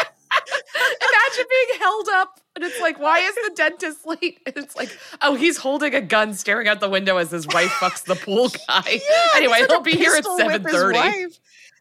Imagine 0.77 1.47
being 1.51 1.81
held 1.81 2.09
up 2.09 2.41
and 2.55 2.65
it's 2.65 2.81
like, 2.81 2.99
why 2.99 3.19
is 3.19 3.35
the 3.35 3.53
dentist 3.55 4.07
late? 4.07 4.41
And 4.47 4.57
it's 4.57 4.75
like, 4.77 4.97
oh, 5.23 5.35
he's 5.35 5.59
holding 5.59 5.95
a 5.95 6.01
gun 6.01 6.35
staring 6.35 6.69
out 6.69 6.81
the 6.81 6.89
window 6.89 7.19
as 7.19 7.31
his 7.31 7.47
wife 7.47 7.71
fucks 7.71 8.05
the 8.05 8.15
pool 8.15 8.49
guy. 8.69 8.83
Yeah, 8.87 9.27
anyway, 9.37 9.65
he'll 9.69 9.81
be 9.81 9.93
here 9.93 10.12
at 10.12 10.25
pistol 10.25 10.37
whip 10.37 10.47
seven 10.47 10.62
his 10.65 10.73
thirty. 10.73 11.27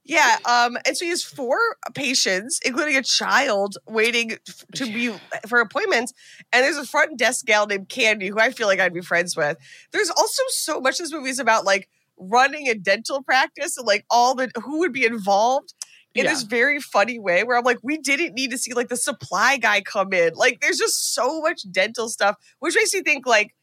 Yeah, 0.07 0.37
um, 0.45 0.77
and 0.85 0.95
so 0.95 1.03
he 1.03 1.09
has 1.09 1.23
four 1.23 1.57
patients, 1.95 2.59
including 2.63 2.95
a 2.95 3.01
child, 3.01 3.77
waiting 3.87 4.37
to 4.75 4.85
be 4.85 5.11
for 5.47 5.59
appointments. 5.59 6.13
And 6.53 6.63
there's 6.63 6.77
a 6.77 6.85
front 6.85 7.17
desk 7.17 7.45
gal 7.45 7.65
named 7.65 7.89
Candy, 7.89 8.27
who 8.27 8.39
I 8.39 8.51
feel 8.51 8.67
like 8.67 8.79
I'd 8.79 8.93
be 8.93 9.01
friends 9.01 9.35
with. 9.35 9.57
There's 9.91 10.11
also 10.11 10.43
so 10.49 10.79
much 10.79 10.99
this 10.99 11.11
movie 11.11 11.31
is 11.31 11.39
about 11.39 11.65
like 11.65 11.89
running 12.17 12.67
a 12.67 12.75
dental 12.75 13.23
practice 13.23 13.77
and 13.77 13.87
like 13.87 14.05
all 14.11 14.35
the 14.35 14.51
who 14.63 14.79
would 14.79 14.93
be 14.93 15.05
involved 15.05 15.73
in 16.15 16.25
Yeah. 16.25 16.31
this 16.31 16.43
very 16.43 16.79
funny 16.79 17.19
way 17.19 17.43
where 17.43 17.57
I'm 17.57 17.63
like, 17.63 17.77
we 17.83 17.97
didn't 17.97 18.33
need 18.33 18.49
to 18.51 18.57
see 18.57 18.73
like 18.73 18.87
the 18.87 18.97
supply 18.97 19.57
guy 19.57 19.81
come 19.81 20.13
in. 20.13 20.33
Like, 20.33 20.61
there's 20.61 20.77
just 20.77 21.13
so 21.13 21.41
much 21.41 21.69
dental 21.71 22.09
stuff, 22.09 22.37
which 22.59 22.73
makes 22.75 22.93
me 22.93 23.01
think 23.01 23.27
like, 23.27 23.53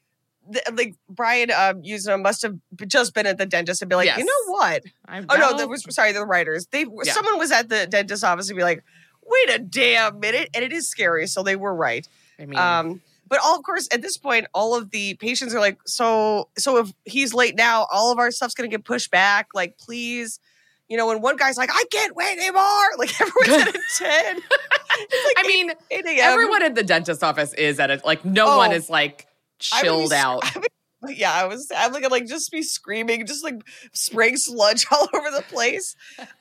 th- 0.52 0.64
like 0.74 0.94
Brian 1.08 1.50
um, 1.50 1.82
Yuzna 1.82 2.20
must 2.20 2.42
have 2.42 2.54
just 2.86 3.14
been 3.14 3.26
at 3.26 3.38
the 3.38 3.46
dentist 3.46 3.80
and 3.82 3.88
be 3.88 3.96
like, 3.96 4.16
you 4.18 4.24
know 4.24 4.52
what? 4.52 4.82
I, 5.08 5.24
Oh 5.28 5.36
no, 5.36 5.56
that 5.56 5.68
was 5.68 5.84
sorry, 5.94 6.12
the 6.12 6.26
writers. 6.26 6.66
They 6.66 6.84
Yeah. 7.04 7.12
someone 7.12 7.38
was 7.38 7.50
at 7.50 7.68
the 7.70 7.86
dentist 7.86 8.22
office 8.22 8.48
and 8.50 8.56
be 8.56 8.62
like, 8.62 8.84
wait 9.24 9.50
a 9.54 9.58
damn 9.58 10.20
minute, 10.20 10.50
and 10.54 10.62
it 10.62 10.72
is 10.72 10.88
scary. 10.88 11.26
So 11.26 11.42
they 11.42 11.56
were 11.56 11.74
right. 11.74 12.06
I 12.38 12.44
mean, 12.44 12.58
Um, 12.58 13.00
but 13.28 13.38
all 13.42 13.56
of 13.56 13.62
course, 13.64 13.88
at 13.92 14.02
this 14.02 14.18
point, 14.18 14.46
all 14.52 14.74
of 14.74 14.90
the 14.90 15.14
patients 15.14 15.54
are 15.54 15.60
like, 15.60 15.78
so 15.86 16.50
so 16.58 16.76
if 16.78 16.92
he's 17.06 17.32
late 17.32 17.54
now, 17.56 17.86
all 17.90 18.12
of 18.12 18.18
our 18.18 18.30
stuff's 18.30 18.52
gonna 18.52 18.68
get 18.68 18.84
pushed 18.84 19.10
back. 19.10 19.46
Like, 19.54 19.78
please. 19.78 20.38
You 20.88 20.96
know, 20.98 21.06
when 21.06 21.20
one 21.22 21.36
guy's 21.36 21.56
like, 21.56 21.70
I 21.72 21.84
can't 21.90 22.14
wait 22.14 22.36
anymore. 22.38 22.62
Like 22.98 23.18
everyone's 23.20 23.68
at 23.68 23.74
a 23.74 23.80
10. 23.98 24.36
Like 24.36 24.44
I 25.38 25.44
mean, 25.46 25.70
8 25.90 26.04
a.m. 26.06 26.18
everyone 26.20 26.62
at 26.62 26.74
the 26.74 26.82
dentist 26.82 27.22
office 27.24 27.54
is 27.54 27.80
at 27.80 27.90
it. 27.90 28.04
Like, 28.04 28.24
no 28.24 28.46
Oh. 28.46 28.56
one 28.58 28.72
is 28.72 28.90
like 28.90 29.26
I 29.72 29.80
be 29.82 29.86
chilled 29.88 30.12
out. 30.12 30.44
I 30.44 30.58
would- 30.58 30.68
yeah, 31.16 31.32
I 31.32 31.46
was. 31.46 31.68
I'm 31.76 31.92
like, 31.92 32.08
like 32.12 32.26
just 32.28 32.52
be 32.52 32.62
screaming, 32.62 33.26
just 33.26 33.42
like 33.42 33.56
spraying 33.92 34.36
sludge 34.36 34.86
all 34.92 35.08
over 35.12 35.30
the 35.32 35.42
place. 35.48 35.96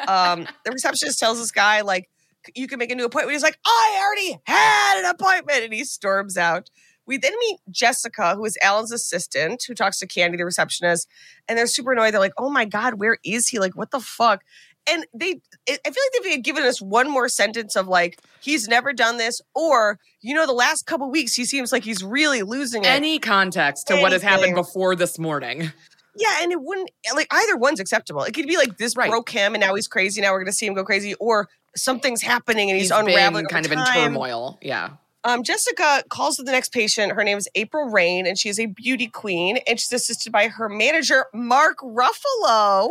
Um, 0.08 0.48
the 0.66 0.72
receptionist 0.72 1.18
tells 1.18 1.40
this 1.40 1.50
guy 1.50 1.82
like, 1.82 2.08
"You 2.54 2.68
can 2.68 2.78
make 2.78 2.92
a 2.92 2.96
new 2.96 3.06
appointment." 3.06 3.34
He's 3.34 3.42
like, 3.42 3.58
"I 3.66 4.00
already 4.06 4.40
had 4.46 5.00
an 5.00 5.06
appointment," 5.10 5.64
and 5.64 5.74
he 5.74 5.84
storms 5.84 6.38
out. 6.38 6.70
We 7.08 7.18
then 7.18 7.34
meet 7.40 7.60
Jessica, 7.70 8.36
who 8.36 8.46
is 8.46 8.58
Alan's 8.62 8.92
assistant, 8.92 9.64
who 9.68 9.74
talks 9.74 10.00
to 10.00 10.08
Candy, 10.08 10.38
the 10.38 10.46
receptionist, 10.46 11.08
and 11.48 11.58
they're 11.58 11.68
super 11.68 11.92
annoyed. 11.94 12.14
They're 12.14 12.20
like, 12.20 12.34
"Oh 12.38 12.50
my 12.50 12.66
god, 12.66 12.96
where 12.96 13.18
is 13.26 13.48
he? 13.48 13.60
Like, 13.60 13.76
what 13.76 13.92
the 13.92 14.00
fuck?" 14.00 14.44
And 14.90 15.06
they, 15.14 15.30
I 15.70 15.74
feel 15.74 15.78
like 15.84 15.94
if 15.94 16.24
they 16.24 16.32
had 16.32 16.44
given 16.44 16.64
us 16.64 16.82
one 16.82 17.10
more 17.10 17.28
sentence 17.30 17.76
of 17.76 17.88
like, 17.88 18.20
"He's 18.40 18.68
never 18.68 18.94
done 18.94 19.18
this," 19.18 19.42
or 19.56 20.00
you 20.22 20.34
know, 20.36 20.46
the 20.46 20.54
last 20.54 20.86
couple 20.86 21.10
weeks 21.12 21.34
he 21.34 21.46
seems 21.46 21.72
like 21.72 21.84
he's 21.84 22.04
really 22.04 22.42
losing 22.44 22.84
it. 22.84 22.88
Any 22.88 23.20
context 23.20 23.88
to 23.88 24.00
what 24.00 24.12
has 24.12 24.22
happened 24.22 24.56
before 24.56 24.96
this 24.96 25.18
morning. 25.20 25.72
Yeah, 26.16 26.40
and 26.42 26.52
it 26.52 26.62
wouldn't 26.62 26.90
like 27.16 27.28
either 27.32 27.56
one's 27.58 27.80
acceptable. 27.80 28.24
It 28.24 28.34
could 28.34 28.46
be 28.48 28.58
like 28.58 28.78
this 28.78 28.96
Right. 28.98 29.10
broke 29.10 29.30
him, 29.30 29.54
and 29.56 29.62
now 29.62 29.74
he's 29.76 29.88
crazy. 29.88 30.20
Now 30.22 30.32
we're 30.34 30.40
gonna 30.44 30.52
see 30.52 30.66
him 30.66 30.74
go 30.74 30.84
crazy, 30.84 31.14
or 31.16 31.48
something's 31.76 32.22
happening 32.22 32.70
and 32.70 32.78
he's, 32.78 32.90
He's 32.90 32.98
unraveling. 32.98 33.46
kind 33.46 33.66
of 33.66 33.72
over 33.72 33.80
in 33.82 33.88
turmoil. 33.88 34.60
Yeah. 34.62 34.90
Um, 35.24 35.44
Jessica 35.44 36.04
calls 36.10 36.38
to 36.38 36.44
the 36.44 36.52
next 36.52 36.72
patient. 36.72 37.12
Her 37.14 37.24
name 37.24 37.38
is 37.38 37.48
April 37.56 37.90
Reign, 37.90 38.26
and 38.26 38.38
she's 38.38 38.60
a 38.60 38.66
beauty 38.66 39.08
queen, 39.08 39.58
and 39.68 39.80
she's 39.80 39.92
assisted 39.92 40.32
by 40.32 40.48
her 40.48 40.68
manager 40.68 41.26
Mark 41.34 41.78
Ruffalo. 41.80 42.90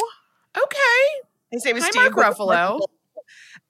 Okay. 0.57 1.23
His 1.51 1.65
name 1.65 1.77
is 1.77 1.85
Hi, 1.85 1.91
Steve 1.91 2.15
Mark 2.15 2.37
Ruffalo. 2.37 2.81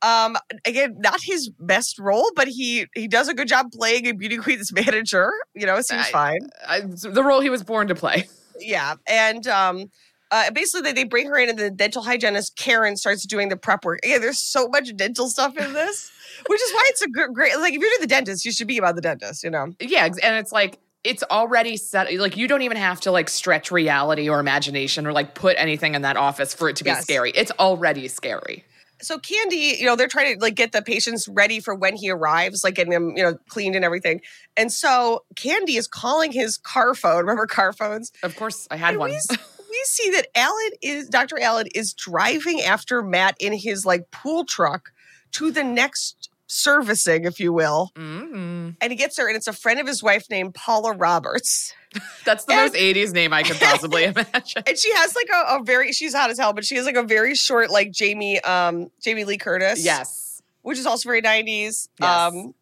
Um, 0.03 0.37
again, 0.65 0.97
not 0.99 1.21
his 1.23 1.51
best 1.59 1.99
role, 1.99 2.31
but 2.35 2.49
he 2.49 2.87
he 2.95 3.07
does 3.07 3.29
a 3.29 3.35
good 3.35 3.49
job 3.49 3.67
playing 3.73 4.07
a 4.07 4.13
beauty 4.13 4.37
queen's 4.39 4.73
manager. 4.75 5.33
You 5.55 5.67
know, 5.67 5.77
it 5.77 5.87
seems 5.87 6.07
I- 6.09 6.11
fine. 6.11 6.49
I, 6.67 6.81
the 6.81 7.23
role 7.23 7.41
he 7.41 7.51
was 7.51 7.63
born 7.63 7.89
to 7.89 7.95
play. 7.95 8.29
Yeah, 8.59 8.97
and 9.07 9.47
um, 9.47 9.91
uh, 10.31 10.51
basically 10.53 10.83
they, 10.83 10.93
they 10.93 11.05
bring 11.05 11.27
her 11.29 11.37
in, 11.39 11.49
and 11.49 11.59
the 11.59 11.71
dental 11.71 12.03
hygienist 12.03 12.57
Karen 12.57 12.97
starts 12.97 13.27
doing 13.27 13.49
the 13.49 13.57
prep 13.57 13.85
work. 13.85 14.01
Yeah, 14.05 14.19
there's 14.19 14.39
so 14.39 14.69
much 14.69 14.95
dental 14.97 15.29
stuff 15.29 15.57
in 15.57 15.73
this, 15.73 16.11
which 16.47 16.61
is 16.61 16.73
why 16.73 16.85
it's 16.89 17.03
a 17.03 17.09
gr- 17.09 17.27
great. 17.33 17.57
Like 17.59 17.75
if 17.75 17.81
you're 17.81 17.91
to 17.91 17.99
the 18.01 18.07
dentist, 18.07 18.45
you 18.45 18.53
should 18.53 18.69
be 18.69 18.79
about 18.79 18.95
the 18.95 19.03
dentist. 19.03 19.43
You 19.45 19.51
know. 19.51 19.75
Yeah, 19.81 20.07
and 20.07 20.37
it's 20.37 20.53
like 20.53 20.79
it's 21.03 21.23
already 21.31 21.77
set. 21.77 22.13
Like 22.15 22.37
you 22.37 22.47
don't 22.47 22.63
even 22.63 22.77
have 22.77 23.01
to 23.03 23.11
like 23.11 23.29
stretch 23.29 23.71
reality 23.73 24.29
or 24.29 24.39
imagination 24.39 25.07
or 25.07 25.13
like 25.13 25.35
put 25.35 25.57
anything 25.59 25.95
in 25.95 26.03
that 26.03 26.17
office 26.17 26.55
for 26.55 26.69
it 26.69 26.77
to 26.77 26.85
be 26.85 26.91
Yes. 26.91 27.03
scary. 27.03 27.31
It's 27.31 27.51
already 27.59 28.07
scary. 28.09 28.65
So 29.03 29.19
Candy, 29.19 29.77
you 29.79 29.87
know, 29.87 29.97
they're 29.97 30.09
trying 30.09 30.35
to 30.35 30.41
like 30.43 30.57
get 30.57 30.73
the 30.73 30.83
patients 30.83 31.27
ready 31.27 31.59
for 31.59 31.75
when 31.75 31.97
he 31.97 32.11
arrives, 32.11 32.63
like 32.63 32.75
getting 32.75 32.93
them, 32.93 33.15
you 33.17 33.23
know, 33.23 33.35
cleaned 33.49 33.75
and 33.75 33.83
everything. 33.83 34.21
And 34.59 34.71
so 34.71 35.25
Candy 35.37 35.77
is 35.79 35.89
calling 35.89 36.33
his 36.33 36.59
car 36.59 36.95
phone. 36.95 37.21
Remember 37.21 37.47
car 37.47 37.73
phones? 37.73 38.13
Of 38.23 38.37
course, 38.37 38.69
I 38.71 38.77
had 38.77 38.91
And 38.91 38.99
one. 38.99 39.11
We, 39.13 39.37
we 39.81 39.85
see 39.85 40.11
that 40.11 40.27
Alan 40.35 40.71
is 40.83 41.09
Dr. 41.09 41.41
Alan 41.41 41.67
is 41.75 41.93
driving 41.95 42.61
after 42.61 43.03
Matt 43.03 43.37
in 43.41 43.53
his 43.53 43.85
like 43.87 44.11
pool 44.11 44.45
truck 44.45 44.93
to 45.33 45.51
the 45.51 45.65
next 45.65 46.29
servicing, 46.47 47.25
if 47.25 47.39
you 47.41 47.53
will. 47.53 47.93
mm 47.97 48.75
And 48.81 48.91
he 48.93 48.97
gets 48.97 49.17
there, 49.17 49.29
and 49.29 49.37
it's 49.37 49.47
a 49.47 49.53
friend 49.53 49.79
of 49.81 49.87
his 49.87 50.03
wife 50.03 50.29
named 50.31 50.55
Paula 50.55 50.93
Roberts. 50.95 51.73
That's 52.25 52.45
the 52.45 52.53
And- 52.53 52.73
most 52.73 52.75
'80s 52.75 53.13
name 53.13 53.33
I 53.33 53.43
could 53.43 53.57
possibly 53.59 54.05
imagine. 54.15 54.63
And 54.67 54.77
she 54.79 54.93
has 54.95 55.15
like 55.17 55.29
a, 55.33 55.57
a 55.57 55.63
very 55.63 55.93
she's 55.93 56.15
hot 56.15 56.31
as 56.31 56.39
hell, 56.39 56.53
but 56.53 56.65
she 56.65 56.77
has 56.77 56.87
like 56.87 56.97
a 56.97 57.03
very 57.03 57.35
short, 57.35 57.71
like 57.71 57.91
Jamie, 57.93 58.41
um, 58.43 58.91
Jamie 59.03 59.25
Lee 59.25 59.39
Curtis. 59.39 59.85
Yes. 59.85 60.43
Which 60.63 60.79
is 60.79 60.87
also 60.87 61.09
very 61.09 61.23
90s. 61.23 61.89
Yes. 62.01 62.33
Um 62.33 62.55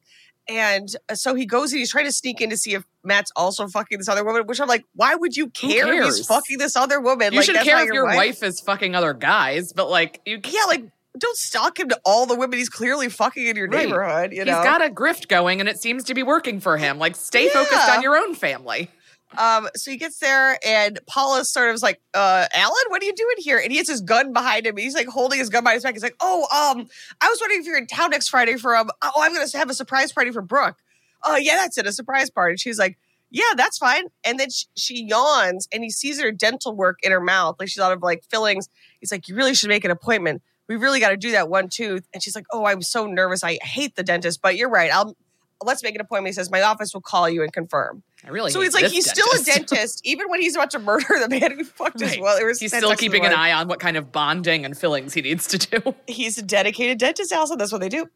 and 0.49 0.89
uh, 1.09 1.15
so 1.15 1.35
he 1.35 1.47
goes 1.47 1.73
and 1.73 1.79
he's 1.79 1.91
trying 1.91 2.07
to 2.07 2.13
sneak 2.13 2.41
in 2.41 2.51
to 2.51 2.57
see 2.57 2.75
if 2.75 2.85
Matt's 3.05 3.31
also 3.37 3.67
fucking 3.69 3.99
this 3.99 4.09
other 4.09 4.25
woman, 4.25 4.47
which 4.47 4.61
I'm 4.61 4.69
like, 4.69 4.85
why 4.95 5.15
would 5.15 5.37
you 5.37 5.49
care 5.51 5.93
if 5.93 6.05
he's 6.05 6.27
fucking 6.27 6.59
this 6.59 6.77
other 6.77 7.01
woman? 7.01 7.33
You 7.33 7.39
like, 7.41 7.47
should 7.47 7.57
care 7.57 7.83
if 7.87 7.93
your 7.93 8.05
wife 8.07 8.43
is 8.43 8.61
fucking 8.61 8.95
other 8.95 9.13
guys, 9.15 9.73
but 9.73 9.89
like 9.91 10.21
you, 10.25 10.41
Yeah, 10.45 10.65
like 10.67 10.85
don't 11.19 11.37
stalk 11.37 11.81
him 11.81 11.89
to 11.89 11.99
all 12.05 12.27
the 12.27 12.37
women 12.37 12.59
he's 12.59 12.69
clearly 12.69 13.09
fucking 13.09 13.45
in 13.45 13.57
your 13.57 13.69
Right. 13.69 13.87
neighborhood. 13.87 14.31
You 14.33 14.39
he's 14.39 14.47
know, 14.47 14.63
got 14.63 14.85
a 14.85 14.89
grift 14.89 15.29
going, 15.29 15.59
and 15.61 15.69
it 15.69 15.81
seems 15.81 16.05
to 16.05 16.15
be 16.15 16.23
working 16.23 16.61
for 16.61 16.77
him. 16.77 16.99
Like, 16.99 17.17
stay 17.17 17.49
focused 17.49 17.89
on 17.89 18.03
your 18.03 18.17
own 18.17 18.35
family. 18.35 18.89
Um, 19.37 19.69
so 19.77 19.91
he 19.91 19.99
gets 19.99 20.19
there, 20.19 20.59
and 20.65 20.99
Paula's 21.07 21.51
sort 21.51 21.75
of 21.75 21.83
like, 21.83 22.01
uh, 22.15 22.47
Alan, 22.55 22.75
what 22.89 23.03
are 23.03 23.05
you 23.05 23.15
doing 23.15 23.37
here? 23.39 23.59
And 23.59 23.71
he 23.71 23.79
has 23.79 23.89
his 23.89 24.01
gun 24.01 24.33
behind 24.33 24.67
him. 24.67 24.77
He's 24.77 24.95
like 24.95 25.07
holding 25.09 25.39
his 25.39 25.51
gun 25.51 25.65
behind 25.65 25.77
his 25.77 25.85
back. 25.85 25.95
He's 25.95 26.03
like, 26.03 26.17
Oh, 26.21 26.43
um, 26.45 26.89
I 27.21 27.29
was 27.29 27.39
wondering 27.41 27.61
if 27.61 27.67
you're 27.67 27.77
in 27.77 27.87
town 27.87 28.11
next 28.11 28.29
Friday 28.29 28.57
for 28.57 28.75
um, 28.75 28.91
oh, 29.03 29.13
I'm 29.19 29.35
gonna 29.35 29.47
have 29.55 29.69
a 29.71 29.75
surprise 29.75 30.13
party 30.13 30.31
for 30.31 30.41
Brooke. 30.41 30.79
Oh, 31.25 31.37
yeah, 31.37 31.57
that's 31.57 31.77
it, 31.79 31.87
a 31.87 31.93
surprise 31.93 32.31
party. 32.31 32.57
She's 32.57 32.79
like, 32.79 32.99
Yeah, 33.31 33.55
that's 33.57 33.79
fine. 33.79 34.05
And 34.25 34.41
then 34.41 34.51
she, 34.51 34.67
she 34.77 35.05
yawns, 35.05 35.69
and 35.73 35.85
he 35.85 35.91
sees 35.91 36.21
her 36.21 36.33
dental 36.33 36.75
work 36.75 36.99
in 37.03 37.13
her 37.13 37.21
mouth, 37.21 37.57
like 37.59 37.69
she's 37.69 37.83
out 37.83 37.93
of 37.93 38.03
like 38.03 38.25
fillings. 38.31 38.69
He's 39.01 39.13
like, 39.13 39.29
You 39.29 39.35
really 39.35 39.55
should 39.55 39.69
make 39.69 39.85
an 39.85 39.91
appointment. 39.91 40.43
We 40.69 40.77
really 40.77 41.01
got 41.01 41.11
to 41.11 41.17
do 41.17 41.33
that 41.33 41.49
one 41.49 41.69
tooth. 41.69 42.07
And 42.13 42.23
she's 42.23 42.35
like, 42.35 42.47
Oh, 42.51 42.65
I'm 42.65 42.83
so 42.83 43.07
nervous. 43.07 43.45
I 43.45 43.59
hate 43.63 43.97
the 43.97 44.03
dentist, 44.03 44.41
but 44.43 44.57
you're 44.57 44.71
right. 44.71 44.91
I'll 44.93 45.17
let's 45.63 45.83
make 45.83 45.95
an 45.95 46.01
appointment. 46.01 46.29
He 46.31 46.35
says, 46.35 46.51
My 46.51 46.63
office 46.63 46.95
will 46.95 47.01
call 47.01 47.29
you 47.29 47.43
and 47.43 47.53
confirm. 47.53 48.03
I 48.25 48.31
really. 48.31 48.51
So 48.51 48.61
he's 48.61 48.75
like, 48.75 48.87
he's 48.87 49.09
still 49.09 49.27
a 49.29 49.37
dentist. 49.45 49.69
dentist, 49.71 50.01
even 50.05 50.29
when 50.29 50.41
he's 50.41 50.57
about 50.57 50.71
to 50.73 50.79
murder 50.79 51.07
the 51.21 51.29
man 51.29 51.53
who 51.53 51.65
fucked 51.65 52.01
his 52.01 52.13
Right. 52.13 52.21
well. 52.21 52.39
He's 52.59 52.77
still 52.77 52.95
keeping 52.97 53.25
an 53.25 53.33
eye 53.33 53.53
on 53.53 53.69
what 53.69 53.81
kind 53.81 53.97
of 53.97 54.11
bonding 54.13 54.65
and 54.65 54.77
fillings 54.77 55.15
he 55.15 55.23
needs 55.23 55.47
to 55.49 55.59
do. 55.59 55.95
He's 56.07 56.39
a 56.39 56.43
dedicated 56.43 56.99
dentist, 56.99 57.33
also. 57.33 57.57
That's 57.57 57.73
what 57.73 57.81
they 57.81 57.89
do. 57.89 58.07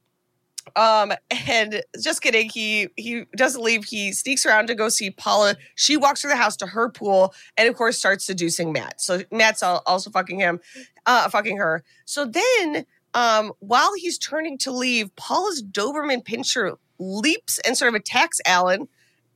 Um, 0.77 1.13
and 1.49 1.83
just 2.01 2.23
kidding, 2.23 2.49
he 2.49 2.89
he 2.97 3.25
doesn't 3.37 3.63
leave. 3.63 3.85
He 3.85 4.13
sneaks 4.13 4.47
around 4.47 4.69
to 4.69 4.75
go 4.77 4.89
see 4.89 5.11
Paula. 5.11 5.57
She 5.75 5.97
walks 5.97 6.21
through 6.21 6.31
the 6.31 6.37
house 6.37 6.57
to 6.59 6.67
her 6.69 6.89
pool, 6.89 7.35
and 7.57 7.69
of 7.69 7.75
course 7.75 7.99
starts 7.99 8.25
seducing 8.25 8.73
Matt. 8.73 9.01
So 9.01 9.23
Matt's 9.33 9.63
also 9.63 10.11
fucking 10.11 10.39
him, 10.39 10.61
uh, 11.07 11.29
fucking 11.31 11.57
her. 11.57 11.83
So 12.05 12.25
then, 12.27 12.87
um, 13.15 13.53
while 13.59 13.91
he's 13.97 14.19
turning 14.19 14.57
to 14.59 14.71
leave, 14.71 15.15
Paula's 15.17 15.63
Doberman 15.63 16.25
pinscher 16.25 16.77
leaps 16.99 17.59
and 17.67 17.77
sort 17.77 17.89
of 17.89 17.95
attacks 17.95 18.41
Alan 18.47 18.89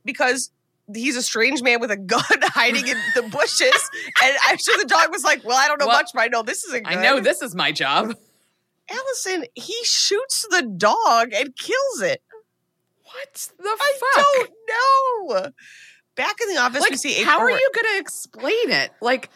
because 0.05 0.51
he's 0.93 1.15
a 1.17 1.21
strange 1.23 1.61
man 1.61 1.79
with 1.81 1.91
a 1.91 1.97
gun 1.97 2.21
hiding 2.43 2.87
in 2.87 2.97
the 3.15 3.23
bushes. 3.23 3.89
and 4.23 4.37
I'm 4.47 4.57
sure 4.57 4.77
the 4.77 4.85
dog 4.85 5.11
was 5.11 5.23
like, 5.23 5.43
"Well, 5.43 5.57
I 5.57 5.67
don't 5.67 5.79
know 5.79 5.87
Well, 5.87 5.97
much, 5.97 6.11
but 6.13 6.21
I 6.21 6.27
know 6.27 6.43
this 6.43 6.63
isn't 6.65 6.87
I 6.87 6.95
know 6.95 7.19
this 7.19 7.41
is 7.41 7.53
my 7.55 7.71
job. 7.71 8.15
Alison, 8.89 9.45
he 9.53 9.75
shoots 9.83 10.45
the 10.49 10.61
dog 10.61 11.33
and 11.33 11.55
kills 11.57 12.01
it. 12.01 12.21
What 13.03 13.33
the 13.57 13.63
fuck? 13.63 13.89
I 14.15 14.45
don't 14.47 14.51
know. 15.43 15.51
Back 16.15 16.35
in 16.41 16.53
the 16.53 16.59
office, 16.61 16.81
we 16.81 16.89
like, 16.91 16.97
see 16.99 17.21
how 17.23 17.39
are 17.39 17.51
you 17.51 17.69
going 17.75 17.95
to 17.95 17.99
explain 17.99 18.71
it? 18.71 18.91
Like, 19.01 19.29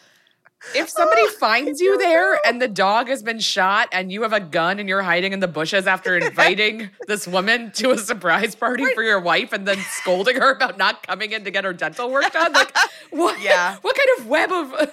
if 0.74 0.88
somebody 0.88 1.26
finds 1.40 1.80
you 1.80 1.98
there 1.98 2.38
and 2.46 2.60
the 2.62 2.68
dog 2.68 3.08
has 3.08 3.22
been 3.22 3.38
shot 3.38 3.88
and 3.92 4.10
you 4.12 4.22
have 4.22 4.32
a 4.32 4.40
gun 4.40 4.78
and 4.78 4.88
you're 4.88 5.02
hiding 5.02 5.32
in 5.32 5.40
the 5.40 5.48
bushes 5.48 5.86
after 5.86 6.16
inviting 6.18 6.90
this 7.06 7.26
woman 7.26 7.70
to 7.72 7.90
a 7.90 7.98
surprise 7.98 8.54
party 8.54 8.84
for 8.94 9.02
your 9.02 9.20
wife 9.20 9.52
and 9.52 9.66
then 9.66 9.78
scolding 9.90 10.36
her 10.36 10.52
about 10.52 10.78
not 10.78 11.06
coming 11.06 11.32
in 11.32 11.44
to 11.44 11.50
get 11.50 11.64
her 11.64 11.72
dental 11.72 12.10
work 12.10 12.32
done, 12.32 12.52
like, 12.52 12.76
what? 13.10 13.40
Yeah. 13.40 13.76
What 13.82 13.96
kind 13.96 14.08
of 14.18 14.26
web 14.26 14.52
of 14.52 14.90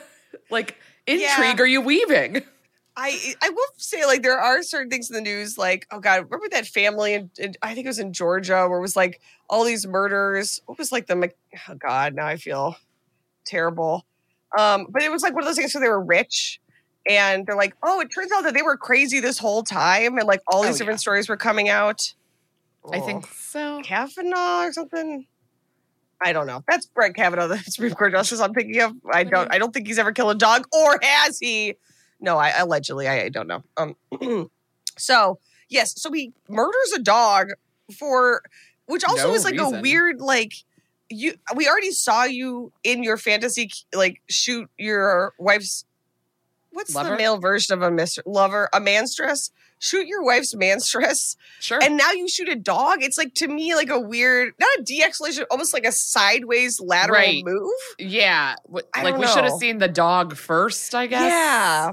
like 0.50 0.76
intrigue 1.08 1.22
Yeah. 1.22 1.56
are 1.60 1.68
you 1.68 1.82
weaving? 1.82 2.42
I 2.98 3.34
I 3.42 3.50
will 3.50 3.64
say 3.78 4.06
like 4.06 4.24
there 4.24 4.38
are 4.40 4.62
certain 4.62 4.90
things 4.90 5.10
in 5.10 5.16
the 5.16 5.22
news 5.22 5.58
like 5.58 5.88
oh 5.90 6.00
god 6.02 6.26
remember 6.30 6.48
that 6.52 6.68
family 6.68 7.14
in, 7.14 7.30
in- 7.38 7.54
I 7.62 7.74
think 7.74 7.86
it 7.86 7.90
was 7.90 8.00
in 8.00 8.12
Georgia 8.12 8.68
where 8.68 8.80
it 8.80 8.82
was 8.82 8.98
like 8.98 9.22
all 9.50 9.64
these 9.64 9.88
murders 9.88 10.60
what 10.66 10.78
was 10.78 10.92
like 10.92 11.08
the 11.08 11.32
oh 11.70 11.76
god 11.76 12.14
now 12.14 12.26
I 12.28 12.36
feel 12.36 12.76
terrible 13.46 14.06
um 14.58 14.88
but 14.90 15.02
it 15.02 15.12
was 15.12 15.22
like 15.24 15.34
one 15.34 15.44
of 15.44 15.48
those 15.48 15.58
things 15.58 15.74
where 15.74 15.82
they 15.82 15.90
were 15.90 16.04
rich 16.04 16.60
and 17.08 17.46
they're 17.46 17.56
like 17.56 17.76
oh 17.84 18.00
it 18.02 18.10
turns 18.14 18.32
out 18.32 18.44
that 18.44 18.54
they 18.54 18.62
were 18.62 18.78
crazy 18.78 19.20
this 19.20 19.38
whole 19.38 19.64
time 19.64 20.18
and 20.18 20.28
like 20.28 20.42
all 20.48 20.64
these 20.64 20.76
Oh, 20.76 20.78
different 20.80 20.98
yeah. 20.98 21.02
stories 21.02 21.30
were 21.30 21.38
coming 21.38 21.70
out 21.70 22.14
I 22.92 22.98
Oh. 23.00 23.06
think 23.06 23.28
so. 23.28 23.82
Kavanaugh 23.84 24.64
or 24.64 24.72
something. 24.74 25.28
I 26.22 26.32
don't 26.34 26.48
know. 26.48 26.64
That's 26.68 26.86
Brett 26.86 27.14
Kavanaugh, 27.14 27.48
the 27.50 27.58
Supreme 27.60 27.94
Court 27.94 28.14
justice 28.14 28.40
I'm 28.40 28.54
thinking 28.54 28.82
of. 28.82 28.94
I 29.14 29.24
don't. 29.26 29.54
I 29.54 29.58
don't 29.58 29.74
think 29.74 29.86
he's 29.86 30.00
ever 30.00 30.12
killed 30.14 30.32
a 30.32 30.40
dog, 30.40 30.66
or 30.74 30.98
has 31.02 31.38
he? 31.40 31.76
No, 32.22 32.38
I 32.38 32.50
allegedly. 32.58 33.08
I, 33.08 33.24
I 33.24 33.30
don't 33.30 33.48
know. 33.48 33.64
Um. 33.78 33.96
so 34.98 35.40
yes, 35.68 36.02
so 36.02 36.12
he 36.12 36.32
murders 36.48 36.92
a 36.96 37.00
dog 37.00 37.50
for, 37.98 38.42
which 38.86 39.04
also 39.04 39.28
No 39.28 39.34
is 39.34 39.44
like 39.44 39.58
a 39.58 39.82
weird 39.82 40.20
like. 40.22 40.54
You, 41.10 41.34
we 41.56 41.68
already 41.68 41.92
saw 41.92 42.24
you 42.26 42.72
in 42.84 43.04
your 43.04 43.18
fantasy, 43.18 43.72
like 43.94 44.22
shoot 44.30 44.70
your 44.78 45.34
wife's. 45.40 45.86
What's 46.72 46.94
the 46.94 47.16
male 47.18 47.40
version 47.40 47.74
of 47.74 47.82
a 47.82 47.90
mis- 47.92 48.20
lover? 48.26 48.70
A 48.74 48.80
manstress. 48.80 49.50
Shoot 49.80 50.08
your 50.08 50.22
wife's 50.24 50.54
manstress 50.54 51.36
Sure. 51.62 51.80
and 51.82 51.96
now 51.98 52.12
you 52.12 52.28
shoot 52.28 52.50
a 52.50 52.56
dog. 52.56 53.02
It's 53.02 53.18
like 53.18 53.34
to 53.36 53.48
me 53.48 53.76
like 53.76 53.90
a 53.90 54.00
weird, 54.00 54.54
not 54.60 54.70
a 54.78 54.84
de-escalation, 54.84 55.46
almost 55.50 55.74
like 55.74 55.86
a 55.86 55.92
sideways 55.94 56.82
lateral 56.82 57.18
Right. 57.22 57.44
move. 57.46 57.72
yeah. 57.98 58.56
I 58.94 59.04
Like 59.04 59.18
we 59.18 59.26
should 59.26 59.46
have 59.46 59.54
seen 59.54 59.78
the 59.78 59.88
dog 59.88 60.36
first, 60.36 60.94
I 60.94 61.08
guess. 61.08 61.22
Yeah. 61.32 61.92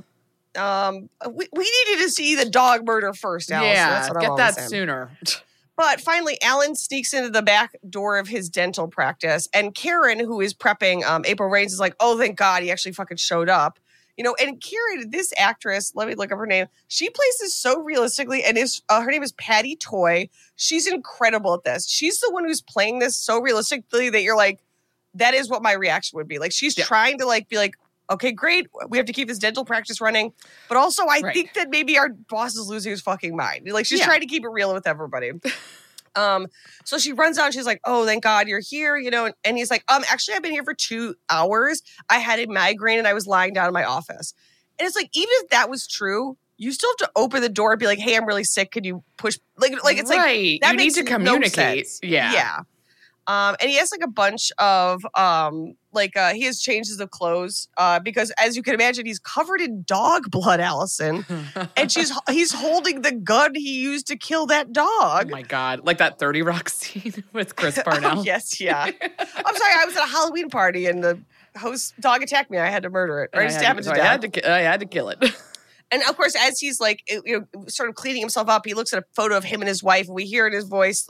Um, 0.89 1.09
we, 1.31 1.47
we 1.53 1.73
needed 1.89 2.03
to 2.05 2.11
see 2.11 2.35
the 2.35 2.49
dog 2.51 2.85
murder 2.87 3.13
first, 3.13 3.53
Alison. 3.53 3.73
yeah, 3.73 3.89
That's 3.91 4.09
what 4.09 4.17
I'm 4.25 4.31
get 4.31 4.37
that 4.37 4.55
saying. 4.57 4.69
sooner. 4.69 5.11
But 5.77 6.01
finally, 6.01 6.41
Alan 6.43 6.75
sneaks 6.75 7.13
into 7.13 7.29
the 7.31 7.43
back 7.43 7.77
door 7.89 8.17
of 8.19 8.29
his 8.29 8.49
dental 8.49 8.89
practice, 8.89 9.47
and 9.53 9.75
Karen, 9.75 10.19
who 10.19 10.41
is 10.41 10.55
prepping 10.55 11.05
um, 11.05 11.23
April 11.27 11.49
Rains, 11.51 11.73
is 11.73 11.81
like, 11.81 11.95
"Oh, 12.01 12.19
thank 12.19 12.37
God, 12.37 12.63
he 12.63 12.71
actually 12.71 12.93
fucking 12.93 13.19
showed 13.19 13.49
up." 13.51 13.79
You 14.17 14.25
know, 14.25 14.35
and 14.41 14.63
Karen, 14.63 15.11
this 15.11 15.35
actress, 15.37 15.93
let 15.95 16.09
me 16.09 16.15
look 16.15 16.33
up 16.33 16.39
her 16.39 16.47
name. 16.47 16.69
She 16.89 17.11
plays 17.11 17.37
this 17.39 17.55
so 17.55 17.83
realistically, 17.83 18.43
and 18.43 18.57
is 18.57 18.81
uh, 18.89 19.03
her 19.03 19.11
name 19.11 19.23
is 19.23 19.33
Patty 19.33 19.77
Toy. 19.77 20.31
She's 20.57 20.87
incredible 20.87 21.53
at 21.53 21.65
this. 21.65 21.87
She's 21.87 22.21
the 22.21 22.31
one 22.33 22.45
who's 22.47 22.63
playing 22.63 22.99
this 23.01 23.15
so 23.15 23.39
realistically 23.41 24.09
that 24.09 24.23
you're 24.23 24.37
like, 24.37 24.61
that 25.13 25.35
is 25.35 25.51
what 25.51 25.63
my 25.63 25.73
reaction 25.73 26.17
would 26.17 26.29
be. 26.29 26.39
Like 26.39 26.53
she's 26.53 26.79
Yeah. 26.79 26.85
trying 26.85 27.19
to 27.19 27.27
like 27.27 27.49
be 27.51 27.59
like, 27.59 27.77
okay, 28.11 28.33
great, 28.33 28.67
we 28.89 28.99
have 28.99 29.07
to 29.07 29.13
keep 29.13 29.29
this 29.29 29.39
dental 29.39 29.65
practice 29.65 30.01
running, 30.01 30.33
but 30.69 30.77
also 30.77 31.05
I 31.05 31.21
Right. 31.23 31.35
think 31.35 31.55
that 31.55 31.71
maybe 31.71 31.99
our 31.99 32.09
boss 32.11 32.55
is 32.57 32.69
losing 32.69 32.91
his 32.91 33.01
fucking 33.01 33.35
mind. 33.37 33.69
Like 33.71 33.87
she's 33.87 33.99
Yeah. 34.01 34.07
trying 34.07 34.21
to 34.21 34.27
keep 34.27 34.45
it 34.45 34.49
real 34.49 34.73
with 34.73 34.87
everybody. 34.87 35.33
Um, 36.15 36.47
so 36.85 36.97
she 36.99 37.13
runs 37.13 37.37
out. 37.37 37.53
She's 37.53 37.67
like, 37.67 37.81
"Oh, 37.85 38.07
thank 38.07 38.23
God 38.23 38.49
you're 38.49 38.61
here," 38.61 38.97
you 38.97 39.11
know. 39.11 39.27
And, 39.27 39.35
and 39.45 39.59
he's 39.59 39.71
like, 39.71 39.85
"Um, 39.89 40.03
actually, 40.11 40.35
I've 40.35 40.43
been 40.43 40.53
here 40.53 40.65
for 40.65 40.73
two 40.73 41.15
hours. 41.29 41.83
I 42.09 42.19
had 42.21 42.39
a 42.39 42.47
migraine 42.47 42.99
and 42.99 43.07
I 43.07 43.13
was 43.13 43.27
lying 43.27 43.53
down 43.53 43.67
in 43.67 43.75
my 43.75 43.85
office." 43.85 44.33
And 44.79 44.87
it's 44.87 44.97
like, 44.97 45.11
even 45.13 45.29
if 45.43 45.51
that 45.51 45.69
was 45.69 45.87
true, 45.87 46.39
you 46.57 46.73
still 46.73 46.89
have 46.99 47.09
to 47.09 47.13
open 47.17 47.43
the 47.43 47.51
door 47.51 47.73
and 47.73 47.79
be 47.79 47.85
like, 47.87 47.99
"Hey, 47.99 48.17
I'm 48.17 48.25
really 48.25 48.45
sick. 48.45 48.71
Could 48.73 48.87
you 48.87 49.05
push?" 49.19 49.39
Like, 49.59 49.85
like 49.85 49.99
it's 49.99 50.09
like 50.09 50.19
right. 50.21 50.59
that 50.63 50.71
you 50.73 50.77
need 50.79 50.85
makes 50.85 50.95
to 50.95 51.03
no 51.03 51.11
communicate. 51.11 51.87
sense. 51.87 52.01
yeah. 52.03 52.33
yeah. 52.33 52.59
Um, 53.29 53.57
and 53.61 53.69
he 53.69 53.77
has 53.77 53.91
like 53.93 54.03
a 54.05 54.09
bunch 54.11 54.53
of 54.57 55.05
um, 55.17 55.75
like 55.97 56.17
uh, 56.17 56.33
he 56.35 56.43
has 56.45 56.61
changes 56.61 57.01
of 57.01 57.11
clothes 57.11 57.67
uh, 57.77 57.99
because, 57.99 58.31
as 58.39 58.57
you 58.57 58.63
can 58.63 58.75
imagine, 58.75 59.05
he's 59.07 59.19
covered 59.19 59.61
in 59.61 59.83
dog 59.85 60.31
blood, 60.31 60.61
Alison, 60.61 61.27
and 61.77 61.91
she's 61.91 62.13
he's 62.31 62.53
holding 62.53 63.03
the 63.03 63.11
gun 63.13 63.57
he 63.57 63.81
used 63.81 64.07
to 64.07 64.17
kill 64.17 64.47
that 64.47 64.73
dog. 64.73 65.27
oh 65.27 65.31
my 65.31 65.43
god, 65.43 65.81
like 65.85 65.99
that 65.99 66.21
Thirty 66.21 66.43
Rock 66.43 66.69
scene 66.77 67.25
with 67.33 67.57
Chris 67.57 67.81
Parnell. 67.85 68.21
Oh, 68.21 68.23
yes, 68.23 68.61
yeah. 68.61 68.85
I'm 68.85 69.57
sorry, 69.57 69.73
I 69.77 69.85
was 69.85 69.97
at 69.97 70.05
a 70.05 70.11
Halloween 70.11 70.51
party 70.51 70.87
and 70.87 71.03
the 71.03 71.19
host 71.59 71.99
dog 72.01 72.23
attacked 72.23 72.51
me. 72.51 72.59
I 72.59 72.69
had 72.69 72.83
to 72.85 72.91
murder 72.91 73.23
it 73.25 73.31
or 73.33 73.41
I, 73.41 73.51
had 73.51 73.79
it 73.79 73.79
to, 73.79 73.83
so 73.83 73.93
I 73.93 73.97
death. 73.97 74.23
had 74.23 74.33
to, 74.35 74.53
I 74.53 74.59
had 74.61 74.81
to 74.81 74.87
kill 74.87 75.09
it. 75.09 75.19
And 75.93 76.03
of 76.09 76.17
course, 76.17 76.35
as 76.35 76.59
he's 76.59 76.81
like, 76.81 77.03
you 77.09 77.23
know, 77.55 77.65
sort 77.69 77.89
of 77.89 77.95
cleaning 77.95 78.21
himself 78.21 78.49
up, 78.49 78.67
he 78.67 78.75
looks 78.75 78.93
at 78.93 78.99
a 78.99 79.05
photo 79.15 79.37
of 79.37 79.45
him 79.45 79.61
and 79.63 79.69
his 79.69 79.85
wife, 79.85 80.07
and 80.07 80.17
we 80.17 80.25
hear 80.25 80.45
in 80.47 80.53
his 80.53 80.65
voice 80.65 81.07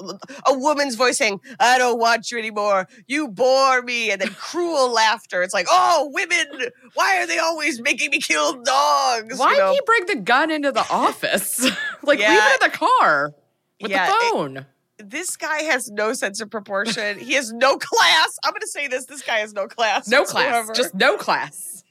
a 0.47 0.53
woman's 0.59 0.97
voice 0.97 1.16
saying, 1.16 1.41
"I 1.59 1.79
don't 1.79 1.99
want 1.99 2.31
you 2.31 2.39
anymore. 2.39 2.87
You 3.07 3.29
bore 3.29 3.81
me." 3.83 4.11
And 4.11 4.20
then 4.20 4.29
cruel 4.35 4.93
laughter. 4.93 5.43
It's 5.43 5.55
like, 5.55 5.66
"Oh, 5.70 6.11
women! 6.12 6.47
Why 6.93 7.16
are 7.22 7.27
they 7.27 7.39
always 7.39 7.81
making 7.81 8.11
me 8.11 8.20
kill 8.20 8.62
dogs?" 8.62 9.39
Why 9.39 9.53
You 9.53 9.59
know? 9.59 9.72
did 9.72 9.74
he 9.77 9.81
bring 9.87 10.07
the 10.18 10.22
gun 10.24 10.51
into 10.51 10.72
the 10.72 10.85
office? 10.91 11.59
like 12.03 12.18
leave 12.18 12.29
it 12.29 12.62
in 12.62 12.70
the 12.70 12.77
car 12.77 13.33
with 13.81 13.91
Yeah, 13.91 14.09
the 14.09 14.12
it- 14.12 14.31
phone. 14.33 14.66
this 14.99 15.37
guy 15.39 15.62
has 15.62 15.91
no 15.91 16.12
sense 16.12 16.41
of 16.43 16.51
proportion. 16.51 17.18
he 17.18 17.33
has 17.33 17.51
no 17.51 17.79
class. 17.81 18.37
I'm 18.45 18.51
going 18.53 18.61
to 18.61 18.66
say 18.68 18.89
this: 18.89 19.07
this 19.07 19.22
guy 19.22 19.39
has 19.39 19.55
no 19.55 19.66
class. 19.68 20.07
no 20.07 20.24
class, 20.24 20.68
just 20.77 20.95
no 20.95 21.16
class. 21.16 21.83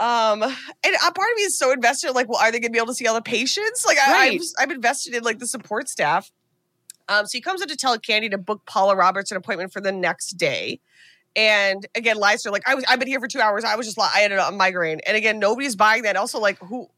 Um, 0.00 0.42
and 0.42 0.52
a 1.06 1.12
part 1.12 1.30
of 1.30 1.36
me 1.36 1.42
is 1.42 1.56
so 1.58 1.72
invested. 1.72 2.12
Like, 2.12 2.28
well, 2.28 2.38
are 2.40 2.50
they 2.50 2.58
going 2.58 2.70
to 2.70 2.72
be 2.72 2.78
able 2.78 2.86
to 2.88 2.94
see 2.94 3.06
all 3.06 3.14
the 3.14 3.20
patients? 3.22 3.84
Like, 3.86 3.98
I, 3.98 4.30
I'm, 4.30 4.40
I'm 4.58 4.70
invested 4.70 5.14
in 5.14 5.22
like 5.22 5.38
the 5.38 5.46
support 5.46 5.88
staff. 5.88 6.32
Um, 7.08 7.26
so 7.26 7.30
he 7.36 7.40
comes 7.42 7.60
up 7.60 7.68
to 7.68 7.76
tell 7.76 7.98
Candy 7.98 8.28
to 8.30 8.38
book 8.38 8.62
Paula 8.66 8.96
Roberts 8.96 9.30
an 9.30 9.36
appointment 9.36 9.72
for 9.72 9.80
the 9.80 9.92
next 9.92 10.30
day. 10.38 10.80
And 11.36 11.86
again, 11.94 12.16
lies 12.16 12.42
to 12.44 12.50
like, 12.50 12.66
I 12.66 12.74
was, 12.74 12.84
I've 12.88 12.98
been 12.98 13.08
here 13.08 13.20
for 13.20 13.28
two 13.28 13.40
hours. 13.40 13.62
I 13.62 13.76
was 13.76 13.86
just, 13.86 13.98
I 14.00 14.20
had 14.20 14.32
a 14.32 14.50
migraine. 14.52 15.00
And 15.06 15.16
again, 15.16 15.38
nobody's 15.38 15.76
buying 15.76 16.02
that. 16.04 16.16
Also, 16.16 16.40
like, 16.40 16.58
who? 16.58 16.88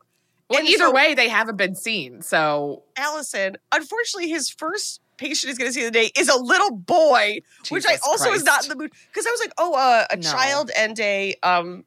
Well, 0.48 0.61
And 0.61 0.68
either 0.68 0.84
so- 0.84 0.92
way, 0.92 1.14
they 1.14 1.28
haven't 1.28 1.57
been 1.57 1.74
seen. 1.74 2.22
So 2.22 2.84
Alison. 2.96 3.57
Unfortunately, 3.72 4.28
his 4.30 4.48
first 4.48 5.00
patient 5.16 5.50
is 5.50 5.59
going 5.59 5.68
to 5.70 5.72
see 5.72 5.84
the 5.84 5.90
day 5.90 6.11
is 6.16 6.28
a 6.28 6.36
little 6.36 6.70
boy, 6.76 7.40
which 7.70 7.84
I 7.86 7.92
Jesus 7.92 8.07
also 8.07 8.30
was 8.30 8.44
not 8.44 8.62
in 8.64 8.68
the 8.70 8.76
mood 8.76 8.92
because 9.11 9.26
I 9.26 9.30
was 9.30 9.40
like, 9.40 9.53
oh, 9.59 9.74
uh, 9.74 10.05
a 10.11 10.16
No. 10.16 10.22
child 10.22 10.70
and 10.76 10.98
a 11.00 11.34
um, 11.42 11.84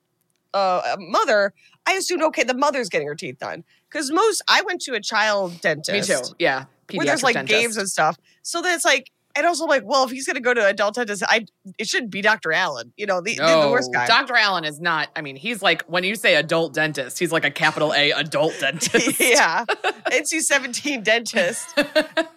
uh, 0.56 0.95
a 0.95 0.97
mother. 0.99 1.53
I 1.86 1.93
assumed 1.93 2.24
okay, 2.24 2.43
the 2.43 2.56
mother's 2.58 2.89
getting 2.89 3.08
her 3.08 3.16
teeth 3.16 3.38
done 3.39 3.64
because 3.91 4.10
most 4.12 4.41
I 4.47 4.62
went 4.64 4.82
to 4.82 4.93
a 4.95 4.99
child 5.01 5.62
dentist. 5.62 6.10
me 6.10 6.16
too. 6.16 6.36
Yeah, 6.39 6.66
Where 6.93 7.06
there's 7.06 7.22
like 7.22 7.36
dentist. 7.36 7.62
games 7.62 7.78
and 7.78 7.88
stuff. 7.89 8.18
So 8.41 8.62
then 8.64 8.74
it's 8.76 8.86
like 8.86 9.12
And 9.38 9.45
also, 9.45 9.66
like, 9.66 9.84
well, 9.86 10.06
if 10.06 10.12
he's 10.12 10.26
going 10.26 10.36
to 10.38 10.41
go 10.41 10.53
to 10.53 10.66
adult 10.66 10.95
dentist, 10.95 11.22
I 11.28 11.45
it 11.78 11.88
shouldn't 11.88 12.10
be 12.12 12.22
Dr. 12.22 12.53
Alan. 12.53 12.93
You 12.95 13.06
know, 13.06 13.20
the, 13.22 13.36
the, 13.36 13.62
the 13.64 13.70
worst 13.70 13.91
guy. 13.93 14.08
Dr. 14.08 14.34
Alan 14.36 14.64
is 14.64 14.80
not, 14.80 15.10
I 15.16 15.22
mean, 15.22 15.36
he's 15.36 15.62
like, 15.62 15.84
when 15.88 16.03
you 16.06 16.16
say 16.16 16.36
adult 16.36 16.74
dentist, 16.74 17.20
he's 17.20 17.34
like 17.34 17.43
a 17.43 17.51
capital 17.51 17.93
A 17.93 18.12
adult 18.12 18.53
dentist. 18.62 19.20
yeah, 19.20 19.66
NC 20.10 20.39
seventeen 20.41 21.03
dentist. 21.03 21.68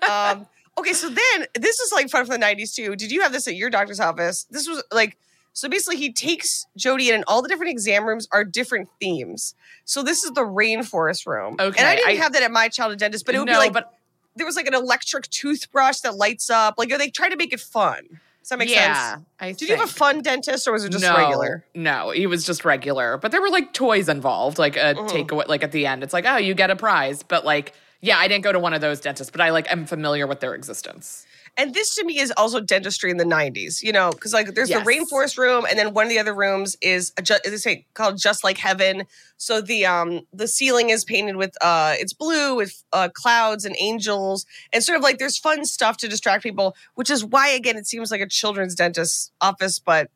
Um, 0.08 0.46
okay, 0.78 0.94
so 0.94 1.08
then 1.10 1.46
this 1.54 1.78
is 1.80 1.92
like 1.92 2.08
fun 2.08 2.24
from 2.24 2.32
the 2.32 2.38
nineties 2.38 2.74
too. 2.74 2.96
Did 2.96 3.12
you 3.12 3.20
have 3.22 3.30
this 3.32 3.46
at 3.46 3.54
your 3.56 3.68
doctor's 3.70 4.00
office? 4.00 4.46
This 4.50 4.66
was 4.66 4.82
like 4.90 5.18
so 5.58 5.68
basically 5.68 5.96
he 5.96 6.12
takes 6.12 6.66
Jody 6.76 7.08
in, 7.08 7.16
and 7.16 7.24
all 7.26 7.42
the 7.42 7.48
different 7.48 7.72
exam 7.72 8.06
rooms 8.06 8.28
are 8.30 8.44
different 8.44 8.88
themes. 9.00 9.56
So 9.84 10.04
this 10.04 10.22
is 10.22 10.30
the 10.30 10.42
rainforest 10.42 11.26
room. 11.26 11.56
Okay, 11.58 11.80
and 11.80 11.88
I 11.88 11.96
didn't 11.96 12.10
I- 12.10 12.14
have 12.22 12.32
that 12.34 12.44
at 12.44 12.52
my 12.52 12.68
childhood 12.68 13.00
dentist, 13.00 13.26
but 13.26 13.34
it 13.34 13.38
would 13.38 13.46
no, 13.48 13.54
be 13.54 13.58
like 13.58 13.72
but 13.72 13.92
there 14.36 14.46
was 14.46 14.54
like 14.54 14.68
an 14.68 14.74
electric 14.74 15.28
toothbrush 15.30 15.98
that 16.02 16.14
lights 16.14 16.48
up. 16.48 16.76
Like 16.78 16.96
they 16.96 17.10
try 17.10 17.28
to 17.28 17.36
make 17.36 17.52
it 17.52 17.58
fun. 17.58 18.20
Does 18.40 18.50
that 18.50 18.58
make 18.60 18.70
yeah, 18.70 19.14
sense? 19.14 19.24
I 19.40 19.50
Did 19.52 19.68
you 19.68 19.76
have 19.76 19.88
a 19.88 19.92
fun 19.92 20.22
dentist 20.22 20.68
or 20.68 20.72
was 20.72 20.84
it 20.84 20.92
just 20.92 21.02
no, 21.02 21.16
regular? 21.16 21.64
No, 21.74 22.10
he 22.10 22.28
was 22.28 22.44
just 22.44 22.64
regular. 22.64 23.18
But 23.18 23.32
there 23.32 23.42
were 23.42 23.50
like 23.50 23.72
toys 23.72 24.08
involved, 24.08 24.58
like 24.58 24.76
a 24.76 24.94
Mhm. 24.94 25.08
takeaway. 25.10 25.48
Like 25.48 25.64
at 25.64 25.72
the 25.72 25.86
end, 25.86 26.04
it's 26.04 26.12
like, 26.12 26.24
oh, 26.24 26.36
you 26.36 26.54
get 26.54 26.70
a 26.70 26.76
prize. 26.76 27.24
But 27.24 27.44
like, 27.44 27.74
yeah, 28.00 28.16
I 28.16 28.28
didn't 28.28 28.44
go 28.44 28.52
to 28.52 28.60
one 28.60 28.74
of 28.74 28.80
those 28.80 29.00
dentists, 29.00 29.32
but 29.32 29.40
I 29.40 29.50
like 29.50 29.70
am 29.72 29.86
familiar 29.86 30.28
with 30.28 30.38
their 30.38 30.54
existence. 30.54 31.26
And 31.56 31.74
this 31.74 31.94
to 31.96 32.04
me 32.04 32.18
is 32.18 32.32
also 32.36 32.60
dentistry 32.60 33.10
in 33.10 33.16
the 33.16 33.24
90s, 33.24 33.82
you 33.82 33.92
know, 33.92 34.10
because 34.10 34.32
like 34.32 34.54
there's 34.54 34.70
Yes. 34.70 34.84
the 34.84 34.90
rainforest 34.90 35.38
room, 35.38 35.66
and 35.68 35.78
then 35.78 35.94
one 35.94 36.04
of 36.06 36.10
the 36.10 36.18
other 36.18 36.34
rooms 36.34 36.76
is 36.80 37.12
a 37.16 37.22
ju- 37.22 37.38
they 37.44 37.56
say 37.56 37.86
called 37.94 38.18
Just 38.18 38.44
Like 38.44 38.58
Heaven. 38.58 39.04
So 39.36 39.60
the 39.60 39.86
um 39.86 40.20
the 40.32 40.46
ceiling 40.48 40.90
is 40.90 41.04
painted 41.04 41.36
with 41.36 41.56
uh 41.60 41.94
it's 41.98 42.12
blue 42.12 42.54
with 42.56 42.82
uh 42.92 43.08
clouds 43.12 43.64
and 43.64 43.74
angels, 43.80 44.46
and 44.72 44.82
sort 44.84 44.96
of 44.96 45.02
like 45.02 45.18
there's 45.18 45.38
fun 45.38 45.64
stuff 45.64 45.96
to 45.98 46.08
distract 46.08 46.42
people, 46.42 46.74
which 46.94 47.10
is 47.10 47.24
why 47.24 47.48
again 47.48 47.76
it 47.76 47.86
seems 47.86 48.10
like 48.10 48.20
a 48.20 48.28
children's 48.28 48.74
dentist's 48.74 49.30
office, 49.40 49.78
but. 49.78 50.10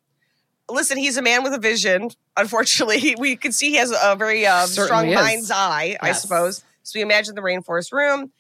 Listen, 0.70 0.96
he's 0.96 1.16
a 1.18 1.22
man 1.22 1.42
with 1.42 1.52
a 1.52 1.58
vision. 1.58 2.08
Unfortunately, 2.36 3.14
we 3.18 3.36
can 3.36 3.52
see 3.52 3.70
he 3.70 3.76
has 3.76 3.92
a 4.02 4.16
very 4.16 4.46
um, 4.46 4.66
strong 4.68 5.08
is. 5.08 5.14
mind's 5.16 5.50
eye, 5.50 5.98
I 6.00 6.12
suppose. 6.12 6.64
So 6.82 6.98
we 6.98 7.02
imagine 7.02 7.34
the 7.34 7.42
rainforest 7.42 7.92
room. 7.92 8.32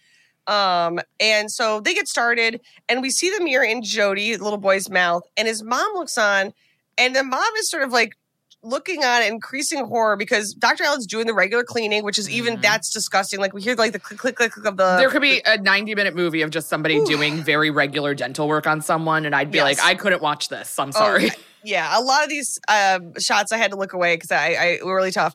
Um, 0.46 1.00
and 1.20 1.50
so 1.50 1.80
they 1.80 1.94
get 1.94 2.08
started, 2.08 2.60
and 2.88 3.00
we 3.02 3.10
see 3.10 3.30
the 3.30 3.42
mirror 3.44 3.64
in 3.64 3.82
Jody, 3.82 4.34
the 4.36 4.42
little 4.42 4.58
boy's 4.58 4.90
mouth, 4.90 5.22
and 5.36 5.46
his 5.46 5.62
mom 5.62 5.94
looks 5.94 6.18
on, 6.18 6.52
and 6.98 7.14
the 7.14 7.22
mom 7.22 7.52
is 7.58 7.70
sort 7.70 7.82
of 7.84 7.92
like 7.92 8.16
looking 8.64 9.02
on 9.04 9.22
increasing 9.24 9.84
horror 9.84 10.16
because 10.16 10.54
Dr. 10.54 10.84
Alan's 10.84 11.06
doing 11.06 11.26
the 11.26 11.34
regular 11.34 11.64
cleaning, 11.64 12.04
which 12.04 12.16
is 12.16 12.30
even 12.30 12.58
Mhm. 12.58 12.62
that's 12.62 12.90
disgusting. 12.90 13.40
Like 13.40 13.52
we 13.52 13.60
hear 13.60 13.74
like 13.74 13.92
the 13.92 13.98
click 13.98 14.20
click 14.20 14.36
click 14.36 14.52
click 14.52 14.66
of 14.66 14.76
the 14.76 14.96
there 14.98 15.10
could 15.10 15.22
be 15.22 15.42
a 15.44 15.58
90 15.58 15.94
minute 15.96 16.14
movie 16.14 16.42
of 16.42 16.50
just 16.50 16.68
somebody 16.68 16.98
Ooh. 16.98 17.06
doing 17.06 17.42
very 17.42 17.70
regular 17.70 18.14
dental 18.14 18.46
work 18.46 18.66
on 18.68 18.80
someone, 18.80 19.26
and 19.26 19.34
I'd 19.34 19.50
be 19.50 19.62
like, 19.62 19.78
I 19.82 19.94
couldn't 19.96 20.22
watch 20.22 20.48
this. 20.48 20.78
I'm 20.78 20.88
Oh, 20.90 20.92
sorry. 20.92 21.30
yeah, 21.64 21.98
a 21.98 22.00
lot 22.00 22.22
of 22.22 22.28
these 22.28 22.60
um, 22.68 23.14
shots 23.18 23.50
I 23.52 23.56
had 23.58 23.70
to 23.72 23.76
look 23.76 23.94
away 23.94 24.14
because 24.16 24.30
I, 24.30 24.78
I 24.80 24.84
were 24.84 24.94
really 24.94 25.10
tough. 25.12 25.34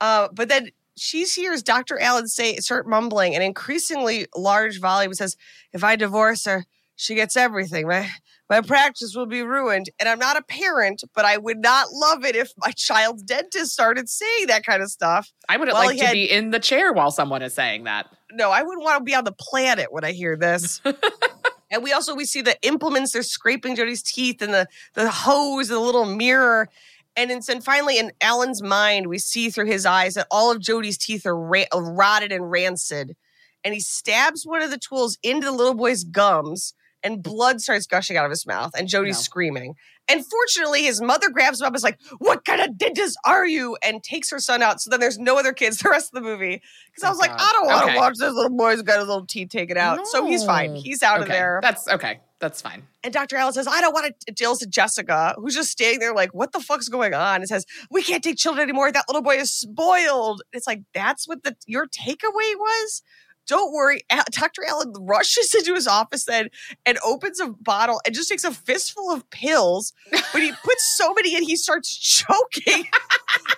Uh, 0.00 0.28
but 0.32 0.48
then 0.48 0.70
she 0.96 1.24
hears 1.24 1.62
Dr. 1.62 1.98
Alan 1.98 2.28
say 2.28 2.56
start 2.56 2.86
mumbling 2.86 3.34
an 3.34 3.42
increasingly 3.42 4.26
large 4.36 4.80
volume 4.80 5.14
says, 5.14 5.36
"If 5.72 5.82
I 5.84 5.96
divorce 5.96 6.44
her, 6.44 6.64
she 6.96 7.14
gets 7.14 7.36
everything. 7.36 7.88
My 7.88 8.08
my 8.48 8.60
practice 8.60 9.14
will 9.16 9.26
be 9.26 9.42
ruined." 9.42 9.90
And 9.98 10.08
I'm 10.08 10.18
not 10.18 10.36
a 10.36 10.42
parent, 10.42 11.02
but 11.14 11.24
I 11.24 11.36
would 11.36 11.58
not 11.58 11.88
love 11.92 12.24
it 12.24 12.36
if 12.36 12.52
my 12.58 12.70
child's 12.72 13.22
dentist 13.22 13.72
started 13.72 14.08
saying 14.08 14.46
that 14.48 14.64
kind 14.64 14.82
of 14.82 14.90
stuff. 14.90 15.32
I 15.48 15.56
would 15.56 15.68
Well, 15.68 15.76
like 15.84 15.98
to 15.98 16.06
had- 16.06 16.12
be 16.12 16.30
in 16.30 16.50
the 16.50 16.60
chair 16.60 16.92
while 16.92 17.10
someone 17.10 17.42
is 17.42 17.54
saying 17.54 17.84
that. 17.84 18.06
No, 18.32 18.50
I 18.50 18.62
wouldn't 18.62 18.84
want 18.84 18.98
to 18.98 19.04
be 19.04 19.14
on 19.14 19.24
the 19.24 19.32
planet 19.32 19.92
when 19.92 20.04
I 20.04 20.12
hear 20.12 20.36
this. 20.36 20.80
and 21.70 21.82
we 21.82 21.92
also 21.92 22.14
we 22.14 22.24
see 22.24 22.40
the 22.42 22.56
implements 22.66 23.12
they're 23.12 23.22
scraping 23.22 23.74
Jody's 23.76 24.02
teeth 24.02 24.42
and 24.42 24.52
the 24.54 24.66
the 24.94 25.10
hose, 25.10 25.68
the 25.68 25.78
little 25.80 26.04
mirror. 26.06 26.68
And 27.16 27.30
then 27.30 27.60
finally, 27.60 27.98
in 27.98 28.12
Alan's 28.20 28.62
mind, 28.62 29.06
we 29.06 29.18
see 29.18 29.48
through 29.50 29.66
his 29.66 29.86
eyes 29.86 30.14
that 30.14 30.26
all 30.30 30.50
of 30.50 30.60
Jody's 30.60 30.98
teeth 30.98 31.24
are 31.26 31.36
ra- 31.38 31.64
uh, 31.72 31.80
rotted 31.80 32.32
and 32.32 32.50
rancid. 32.50 33.16
And 33.62 33.72
he 33.72 33.80
stabs 33.80 34.44
one 34.44 34.62
of 34.62 34.70
the 34.70 34.78
tools 34.78 35.16
into 35.22 35.46
the 35.46 35.52
little 35.52 35.74
boy's 35.74 36.04
gums, 36.04 36.74
and 37.02 37.22
blood 37.22 37.60
starts 37.60 37.86
gushing 37.86 38.16
out 38.16 38.24
of 38.24 38.30
his 38.30 38.46
mouth. 38.46 38.72
And 38.76 38.88
Jody's 38.88 39.16
No. 39.18 39.22
screaming. 39.22 39.74
And 40.06 40.22
fortunately, 40.26 40.82
his 40.82 41.00
mother 41.00 41.30
grabs 41.30 41.60
him 41.60 41.64
up 41.66 41.70
and 41.70 41.76
is 41.76 41.82
like, 41.84 41.98
What 42.18 42.44
kind 42.44 42.60
of 42.60 42.76
dentist 42.76 43.16
are 43.24 43.46
you? 43.46 43.76
And 43.82 44.02
takes 44.02 44.28
her 44.30 44.38
son 44.38 44.62
out. 44.62 44.82
So 44.82 44.90
then 44.90 45.00
there's 45.00 45.18
no 45.18 45.38
other 45.38 45.52
kids 45.54 45.78
the 45.82 45.88
rest 45.88 46.10
of 46.14 46.22
the 46.22 46.28
movie. 46.28 46.60
Because 46.90 47.04
I 47.04 47.06
Oh, 47.06 47.10
was 47.10 47.18
like, 47.20 47.30
God. 47.30 47.40
I 47.40 47.52
don't 47.52 47.66
want 47.68 47.78
to 47.78 47.84
Okay. 47.92 47.96
watch 47.96 48.14
this 48.18 48.32
little 48.34 48.54
boy's 48.56 48.82
got 48.82 48.98
his 48.98 49.08
little 49.08 49.24
teeth 49.26 49.48
taken 49.48 49.78
out. 49.78 50.06
So 50.08 50.26
he's 50.26 50.44
fine. 50.44 50.74
He's 50.74 51.02
out 51.02 51.22
of 51.22 51.28
there. 51.28 51.60
That's 51.62 51.88
okay. 51.88 52.20
That's 52.44 52.60
fine. 52.60 52.86
And 53.02 53.10
Dr. 53.10 53.36
Alan 53.36 53.54
says, 53.54 53.66
I 53.66 53.80
don't 53.80 53.94
want 53.94 54.14
to 54.26 54.32
deal 54.32 54.50
with 54.50 54.68
Jessica, 54.68 55.34
who's 55.38 55.54
just 55.54 55.70
standing 55.70 55.98
there 55.98 56.14
like, 56.14 56.34
what 56.34 56.52
the 56.52 56.60
fuck's 56.60 56.90
going 56.90 57.14
on? 57.14 57.36
And 57.36 57.48
says, 57.48 57.64
we 57.90 58.02
can't 58.02 58.22
take 58.22 58.36
children 58.36 58.62
anymore. 58.62 58.92
That 58.92 59.06
little 59.08 59.22
boy 59.22 59.36
is 59.36 59.50
spoiled. 59.50 60.42
It's 60.52 60.66
like, 60.66 60.82
that's 60.92 61.26
what 61.26 61.42
the 61.42 61.56
your 61.66 61.86
takeaway 61.86 62.54
was? 62.54 63.02
Don't 63.46 63.72
worry. 63.72 64.02
Dr. 64.30 64.62
Alan 64.68 64.92
rushes 65.00 65.54
into 65.54 65.72
his 65.72 65.86
office 65.86 66.26
then 66.26 66.50
and 66.84 66.98
opens 67.02 67.40
a 67.40 67.48
bottle 67.48 67.98
and 68.04 68.14
just 68.14 68.28
takes 68.28 68.44
a 68.44 68.52
fistful 68.52 69.10
of 69.10 69.30
pills. 69.30 69.94
But 70.10 70.42
he 70.42 70.52
puts 70.62 70.84
so 70.98 71.14
many 71.14 71.34
in, 71.34 71.44
he 71.44 71.56
starts 71.56 71.96
choking. 71.96 72.88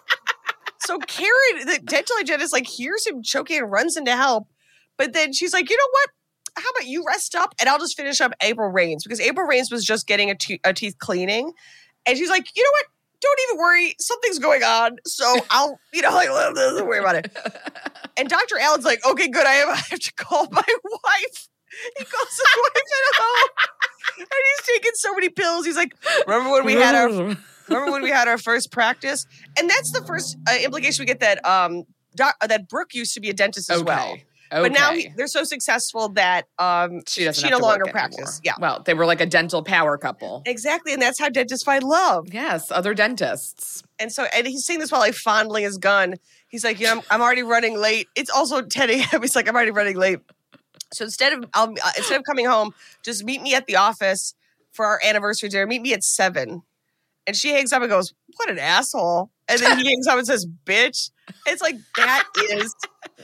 so 0.79 0.99
Karen, 0.99 1.67
the 1.67 1.81
dental 1.85 2.15
hygienist, 2.19 2.53
like 2.53 2.69
hears 2.69 3.05
him 3.05 3.21
choking 3.21 3.59
and 3.59 3.73
runs 3.73 3.97
in 3.97 4.05
to 4.05 4.15
help. 4.15 4.47
But 4.97 5.13
then 5.13 5.33
she's 5.33 5.53
like, 5.53 5.69
you 5.69 5.77
know 5.77 5.89
what? 5.91 6.11
How 6.57 6.71
about 6.71 6.87
you 6.87 7.05
rest 7.07 7.35
up 7.35 7.55
and 7.61 7.69
I'll 7.69 7.79
just 7.79 7.97
finish 7.97 8.21
up 8.21 8.33
April 8.43 8.69
Rains 8.71 9.03
because 9.05 9.21
April 9.21 9.47
Rains 9.47 9.71
was 9.71 9.85
just 9.85 10.07
getting 10.07 10.31
a, 10.31 10.35
te- 10.35 10.61
a 10.65 10.73
teeth 10.73 10.99
cleaning. 10.99 11.53
And 12.07 12.17
she's 12.17 12.31
like, 12.31 12.47
you 12.57 12.63
know 12.63 12.71
what? 12.71 12.87
Don't 13.21 13.41
even 13.49 13.59
worry. 13.59 13.95
Something's 13.99 14.39
going 14.39 14.63
on. 14.63 14.97
So 15.07 15.25
I'll, 15.51 15.79
you 15.93 16.03
know, 16.03 16.11
like, 16.15 16.29
don't 16.55 16.87
worry 16.87 16.99
about 16.99 17.17
it. 17.17 17.37
And 18.17 18.29
Dr. 18.29 18.59
Allen's 18.59 18.85
like, 18.85 19.05
okay, 19.07 19.29
good. 19.29 19.47
I 19.47 19.53
have, 19.53 19.69
I 19.69 19.83
have 19.91 20.01
to 20.01 20.15
call 20.15 20.49
my 20.51 20.63
wife. 20.63 21.49
He 21.99 22.05
calls 22.05 22.31
his 22.31 22.41
wife 22.57 22.73
at 22.77 23.23
home. 23.23 23.49
And 24.19 24.27
he's 24.29 24.75
taking 24.75 24.93
so 24.95 25.13
many 25.13 25.29
pills. 25.29 25.67
He's 25.67 25.77
like, 25.77 25.95
remember 26.27 26.51
when 26.51 26.65
we 26.65 26.73
had 26.73 26.95
our 26.95 27.37
Remember 27.69 27.91
when 27.93 28.03
we 28.03 28.11
had 28.11 28.29
our 28.29 28.39
first 28.39 28.71
practice? 28.71 29.27
And 29.59 29.69
that's 29.69 29.93
the 29.93 30.03
first 30.07 30.37
uh, 30.49 30.57
implication 30.63 31.03
we 31.03 31.07
get 31.07 31.21
that 31.21 31.45
um 31.45 31.85
doc, 32.15 32.37
uh, 32.41 32.47
that 32.47 32.69
Brooke 32.69 32.95
used 32.95 33.15
to 33.15 33.21
be 33.21 33.31
a 33.31 33.33
dentist 33.33 33.71
as 33.71 33.83
okay. 33.83 33.87
well. 33.87 34.17
Okay. 34.53 34.63
But 34.63 34.73
now 34.73 34.93
he, 34.93 35.09
they're 35.17 35.27
so 35.27 35.45
successful 35.45 36.11
that 36.11 36.47
um 36.59 37.03
she 37.07 37.25
doesn't 37.25 37.45
she 37.45 37.51
no 37.51 37.59
longer 37.59 37.85
anymore. 37.85 37.93
practice. 37.93 38.41
Yeah. 38.45 38.53
Well, 38.61 38.83
they 38.85 38.95
were 38.95 39.07
like 39.07 39.21
a 39.21 39.27
dental 39.27 39.63
power 39.63 39.99
couple. 39.99 40.43
exactly, 40.47 40.93
and 40.93 41.03
that's 41.03 41.19
how 41.19 41.29
dentists 41.29 41.65
find 41.65 41.83
love. 41.83 42.33
Yes, 42.33 42.71
other 42.71 42.95
dentists. 42.95 43.83
And 43.99 44.13
so, 44.13 44.27
and 44.35 44.47
he's 44.47 44.65
saying 44.65 44.81
this 44.81 44.93
while 44.93 45.01
like 45.01 45.15
fondling 45.15 45.65
his 45.65 45.79
gun. 45.79 46.17
He's 46.49 46.65
like, 46.65 46.79
you 46.79 46.87
know, 46.87 46.93
I'm, 46.93 47.03
I'm 47.11 47.23
already 47.23 47.43
running 47.43 47.77
late. 47.79 48.09
It's 48.15 48.31
also 48.31 48.63
10 48.63 48.91
a.m. 48.91 49.07
He's 49.23 49.35
like, 49.35 49.49
I'm 49.49 49.55
already 49.57 49.73
running 49.73 49.97
late. 49.97 50.21
So 50.93 51.05
instead 51.05 51.33
of 51.33 51.45
I'll, 51.55 51.71
uh, 51.71 51.91
instead 51.97 52.19
of 52.19 52.25
coming 52.25 52.47
home, 52.47 52.73
just 53.03 53.25
meet 53.25 53.43
me 53.43 53.55
at 53.55 53.67
the 53.67 53.77
office 53.77 54.35
for 54.73 54.87
our 54.87 55.01
anniversary 55.05 55.49
dinner. 55.49 55.67
Meet 55.67 55.83
me 55.83 55.93
at 55.93 56.05
seven. 56.05 56.63
And 57.27 57.35
she 57.37 57.51
hangs 57.51 57.73
up 57.73 57.83
and 57.83 57.91
goes, 57.91 58.15
"What 58.37 58.49
an 58.49 58.59
asshole!" 58.59 59.31
And 59.49 59.61
then 59.61 59.79
he 59.79 59.87
hangs 59.89 60.07
up 60.07 60.19
and 60.19 60.27
says, 60.27 60.47
"Bitch." 60.65 61.11
It's 61.47 61.61
like 61.63 61.77
that 61.97 62.25
is 62.53 62.75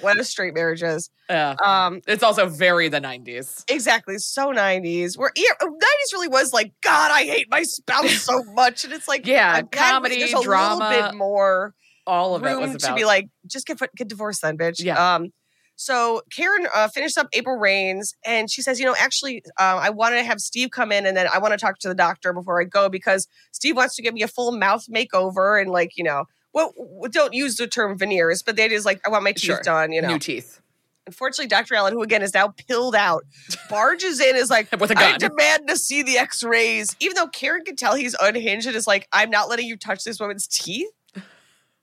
what 0.00 0.18
a 0.18 0.24
straight 0.24 0.54
marriage 0.54 0.82
is. 0.82 1.08
Yeah. 1.30 1.54
Um, 1.64 2.00
It's 2.06 2.22
also 2.22 2.48
very 2.48 2.88
the 2.88 3.00
90s. 3.00 3.64
exactly. 3.68 4.18
So 4.18 4.50
nineties. 4.50 5.16
Where 5.16 5.30
yeah, 5.36 5.50
nineties 5.60 6.12
really 6.12 6.28
was 6.28 6.52
like, 6.52 6.72
God, 6.82 7.10
I 7.12 7.24
hate 7.24 7.46
my 7.50 7.62
spouse 7.62 8.22
so 8.22 8.42
much, 8.54 8.84
and 8.84 8.92
it's 8.92 9.06
like, 9.08 9.26
Yeah, 9.26 9.52
I'm 9.52 9.68
comedy, 9.68 10.18
there's 10.18 10.32
a 10.34 10.42
drama, 10.42 10.88
little 10.88 11.10
bit 11.10 11.14
more 11.16 11.74
All 12.06 12.34
of 12.34 12.44
it 12.44 12.58
was 12.58 12.74
about 12.74 12.88
to 12.88 12.94
be 12.94 13.04
like, 13.04 13.28
just 13.46 13.66
get 13.66 13.78
get 13.96 14.08
divorced 14.08 14.42
then, 14.42 14.58
bitch. 14.58 14.82
Yeah. 14.82 15.14
Um, 15.14 15.32
so 15.82 16.22
Karen 16.30 16.66
uh, 16.74 16.88
finished 16.88 17.18
up 17.18 17.28
April 17.32 17.56
Rains, 17.56 18.14
and 18.24 18.50
she 18.50 18.62
says, 18.62 18.78
you 18.78 18.86
know, 18.86 18.94
actually, 18.98 19.42
uh, 19.58 19.78
I 19.82 19.90
want 19.90 20.14
to 20.14 20.22
have 20.22 20.40
Steve 20.40 20.70
come 20.70 20.92
in, 20.92 21.06
and 21.06 21.16
then 21.16 21.26
I 21.32 21.38
want 21.38 21.52
to 21.52 21.58
talk 21.58 21.78
to 21.80 21.88
the 21.88 21.94
doctor 21.94 22.32
before 22.32 22.60
I 22.60 22.64
go 22.64 22.88
because 22.88 23.26
Steve 23.50 23.76
wants 23.76 23.96
to 23.96 24.02
give 24.02 24.14
me 24.14 24.22
a 24.22 24.28
full 24.28 24.52
mouth 24.52 24.86
makeover, 24.86 25.60
and 25.60 25.70
like, 25.70 25.96
you 25.96 26.04
know, 26.04 26.24
well, 26.52 26.72
don't 27.10 27.34
use 27.34 27.56
the 27.56 27.66
term 27.66 27.98
veneers, 27.98 28.42
but 28.42 28.56
that 28.56 28.70
is 28.72 28.84
like, 28.84 29.00
I 29.06 29.10
want 29.10 29.24
my 29.24 29.32
teeth 29.32 29.42
Sure. 29.42 29.60
done. 29.62 29.92
You 29.92 30.02
know, 30.02 30.08
new 30.08 30.18
teeth 30.18 30.60
unfortunately, 31.06 31.48
Dr. 31.48 31.74
Alan, 31.74 31.92
who 31.92 32.02
again 32.02 32.22
is 32.22 32.34
now 32.34 32.48
pilled 32.48 32.94
out, 32.94 33.24
barges 33.68 34.20
in, 34.20 34.36
is 34.36 34.50
like, 34.50 34.70
with 34.80 34.90
a 34.90 34.98
I 34.98 35.16
gun. 35.16 35.30
demand 35.30 35.68
to 35.68 35.76
see 35.76 36.02
the 36.02 36.18
X-rays, 36.18 36.96
even 37.00 37.16
though 37.16 37.26
Karen 37.26 37.64
can 37.64 37.76
tell 37.76 37.94
he's 37.94 38.14
unhinged 38.20 38.66
and 38.66 38.76
is 38.76 38.86
like, 38.86 39.08
I'm 39.12 39.30
not 39.30 39.48
letting 39.48 39.66
you 39.66 39.76
touch 39.76 40.04
this 40.04 40.20
woman's 40.20 40.46
teeth. 40.46 40.88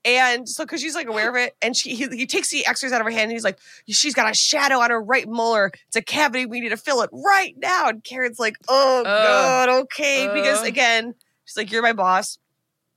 And 0.04 0.48
so, 0.48 0.64
because 0.64 0.80
she's 0.80 0.94
like 0.94 1.08
aware 1.08 1.28
of 1.28 1.36
it, 1.36 1.54
and 1.60 1.76
she 1.76 1.94
he, 1.94 2.06
he 2.08 2.26
takes 2.26 2.48
the 2.48 2.64
X-rays 2.64 2.92
out 2.92 3.02
of 3.02 3.04
her 3.04 3.10
hand, 3.10 3.24
and 3.24 3.32
he's 3.32 3.44
like, 3.44 3.58
she's 3.86 4.14
got 4.14 4.30
a 4.30 4.34
shadow 4.34 4.78
on 4.78 4.90
her 4.90 5.02
right 5.02 5.28
molar. 5.28 5.70
It's 5.88 5.96
a 5.96 6.02
cavity. 6.02 6.46
We 6.46 6.60
need 6.60 6.70
to 6.70 6.78
fill 6.78 7.02
it 7.02 7.10
right 7.12 7.54
now. 7.58 7.88
And 7.88 8.02
Karen's 8.02 8.38
like, 8.38 8.56
oh 8.68 9.02
god, 9.04 9.68
okay, 9.68 10.30
because 10.32 10.62
uh. 10.62 10.66
again, 10.66 11.14
she's 11.44 11.56
like, 11.56 11.70
you're 11.70 11.82
my 11.82 11.92
boss. 11.92 12.38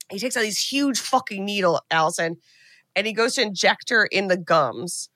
He 0.10 0.20
takes 0.20 0.38
out 0.38 0.44
these 0.44 0.60
huge 0.60 1.00
fucking 1.00 1.44
needle, 1.44 1.82
Alison, 1.92 2.38
and 2.96 3.06
he 3.06 3.14
goes 3.14 3.36
to 3.36 3.42
inject 3.42 3.90
her 3.90 4.06
in 4.06 4.28
the 4.28 4.38
gums. 4.38 5.10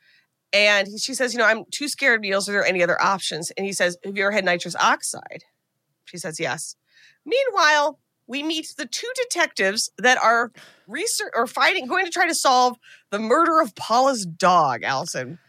And 0.53 0.87
he, 0.87 0.97
she 0.97 1.13
says, 1.13 1.33
you 1.33 1.39
know, 1.39 1.45
I'm 1.45 1.63
too 1.71 1.87
scared 1.87 2.15
of 2.15 2.21
needles. 2.21 2.49
Are 2.49 2.53
there 2.53 2.65
any 2.65 2.81
other 2.83 3.01
options? 3.01 3.51
And 3.51 3.65
he 3.65 3.73
says, 3.73 3.97
have 4.03 4.17
you 4.17 4.23
ever 4.23 4.31
had 4.31 4.45
nitrous 4.45 4.75
oxide? 4.77 5.43
She 6.05 6.17
says 6.17 6.39
yes. 6.39 6.75
Meanwhile, 7.25 7.99
we 8.27 8.43
meet 8.43 8.73
the 8.77 8.85
two 8.85 9.09
detectives 9.15 9.89
that 9.97 10.17
are 10.21 10.51
research 10.87 11.31
or 11.35 11.47
fighting, 11.47 11.87
going 11.87 12.05
to 12.05 12.11
try 12.11 12.27
to 12.27 12.35
solve 12.35 12.77
the 13.09 13.19
murder 13.19 13.61
of 13.61 13.73
Paula's 13.75 14.25
dog, 14.25 14.83
Alison. 14.83 15.39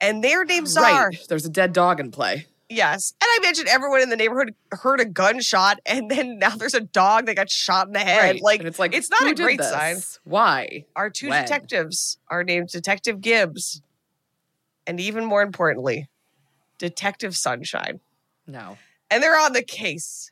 And 0.00 0.22
their 0.22 0.44
names 0.44 0.76
are 0.76 0.82
Right. 1.08 1.18
There's 1.28 1.46
a 1.46 1.50
dead 1.50 1.72
dog 1.72 1.98
in 2.00 2.10
play. 2.10 2.46
yes. 2.68 3.14
And 3.20 3.26
I 3.26 3.38
imagine 3.42 3.66
everyone 3.68 4.02
in 4.02 4.10
the 4.10 4.16
neighborhood 4.16 4.54
heard 4.72 5.00
a 5.00 5.06
gunshot, 5.06 5.80
and 5.86 6.10
then 6.10 6.38
now 6.38 6.50
there's 6.50 6.74
a 6.74 6.80
dog 6.80 7.26
that 7.26 7.36
got 7.36 7.48
shot 7.50 7.86
in 7.86 7.94
the 7.94 8.00
head. 8.00 8.20
Right. 8.34 8.42
Like 8.42 8.60
and 8.60 8.68
it's 8.68 8.78
like 8.78 8.94
it's 8.94 9.08
not 9.10 9.26
a 9.26 9.34
great 9.34 9.58
this? 9.58 9.70
sign. 9.70 9.96
Why? 10.24 10.84
Our 10.94 11.08
two 11.08 11.30
When? 11.30 11.42
detectives 11.42 12.18
are 12.28 12.44
named 12.44 12.68
Detective 12.68 13.22
Gibbs, 13.22 13.80
and 14.86 15.00
even 15.00 15.24
more 15.24 15.40
importantly, 15.42 16.08
Detective 16.78 17.34
Sunshine. 17.36 18.00
No. 18.46 18.76
and 19.10 19.22
they're 19.22 19.38
on 19.40 19.52
the 19.54 19.62
case. 19.62 20.30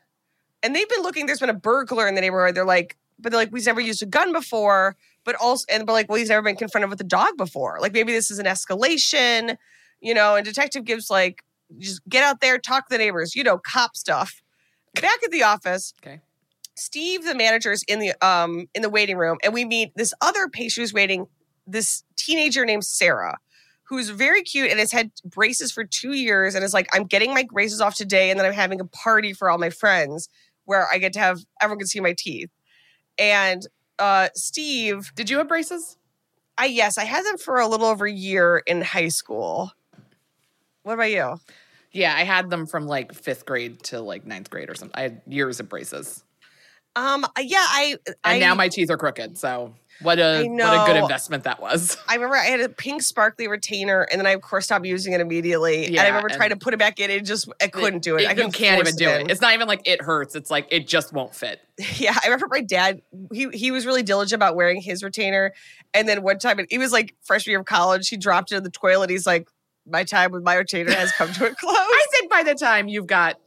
And 0.65 0.75
they've 0.75 0.89
been 0.89 1.03
looking. 1.03 1.27
There's 1.27 1.39
been 1.39 1.49
a 1.49 1.53
burglar 1.53 2.07
in 2.07 2.15
the 2.15 2.21
neighborhood. 2.21 2.55
They're 2.55 2.65
like, 2.65 2.97
but 3.19 3.31
they're 3.31 3.39
like, 3.39 3.51
we've 3.51 3.65
never 3.65 3.79
used 3.79 4.01
a 4.01 4.07
gun 4.07 4.33
before. 4.33 4.95
But 5.23 5.35
also, 5.35 5.63
and 5.69 5.85
but 5.85 5.93
like, 5.93 6.09
well, 6.09 6.17
he's 6.17 6.29
never 6.29 6.41
been 6.41 6.55
confronted 6.55 6.89
with 6.89 6.99
a 7.01 7.05
dog 7.05 7.37
before. 7.37 7.77
Like 7.79 7.93
maybe 7.93 8.11
this 8.11 8.31
is 8.31 8.39
an 8.39 8.47
escalation, 8.47 9.57
you 10.01 10.13
know. 10.15 10.35
And 10.35 10.43
Detective 10.43 10.83
Gibbs 10.83 11.09
like, 11.11 11.43
just 11.77 12.01
get 12.09 12.23
out 12.23 12.41
there, 12.41 12.57
talk 12.57 12.87
to 12.87 12.93
the 12.93 12.97
neighbors, 12.97 13.35
you 13.35 13.43
know, 13.43 13.59
cop 13.59 13.95
stuff. 13.95 14.41
Back 14.95 15.23
at 15.23 15.31
the 15.31 15.43
office, 15.43 15.93
Okay. 16.01 16.21
Steve, 16.75 17.25
the 17.25 17.35
manager, 17.35 17.71
is 17.71 17.83
in 17.87 17.99
the 17.99 18.13
um 18.25 18.67
in 18.73 18.81
the 18.81 18.89
waiting 18.89 19.17
room, 19.17 19.37
and 19.43 19.53
we 19.53 19.65
meet 19.65 19.91
this 19.95 20.13
other 20.21 20.47
patient 20.47 20.81
who's 20.83 20.93
waiting. 20.93 21.27
This 21.67 22.03
teenager 22.15 22.65
named 22.65 22.85
Sarah, 22.85 23.37
who's 23.83 24.09
very 24.09 24.41
cute 24.41 24.69
and 24.69 24.79
has 24.79 24.91
had 24.91 25.11
braces 25.23 25.71
for 25.71 25.83
two 25.83 26.13
years, 26.13 26.53
and 26.55 26.63
is 26.63 26.73
like, 26.73 26.87
I'm 26.93 27.05
getting 27.05 27.33
my 27.33 27.45
braces 27.51 27.81
off 27.81 27.95
today, 27.95 28.29
and 28.29 28.39
then 28.39 28.45
I'm 28.45 28.53
having 28.53 28.79
a 28.79 28.85
party 28.85 29.33
for 29.33 29.49
all 29.49 29.57
my 29.57 29.69
friends 29.69 30.29
where 30.65 30.87
I 30.91 30.97
get 30.97 31.13
to 31.13 31.19
have 31.19 31.39
everyone 31.61 31.79
can 31.79 31.87
see 31.87 31.99
my 31.99 32.15
teeth. 32.17 32.49
And 33.17 33.65
uh 33.99 34.29
Steve, 34.35 35.11
Did 35.15 35.29
you 35.29 35.37
have 35.37 35.47
braces? 35.47 35.97
I 36.57 36.65
yes, 36.65 36.97
I 36.97 37.03
had 37.03 37.25
them 37.25 37.37
for 37.37 37.59
a 37.59 37.67
little 37.67 37.87
over 37.87 38.05
a 38.05 38.11
year 38.11 38.61
in 38.65 38.81
high 38.81 39.09
school. 39.09 39.71
What 40.83 40.93
about 40.93 41.11
you? 41.11 41.37
Yeah, 41.91 42.13
I 42.15 42.23
had 42.23 42.49
them 42.49 42.67
from 42.67 42.87
like 42.87 43.13
fifth 43.13 43.45
grade 43.45 43.81
to 43.83 44.01
like 44.01 44.25
ninth 44.25 44.49
grade 44.49 44.69
or 44.69 44.75
something. 44.75 44.97
I 44.99 45.03
had 45.03 45.21
years 45.27 45.59
of 45.59 45.69
braces. 45.69 46.23
Um, 46.95 47.25
yeah, 47.39 47.65
I 47.67 47.97
And 48.05 48.15
I 48.23 48.39
now 48.39 48.55
my 48.55 48.69
teeth 48.69 48.89
are 48.89 48.97
crooked. 48.97 49.37
So 49.37 49.73
what 50.01 50.19
a 50.19 50.43
what 50.47 50.83
a 50.83 50.85
good 50.91 50.97
investment 51.01 51.45
that 51.45 51.61
was. 51.61 51.97
I 52.07 52.15
remember 52.15 52.35
I 52.35 52.45
had 52.45 52.59
a 52.59 52.69
pink 52.69 53.01
sparkly 53.01 53.47
retainer, 53.47 54.01
and 54.11 54.19
then 54.19 54.27
I 54.27 54.31
of 54.31 54.41
course 54.41 54.65
stopped 54.65 54.85
using 54.85 55.13
it 55.13 55.21
immediately. 55.21 55.85
and 55.85 55.99
I 55.99 56.07
remember 56.07 56.27
and- 56.27 56.35
trying 56.37 56.49
to 56.49 56.57
put 56.57 56.73
it 56.73 56.77
back 56.77 56.99
in, 56.99 57.09
and 57.09 57.25
just 57.25 57.49
I 57.61 57.67
couldn't 57.67 58.03
do 58.03 58.17
it. 58.17 58.27
I 58.27 58.33
you 58.33 58.49
can't 58.49 58.79
even 58.81 58.95
do 58.95 59.07
it. 59.09 59.31
It's 59.31 59.41
not 59.41 59.53
even 59.53 59.67
like 59.67 59.87
it 59.87 60.01
hurts. 60.01 60.35
It's 60.35 60.51
like 60.51 60.67
it 60.71 60.87
just 60.87 61.13
won't 61.13 61.33
fit. 61.33 61.61
Yeah, 61.97 62.15
I 62.23 62.27
remember 62.27 62.47
my 62.49 62.61
dad. 62.61 63.01
He 63.33 63.49
he 63.49 63.71
was 63.71 63.85
really 63.85 64.03
diligent 64.03 64.37
about 64.37 64.55
wearing 64.55 64.81
his 64.81 65.03
retainer, 65.03 65.53
and 65.93 66.07
then 66.07 66.21
one 66.23 66.39
time 66.39 66.59
he 66.69 66.77
was 66.77 66.91
like 66.91 67.15
freshman 67.23 67.51
year 67.51 67.59
of 67.59 67.65
college. 67.65 68.09
He 68.09 68.17
dropped 68.17 68.51
it 68.51 68.57
in 68.57 68.63
the 68.63 68.69
toilet. 68.69 69.09
He's 69.09 69.25
like, 69.25 69.47
"My 69.85 70.03
time 70.03 70.31
with 70.31 70.43
my 70.43 70.55
retainer 70.55 70.91
has 70.93 71.11
come 71.13 71.31
to 71.33 71.45
a 71.47 71.55
close." 71.55 71.75
I 71.77 72.05
think 72.11 72.29
by 72.31 72.43
the 72.43 72.53
time 72.55 72.87
you've 72.87 73.07
got 73.07 73.39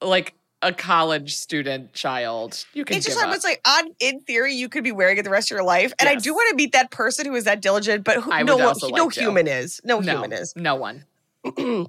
like 0.00 0.34
a 0.62 0.72
college 0.72 1.36
student 1.36 1.92
child, 1.92 2.64
you 2.72 2.84
can 2.84 2.96
it's 2.96 3.06
just 3.06 3.16
like 3.16 3.34
it's 3.34 3.44
like 3.44 3.60
on 3.66 3.94
in 4.00 4.20
theory 4.20 4.54
you 4.54 4.68
could 4.68 4.84
be 4.84 4.92
wearing 4.92 5.18
it 5.18 5.22
the 5.22 5.30
rest 5.30 5.50
of 5.50 5.54
your 5.54 5.64
life, 5.64 5.92
and 5.98 6.08
I 6.08 6.16
do 6.16 6.34
want 6.34 6.50
to 6.50 6.56
meet 6.56 6.72
that 6.72 6.90
person 6.90 7.26
who 7.26 7.34
is 7.34 7.44
that 7.44 7.60
diligent, 7.60 8.04
but 8.04 8.16
who, 8.22 8.30
no 8.44 8.56
one, 8.56 8.74
no 8.90 9.08
to. 9.08 9.20
human 9.20 9.46
is, 9.46 9.80
no, 9.84 10.00
no, 10.00 10.12
human 10.12 10.32
is. 10.32 10.52
no 10.56 10.74
one. 10.74 11.04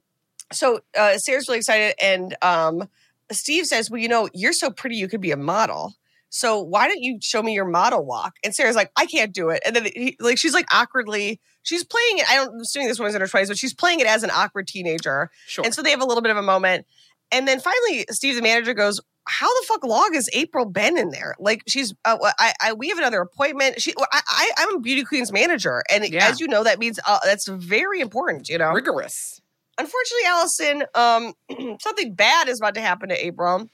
so 0.51 0.79
uh, 0.97 1.17
Sarah's 1.17 1.47
really 1.47 1.59
excited, 1.59 1.95
and 2.01 2.35
um, 2.41 2.87
Steve 3.31 3.65
says, 3.65 3.89
"Well, 3.89 3.99
you 3.99 4.07
know, 4.07 4.29
you're 4.33 4.53
so 4.53 4.69
pretty, 4.69 4.95
you 4.95 5.07
could 5.07 5.21
be 5.21 5.31
a 5.31 5.37
model. 5.37 5.95
So 6.31 6.61
why 6.61 6.87
don't 6.87 7.01
you 7.01 7.17
show 7.21 7.41
me 7.41 7.53
your 7.53 7.65
model 7.65 8.05
walk?" 8.05 8.35
And 8.43 8.53
Sarah's 8.53 8.75
like, 8.75 8.91
"I 8.95 9.05
can't 9.05 9.33
do 9.33 9.49
it." 9.49 9.61
And 9.65 9.75
then 9.75 9.85
he, 9.85 10.15
like 10.19 10.37
she's 10.37 10.53
like 10.53 10.67
awkwardly, 10.71 11.39
she's 11.63 11.83
playing 11.83 12.19
it. 12.19 12.29
I 12.29 12.35
don't 12.35 12.53
I'm 12.53 12.59
assuming 12.61 12.87
this 12.87 12.99
one's 12.99 13.15
in 13.15 13.21
her 13.21 13.27
twenties, 13.27 13.49
but 13.49 13.57
she's 13.57 13.73
playing 13.73 13.99
it 13.99 14.07
as 14.07 14.23
an 14.23 14.31
awkward 14.31 14.67
teenager. 14.67 15.31
Sure. 15.47 15.65
And 15.65 15.73
so 15.73 15.81
they 15.81 15.91
have 15.91 16.01
a 16.01 16.05
little 16.05 16.21
bit 16.21 16.31
of 16.31 16.37
a 16.37 16.41
moment, 16.41 16.85
and 17.31 17.47
then 17.47 17.59
finally, 17.59 18.05
Steve, 18.11 18.35
the 18.35 18.41
manager, 18.41 18.73
goes. 18.73 18.99
How 19.31 19.47
the 19.61 19.65
fuck 19.67 19.83
long 19.83 20.13
has 20.15 20.27
April 20.33 20.65
been 20.65 20.97
in 20.97 21.11
there? 21.11 21.35
Like 21.37 21.61
she's, 21.67 21.93
uh, 22.03 22.17
I, 22.39 22.53
I, 22.63 22.73
we 22.73 22.89
have 22.89 22.97
another 22.97 23.21
appointment. 23.21 23.79
She, 23.79 23.93
I, 24.11 24.21
I, 24.27 24.51
I'm 24.57 24.75
a 24.77 24.79
beauty 24.79 25.03
queen's 25.03 25.31
manager, 25.31 25.83
and 25.87 26.03
Yeah. 26.09 26.27
as 26.27 26.39
you 26.39 26.47
know, 26.47 26.63
that 26.63 26.79
means 26.79 26.99
uh, 27.05 27.19
that's 27.23 27.47
very 27.47 27.99
important. 27.99 28.49
You 28.49 28.57
know, 28.57 28.71
Rigorous. 28.71 29.39
unfortunately, 29.77 30.25
Alison, 30.25 30.83
um, 30.95 31.77
something 31.79 32.15
bad 32.15 32.47
is 32.49 32.59
about 32.59 32.73
to 32.73 32.81
happen 32.81 33.09
to 33.09 33.23
April. 33.25 33.69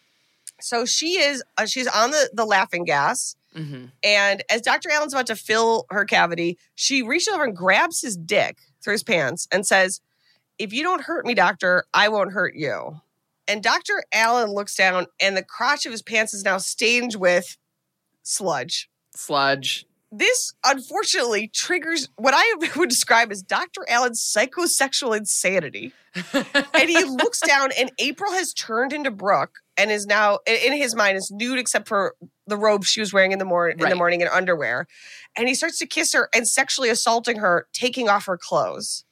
So 0.60 0.84
she 0.86 1.20
is 1.20 1.42
uh, 1.58 1.66
she's 1.68 1.88
on 1.88 2.12
the 2.12 2.30
the 2.34 2.44
laughing 2.46 2.84
gas, 2.84 3.38
hmm 3.56 3.86
and 4.04 4.44
as 4.50 4.62
Dr. 4.62 4.90
Alan's 4.92 5.14
about 5.14 5.28
to 5.28 5.36
fill 5.38 5.86
her 5.90 6.04
cavity, 6.04 6.58
she 6.76 7.02
reaches 7.02 7.30
over 7.30 7.46
and 7.46 7.56
grabs 7.56 8.02
his 8.02 8.18
dick 8.18 8.58
through 8.84 8.94
his 8.94 9.04
pants 9.04 9.48
and 9.54 9.66
says, 9.66 10.02
"If 10.60 10.74
you 10.74 10.84
don't 10.84 11.04
hurt 11.04 11.26
me, 11.26 11.34
doctor, 11.34 11.86
I 11.94 12.10
won't 12.10 12.34
hurt 12.34 12.56
you." 12.56 13.00
And 13.48 13.62
Dr. 13.62 14.04
Alan 14.12 14.52
looks 14.52 14.76
down, 14.76 15.08
and 15.22 15.38
the 15.38 15.44
crotch 15.44 15.86
of 15.86 15.92
his 15.92 16.02
pants 16.02 16.34
is 16.34 16.44
now 16.44 16.58
stained 16.58 17.16
with 17.16 17.58
sludge. 18.24 18.90
Sludge. 19.16 19.86
This 20.12 20.54
unfortunately 20.64 21.48
triggers 21.48 22.10
what 22.16 22.34
I 22.36 22.70
would 22.76 22.90
describe 22.90 23.32
as 23.32 23.42
Dr. 23.42 23.86
Alan's 23.90 24.22
psychosexual 24.22 25.16
insanity 25.16 25.94
and 26.34 26.90
he 26.90 27.04
looks 27.04 27.42
down 27.42 27.72
and 27.78 27.92
april 28.00 28.32
has 28.32 28.54
turned 28.54 28.94
into 28.94 29.12
brooke 29.12 29.60
and 29.78 29.92
is 29.92 30.06
now 30.06 30.40
in 30.46 30.74
his 30.74 30.96
mind 30.96 31.18
is 31.18 31.30
nude 31.32 31.60
except 31.60 31.88
for 31.88 32.16
the 32.48 32.58
robe 32.58 32.84
she 32.86 33.00
was 33.00 33.12
wearing 33.12 33.32
in 33.32 33.40
the 33.40 33.46
morning 33.46 33.78
in 33.80 33.90
the 33.90 33.96
morning 33.96 34.22
and 34.22 34.32
underwear 34.32 34.88
and 35.36 35.48
he 35.48 35.54
starts 35.54 35.78
to 35.78 35.86
kiss 35.86 36.14
her 36.14 36.30
and 36.34 36.48
sexually 36.48 36.90
assaulting 36.90 37.38
her 37.38 37.68
taking 37.74 38.08
off 38.08 38.26
her 38.26 38.38
clothes 38.38 39.04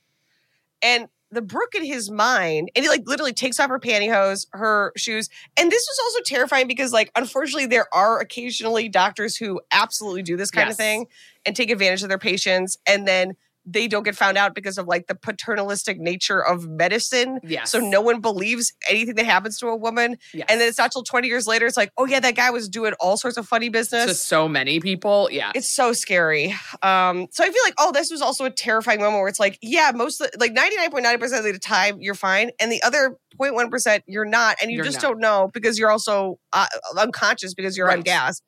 and 0.81 1.09
the 1.33 1.41
brooke 1.41 1.73
in 1.75 1.83
his 1.83 2.11
mind 2.11 2.69
and 2.75 2.83
he 2.83 2.89
like 2.89 3.03
literally 3.07 3.33
takes 3.33 3.59
off 3.59 3.69
her 3.69 3.79
pantyhose 3.79 4.47
her 4.53 4.93
shoes 4.95 5.29
and 5.57 5.71
this 5.71 5.87
was 5.89 5.99
also 6.03 6.23
terrifying 6.23 6.67
because 6.67 6.93
like 6.93 7.11
unfortunately 7.15 7.65
there 7.65 7.87
are 7.93 8.19
occasionally 8.19 8.87
doctors 8.87 9.35
who 9.35 9.59
absolutely 9.71 10.21
do 10.21 10.37
this 10.37 10.51
kind 10.51 10.69
of 10.69 10.75
thing 10.75 11.07
and 11.45 11.55
take 11.55 11.69
advantage 11.69 12.03
of 12.03 12.09
their 12.09 12.17
patients 12.17 12.77
and 12.87 13.07
then 13.07 13.35
they 13.65 13.87
don't 13.87 14.03
get 14.03 14.15
found 14.15 14.37
out 14.37 14.53
because 14.53 14.77
of 14.77 14.87
like 14.87 15.07
the 15.07 15.15
paternalistic 15.15 15.97
nature 15.97 16.43
of 16.45 16.67
medicine 16.67 17.39
Yeah. 17.43 17.63
so 17.63 17.79
no 17.79 18.01
one 18.01 18.19
believes 18.19 18.73
anything 18.89 19.15
that 19.15 19.25
happens 19.25 19.57
to 19.59 19.67
a 19.67 19.75
woman. 19.75 20.17
Yes. 20.33 20.47
And 20.49 20.59
then 20.59 20.67
it's 20.67 20.77
not 20.77 20.91
till 20.91 21.03
20 21.03 21.29
years 21.29 21.47
later, 21.47 21.65
it's 21.65 21.77
like, 21.77 21.91
oh 21.97 22.05
yeah, 22.05 22.19
that 22.19 22.35
guy 22.35 22.49
was 22.49 22.67
doing 22.67 22.91
all 22.99 23.15
sorts 23.15 23.37
of 23.37 23.47
funny 23.47 23.67
to 23.67 23.71
business. 23.71 24.19
so 24.21 24.49
many 24.49 24.79
people. 24.81 25.29
Yeah. 25.31 25.51
It's 25.55 25.69
so 25.69 25.93
scary. 25.93 26.53
Um, 26.81 27.27
so 27.31 27.43
I 27.43 27.49
feel 27.51 27.63
like, 27.63 27.75
oh, 27.79 27.93
this 27.93 28.11
was 28.11 28.21
also 28.21 28.43
a 28.43 28.49
terrifying 28.49 28.99
moment 28.99 29.19
where 29.21 29.29
it's 29.29 29.39
like, 29.39 29.57
yeah, 29.61 29.91
most 29.95 30.19
of 30.19 30.29
the, 30.31 30.37
like 30.39 30.53
99.9% 30.53 31.37
of 31.37 31.43
the 31.45 31.57
time 31.59 32.01
you're 32.01 32.15
fine. 32.15 32.51
And 32.59 32.69
the 32.71 32.83
other 32.83 33.15
0.1% 33.39 34.01
you're 34.07 34.25
not. 34.25 34.57
And 34.61 34.71
you 34.71 34.77
You're 34.77 34.85
just 34.85 35.01
not. 35.01 35.09
don't 35.09 35.19
know 35.19 35.49
because 35.53 35.79
you're 35.79 35.89
also 35.91 36.37
uh, 36.51 36.65
unconscious 36.97 37.53
because 37.53 37.77
you're 37.77 37.89
on 37.91 38.01
gas. 38.01 38.41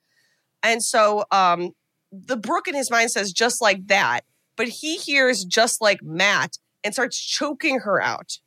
And 0.61 0.83
so 0.83 1.23
um, 1.31 1.71
the 2.11 2.35
Brooke 2.37 2.67
in 2.67 2.75
his 2.75 2.91
mind 2.91 3.11
says 3.11 3.31
just 3.31 3.61
like 3.61 3.87
that, 3.87 4.25
but 4.55 4.67
he 4.67 4.97
hears 4.97 5.43
just 5.43 5.81
like 5.81 6.01
Matt 6.03 6.57
and 6.83 6.93
starts 6.93 7.19
choking 7.19 7.79
her 7.79 8.01
out. 8.01 8.39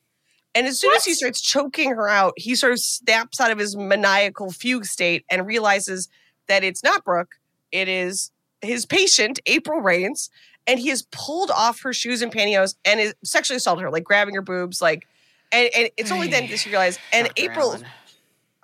And 0.54 0.66
as 0.66 0.80
soon 0.80 0.94
as 0.94 1.04
he 1.04 1.14
starts 1.14 1.40
choking 1.40 1.90
her 1.90 2.08
out, 2.08 2.32
he 2.36 2.54
sort 2.54 2.72
of 2.72 2.80
snaps 2.80 3.40
out 3.40 3.50
of 3.50 3.58
his 3.58 3.76
maniacal 3.76 4.50
fugue 4.50 4.86
state 4.86 5.24
and 5.30 5.46
realizes 5.46 6.08
that 6.48 6.64
it's 6.64 6.82
not 6.82 7.04
Brooke, 7.04 7.36
it 7.70 7.88
is 7.88 8.32
his 8.62 8.86
patient, 8.86 9.38
April 9.46 9.80
Rains, 9.80 10.30
and 10.66 10.80
he 10.80 10.88
has 10.88 11.02
pulled 11.12 11.50
off 11.50 11.80
her 11.82 11.92
shoes 11.92 12.22
and 12.22 12.32
pantyhose 12.32 12.74
and 12.84 13.00
is 13.00 13.14
sexually 13.24 13.56
assaulted 13.56 13.82
her, 13.84 13.90
like 13.90 14.04
grabbing 14.04 14.34
her 14.34 14.42
boobs, 14.42 14.82
like. 14.82 15.06
And, 15.50 15.70
and 15.74 15.90
it's 15.96 16.10
only 16.10 16.28
then 16.28 16.46
that 16.48 16.58
she 16.58 16.68
realized. 16.68 17.00
And 17.12 17.26
Dr. 17.28 17.42
April, 17.42 17.68
Alan. 17.70 17.86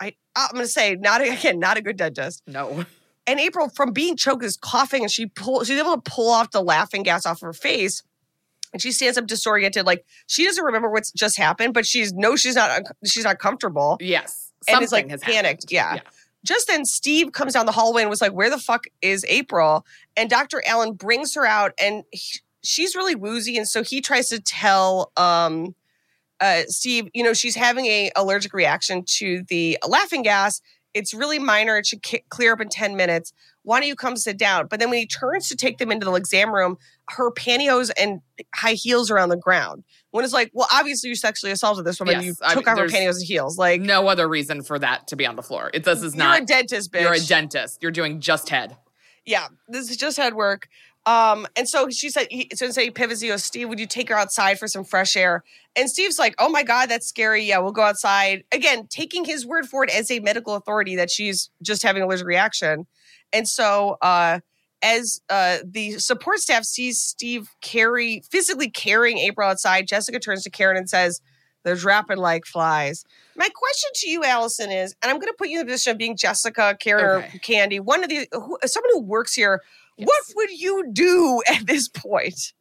I, 0.00 0.14
I'm 0.36 0.50
going 0.52 0.64
to 0.64 0.70
say, 0.70 0.96
not 0.96 1.22
again, 1.22 1.58
not 1.58 1.78
a 1.78 1.82
good 1.82 1.96
dentist. 1.96 2.42
No. 2.46 2.84
And 3.26 3.40
April, 3.40 3.68
from 3.70 3.92
being 3.92 4.16
choked, 4.16 4.44
is 4.44 4.56
coughing, 4.56 5.02
and 5.02 5.10
she 5.10 5.26
pull. 5.26 5.64
She's 5.64 5.78
able 5.78 5.94
to 5.94 6.02
pull 6.10 6.30
off 6.30 6.50
the 6.50 6.60
laughing 6.62 7.02
gas 7.02 7.24
off 7.24 7.40
her 7.40 7.52
face, 7.54 8.02
and 8.72 8.82
she 8.82 8.92
stands 8.92 9.16
up 9.16 9.26
disoriented, 9.26 9.86
like 9.86 10.04
she 10.26 10.44
doesn't 10.44 10.62
remember 10.64 10.90
what's 10.90 11.10
just 11.10 11.38
happened, 11.38 11.72
but 11.74 11.86
she's 11.86 12.12
no, 12.12 12.36
she's 12.36 12.54
not. 12.56 12.82
She's 13.04 13.24
not 13.24 13.38
comfortable. 13.38 13.96
Yes. 14.00 14.52
And 14.68 14.82
it's, 14.82 14.92
like, 14.92 15.02
Something 15.04 15.10
has 15.10 15.20
panicked, 15.20 15.70
happened. 15.72 16.02
yeah. 16.04 16.10
Just 16.44 16.66
then, 16.66 16.84
Steve 16.84 17.32
comes 17.32 17.54
down 17.54 17.64
the 17.66 17.72
hallway 17.72 18.02
and 18.02 18.10
was 18.10 18.20
like, 18.20 18.32
"Where 18.32 18.50
the 18.50 18.58
fuck 18.58 18.84
is 19.00 19.24
April?" 19.28 19.86
And 20.16 20.28
Dr. 20.28 20.62
Alan 20.66 20.92
brings 20.92 21.34
her 21.34 21.46
out, 21.46 21.72
and 21.80 22.04
he- 22.10 22.40
she's 22.62 22.94
really 22.94 23.14
woozy, 23.14 23.56
and 23.56 23.66
so 23.66 23.82
he 23.82 24.02
tries 24.02 24.28
to 24.28 24.40
tell 24.40 25.12
um, 25.16 25.74
uh, 26.40 26.62
Steve, 26.66 27.08
you 27.14 27.22
know, 27.22 27.32
she's 27.32 27.54
having 27.54 27.86
a 27.86 28.10
allergic 28.16 28.52
reaction 28.52 29.02
to 29.06 29.44
the 29.48 29.78
laughing 29.88 30.22
gas, 30.22 30.60
It's 30.94 31.12
really 31.12 31.38
minor. 31.38 31.76
It 31.76 31.86
should 31.86 32.02
ki- 32.02 32.24
clear 32.30 32.52
up 32.52 32.60
in 32.60 32.68
10 32.68 32.96
minutes. 32.96 33.32
Why 33.62 33.80
don't 33.80 33.88
you 33.88 33.96
come 33.96 34.16
sit 34.16 34.38
down? 34.38 34.68
But 34.68 34.78
then 34.80 34.90
when 34.90 34.98
he 35.00 35.06
turns 35.06 35.48
to 35.48 35.56
take 35.56 35.78
them 35.78 35.90
into 35.90 36.06
the 36.06 36.12
exam 36.14 36.54
room, 36.54 36.76
her 37.10 37.30
pantyhose 37.32 37.90
and 38.00 38.20
high 38.54 38.74
heels 38.74 39.10
are 39.10 39.18
on 39.18 39.28
the 39.28 39.36
ground. 39.36 39.84
When 40.12 40.24
it's 40.24 40.32
like, 40.32 40.50
well, 40.54 40.68
obviously 40.72 41.08
you 41.10 41.16
sexually 41.16 41.50
assaulted 41.50 41.84
this 41.84 41.98
woman. 41.98 42.14
Yes, 42.16 42.24
you 42.24 42.34
I 42.42 42.54
took 42.54 42.66
mean, 42.66 42.72
off 42.72 42.78
her 42.78 42.86
pantyhose 42.86 43.16
and 43.16 43.24
heels. 43.26 43.58
Like, 43.58 43.80
No 43.80 44.06
other 44.08 44.28
reason 44.28 44.62
for 44.62 44.78
that 44.78 45.08
to 45.08 45.16
be 45.16 45.26
on 45.26 45.34
the 45.36 45.42
floor. 45.42 45.70
It, 45.74 45.84
this 45.84 46.02
is 46.02 46.14
you're 46.14 46.24
not. 46.24 46.42
a 46.42 46.44
dentist, 46.44 46.92
bitch. 46.92 47.00
You're 47.02 47.14
a 47.14 47.20
dentist. 47.20 47.82
You're 47.82 47.90
doing 47.90 48.20
just 48.20 48.48
head. 48.50 48.76
yeah, 49.26 49.48
this 49.68 49.90
is 49.90 49.96
just 49.96 50.16
head 50.16 50.34
work. 50.34 50.68
Um, 51.06 51.46
and 51.54 51.68
so 51.68 51.90
she 51.90 52.08
said, 52.08 52.28
he, 52.30 52.48
so 52.54 52.66
instead 52.66 52.82
he 52.84 52.90
pivots, 52.90 53.20
he 53.20 53.28
goes, 53.28 53.44
Steve, 53.44 53.68
would 53.68 53.78
you 53.78 53.86
take 53.86 54.08
her 54.08 54.18
outside 54.18 54.58
for 54.58 54.66
some 54.66 54.84
fresh 54.84 55.16
air? 55.16 55.44
And 55.76 55.90
Steve's 55.90 56.18
like, 56.18 56.34
oh 56.38 56.48
my 56.48 56.62
God, 56.62 56.88
that's 56.88 57.06
scary. 57.06 57.44
Yeah, 57.44 57.58
we'll 57.58 57.72
go 57.72 57.82
outside. 57.82 58.44
Again, 58.52 58.86
taking 58.88 59.24
his 59.24 59.44
word 59.44 59.66
for 59.66 59.84
it 59.84 59.90
as 59.94 60.10
a 60.10 60.20
medical 60.20 60.54
authority 60.54 60.96
that 60.96 61.10
she's 61.10 61.50
just 61.62 61.82
having 61.82 62.02
an 62.02 62.06
allergic 62.06 62.26
reaction. 62.26 62.86
And 63.32 63.46
so, 63.46 63.98
uh, 64.00 64.40
as 64.82 65.20
uh, 65.30 65.58
the 65.64 65.92
support 65.98 66.38
staff 66.40 66.64
sees 66.64 67.00
Steve 67.00 67.48
carry, 67.62 68.22
physically 68.30 68.70
carrying 68.70 69.18
April 69.18 69.48
outside, 69.48 69.86
Jessica 69.88 70.18
turns 70.18 70.42
to 70.44 70.50
Karen 70.50 70.76
and 70.76 70.88
says, 70.88 71.20
they're 71.64 71.74
dropping 71.74 72.18
like 72.18 72.44
flies. 72.44 73.04
My 73.36 73.48
question 73.48 73.90
to 73.94 74.10
you, 74.10 74.22
Alison, 74.22 74.70
is, 74.70 74.94
and 75.02 75.10
I'm 75.10 75.18
going 75.18 75.32
to 75.32 75.36
put 75.36 75.48
you 75.48 75.60
in 75.60 75.66
the 75.66 75.72
position 75.72 75.92
of 75.92 75.98
being 75.98 76.16
Jessica, 76.16 76.76
Karen, 76.78 77.24
Okay. 77.24 77.36
or 77.36 77.38
Candy, 77.40 77.80
one 77.80 78.04
of 78.04 78.10
the, 78.10 78.28
who, 78.32 78.58
someone 78.66 78.90
who 78.92 79.00
works 79.00 79.34
here. 79.34 79.62
What 79.96 80.24
would 80.36 80.50
you 80.50 80.90
do 80.92 81.42
at 81.48 81.66
this 81.66 81.88
point? 81.88 82.52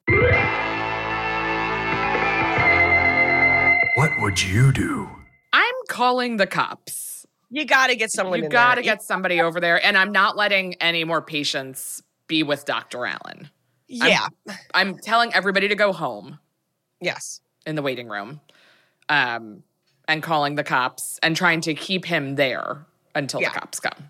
What 3.96 4.12
would 4.22 4.42
you 4.42 4.72
do? 4.72 5.10
I'm 5.52 5.74
calling 5.88 6.38
the 6.38 6.48
cops. 6.48 7.26
You 7.50 7.66
got 7.66 7.88
to 7.88 7.96
get 7.96 8.12
someone. 8.12 8.42
You 8.42 8.50
got 8.50 8.76
to 8.76 8.82
get 8.82 9.04
somebody 9.04 9.40
over 9.40 9.60
there. 9.60 9.84
And 9.86 9.96
I'm 9.98 10.12
not 10.12 10.36
letting 10.36 10.74
any 10.76 11.04
more 11.04 11.22
patients 11.22 12.02
be 12.28 12.42
with 12.42 12.66
Dr. 12.66 13.06
Alan. 13.06 13.50
Yeah. 13.88 14.28
I'm 14.74 14.98
telling 14.98 15.34
everybody 15.34 15.68
to 15.68 15.76
go 15.76 15.94
home 15.94 16.40
yes. 17.00 17.42
in 17.68 17.76
the 17.76 17.84
waiting 17.84 18.08
room 18.08 18.42
um, 19.10 19.64
and 20.08 20.22
calling 20.24 20.56
the 20.56 20.64
cops 20.64 21.20
and 21.24 21.36
trying 21.36 21.62
to 21.62 21.74
keep 21.74 22.06
him 22.06 22.36
there 22.36 22.86
until 23.16 23.42
Yeah. 23.42 23.54
the 23.54 23.60
cops 23.60 23.80
come. 23.80 24.10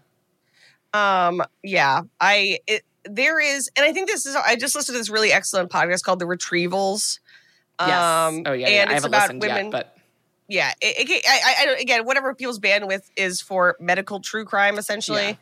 Um. 0.93 1.43
Yeah. 1.63 2.01
I. 2.21 2.59
It, 2.67 2.83
there 3.05 3.39
is, 3.39 3.69
and 3.75 3.85
I 3.85 3.91
think 3.91 4.07
this 4.07 4.25
is. 4.25 4.35
I 4.35 4.55
just 4.55 4.75
listened 4.75 4.95
to 4.95 4.99
this 4.99 5.09
really 5.09 5.31
excellent 5.31 5.69
podcast 5.69 6.03
called 6.03 6.19
The 6.19 6.25
Retrievals. 6.25 7.19
Yes. 7.79 7.89
Um, 7.89 8.43
oh, 8.45 8.53
yeah. 8.53 8.67
And 8.67 8.89
yeah. 8.91 8.95
It's 8.95 9.05
about 9.05 9.29
women. 9.29 9.65
yet, 9.65 9.71
but 9.71 9.97
yeah. 10.47 10.71
It, 10.79 11.09
it, 11.09 11.23
I, 11.27 11.65
I, 11.67 11.71
I 11.71 11.75
again, 11.81 12.05
whatever 12.05 12.33
people's 12.33 12.59
bandwidth 12.59 13.09
is 13.17 13.41
for 13.41 13.75
medical 13.79 14.19
true 14.21 14.45
crime, 14.45 14.77
essentially. 14.77 15.21
Yeah. 15.29 15.35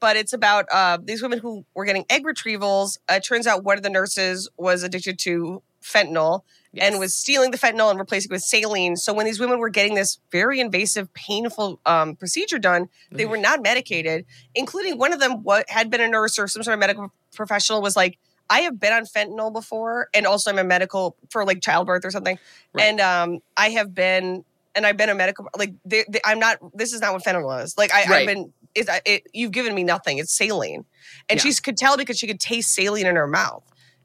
But 0.00 0.16
it's 0.16 0.32
about 0.32 0.66
uh, 0.72 0.98
these 1.02 1.22
women 1.22 1.38
who 1.38 1.64
were 1.74 1.84
getting 1.84 2.04
egg 2.10 2.24
retrievals. 2.24 2.98
Uh, 3.08 3.14
it 3.14 3.24
turns 3.24 3.46
out 3.46 3.62
one 3.62 3.76
of 3.76 3.82
the 3.82 3.90
nurses 3.90 4.48
was 4.56 4.82
addicted 4.82 5.18
to 5.20 5.62
fentanyl 5.84 6.42
and 6.76 6.98
was 6.98 7.14
stealing 7.14 7.52
the 7.52 7.58
fentanyl 7.58 7.88
and 7.90 8.00
replacing 8.00 8.30
it 8.30 8.32
with 8.32 8.42
saline. 8.42 8.96
So 8.96 9.12
when 9.14 9.26
these 9.26 9.38
women 9.38 9.60
were 9.60 9.68
getting 9.68 9.94
this 9.94 10.18
very 10.32 10.58
invasive, 10.58 11.12
painful 11.14 11.78
um, 11.86 12.16
procedure 12.16 12.58
done, 12.58 12.88
they 13.12 13.26
were 13.26 13.36
not 13.36 13.62
medicated. 13.62 14.24
Including 14.56 14.98
one 14.98 15.12
of 15.12 15.20
them, 15.20 15.42
what 15.44 15.68
had 15.70 15.88
been 15.90 16.00
a 16.00 16.08
nurse 16.08 16.36
or 16.38 16.48
some 16.48 16.62
sort 16.64 16.74
of 16.74 16.80
medical 16.80 17.12
professional, 17.32 17.80
was 17.80 17.94
like, 17.94 18.18
"I 18.50 18.60
have 18.62 18.80
been 18.80 18.92
on 18.92 19.04
fentanyl 19.04 19.52
before, 19.52 20.08
and 20.14 20.26
also 20.26 20.50
I'm 20.50 20.58
a 20.58 20.64
medical 20.64 21.16
for 21.30 21.44
like 21.44 21.60
childbirth 21.60 22.04
or 22.04 22.10
something, 22.10 22.38
Right. 22.72 22.84
and 22.84 23.00
um, 23.00 23.38
I 23.56 23.70
have 23.70 23.94
been." 23.94 24.44
And 24.76 24.84
I've 24.84 24.96
been 24.96 25.08
a 25.08 25.14
medical 25.14 25.46
like 25.56 25.72
they, 25.84 26.04
they, 26.08 26.18
I'm 26.24 26.40
not. 26.40 26.58
This 26.76 26.92
is 26.92 27.00
not 27.00 27.12
what 27.12 27.22
fentanyl 27.22 27.62
is. 27.62 27.78
Like 27.78 27.94
I, 27.94 28.02
I've 28.02 28.10
Right. 28.10 28.26
been. 28.26 28.52
It, 28.74 28.88
it, 29.06 29.22
you've 29.32 29.52
given 29.52 29.72
me 29.72 29.84
nothing. 29.84 30.18
It's 30.18 30.32
saline, 30.36 30.84
and 31.28 31.38
Yeah. 31.38 31.48
she 31.52 31.62
could 31.62 31.76
tell 31.76 31.96
because 31.96 32.18
she 32.18 32.26
could 32.26 32.40
taste 32.40 32.74
saline 32.74 33.06
in 33.06 33.14
her 33.14 33.28
mouth. 33.28 33.62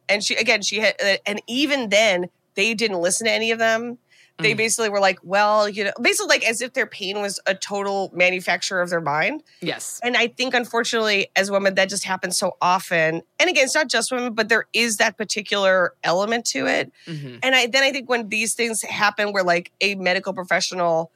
And 0.10 0.24
she 0.24 0.36
again, 0.36 0.62
she 0.64 0.80
had, 0.80 0.96
uh, 1.04 1.18
and 1.26 1.42
even 1.48 1.90
then, 1.90 2.30
they 2.56 2.74
didn't 2.74 3.00
listen 3.00 3.26
to 3.28 3.32
any 3.32 3.52
of 3.52 3.60
them. 3.60 3.98
They 4.40 4.54
Mhm. 4.54 4.58
basically 4.58 4.90
were 4.90 5.02
like, 5.02 5.20
well, 5.22 5.68
you 5.68 5.84
know, 5.84 5.92
basically 6.02 6.30
like 6.30 6.46
as 6.48 6.62
if 6.62 6.72
their 6.74 6.86
pain 6.88 7.22
was 7.22 7.42
a 7.46 7.54
total 7.54 8.10
manufacturer 8.14 8.82
of 8.82 8.90
their 8.90 9.02
mind. 9.02 9.44
yes. 9.62 10.00
And 10.02 10.16
I 10.16 10.28
think, 10.28 10.54
unfortunately, 10.54 11.30
as 11.36 11.52
women, 11.52 11.76
that 11.76 11.90
just 11.90 12.06
happens 12.06 12.38
so 12.38 12.56
often. 12.62 13.22
And 13.38 13.50
again, 13.50 13.66
it's 13.66 13.76
not 13.76 13.90
just 13.90 14.12
women, 14.14 14.34
but 14.34 14.48
there 14.48 14.66
is 14.72 14.96
that 14.98 15.18
particular 15.18 15.94
element 16.06 16.46
to 16.48 16.68
it. 16.68 16.90
Mhm. 17.06 17.40
And 17.44 17.54
I 17.54 17.68
then 17.68 17.84
I 17.84 17.92
think 17.92 18.08
when 18.10 18.30
these 18.30 18.54
things 18.54 18.82
happen, 18.84 19.34
where 19.34 19.44
like 19.44 19.72
a 19.82 19.96
medical 19.96 20.34
professional, 20.34 21.12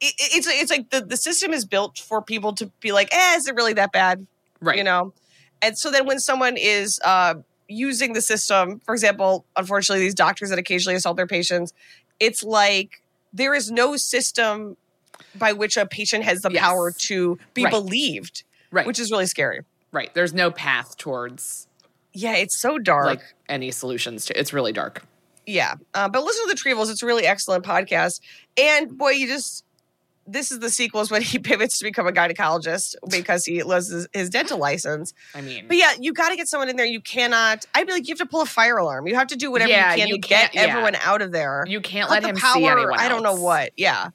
it- 0.00 0.14
it's 0.18 0.46
it's 0.46 0.70
like 0.70 0.90
the, 0.90 1.00
the 1.00 1.16
system 1.16 1.52
is 1.54 1.64
built 1.64 1.98
for 1.98 2.20
people 2.20 2.52
to 2.54 2.66
be 2.80 2.92
like, 2.92 3.08
eh, 3.12 3.36
is 3.36 3.48
it 3.48 3.54
really 3.54 3.72
that 3.74 3.92
bad? 3.92 4.26
Right. 4.60 4.76
You 4.76 4.84
know? 4.84 5.14
And 5.62 5.78
so 5.78 5.90
then 5.90 6.04
when 6.06 6.18
someone 6.20 6.56
is 6.58 7.00
uh, 7.04 7.34
using 7.72 8.12
the 8.12 8.20
system, 8.20 8.80
for 8.84 8.94
example, 8.94 9.44
unfortunately, 9.56 10.04
these 10.04 10.14
doctors 10.14 10.50
that 10.50 10.58
occasionally 10.58 10.96
assault 10.96 11.16
their 11.16 11.26
patients, 11.26 11.72
it's 12.20 12.42
like 12.42 13.02
there 13.32 13.54
is 13.54 13.70
no 13.70 13.96
system 13.96 14.76
by 15.34 15.52
which 15.52 15.76
a 15.76 15.86
patient 15.86 16.24
has 16.24 16.42
the 16.42 16.50
Yes. 16.50 16.62
power 16.62 16.90
to 16.90 17.38
be 17.54 17.64
Right. 17.64 17.70
believed, 17.70 18.44
right. 18.70 18.86
which 18.86 18.98
is 18.98 19.10
really 19.10 19.26
scary. 19.26 19.60
right. 19.92 20.12
There's 20.14 20.32
no 20.32 20.50
path 20.50 20.96
towards 20.96 21.66
Yeah, 22.14 22.34
it's 22.36 22.56
so 22.56 22.78
dark. 22.78 23.04
like 23.06 23.22
any 23.48 23.70
solutions 23.70 24.24
to 24.26 24.38
it's 24.38 24.52
really 24.52 24.72
dark. 24.72 25.02
Yeah. 25.46 25.74
Uh, 25.92 26.08
but 26.08 26.22
listen 26.24 26.48
to 26.48 26.54
the 26.54 26.60
Retrievals. 26.60 26.90
It's 26.90 27.02
a 27.02 27.06
really 27.06 27.26
excellent 27.26 27.64
podcast. 27.64 28.20
And 28.56 28.96
boy, 28.96 29.10
you 29.10 29.26
just, 29.26 29.64
this 30.26 30.52
is 30.52 30.60
the 30.60 30.70
sequel 30.70 31.00
is 31.00 31.10
when 31.10 31.22
he 31.22 31.38
pivots 31.50 31.78
to 31.78 31.84
become 31.84 32.06
a 32.06 32.12
gynecologist 32.12 32.94
because 33.10 33.44
he 33.44 33.62
loses 33.62 34.06
his 34.12 34.30
dental 34.30 34.58
license. 34.58 35.12
I 35.34 35.40
mean, 35.40 35.66
But 35.68 35.76
yeah, 35.76 35.92
you 35.98 36.12
got 36.12 36.28
to 36.30 36.36
get 36.36 36.48
someone 36.48 36.68
in 36.68 36.76
there. 36.76 36.86
You 36.86 37.00
cannot, 37.00 37.66
I'd 37.74 37.86
be 37.86 37.92
like, 37.92 38.06
you 38.06 38.12
have 38.12 38.18
to 38.18 38.26
pull 38.26 38.42
a 38.42 38.46
fire 38.46 38.76
alarm. 38.78 39.06
You 39.08 39.14
have 39.16 39.26
to 39.28 39.36
do 39.36 39.50
whatever 39.50 39.70
Yeah, 39.70 39.94
you 39.94 40.00
can 40.00 40.08
you 40.08 40.14
to 40.14 40.20
get 40.20 40.52
can't- 40.52 40.54
yeah. 40.54 40.60
everyone 40.62 40.94
out 40.96 41.22
of 41.22 41.32
there. 41.32 41.64
you 41.66 41.80
can't 41.80 42.08
Cut 42.08 42.14
let 42.14 42.22
the 42.22 42.28
him 42.30 42.36
power, 42.36 42.54
see 42.54 42.66
anyone. 42.66 42.98
I 42.98 43.08
don't 43.08 43.22
know 43.22 43.34
what. 43.34 43.72
Yeah. 43.76 44.10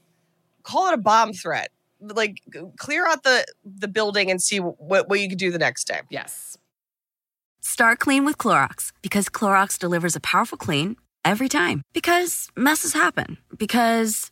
Call 0.63 0.87
it 0.87 0.93
a 0.93 0.97
bomb 0.97 1.33
threat. 1.33 1.71
Like 1.99 2.37
clear 2.77 3.07
out 3.07 3.23
the 3.23 3.43
the 3.65 3.87
building 3.87 4.29
and 4.29 4.39
see 4.41 4.59
what, 4.59 5.09
what 5.09 5.19
you 5.19 5.27
can 5.27 5.37
do 5.37 5.51
the 5.51 5.57
next 5.57 5.87
day. 5.87 6.01
Yes. 6.09 6.57
Start 7.61 7.99
clean 7.99 8.23
with 8.23 8.37
Clorox 8.37 8.91
because 9.01 9.29
Clorox 9.29 9.77
delivers 9.79 10.15
a 10.15 10.19
powerful 10.19 10.57
clean 10.57 10.95
every 11.25 11.49
time. 11.49 11.81
Because 11.93 12.49
messes 12.55 12.93
happen. 12.93 13.37
Because. 13.57 14.31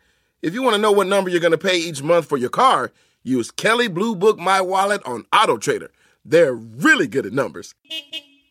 If 0.41 0.53
you 0.55 0.63
want 0.63 0.75
to 0.75 0.81
know 0.81 0.91
what 0.91 1.07
number 1.07 1.29
you're 1.29 1.39
going 1.39 1.51
to 1.51 1.57
pay 1.57 1.77
each 1.77 2.01
month 2.01 2.25
for 2.25 2.37
your 2.37 2.49
car, 2.49 2.91
use 3.23 3.51
Kelley 3.51 3.87
Blue 3.87 4.15
Book 4.15 4.39
My 4.39 4.59
Wallet 4.59 5.01
on 5.05 5.25
Auto 5.33 5.57
Trader. 5.57 5.91
They're 6.25 6.53
really 6.53 7.07
good 7.07 7.25
at 7.25 7.33
numbers. 7.33 7.75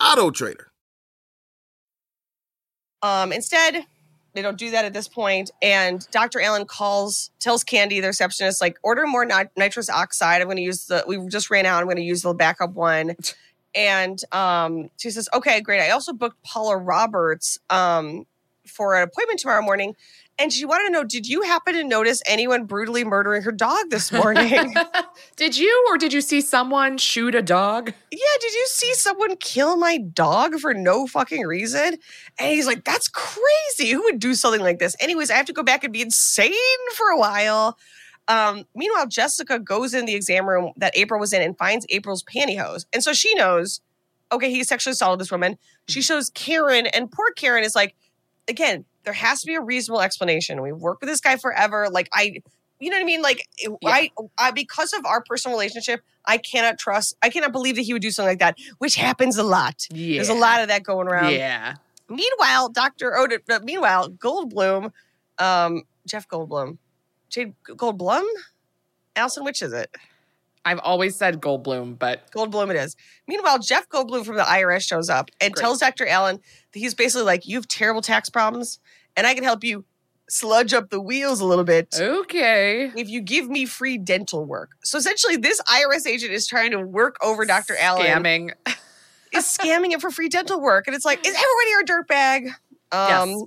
Auto 0.00 0.30
Trader. 0.30 0.68
Um, 3.02 3.32
instead, 3.32 3.86
they 4.34 4.42
don't 4.42 4.58
do 4.58 4.70
that 4.70 4.84
at 4.84 4.92
this 4.92 5.08
point. 5.08 5.50
and 5.62 6.06
Dr. 6.12 6.40
Alan 6.40 6.64
calls, 6.64 7.30
tells 7.40 7.64
Candy, 7.64 8.00
the 8.00 8.08
receptionist, 8.08 8.60
like, 8.60 8.78
order 8.82 9.06
more 9.06 9.24
nit- 9.24 9.50
nitrous 9.56 9.90
oxide. 9.90 10.40
I'm 10.40 10.46
going 10.46 10.58
to 10.58 10.62
use 10.62 10.86
the. 10.86 11.02
We 11.06 11.26
just 11.26 11.50
ran 11.50 11.66
out. 11.66 11.80
I'm 11.80 11.86
going 11.86 11.96
to 11.96 12.02
use 12.02 12.22
the 12.22 12.34
backup 12.34 12.74
one. 12.74 13.16
And 13.74 14.22
um, 14.32 14.90
she 14.98 15.10
says, 15.10 15.28
"Okay, 15.32 15.60
great. 15.60 15.80
I 15.80 15.90
also 15.90 16.12
booked 16.12 16.42
Paula 16.42 16.76
Roberts 16.76 17.58
um, 17.70 18.26
for 18.66 18.96
an 18.96 19.02
appointment 19.02 19.40
tomorrow 19.40 19.62
morning." 19.62 19.94
And 20.40 20.50
she 20.50 20.64
wanted 20.64 20.86
to 20.86 20.90
know, 20.90 21.04
did 21.04 21.28
you 21.28 21.42
happen 21.42 21.74
to 21.74 21.84
notice 21.84 22.22
anyone 22.26 22.64
brutally 22.64 23.04
murdering 23.04 23.42
her 23.42 23.52
dog 23.52 23.90
this 23.90 24.10
morning? 24.10 24.74
did 25.36 25.58
you 25.58 25.86
or 25.90 25.98
did 25.98 26.14
you 26.14 26.22
see 26.22 26.40
someone 26.40 26.96
shoot 26.96 27.34
a 27.34 27.42
dog? 27.42 27.92
yeah, 28.10 28.38
did 28.40 28.52
you 28.54 28.66
see 28.68 28.94
someone 28.94 29.36
kill 29.36 29.76
my 29.76 29.98
dog 29.98 30.58
for 30.58 30.72
no 30.72 31.06
fucking 31.06 31.46
reason? 31.46 31.98
And 32.38 32.52
he's 32.52 32.66
like, 32.66 32.84
that's 32.84 33.06
crazy. 33.08 33.90
Who 33.90 34.02
would 34.04 34.18
do 34.18 34.34
something 34.34 34.62
like 34.62 34.78
this? 34.78 34.96
Anyways, 34.98 35.30
I 35.30 35.34
have 35.34 35.46
to 35.46 35.52
go 35.52 35.62
back 35.62 35.84
and 35.84 35.92
be 35.92 36.00
insane 36.00 36.54
for 36.94 37.08
a 37.08 37.18
while. 37.18 37.78
Um, 38.26 38.64
meanwhile, 38.74 39.06
Jessica 39.06 39.58
goes 39.58 39.92
in 39.92 40.06
the 40.06 40.14
exam 40.14 40.48
room 40.48 40.72
that 40.76 40.96
April 40.96 41.20
was 41.20 41.34
in 41.34 41.42
and 41.42 41.56
finds 41.58 41.84
April's 41.90 42.24
pantyhose. 42.24 42.86
And 42.94 43.04
so 43.04 43.12
she 43.12 43.34
knows, 43.34 43.82
okay, 44.32 44.50
he 44.50 44.64
sexually 44.64 44.92
assaulted 44.92 45.20
this 45.20 45.30
woman. 45.30 45.58
She 45.86 46.00
shows 46.00 46.30
Karen, 46.30 46.86
and 46.86 47.12
poor 47.12 47.30
Karen 47.32 47.62
is 47.62 47.74
like, 47.74 47.94
again, 48.48 48.86
there 49.04 49.12
has 49.12 49.40
to 49.40 49.46
be 49.46 49.54
a 49.54 49.60
reasonable 49.60 50.00
explanation. 50.00 50.60
We've 50.62 50.76
worked 50.76 51.00
with 51.00 51.08
this 51.08 51.20
guy 51.20 51.36
forever. 51.36 51.88
Like, 51.90 52.08
I 52.12 52.42
you 52.80 52.88
know 52.90 52.96
what 52.96 53.02
I 53.02 53.04
mean? 53.04 53.22
Like 53.22 53.46
I, 53.84 54.10
I 54.38 54.50
because 54.50 54.92
of 54.94 55.04
our 55.04 55.22
personal 55.22 55.56
relationship, 55.56 56.00
I 56.24 56.38
cannot 56.38 56.78
trust. 56.78 57.14
I 57.22 57.28
cannot 57.28 57.52
believe 57.52 57.76
that 57.76 57.82
he 57.82 57.92
would 57.92 58.02
do 58.02 58.10
something 58.10 58.30
like 58.30 58.38
that, 58.38 58.56
which 58.78 58.96
happens 58.96 59.36
a 59.36 59.42
lot. 59.42 59.86
Yeah. 59.92 60.16
There's 60.16 60.30
a 60.30 60.34
lot 60.34 60.62
of 60.62 60.68
that 60.68 60.82
going 60.82 61.06
around. 61.06 61.32
Yeah. 61.32 61.74
Meanwhile, 62.08 62.70
Doctor 62.70 63.16
Oda. 63.16 63.40
Uh, 63.48 63.60
meanwhile, 63.62 64.08
Goldblum, 64.08 64.92
um, 65.38 65.82
Jeff 66.06 66.26
Goldblum, 66.26 66.78
Jade 67.28 67.54
Goldblum, 67.64 68.24
Alison. 69.14 69.44
Which 69.44 69.60
is 69.62 69.72
it? 69.74 69.94
I've 70.64 70.80
always 70.80 71.16
said 71.16 71.40
Goldblum, 71.40 71.98
but 71.98 72.30
Goldblum 72.32 72.70
it 72.70 72.76
is. 72.76 72.96
Meanwhile, 73.26 73.60
Jeff 73.60 73.88
Goldblum 73.88 74.24
from 74.24 74.36
the 74.36 74.42
IRS 74.42 74.82
shows 74.82 75.08
up 75.08 75.30
and 75.40 75.54
Great. 75.54 75.62
tells 75.62 75.78
Dr. 75.80 76.06
Alan 76.06 76.36
that 76.36 76.78
he's 76.78 76.94
basically 76.94 77.24
like, 77.24 77.46
You 77.46 77.56
have 77.56 77.66
terrible 77.66 78.02
tax 78.02 78.28
problems, 78.28 78.78
and 79.16 79.26
I 79.26 79.34
can 79.34 79.44
help 79.44 79.64
you 79.64 79.84
sludge 80.28 80.72
up 80.72 80.90
the 80.90 81.00
wheels 81.00 81.40
a 81.40 81.44
little 81.44 81.64
bit 81.64 81.94
okay. 81.98 82.92
if 82.96 83.08
you 83.08 83.20
give 83.20 83.48
me 83.48 83.66
free 83.66 83.98
dental 83.98 84.44
work. 84.44 84.70
So 84.82 84.98
essentially, 84.98 85.36
this 85.36 85.60
IRS 85.62 86.06
agent 86.06 86.32
is 86.32 86.46
trying 86.46 86.70
to 86.70 86.80
work 86.80 87.16
over 87.22 87.44
Dr. 87.44 87.76
Alan, 87.76 88.06
Scamming. 88.06 88.52
is 89.34 89.44
scamming 89.44 89.92
him 89.92 90.00
for 90.00 90.10
free 90.10 90.28
dental 90.28 90.60
work. 90.60 90.86
And 90.86 90.94
it's 90.94 91.04
like, 91.04 91.26
Is 91.26 91.34
everybody 91.34 91.68
here 91.68 91.80
a 91.80 91.84
dirtbag? 91.84 92.46
Um, 92.92 93.30
Yes. 93.30 93.44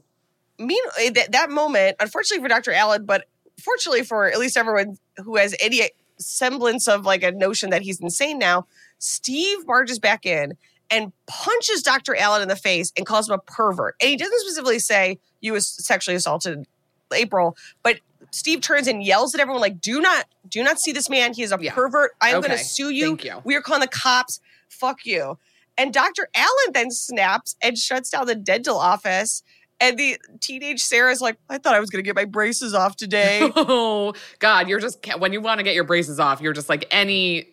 mean, 0.59 0.84
eh, 1.01 1.09
that, 1.11 1.32
that 1.32 1.49
moment, 1.49 1.97
unfortunately 1.99 2.43
for 2.43 2.49
Dr. 2.49 2.72
Alan, 2.72 3.05
but 3.05 3.26
fortunately 3.61 4.03
for 4.03 4.26
at 4.28 4.39
least 4.39 4.57
everyone 4.57 4.97
who 5.18 5.38
has 5.38 5.55
any 5.61 5.89
semblance 6.18 6.88
of 6.88 7.05
like 7.05 7.24
a 7.24 7.32
notion 7.32 7.70
that 7.72 7.82
he's 7.82 7.99
insane 7.99 8.39
now, 8.39 8.68
Steve 8.99 9.66
barges 9.66 9.99
back 9.99 10.26
in 10.26 10.53
and 10.93 11.11
punches 11.27 11.81
Dr. 11.83 12.15
Alan 12.15 12.41
in 12.41 12.47
the 12.47 12.55
face 12.55 12.93
and 12.95 13.05
calls 13.05 13.27
him 13.27 13.33
a 13.35 13.39
pervert. 13.39 13.95
And 13.99 14.09
he 14.09 14.15
doesn't 14.15 14.39
specifically 14.39 14.79
say 14.79 15.19
you 15.41 15.51
was 15.53 15.67
sexually 15.67 16.15
assaulted 16.15 16.65
April, 17.13 17.57
but 17.83 17.99
Steve 18.31 18.61
turns 18.61 18.87
and 18.87 19.03
yells 19.03 19.35
at 19.35 19.41
everyone 19.41 19.61
like, 19.61 19.79
"Do 19.81 19.99
not, 20.01 20.25
do 20.49 20.63
not 20.63 20.79
see 20.79 20.91
this 20.91 21.09
man. 21.09 21.33
He 21.33 21.43
is 21.43 21.51
a 21.51 21.57
Yeah. 21.61 21.73
pervert. 21.73 22.11
I 22.21 22.29
am 22.29 22.41
going 22.41 22.51
to 22.51 22.57
sue 22.57 22.89
you. 22.89 23.09
Thank 23.09 23.25
you. 23.25 23.41
We 23.43 23.55
are 23.55 23.61
calling 23.61 23.81
the 23.81 23.87
cops. 23.87 24.39
Fuck 24.69 25.05
you." 25.05 25.37
And 25.77 25.93
Dr. 25.93 26.29
Alan 26.35 26.73
then 26.73 26.89
snaps 26.91 27.55
and 27.61 27.77
shuts 27.77 28.09
down 28.11 28.25
the 28.27 28.35
dental 28.35 28.77
office. 28.77 29.43
And 29.79 29.97
the 29.97 30.17
teenage 30.39 30.81
Sarah's 30.81 31.19
like, 31.19 31.35
I 31.49 31.57
thought 31.57 31.75
I 31.75 31.79
was 31.79 31.89
going 31.89 32.01
to 32.01 32.07
get 32.07 32.15
my 32.15 32.25
braces 32.25 32.73
off 32.73 32.95
today. 32.95 33.41
Oh 33.55 34.13
God, 34.39 34.69
you're 34.69 34.79
just 34.79 35.05
when 35.17 35.33
you 35.33 35.41
want 35.41 35.59
to 35.59 35.63
get 35.63 35.75
your 35.75 35.83
braces 35.83 36.19
off, 36.19 36.41
you're 36.41 36.53
just 36.53 36.69
like 36.69 36.85
any 36.89 37.47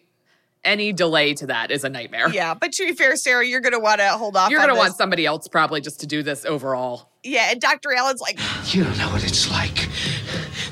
any 0.65 0.93
delay 0.93 1.35
to 1.35 1.47
that 1.47 1.71
is 1.71 1.85
a 1.85 1.89
nightmare. 1.89 2.29
yeah, 2.31 2.55
but 2.55 2.73
to 2.73 2.87
be 2.87 2.93
fair, 2.93 3.17
Sarah, 3.17 3.47
you're 3.47 3.61
going 3.61 3.73
to 3.73 3.79
want 3.79 4.01
to 4.01 4.09
hold 4.11 4.37
off. 4.37 4.51
You're 4.51 4.61
gonna 4.61 4.75
want 4.77 4.91
this. 4.91 4.97
somebody 4.99 5.25
else 5.27 5.49
probably 5.49 5.81
just 5.81 6.01
to 6.01 6.07
do 6.07 6.23
this 6.23 6.45
overall. 6.45 7.09
Yeah, 7.23 7.49
and 7.51 7.61
Dr. 7.61 7.93
Alan's 7.93 8.21
like, 8.21 8.39
You 8.75 8.85
don't 8.85 8.97
know 8.99 9.09
what 9.11 9.25
it's 9.25 9.51
like. 9.51 9.89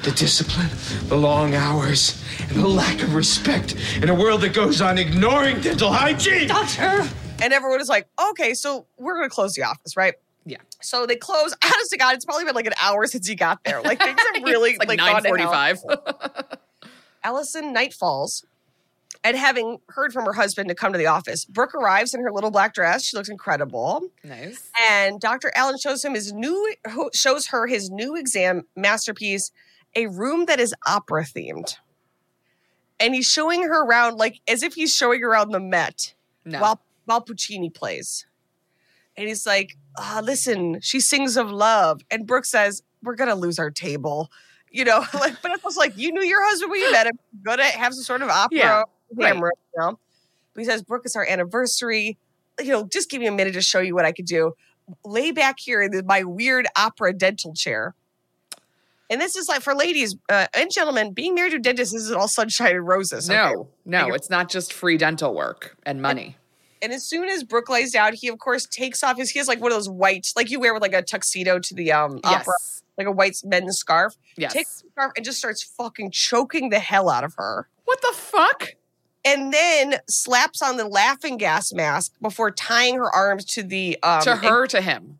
The 0.02 0.12
discipline, 0.12 0.68
the 1.08 1.16
long 1.16 1.54
hours, 1.54 2.22
and 2.40 2.50
the 2.62 2.68
lack 2.68 3.02
of 3.02 3.14
respect 3.14 3.74
in 4.02 4.08
a 4.08 4.14
world 4.14 4.40
that 4.42 4.54
goes 4.54 4.80
on 4.80 4.96
ignoring 4.98 5.60
dental 5.60 5.90
hygiene. 5.92 6.48
Doctor. 6.48 7.06
And 7.42 7.52
everyone 7.52 7.80
is 7.80 7.88
like, 7.88 8.08
okay, 8.30 8.54
so 8.54 8.86
we're 8.98 9.14
going 9.16 9.28
to 9.28 9.34
close 9.34 9.54
the 9.54 9.62
office, 9.62 9.96
right? 9.96 10.14
Yeah. 10.44 10.58
So 10.80 11.04
they 11.06 11.16
close. 11.16 11.54
Honest 11.64 11.90
to 11.90 11.98
God, 11.98 12.14
it's 12.14 12.24
probably 12.24 12.44
been 12.44 12.54
like 12.54 12.66
an 12.66 12.72
hour 12.80 13.06
since 13.06 13.26
he 13.28 13.34
got 13.34 13.62
there. 13.64 13.82
Like 13.82 13.98
things 13.98 14.18
have 14.34 14.42
really 14.42 14.70
It's 14.70 14.78
like, 14.78 14.88
like, 14.88 14.98
nine 14.98 15.22
gone 15.22 15.22
to 15.24 15.28
hell. 15.28 15.76
forty-five. 15.76 16.48
Alison 17.24 17.72
night 17.72 17.92
falls, 17.92 18.44
and 19.24 19.36
having 19.36 19.78
heard 19.88 20.12
from 20.12 20.24
her 20.24 20.32
husband 20.32 20.68
to 20.68 20.74
come 20.74 20.92
to 20.92 20.98
the 20.98 21.06
office, 21.06 21.44
Brooke 21.44 21.74
arrives 21.74 22.14
in 22.14 22.20
her 22.22 22.30
little 22.32 22.50
black 22.50 22.72
dress. 22.74 23.04
She 23.04 23.16
looks 23.16 23.28
incredible. 23.28 24.08
nice. 24.24 24.70
And 24.90 25.20
Dr. 25.20 25.50
Alan 25.54 25.78
shows 25.78 26.04
him 26.04 26.14
his 26.14 26.32
new 26.32 26.74
shows 27.12 27.48
her 27.48 27.66
his 27.66 27.90
new 27.90 28.16
exam 28.16 28.62
masterpiece, 28.76 29.50
a 29.96 30.06
room 30.06 30.46
that 30.46 30.60
is 30.60 30.74
opera 30.86 31.24
themed. 31.24 31.76
And 33.00 33.14
he's 33.14 33.26
showing 33.28 33.62
her 33.62 33.84
around 33.84 34.16
like 34.16 34.40
as 34.48 34.62
if 34.62 34.74
he's 34.74 34.94
showing 34.94 35.20
her 35.22 35.28
around 35.28 35.50
the 35.50 35.60
Met 35.60 36.14
No. 36.44 36.60
while 36.60 36.80
while 37.04 37.20
Puccini 37.20 37.70
plays. 37.70 38.26
And 39.16 39.26
he's 39.26 39.46
like, 39.46 39.76
ah, 39.98 40.20
listen, 40.22 40.80
she 40.80 41.00
sings 41.00 41.36
of 41.36 41.50
love. 41.50 42.02
And 42.10 42.26
Brooke 42.26 42.44
says, 42.44 42.82
We're 43.02 43.14
gonna 43.16 43.34
lose 43.34 43.58
our 43.58 43.70
table. 43.70 44.30
You 44.70 44.84
know, 44.84 44.98
like, 45.14 45.40
but 45.42 45.52
it's 45.52 45.64
also 45.64 45.80
like 45.80 45.96
you 45.96 46.12
knew 46.12 46.22
your 46.24 46.44
husband 46.48 46.70
when 46.70 46.80
you 46.80 46.92
met 46.92 47.06
him. 47.06 47.18
Gonna 47.42 47.64
have 47.64 47.94
some 47.94 48.04
sort 48.04 48.22
of 48.22 48.28
opera 48.28 48.58
Yeah, 48.58 48.82
right. 49.14 49.32
camera, 49.32 49.50
you 49.74 49.80
know. 49.80 49.98
But 50.54 50.60
he 50.60 50.64
says, 50.64 50.82
Brooke, 50.82 51.02
it's 51.04 51.16
our 51.16 51.26
anniversary. 51.26 52.18
You 52.60 52.72
know, 52.72 52.84
just 52.86 53.10
give 53.10 53.20
me 53.20 53.26
a 53.26 53.32
minute 53.32 53.54
to 53.54 53.62
show 53.62 53.80
you 53.80 53.94
what 53.94 54.04
I 54.04 54.12
could 54.12 54.26
do. 54.26 54.54
Lay 55.04 55.32
back 55.32 55.60
here 55.60 55.82
in 55.82 56.02
my 56.06 56.24
weird 56.24 56.66
opera 56.76 57.12
dental 57.12 57.54
chair. 57.54 57.94
And 59.10 59.20
this 59.20 59.36
is 59.36 59.48
like 59.48 59.62
for 59.62 59.74
ladies 59.74 60.16
uh, 60.28 60.46
and 60.54 60.70
gentlemen, 60.70 61.12
being 61.12 61.34
married 61.34 61.50
to 61.50 61.56
a 61.56 61.60
dentist 61.60 61.94
isn't 61.94 62.16
all 62.16 62.28
sunshine 62.28 62.76
and 62.76 62.86
roses. 62.86 63.30
okay? 63.30 63.38
no, 63.38 63.68
no, 63.84 64.14
it's 64.14 64.28
not 64.28 64.50
just 64.50 64.72
free 64.72 64.98
dental 64.98 65.34
work 65.34 65.76
and 65.84 66.02
money. 66.02 66.36
And 66.82 66.92
as 66.92 67.04
soon 67.04 67.28
as 67.28 67.42
Brooke 67.42 67.68
lays 67.68 67.92
down, 67.92 68.14
he 68.14 68.28
of 68.28 68.38
course 68.38 68.66
takes 68.66 69.02
off 69.02 69.16
his. 69.16 69.30
He 69.30 69.38
has 69.38 69.48
like 69.48 69.60
one 69.60 69.72
of 69.72 69.76
those 69.76 69.88
white, 69.88 70.32
like 70.36 70.50
you 70.50 70.60
wear 70.60 70.74
with 70.74 70.82
like 70.82 70.92
a 70.92 71.02
tuxedo 71.02 71.58
to 71.58 71.74
the 71.74 71.92
um 71.92 72.20
opera, 72.22 72.54
like 72.96 73.06
a 73.06 73.12
white 73.12 73.36
men's 73.44 73.78
scarf. 73.78 74.16
Yes. 74.36 74.52
Takes 74.52 74.82
the 74.82 74.88
scarf 74.90 75.12
and 75.16 75.24
just 75.24 75.38
starts 75.38 75.62
fucking 75.62 76.10
choking 76.10 76.68
the 76.68 76.78
hell 76.78 77.08
out 77.08 77.24
of 77.24 77.34
her, 77.36 77.68
what 77.88 78.02
the 78.02 78.12
fuck? 78.14 78.74
And 79.28 79.52
then 79.52 79.96
slaps 80.08 80.62
on 80.62 80.76
the 80.76 80.86
laughing 80.86 81.36
gas 81.36 81.72
mask 81.72 82.12
before 82.22 82.50
tying 82.50 82.96
her 82.96 83.10
arms 83.14 83.44
to 83.46 83.62
the 83.62 83.98
um 84.02 84.22
to 84.22 84.36
her, 84.36 84.66
to 84.66 84.80
him. 84.80 85.18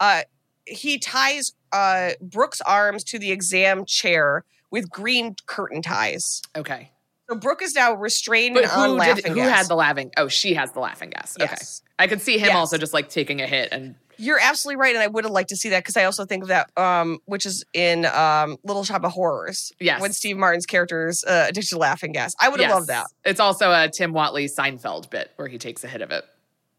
uh, 0.00 0.22
he 0.66 0.98
ties 0.98 1.52
uh, 1.72 2.10
Brooke's 2.22 2.60
arms 2.62 3.04
to 3.04 3.18
the 3.18 3.30
exam 3.32 3.84
chair 3.84 4.44
with 4.70 4.88
green 4.90 5.36
curtain 5.46 5.82
ties. 5.82 6.40
Okay. 6.56 6.90
So 7.28 7.36
Brooke 7.36 7.62
is 7.62 7.74
now 7.74 7.94
restrained 7.94 8.54
But 8.54 8.64
and 8.64 8.72
on 8.72 8.96
laughing 8.96 9.14
did? 9.16 9.28
Who 9.30 9.34
gas. 9.36 9.58
had 9.60 9.68
the 9.68 9.74
laughing? 9.76 10.10
Oh, 10.16 10.28
she 10.28 10.54
has 10.54 10.72
the 10.72 10.80
laughing 10.80 11.10
gas. 11.10 11.36
Okay. 11.40 11.54
I 11.98 12.06
could 12.06 12.20
see 12.20 12.38
him 12.38 12.48
Yes. 12.48 12.56
also 12.56 12.76
just 12.78 12.92
like 12.94 13.08
taking 13.08 13.40
a 13.40 13.46
hit 13.46 13.70
and 13.72 13.94
You're 14.18 14.38
absolutely 14.40 14.80
right, 14.80 14.94
and 14.94 15.02
I 15.02 15.06
would 15.06 15.24
have 15.24 15.32
liked 15.32 15.48
to 15.50 15.56
see 15.56 15.70
that 15.70 15.80
because 15.80 15.96
I 15.96 16.04
also 16.04 16.24
think 16.24 16.42
of 16.44 16.48
that, 16.48 16.70
um, 16.76 17.18
which 17.26 17.46
is 17.46 17.64
in 17.72 18.06
um, 18.06 18.56
Little 18.64 18.84
Shop 18.84 19.04
of 19.04 19.12
Horrors. 19.12 19.72
Yes. 19.80 20.00
when 20.00 20.12
Steve 20.12 20.36
Martin's 20.36 20.66
character's 20.66 21.24
uh, 21.24 21.46
addicted 21.48 21.70
to 21.70 21.78
laughing 21.78 22.12
gas. 22.12 22.34
I 22.40 22.48
would 22.48 22.60
have 22.60 22.68
Yes. 22.68 22.74
loved 22.74 22.88
that. 22.88 23.06
It's 23.24 23.40
also 23.40 23.70
a 23.72 23.88
Tim 23.88 24.12
Whatley 24.12 24.50
Seinfeld 24.52 25.10
bit 25.10 25.30
where 25.36 25.48
he 25.48 25.58
takes 25.58 25.82
a 25.84 25.88
hit 25.88 26.02
of 26.02 26.10
it. 26.10 26.24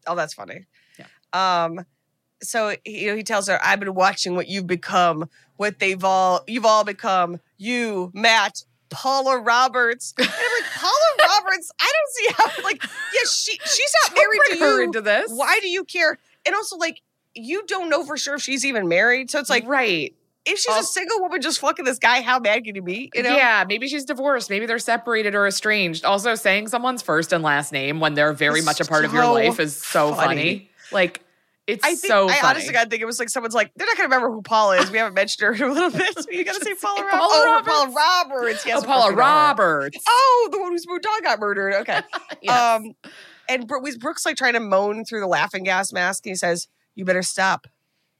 Oh, 0.06 0.14
that's 0.14 0.34
funny. 0.34 0.66
Yeah. 0.98 1.06
Um, 1.64 1.84
so 2.42 2.76
he, 2.84 3.04
you 3.04 3.10
know, 3.10 3.16
he 3.16 3.22
tells 3.22 3.48
her, 3.48 3.58
"I've 3.64 3.80
been 3.80 3.94
watching 3.94 4.34
what 4.36 4.46
you've 4.48 4.66
become, 4.66 5.28
what 5.56 5.78
they've 5.78 6.02
all, 6.04 6.42
you've 6.46 6.66
all 6.66 6.84
become. 6.84 7.40
You, 7.56 8.10
Matt, 8.14 8.62
Paula 8.90 9.38
Roberts." 9.40 10.14
And 10.18 10.28
I'm 10.28 10.62
like, 10.62 10.70
Paula 10.74 10.92
Roberts. 11.18 11.72
I 11.80 11.92
don't 11.92 12.12
see 12.14 12.34
how. 12.36 12.62
Like, 12.62 12.82
yeah, 12.82 13.20
she 13.30 13.52
she's 13.64 13.92
not 14.04 14.14
married 14.14 14.40
to 14.50 14.58
her 14.58 14.78
you. 14.78 14.84
into 14.84 15.00
this. 15.00 15.30
Why 15.32 15.58
do 15.60 15.68
you 15.68 15.84
care? 15.84 16.18
And 16.44 16.54
also, 16.54 16.76
like, 16.76 17.00
you 17.36 17.64
don't 17.66 17.88
know 17.88 18.04
for 18.04 18.16
sure 18.16 18.36
if 18.36 18.42
she's 18.42 18.64
even 18.64 18.88
married. 18.88 19.30
So 19.30 19.38
it's 19.38 19.50
like, 19.50 19.66
right. 19.66 20.14
if 20.44 20.58
she's 20.58 20.76
a 20.76 20.82
single 20.82 21.20
woman 21.20 21.40
just 21.40 21.60
fucking 21.60 21.84
this 21.84 21.98
guy, 21.98 22.22
how 22.22 22.38
mad 22.38 22.64
can 22.64 22.74
you 22.74 22.82
be? 22.82 23.10
You 23.14 23.22
know? 23.22 23.34
Yeah, 23.36 23.64
maybe 23.68 23.88
she's 23.88 24.04
divorced. 24.04 24.50
Maybe 24.50 24.66
they're 24.66 24.78
separated 24.78 25.34
or 25.34 25.46
estranged. 25.46 26.04
Also, 26.04 26.34
saying 26.34 26.68
someone's 26.68 27.02
first 27.02 27.32
and 27.32 27.44
last 27.44 27.72
name 27.72 28.00
when 28.00 28.14
they're 28.14 28.32
very 28.32 28.58
It's 28.58 28.66
much 28.66 28.80
a 28.80 28.84
part 28.84 29.04
of 29.04 29.12
your 29.12 29.26
life 29.26 29.60
is 29.60 29.76
so 29.76 30.14
funny. 30.14 30.26
funny. 30.26 30.70
Like, 30.92 31.22
it's 31.66 31.84
I 31.84 31.96
think 31.96 32.12
so 32.12 32.28
I 32.28 32.34
funny. 32.34 32.48
honestly 32.48 32.72
gotta 32.72 32.88
think 32.88 33.02
it 33.02 33.06
was 33.06 33.18
like 33.18 33.28
someone's 33.28 33.54
like 33.54 33.72
they're 33.74 33.88
not 33.88 33.96
gonna 33.96 34.06
remember 34.06 34.30
who 34.30 34.40
Paula 34.40 34.76
is. 34.76 34.88
We 34.88 34.98
haven't 34.98 35.14
mentioned 35.14 35.46
her 35.48 35.52
in 35.52 35.68
a 35.68 35.72
little 35.72 35.90
bit. 35.90 36.16
So 36.16 36.30
you 36.30 36.44
gotta 36.44 36.64
say 36.64 36.74
Paula, 36.76 37.08
Paula 37.10 37.28
oh, 37.32 37.44
Roberts. 37.44 37.74
Paula 37.74 37.92
Roberts. 37.92 38.66
Yes, 38.66 38.82
oh, 38.84 38.86
Paula 38.86 39.08
we 39.08 39.16
know 39.16 39.22
her. 39.22 39.28
Roberts. 39.28 39.98
Oh, 40.08 40.48
the 40.52 40.60
one 40.60 40.70
whose 40.70 40.84
dog 40.84 41.22
got 41.24 41.40
murdered. 41.40 41.74
Okay. 41.74 42.00
Yes. 42.42 42.76
Um, 42.76 42.92
and 43.48 43.66
Bro- 43.66 43.82
Brooks 43.98 44.24
like 44.24 44.36
trying 44.36 44.52
to 44.52 44.60
moan 44.60 45.04
through 45.04 45.20
the 45.20 45.26
laughing 45.26 45.64
gas 45.64 45.92
mask. 45.92 46.24
And 46.26 46.30
he 46.30 46.36
says, 46.36 46.68
"You 46.96 47.04
better 47.04 47.22
stop. 47.22 47.68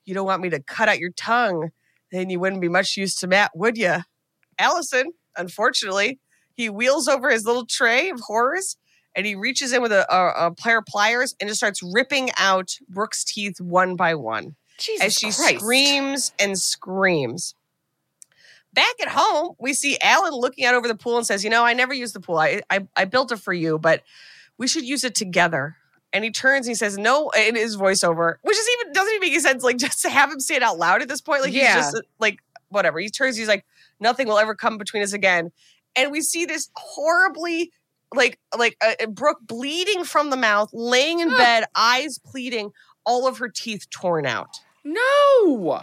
You 0.04 0.14
don't 0.14 0.26
want 0.26 0.42
me 0.42 0.50
to 0.50 0.60
cut 0.60 0.88
out 0.88 1.00
your 1.00 1.10
tongue. 1.10 1.72
Then 2.12 2.30
you 2.30 2.38
wouldn't 2.38 2.62
be 2.62 2.68
much 2.68 2.96
use 2.96 3.16
to 3.16 3.26
Matt, 3.26 3.50
would 3.56 3.76
you?" 3.76 3.96
Alison, 4.58 5.12
unfortunately, 5.36 6.20
he 6.54 6.70
wheels 6.70 7.08
over 7.08 7.28
his 7.30 7.44
little 7.44 7.66
tray 7.66 8.08
of 8.10 8.20
horrors 8.20 8.76
and 9.16 9.26
he 9.26 9.34
reaches 9.34 9.72
in 9.72 9.82
with 9.82 9.92
a, 9.92 10.06
a, 10.14 10.46
a 10.46 10.54
pair 10.54 10.78
of 10.78 10.86
pliers 10.86 11.34
and 11.40 11.48
just 11.48 11.58
starts 11.58 11.82
ripping 11.82 12.30
out 12.36 12.76
Brooke's 12.88 13.24
teeth 13.24 13.60
one 13.60 13.96
by 13.96 14.14
one 14.14 14.54
Jesus 14.78 15.06
as 15.06 15.14
she 15.18 15.32
Christ. 15.32 15.58
screams 15.58 16.32
and 16.38 16.58
screams. 16.58 17.54
Back 18.72 18.94
at 19.00 19.08
home, 19.08 19.54
we 19.58 19.72
see 19.72 19.98
Alan 20.02 20.34
looking 20.34 20.66
out 20.66 20.74
over 20.74 20.86
the 20.86 20.94
pool 20.94 21.16
and 21.16 21.26
says, 21.26 21.42
"You 21.42 21.48
know, 21.48 21.64
I 21.64 21.72
never 21.72 21.94
used 21.94 22.14
the 22.14 22.20
pool. 22.20 22.38
I 22.38 22.60
I, 22.68 22.86
I 22.94 23.06
built 23.06 23.32
it 23.32 23.38
for 23.38 23.54
you, 23.54 23.78
but 23.78 24.02
we 24.58 24.68
should 24.68 24.84
use 24.84 25.02
it 25.02 25.14
together." 25.14 25.76
And 26.16 26.24
he 26.24 26.30
turns 26.30 26.66
and 26.66 26.70
he 26.70 26.74
says, 26.74 26.96
"No," 26.96 27.28
in 27.30 27.56
his 27.56 27.76
voiceover, 27.76 28.36
which 28.40 28.56
is 28.56 28.66
even 28.80 28.94
doesn't 28.94 29.12
even 29.16 29.20
make 29.20 29.32
any 29.32 29.40
sense. 29.40 29.62
Like 29.62 29.76
just 29.86 30.00
to 30.00 30.08
have 30.08 30.32
him 30.32 30.40
say 30.40 30.54
it 30.56 30.62
out 30.62 30.78
loud 30.78 31.02
at 31.02 31.08
this 31.08 31.20
point, 31.20 31.42
like 31.42 31.52
Yeah. 31.52 31.76
he's 31.76 31.92
just 31.92 32.02
like 32.18 32.38
whatever. 32.70 32.98
He 32.98 33.10
turns, 33.10 33.36
he's 33.36 33.48
like, 33.48 33.66
"Nothing 34.00 34.26
will 34.26 34.38
ever 34.38 34.54
come 34.54 34.78
between 34.78 35.02
us 35.02 35.12
again." 35.12 35.52
And 35.94 36.10
we 36.10 36.22
see 36.22 36.46
this 36.46 36.70
horribly, 36.74 37.70
like 38.14 38.38
like 38.56 38.78
uh, 38.82 39.06
Brooke 39.08 39.40
bleeding 39.42 40.04
from 40.04 40.30
the 40.30 40.36
mouth, 40.38 40.70
laying 40.72 41.20
in 41.20 41.28
bed, 41.28 41.64
eyes 41.74 42.18
pleading, 42.18 42.70
all 43.04 43.28
of 43.28 43.36
her 43.36 43.50
teeth 43.50 43.86
torn 43.90 44.24
out. 44.24 44.56
No. 44.84 45.82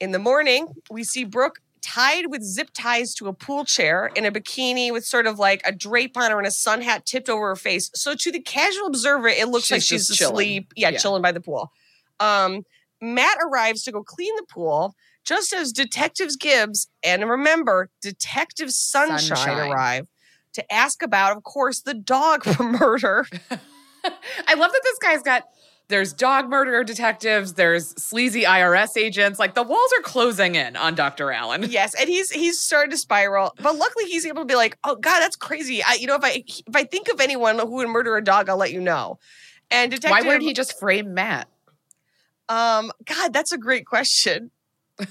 In 0.00 0.12
the 0.12 0.18
morning, 0.18 0.68
we 0.90 1.04
see 1.04 1.24
Brooke 1.24 1.60
tied 1.86 2.26
with 2.26 2.42
zip 2.42 2.70
ties 2.74 3.14
to 3.14 3.28
a 3.28 3.32
pool 3.32 3.64
chair 3.64 4.10
in 4.16 4.24
a 4.24 4.32
bikini 4.32 4.92
with 4.92 5.04
sort 5.04 5.26
of 5.26 5.38
like 5.38 5.60
a 5.64 5.72
drape 5.72 6.16
on 6.16 6.30
her 6.30 6.38
and 6.38 6.46
a 6.46 6.50
sun 6.50 6.82
hat 6.82 7.06
tipped 7.06 7.28
over 7.28 7.48
her 7.48 7.56
face. 7.56 7.90
So 7.94 8.14
to 8.14 8.32
the 8.32 8.40
casual 8.40 8.86
observer, 8.88 9.28
it 9.28 9.48
looks 9.48 9.70
like 9.70 9.82
She's 9.82 10.06
she's 10.08 10.16
chilling. 10.16 10.32
asleep. 10.34 10.72
Yeah, 10.76 10.90
Yeah. 10.90 10.98
chilling 10.98 11.22
by 11.22 11.32
the 11.32 11.40
pool. 11.40 11.70
Um, 12.20 12.62
Matt 13.00 13.38
arrives 13.42 13.82
to 13.84 13.92
go 13.92 14.02
clean 14.02 14.34
the 14.36 14.44
pool 14.50 14.94
just 15.24 15.52
as 15.52 15.72
detectives 15.72 16.36
Gibbs 16.36 16.88
and 17.04 17.28
remember 17.28 17.90
Detective 18.00 18.70
Sunshine, 18.72 19.18
Sunshine. 19.18 19.70
arrive 19.70 20.06
to 20.54 20.72
ask 20.72 21.02
about, 21.02 21.36
of 21.36 21.42
course, 21.44 21.82
the 21.82 21.94
dog 21.94 22.42
for 22.44 22.62
murder. 22.80 23.26
I 24.46 24.54
love 24.54 24.72
that 24.72 24.80
this 24.84 24.98
guy's 25.02 25.22
got 25.22 25.42
there's 25.88 26.12
dog 26.12 26.48
murder 26.48 26.82
detectives, 26.82 27.54
there's 27.54 27.90
sleazy 28.02 28.42
IRS 28.42 28.96
agents. 28.96 29.38
Like 29.38 29.54
the 29.54 29.62
walls 29.62 29.90
are 29.98 30.02
closing 30.02 30.54
in 30.56 30.76
on 30.76 30.94
Dr. 30.94 31.30
Alan. 31.30 31.62
yes, 31.70 31.94
and 31.94 32.08
he's 32.08 32.30
he's 32.30 32.60
starting 32.60 32.90
to 32.90 32.96
spiral, 32.96 33.54
but 33.60 33.76
luckily 33.76 34.06
he's 34.06 34.26
able 34.26 34.42
to 34.42 34.46
be 34.46 34.56
like, 34.56 34.76
"Oh 34.84 34.96
God, 34.96 35.20
that's 35.20 35.36
crazy." 35.36 35.82
I, 35.82 35.94
you 35.94 36.06
know, 36.06 36.16
if 36.16 36.24
I 36.24 36.42
if 36.46 36.74
I 36.74 36.84
think 36.84 37.08
of 37.08 37.20
anyone 37.20 37.58
who 37.58 37.74
would 37.76 37.88
murder 37.88 38.16
a 38.16 38.22
dog, 38.24 38.48
I'll 38.48 38.56
let 38.56 38.72
you 38.72 38.80
know. 38.80 39.18
And 39.70 39.90
detective, 39.90 40.10
Why 40.10 40.22
wouldn't 40.22 40.44
he 40.44 40.52
just 40.52 40.78
frame 40.78 41.14
Matt? 41.14 41.48
Um, 42.48 42.92
God, 43.04 43.32
that's 43.32 43.52
a 43.52 43.58
great 43.58 43.86
question. 43.86 44.50
Wait, 44.98 45.08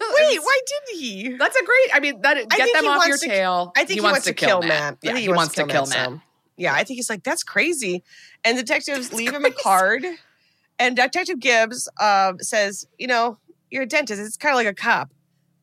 why 0.00 0.60
didn't 0.66 1.00
he? 1.00 1.36
That's 1.36 1.56
a 1.56 1.64
great. 1.64 1.88
I 1.92 2.00
mean, 2.00 2.20
that 2.22 2.48
get 2.48 2.72
them 2.72 2.86
off 2.86 3.06
your 3.06 3.18
to- 3.18 3.26
tail. 3.26 3.72
I 3.76 3.84
think 3.84 3.98
he, 3.98 4.00
wants, 4.00 4.24
to 4.26 4.32
kill, 4.32 4.62
Matt. 4.62 4.94
I 4.94 4.96
Yeah, 5.02 5.12
think 5.12 5.22
he, 5.22 5.28
wants 5.28 5.54
to 5.56 5.66
kill 5.66 5.86
Matt. 5.86 5.88
some. 5.88 6.22
Yeah, 6.58 6.74
I 6.74 6.84
think 6.84 6.96
he's 6.96 7.08
like, 7.08 7.22
that's 7.22 7.42
crazy. 7.42 8.02
And 8.44 8.58
detectives 8.58 9.12
leave 9.12 9.32
him 9.32 9.44
a 9.44 9.50
card. 9.50 10.04
And 10.78 10.96
Detective 10.96 11.40
Gibbs 11.40 11.88
um, 12.00 12.38
says, 12.40 12.86
you 12.98 13.06
know, 13.06 13.38
you're 13.70 13.84
a 13.84 13.86
dentist. 13.86 14.20
It's 14.20 14.36
kind 14.36 14.52
of 14.52 14.56
like 14.56 14.66
a 14.66 14.74
cop, 14.74 15.12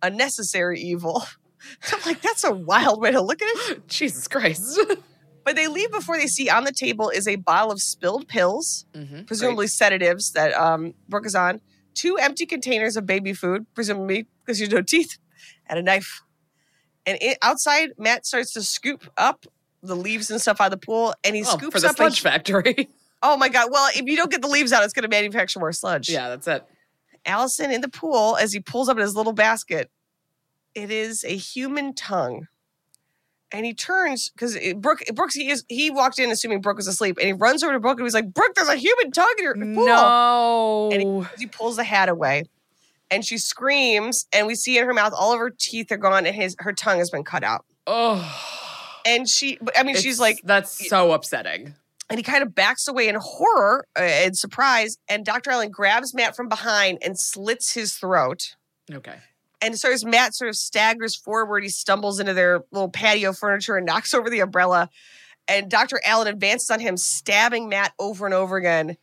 a 0.01 0.09
necessary 0.09 0.79
evil. 0.81 1.23
I'm 1.93 1.99
like, 2.05 2.21
that's 2.21 2.43
a 2.43 2.51
wild 2.53 3.01
way 3.01 3.11
to 3.11 3.21
look 3.21 3.41
at 3.41 3.47
it. 3.71 3.87
Jesus 3.87 4.27
Christ. 4.27 4.79
But 5.43 5.55
they 5.55 5.67
leave 5.67 5.91
before 5.91 6.17
they 6.17 6.27
see 6.27 6.49
on 6.49 6.63
the 6.63 6.71
table 6.71 7.09
is 7.09 7.27
a 7.27 7.35
bottle 7.35 7.71
of 7.71 7.81
spilled 7.81 8.27
pills, 8.27 8.85
Mhm, 8.93 9.27
presumably 9.27 9.67
sedatives 9.67 10.31
that 10.31 10.53
um, 10.53 10.93
Brooke 11.07 11.25
is 11.27 11.35
on, 11.35 11.61
two 11.93 12.17
empty 12.17 12.45
containers 12.45 12.97
of 12.97 13.05
baby 13.05 13.33
food, 13.33 13.67
presumably 13.75 14.27
because 14.43 14.59
you 14.59 14.67
no 14.67 14.81
teeth, 14.81 15.17
and 15.67 15.77
a 15.79 15.83
knife. 15.83 16.21
And 17.05 17.17
it, 17.21 17.37
outside, 17.41 17.91
Matt 17.97 18.25
starts 18.25 18.51
to 18.53 18.63
scoop 18.63 19.09
up 19.17 19.45
the 19.87 19.95
leaves 19.95 20.29
and 20.31 20.41
stuff 20.41 20.59
out 20.61 20.71
of 20.73 20.79
the 20.79 20.85
pool, 20.85 21.13
and 21.23 21.35
he. 21.35 21.41
Oh, 21.43 21.57
scoops 21.57 21.73
for 21.73 21.79
the 21.79 21.89
up. 21.89 21.95
sludge 21.97 22.19
a- 22.19 22.23
factory. 22.23 22.89
oh 23.23 23.37
my 23.37 23.49
god! 23.49 23.69
Well, 23.71 23.89
if 23.95 24.05
you 24.05 24.15
don't 24.17 24.31
get 24.31 24.41
the 24.41 24.47
leaves 24.47 24.73
out, 24.73 24.83
it's 24.83 24.93
going 24.93 25.03
to 25.03 25.09
manufacture 25.09 25.59
more 25.59 25.71
sludge. 25.71 26.09
yeah, 26.09 26.29
that's 26.29 26.47
it. 26.47 26.63
Alison 27.25 27.71
in 27.71 27.81
the 27.81 27.89
pool 27.89 28.37
as 28.37 28.53
he 28.53 28.59
pulls 28.59 28.87
up 28.89 28.97
in 28.97 29.01
his 29.01 29.15
little 29.15 29.33
basket. 29.33 29.89
It 30.75 30.91
is 30.91 31.23
a 31.23 31.35
human 31.35 31.93
tongue. 31.93 32.47
And 33.51 33.65
he 33.65 33.73
turns 33.73 34.29
because 34.29 34.57
Brooke 34.75 35.01
Brooks 35.13 35.35
he 35.35 35.49
is 35.49 35.63
he 35.69 35.89
walked 35.89 36.19
in 36.19 36.29
assuming 36.29 36.59
Brooke 36.61 36.77
was 36.77 36.87
asleep 36.87 37.17
and 37.17 37.27
he 37.27 37.33
runs 37.33 37.63
over 37.63 37.71
to 37.73 37.79
Brooke 37.79 37.99
and 37.99 38.05
he's 38.05 38.13
like, 38.13 38.33
Brooke, 38.33 38.53
there's 38.55 38.67
a 38.67 38.75
human 38.75 39.11
tongue 39.11 39.33
in 39.37 39.43
your 39.43 39.53
pool. 39.53 39.85
No. 39.85 40.89
And 40.91 41.01
he, 41.01 41.43
he 41.43 41.47
pulls 41.47 41.77
the 41.77 41.83
hat 41.85 42.09
away 42.09 42.43
and 43.09 43.23
she 43.23 43.37
screams 43.37 44.25
and 44.33 44.45
we 44.47 44.55
see 44.55 44.77
in 44.77 44.85
her 44.85 44.93
mouth 44.93 45.13
all 45.15 45.31
of 45.31 45.39
her 45.39 45.51
teeth 45.51 45.91
are 45.91 45.97
gone 45.97 46.25
and 46.25 46.35
his 46.35 46.55
her 46.59 46.73
tongue 46.73 46.97
has 46.97 47.09
been 47.09 47.23
cut 47.23 47.43
out. 47.43 47.63
oh. 47.87 48.54
And 49.05 49.29
she 49.29 49.59
I 49.75 49.83
mean 49.83 49.95
she's 49.95 50.19
like 50.19 50.41
that's 50.43 50.89
so 50.89 51.11
upsetting. 51.11 51.75
and 52.09 52.19
he 52.19 52.23
kind 52.23 52.43
of 52.43 52.53
backs 52.55 52.87
away 52.87 53.07
in 53.07 53.15
horror 53.15 53.85
uh, 53.97 54.01
and 54.01 54.37
surprise 54.37 54.97
and 55.07 55.23
Dr. 55.25 55.51
Alan 55.51 55.69
grabs 55.69 56.13
Matt 56.13 56.35
from 56.35 56.49
behind 56.49 56.99
and 57.03 57.17
slits 57.19 57.73
his 57.73 57.93
throat. 57.95 58.55
Okay. 58.91 59.15
And 59.61 59.79
so 59.79 59.91
as 59.91 60.03
Matt 60.05 60.35
sort 60.35 60.49
of 60.49 60.55
staggers 60.55 61.15
forward, 61.15 61.63
he 61.63 61.69
stumbles 61.69 62.19
into 62.19 62.33
their 62.33 62.61
little 62.71 62.89
patio 62.89 63.31
furniture 63.33 63.77
and 63.77 63.85
knocks 63.91 64.13
over 64.13 64.29
the 64.29 64.41
umbrella. 64.41 64.89
And 65.47 65.69
Dr. 65.69 66.01
Alan 66.03 66.27
advances 66.27 66.69
on 66.71 66.79
him, 66.79 66.97
stabbing 66.97 67.69
Matt 67.69 67.93
over 67.99 68.25
and 68.25 68.33
over 68.33 68.57
again. 68.57 68.97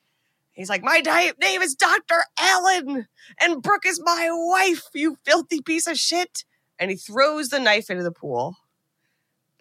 He's 0.53 0.69
like, 0.69 0.83
My 0.83 1.01
di- 1.01 1.33
name 1.41 1.63
is 1.63 1.75
Dr. 1.75 2.23
Alan, 2.39 3.07
and 3.41 3.63
Brooke 3.63 3.87
is 3.87 4.01
my 4.05 4.29
wife, 4.31 4.83
you 4.93 5.17
filthy 5.25 5.63
piece 5.63 5.87
of 5.87 5.97
shit. 5.97 6.45
And 6.79 6.91
he 6.91 6.97
throws 6.97 7.49
the 7.49 7.59
knife 7.61 7.91
into 7.91 8.03
the 8.03 8.13
pool. 8.13 8.57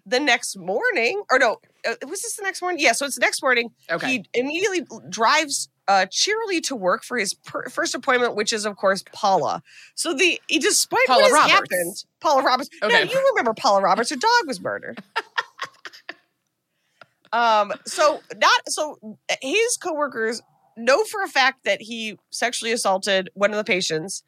The 0.06 0.20
next 0.20 0.58
morning, 0.58 1.22
or 1.30 1.38
no, 1.38 1.58
uh, 1.88 1.95
was 2.08 2.22
this 2.22 2.36
the 2.36 2.43
next 2.43 2.62
morning? 2.62 2.80
Yeah, 2.80 2.93
so 2.93 3.06
it's 3.06 3.16
the 3.16 3.22
next 3.22 3.41
morning. 3.43 3.72
Okay. 3.89 4.08
He 4.08 4.26
immediately 4.34 4.86
drives 5.10 5.70
uh, 5.88 6.06
cheerily 6.10 6.62
to 6.62 6.76
work 6.76 7.04
for 7.04 7.18
his 7.18 7.34
per- 7.34 7.70
first 7.70 7.93
appointment, 7.93 8.36
which 8.36 8.54
is, 8.54 8.66
of 8.66 8.78
course, 8.78 9.04
Paula. 9.14 9.62
So 9.95 10.14
the 10.14 10.39
he 10.47 10.60
despite 10.60 11.06
Paula 11.08 11.24
what 11.24 11.32
has 11.32 11.52
Roberts. 11.52 11.74
happened, 11.74 11.95
Paula 12.20 12.43
Roberts. 12.43 12.70
No, 12.82 12.88
Okay. 12.88 13.10
you 13.10 13.28
remember 13.32 13.54
Paula 13.54 13.82
Roberts? 13.82 14.10
Her 14.10 14.16
dog 14.16 14.47
was 14.47 14.62
murdered. 14.62 14.99
um. 17.34 17.74
So 17.86 18.22
not 18.38 18.62
so 18.68 18.97
his 19.41 19.78
coworkers 19.82 20.41
know 20.78 21.04
for 21.04 21.22
a 21.22 21.28
fact 21.28 21.64
that 21.66 21.82
he 21.82 22.18
sexually 22.32 22.72
assaulted 22.72 23.30
one 23.34 23.52
of 23.52 23.58
the 23.58 23.64
patients. 23.64 24.24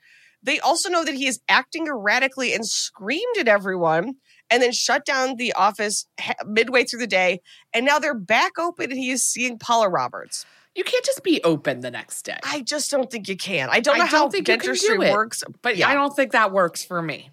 They 0.46 0.60
also 0.60 0.90
know 0.90 1.06
that 1.06 1.14
he 1.16 1.28
is 1.28 1.40
acting 1.48 1.88
erratically 1.88 2.54
and 2.54 2.66
screamed 2.66 3.38
at 3.40 3.48
everyone 3.48 4.16
and 4.50 4.62
then 4.62 4.72
shut 4.72 5.06
down 5.06 5.36
the 5.36 5.54
office 5.54 6.06
midway 6.46 6.84
through 6.84 7.00
the 7.00 7.08
day. 7.08 7.42
And 7.74 7.86
now 7.86 8.00
they're 8.00 8.14
back 8.14 8.60
open 8.60 8.92
and 8.92 9.00
he 9.00 9.12
is 9.12 9.24
seeing 9.24 9.58
Paula 9.58 9.90
Roberts. 9.90 10.46
you 10.76 10.84
can't 10.84 11.06
just 11.06 11.24
be 11.24 11.42
open 11.44 11.82
the 11.82 11.92
next 11.92 12.24
day. 12.24 12.40
I 12.44 12.62
just 12.62 12.90
don't 12.92 13.10
think 13.10 13.28
you 13.28 13.38
can. 13.38 13.70
I 13.72 13.80
don't 13.80 13.98
know 13.98 14.06
how 14.06 14.22
don't 14.22 14.32
think 14.32 14.48
you 14.48 14.58
can 14.58 14.66
dentistry 14.68 14.98
works. 14.98 15.44
but 15.62 15.78
yeah. 15.78 15.90
I 15.90 15.94
don't 15.94 16.16
think 16.16 16.32
that 16.32 16.52
works 16.52 16.84
for 16.84 17.02
me. 17.02 17.30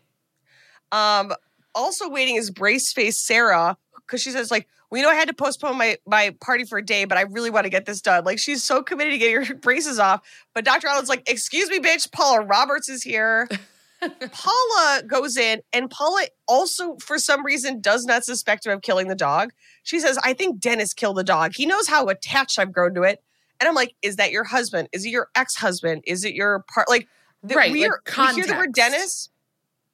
Um, 0.92 1.32
also 1.74 2.08
waiting 2.08 2.36
is 2.36 2.50
brace 2.50 2.92
face 2.92 3.16
Sarah 3.16 3.76
because 4.06 4.20
she 4.20 4.30
says 4.30 4.50
like, 4.50 4.66
well, 4.90 4.98
you 4.98 5.06
know, 5.06 5.12
I 5.12 5.14
had 5.14 5.28
to 5.28 5.34
postpone 5.34 5.78
my 5.78 5.98
my 6.06 6.34
party 6.40 6.64
for 6.64 6.78
a 6.78 6.84
day, 6.84 7.04
but 7.04 7.16
I 7.16 7.22
really 7.22 7.50
want 7.50 7.64
to 7.64 7.70
get 7.70 7.86
this 7.86 8.00
done. 8.00 8.24
Like 8.24 8.38
she's 8.38 8.62
so 8.62 8.82
committed 8.82 9.12
to 9.12 9.18
getting 9.18 9.44
her 9.44 9.54
braces 9.60 9.98
off. 9.98 10.22
But 10.52 10.64
Dr. 10.64 10.88
Alan's 10.88 11.08
like, 11.08 11.28
excuse 11.30 11.70
me, 11.70 11.78
bitch, 11.78 12.10
Paula 12.10 12.42
Roberts 12.42 12.88
is 12.88 13.02
here. 13.02 13.48
Paula 14.00 15.02
goes 15.06 15.36
in, 15.36 15.60
and 15.72 15.90
Paula 15.90 16.26
also, 16.48 16.96
for 16.96 17.18
some 17.18 17.44
reason, 17.44 17.80
does 17.80 18.04
not 18.04 18.24
suspect 18.24 18.66
him 18.66 18.72
of 18.72 18.82
killing 18.82 19.08
the 19.08 19.14
dog. 19.14 19.50
She 19.82 20.00
says, 20.00 20.18
I 20.24 20.32
think 20.32 20.58
Dennis 20.58 20.94
killed 20.94 21.16
the 21.16 21.24
dog. 21.24 21.52
He 21.54 21.66
knows 21.66 21.88
how 21.88 22.06
attached 22.08 22.58
I've 22.58 22.72
grown 22.72 22.94
to 22.94 23.02
it. 23.02 23.22
And 23.60 23.68
I'm 23.68 23.74
like, 23.74 23.94
is 24.00 24.16
that 24.16 24.30
your 24.30 24.44
husband? 24.44 24.88
Is 24.92 25.04
it 25.04 25.10
your 25.10 25.28
ex-husband? 25.34 26.04
Is 26.06 26.24
it 26.24 26.34
your 26.34 26.64
part? 26.72 26.88
Like, 26.88 27.08
the, 27.42 27.54
Right, 27.54 27.72
we, 27.72 27.82
like 27.82 27.90
are, 27.90 28.28
we 28.28 28.34
hear 28.34 28.46
the 28.46 28.54
word. 28.54 28.72
Dennis. 28.72 29.28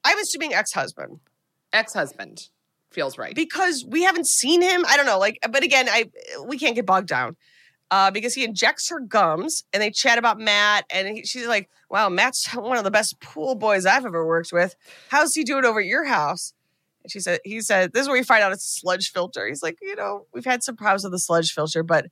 I'm 0.05 0.19
assuming 0.19 0.55
ex-husband 0.55 1.19
Ex-husband 1.73 2.49
feels 2.93 3.19
right. 3.19 3.35
because 3.35 3.85
we 3.85 4.05
haven't 4.05 4.27
seen 4.27 4.63
him. 4.63 4.85
I 4.89 4.97
don't 4.97 5.07
know. 5.07 5.19
Like, 5.19 5.39
but 5.51 5.65
again, 5.65 5.89
I 5.89 6.11
we 6.47 6.59
can't 6.59 6.77
get 6.77 6.87
bogged 6.87 7.09
down 7.09 7.37
uh, 7.91 8.11
because 8.11 8.35
he 8.35 8.45
injects 8.45 8.89
her 8.89 9.01
gums, 9.01 9.65
and 9.73 9.83
they 9.83 9.91
chat 9.91 10.19
about 10.19 10.39
Matt, 10.39 10.85
and 10.91 11.09
he, 11.09 11.25
she's 11.25 11.47
like, 11.47 11.69
"Wow, 11.91 12.09
Matt's 12.09 12.47
one 12.55 12.79
of 12.79 12.85
the 12.85 12.91
best 12.91 13.21
pool 13.21 13.55
boys 13.55 13.87
I've 13.87 14.07
ever 14.07 14.27
worked 14.27 14.53
with. 14.53 14.75
How's 15.09 15.35
he 15.35 15.45
doing 15.45 15.65
over 15.65 15.81
at 15.81 15.87
your 15.87 16.05
house?" 16.05 16.53
And 17.03 17.11
she 17.11 17.21
said, 17.21 17.41
"He 17.45 17.61
said 17.61 17.93
this 17.93 18.03
is 18.03 18.09
where 18.09 18.19
we 18.19 18.25
find 18.25 18.43
out 18.43 18.53
it's 18.53 18.65
a 18.65 18.81
sludge 18.81 19.13
filter." 19.13 19.47
He's 19.47 19.63
like, 19.63 19.79
"You 19.81 19.97
know, 19.97 20.27
we've 20.35 20.45
had 20.45 20.63
some 20.63 20.77
problems 20.77 21.05
with 21.05 21.13
the 21.13 21.19
sludge 21.19 21.53
filter, 21.53 21.83
but 21.83 22.07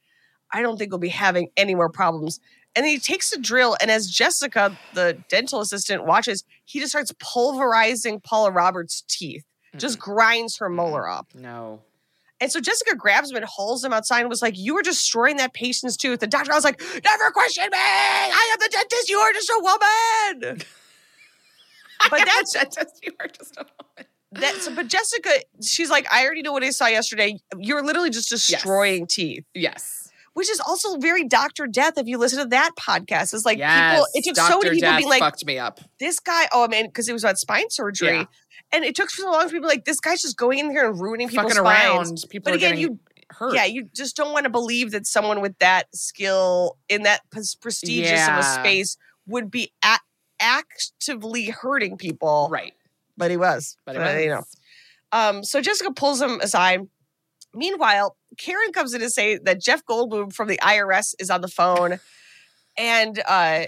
I 0.53 0.63
don't 0.63 0.77
think 0.79 0.93
we'll 0.93 0.99
be 1.01 1.09
having 1.09 1.49
any 1.57 1.75
more 1.75 1.91
problems." 1.91 2.41
And 2.77 2.85
then 2.85 2.91
he 2.91 2.99
takes 2.99 3.33
a 3.33 3.41
drill, 3.41 3.77
and 3.81 3.89
as 3.91 4.09
Jessica, 4.09 4.77
the 4.95 5.17
dental 5.29 5.61
assistant, 5.61 6.07
watches, 6.07 6.43
he 6.65 6.81
just 6.81 6.91
starts 6.91 7.13
pulverizing 7.21 8.21
Paula 8.21 8.51
Roberts' 8.51 9.05
teeth, 9.09 9.45
just 9.77 9.99
grinds 9.99 10.57
her 10.59 10.69
molar 10.69 11.09
up. 11.09 11.29
no. 11.35 11.83
And 12.45 12.53
so 12.53 12.61
Jessica 12.61 12.95
grabs 12.95 13.31
him 13.31 13.37
and 13.37 13.45
hauls 13.47 13.83
him 13.83 13.95
outside 13.95 14.21
and 14.21 14.29
was 14.29 14.43
like, 14.43 14.59
You 14.59 14.75
were 14.75 14.83
destroying 14.83 15.39
that 15.39 15.55
patient's 15.55 15.97
tooth. 15.97 16.21
The 16.21 16.27
doctor 16.27 16.53
I 16.53 16.55
was 16.55 16.63
like, 16.63 16.79
Never 17.03 17.31
question 17.31 17.65
me. 17.65 17.79
I 17.79 18.51
am 18.53 18.59
the 18.61 18.69
dentist. 18.71 19.09
You 19.09 19.17
are 19.17 19.33
just 19.33 19.49
a 19.49 19.61
woman. 19.63 20.59
but 22.11 22.23
that's 22.27 22.53
dentist. 22.53 23.01
you 23.03 23.13
are 23.19 23.29
just 23.29 23.57
a 23.57 23.61
woman. 23.65 24.11
that's 24.33 24.69
but 24.69 24.89
Jessica, 24.89 25.31
she's 25.63 25.89
like, 25.89 26.07
I 26.13 26.27
already 26.27 26.43
know 26.43 26.53
what 26.53 26.63
I 26.63 26.69
saw 26.69 26.87
yesterday. 26.87 27.39
You're 27.57 27.83
literally 27.83 28.11
just 28.11 28.29
destroying 28.29 29.07
teeth. 29.07 29.47
Yes. 29.55 30.11
Which 30.35 30.51
is 30.51 30.61
also 30.61 30.99
very 30.99 31.27
Dr. 31.27 31.67
Death 31.67 31.97
if 31.97 32.07
you 32.07 32.19
listen 32.19 32.41
to 32.41 32.49
that 32.51 32.73
podcast. 32.79 33.33
It's 33.33 33.47
like 33.47 33.57
yes. 33.57 33.95
people, 33.95 34.07
it 34.13 34.25
took 34.25 34.37
so 34.37 34.49
Dr. 34.49 34.65
many 34.65 34.77
people 34.77 34.91
Death 34.91 34.99
being 34.99 35.09
like, 35.09 35.21
fucked 35.21 35.47
me 35.47 35.59
up. 35.59 35.81
this 35.99 36.21
guy, 36.21 36.47
oh 36.53 36.69
man, 36.69 36.89
because 36.89 37.09
it 37.09 37.15
was 37.15 37.25
about 37.25 37.39
spine 37.39 37.71
surgery. 37.71 38.17
Yeah. 38.19 38.25
And 38.75 38.85
it 38.85 38.95
took 38.97 39.09
so 39.11 39.31
long 39.31 39.45
for 39.47 39.51
people 39.51 39.69
like, 39.69 39.85
this 39.85 40.01
guy's 40.01 40.21
just 40.21 40.37
going 40.37 40.59
in 40.59 40.71
here 40.71 40.89
and 40.91 41.01
ruining 41.01 41.29
people's 41.29 41.53
Fucking 41.55 41.65
spines. 41.65 42.09
around. 42.23 42.25
People 42.29 42.51
But 42.51 42.57
again, 42.57 42.77
you 42.77 42.99
hurt. 43.31 43.55
Yeah, 43.55 43.65
you 43.65 43.89
just 43.95 44.17
don't 44.17 44.33
want 44.33 44.45
to 44.45 44.51
believe 44.51 44.91
that 44.91 45.07
someone 45.07 45.41
with 45.41 45.57
that 45.59 45.95
skill 45.95 46.77
in 46.89 47.05
that 47.05 47.21
pres- 47.31 47.55
prestigious 47.55 48.27
of 48.29 48.39
a 48.39 48.43
space 48.43 48.97
would 49.27 49.51
be 49.51 49.73
actively 50.41 51.47
hurting 51.47 51.97
people. 51.97 52.49
right. 52.51 52.75
But 53.17 53.31
he 53.31 53.37
was. 53.37 53.77
But 53.87 53.95
But, 53.97 54.21
you 54.23 54.29
know. 54.31 54.37
was. 54.39 54.57
Um, 55.13 55.45
so 55.45 55.61
Jessica 55.61 55.93
pulls 55.93 56.21
him 56.21 56.41
aside. 56.41 56.81
Meanwhile, 57.55 58.17
Karen 58.37 58.73
comes 58.73 58.93
in 58.93 59.01
to 59.01 59.09
say 59.11 59.39
that 59.39 59.61
Jeff 59.61 59.85
Goldblum 59.87 60.33
from 60.33 60.49
the 60.49 60.59
IRS 60.59 61.15
is 61.21 61.31
on 61.31 61.41
the 61.41 61.47
phone. 61.49 62.01
And 62.77 63.23
uh, 63.29 63.67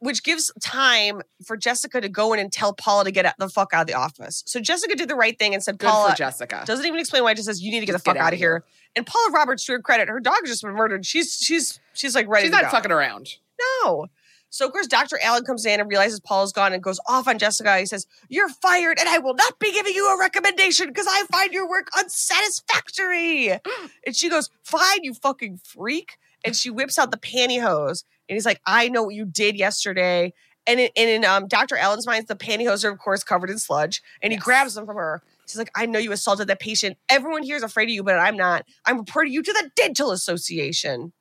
which 0.00 0.22
gives 0.22 0.52
time 0.60 1.22
for 1.44 1.56
Jessica 1.56 2.00
to 2.00 2.08
go 2.08 2.32
in 2.32 2.40
and 2.40 2.52
tell 2.52 2.72
Paula 2.72 3.04
to 3.04 3.10
get 3.10 3.34
the 3.38 3.48
fuck 3.48 3.72
out 3.72 3.82
of 3.82 3.86
the 3.86 3.94
office. 3.94 4.42
So 4.46 4.60
Jessica 4.60 4.94
did 4.94 5.08
the 5.08 5.14
right 5.14 5.38
thing 5.38 5.54
and 5.54 5.62
said, 5.62 5.78
Good 5.78 5.88
Paula 5.88 6.10
for 6.10 6.16
Jessica. 6.16 6.64
doesn't 6.66 6.86
even 6.86 7.00
explain 7.00 7.22
why. 7.22 7.32
She 7.32 7.36
just 7.36 7.46
says 7.46 7.62
you 7.62 7.70
need 7.70 7.80
to 7.80 7.86
get 7.86 7.92
Just 7.92 8.04
the 8.04 8.10
fuck 8.10 8.16
get 8.16 8.24
out 8.24 8.32
of 8.32 8.38
here. 8.38 8.64
And 8.94 9.06
Paula 9.06 9.32
Roberts, 9.32 9.64
to 9.66 9.72
her 9.72 9.80
credit, 9.80 10.08
her 10.08 10.20
dog 10.20 10.38
just 10.44 10.62
been 10.62 10.72
murdered. 10.72 11.06
She's 11.06 11.36
she's 11.36 11.80
she's 11.94 12.14
like 12.14 12.28
ready. 12.28 12.46
She's 12.46 12.52
not 12.52 12.64
go. 12.64 12.70
fucking 12.70 12.92
around. 12.92 13.36
No. 13.84 14.06
So 14.50 14.66
of 14.66 14.72
course 14.72 14.86
Dr. 14.86 15.18
Alan 15.22 15.44
comes 15.44 15.64
in 15.64 15.80
and 15.80 15.88
realizes 15.88 16.20
Paula's 16.20 16.52
gone 16.52 16.74
and 16.74 16.82
goes 16.82 17.00
off 17.08 17.26
on 17.26 17.38
Jessica. 17.38 17.78
He 17.78 17.86
says, 17.86 18.06
"You're 18.28 18.50
fired, 18.50 18.98
and 19.00 19.08
I 19.08 19.18
will 19.18 19.34
not 19.34 19.58
be 19.58 19.72
giving 19.72 19.94
you 19.94 20.06
a 20.12 20.18
recommendation 20.18 20.88
because 20.88 21.06
I 21.08 21.24
find 21.32 21.52
your 21.52 21.68
work 21.68 21.88
unsatisfactory." 21.98 23.50
and 24.06 24.14
she 24.14 24.28
goes, 24.28 24.50
"Fine, 24.62 25.04
you 25.04 25.14
fucking 25.14 25.60
freak." 25.64 26.18
And 26.44 26.54
she 26.56 26.70
whips 26.70 26.98
out 26.98 27.12
the 27.12 27.16
pantyhose, 27.16 28.04
and 28.32 28.36
he's 28.36 28.46
like, 28.46 28.60
"I 28.66 28.88
know 28.88 29.02
what 29.04 29.14
you 29.14 29.24
did 29.26 29.56
yesterday." 29.56 30.32
And 30.66 30.78
in, 30.80 30.90
and 30.96 31.10
in 31.10 31.24
um, 31.24 31.48
Dr. 31.48 31.76
Alan's 31.76 32.06
mind, 32.06 32.28
the 32.28 32.36
pantyhose 32.36 32.84
are 32.84 32.90
of 32.90 32.98
course 32.98 33.22
covered 33.24 33.50
in 33.50 33.58
sludge, 33.58 34.00
and 34.22 34.32
he 34.32 34.36
Yes. 34.36 34.44
grabs 34.44 34.74
them 34.74 34.86
from 34.86 34.96
her. 34.96 35.22
She's 35.46 35.58
like, 35.58 35.70
"I 35.76 35.86
know 35.86 35.98
you 35.98 36.12
assaulted 36.12 36.46
that 36.48 36.60
patient. 36.60 36.96
Everyone 37.08 37.42
here 37.42 37.56
is 37.56 37.62
afraid 37.62 37.84
of 37.84 37.90
you, 37.90 38.02
but 38.02 38.18
I'm 38.18 38.36
not. 38.36 38.64
I'm 38.86 38.98
reporting 38.98 39.32
you 39.32 39.42
to 39.42 39.52
the 39.52 39.70
Dental 39.76 40.10
Association." 40.12 41.12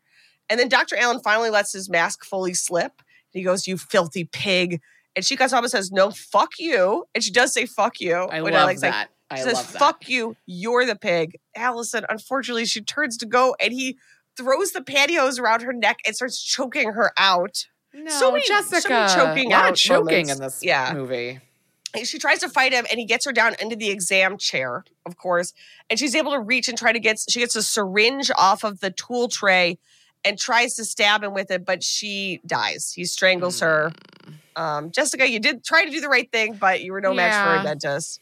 And 0.49 0.59
then 0.59 0.68
Dr. 0.70 0.95
Alan 0.97 1.22
finally 1.22 1.49
lets 1.49 1.72
his 1.74 1.89
mask 1.89 2.26
fully 2.26 2.53
slip. 2.53 3.01
He 3.32 3.41
goes, 3.43 3.68
You 3.68 3.78
filthy 3.78 4.26
pig. 4.26 4.82
And 5.16 5.24
she 5.26 5.38
cuts 5.38 5.53
off 5.53 5.64
and 5.64 5.72
says, 5.72 5.91
No, 5.93 6.12
fuck 6.12 6.51
you. 6.59 7.05
And 7.16 7.24
she 7.24 7.32
does 7.32 7.53
say, 7.53 7.66
Fuck 7.66 8.01
you. 8.01 8.14
I 8.16 8.41
When 8.41 8.51
love 8.53 8.64
Alex, 8.64 8.82
like, 8.82 8.91
that. 8.91 9.09
I 9.30 9.38
She 9.38 9.43
says, 9.43 9.53
love 9.53 9.72
that. 9.72 9.80
Fuck 9.80 10.09
you. 10.09 10.36
You're 10.45 10.86
the 10.86 10.97
pig. 10.97 11.38
Alison, 11.55 12.05
unfortunately, 12.09 12.66
she 12.66 12.82
turns 12.82 13.16
to 13.18 13.26
go 13.26 13.55
and 13.62 13.72
he 13.72 13.97
throws 14.42 14.72
the 14.72 14.82
pantyhose 14.82 15.39
around 15.39 15.62
her 15.62 15.74
neck 15.74 16.00
and 16.06 16.16
starts 16.16 16.42
choking 16.44 16.92
her 16.94 17.12
out. 17.18 17.66
No, 17.94 18.10
so 18.10 18.32
many- 18.32 18.44
so 18.46 18.54
many 18.54 18.64
Jessica. 18.64 19.08
choking 19.14 19.48
a 19.54 19.56
lot 19.56 19.66
out 19.66 19.72
of 19.72 19.78
choking 19.78 20.06
moments. 20.28 20.32
in 20.32 20.39
this 20.39 20.64
Yeah. 20.64 20.94
movie. 20.94 21.39
And 21.94 22.08
she 22.08 22.18
tries 22.20 22.39
to 22.39 22.48
fight 22.50 22.72
him 22.72 22.86
and 22.89 23.00
he 23.00 23.06
gets 23.06 23.26
her 23.26 23.34
down 23.34 23.56
into 23.60 23.76
the 23.76 23.89
exam 23.89 24.38
chair, 24.38 24.86
of 25.06 25.18
course. 25.18 25.52
And 25.89 26.00
she's 26.00 26.16
able 26.16 26.32
to 26.32 26.39
reach 26.39 26.70
and 26.70 26.78
try 26.78 26.94
to 26.94 27.00
get, 27.00 27.20
she 27.30 27.39
gets 27.39 27.56
a 27.58 27.64
syringe 27.64 28.32
off 28.38 28.64
of 28.64 28.80
the 28.80 28.92
tool 28.92 29.28
tray 29.28 29.78
and 30.24 30.38
tries 30.39 30.76
to 30.76 30.86
stab 30.86 31.22
him 31.24 31.34
with 31.34 31.52
it, 31.52 31.66
but 31.66 31.84
she 31.84 32.39
dies. 32.46 32.94
He 32.96 33.04
strangles 33.04 33.60
her. 33.60 33.92
Um, 34.56 34.92
Jessica, 34.92 35.30
you 35.30 35.39
did 35.39 35.66
try 35.66 35.84
to 35.84 35.92
do 35.92 36.00
the 36.00 36.08
right 36.10 36.32
thing, 36.32 36.54
but 36.54 36.82
you 36.82 36.94
were 36.94 37.02
no 37.02 37.14
match 37.14 37.34
for 37.34 37.56
Yeah. 37.56 37.62
a 37.62 37.64
dentist. 37.66 38.22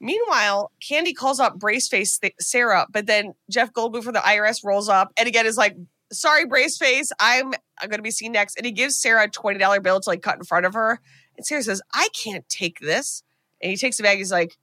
Meanwhile, 0.00 0.72
Candy 0.80 1.12
calls 1.12 1.40
up 1.40 1.58
Braceface 1.58 2.20
th- 2.20 2.34
Sarah, 2.40 2.86
but 2.90 3.06
then 3.06 3.34
Jeff 3.50 3.72
Goldblum 3.72 4.02
from 4.02 4.14
the 4.14 4.20
IRS 4.20 4.64
rolls 4.64 4.88
up 4.88 5.12
and 5.16 5.28
again 5.28 5.44
is 5.44 5.58
like, 5.58 5.76
"Sorry, 6.10 6.46
Braceface, 6.46 7.10
I'm, 7.20 7.52
I'm 7.78 7.88
going 7.88 7.98
to 7.98 8.02
be 8.02 8.10
seen 8.10 8.32
next." 8.32 8.56
And 8.56 8.64
he 8.64 8.72
gives 8.72 9.00
Sarah 9.00 9.24
a 9.24 9.28
twenty 9.28 9.58
dollar 9.58 9.80
bill 9.80 10.00
to 10.00 10.08
like 10.08 10.22
cut 10.22 10.38
in 10.38 10.44
front 10.44 10.64
of 10.64 10.74
her, 10.74 11.00
and 11.36 11.44
Sarah 11.46 11.62
says, 11.62 11.82
"I 11.92 12.08
can't 12.14 12.48
take 12.48 12.80
this." 12.80 13.22
And 13.60 13.70
he 13.70 13.76
takes 13.76 13.98
the 13.98 14.02
bag. 14.02 14.16
He's 14.18 14.32
like, 14.32 14.56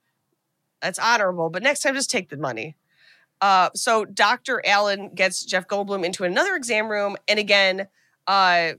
"That's 0.81 0.97
honorable, 0.97 1.51
but 1.51 1.61
next 1.61 1.81
time, 1.81 1.93
just 1.93 2.09
take 2.09 2.29
the 2.29 2.37
money." 2.37 2.75
Uh, 3.39 3.69
so 3.75 4.03
Dr. 4.05 4.65
Alan 4.65 5.13
gets 5.13 5.45
Jeff 5.45 5.67
Goldblum 5.67 6.03
into 6.03 6.23
another 6.23 6.55
exam 6.55 6.89
room, 6.89 7.15
and 7.27 7.37
again, 7.37 7.87
uh, 8.25 8.73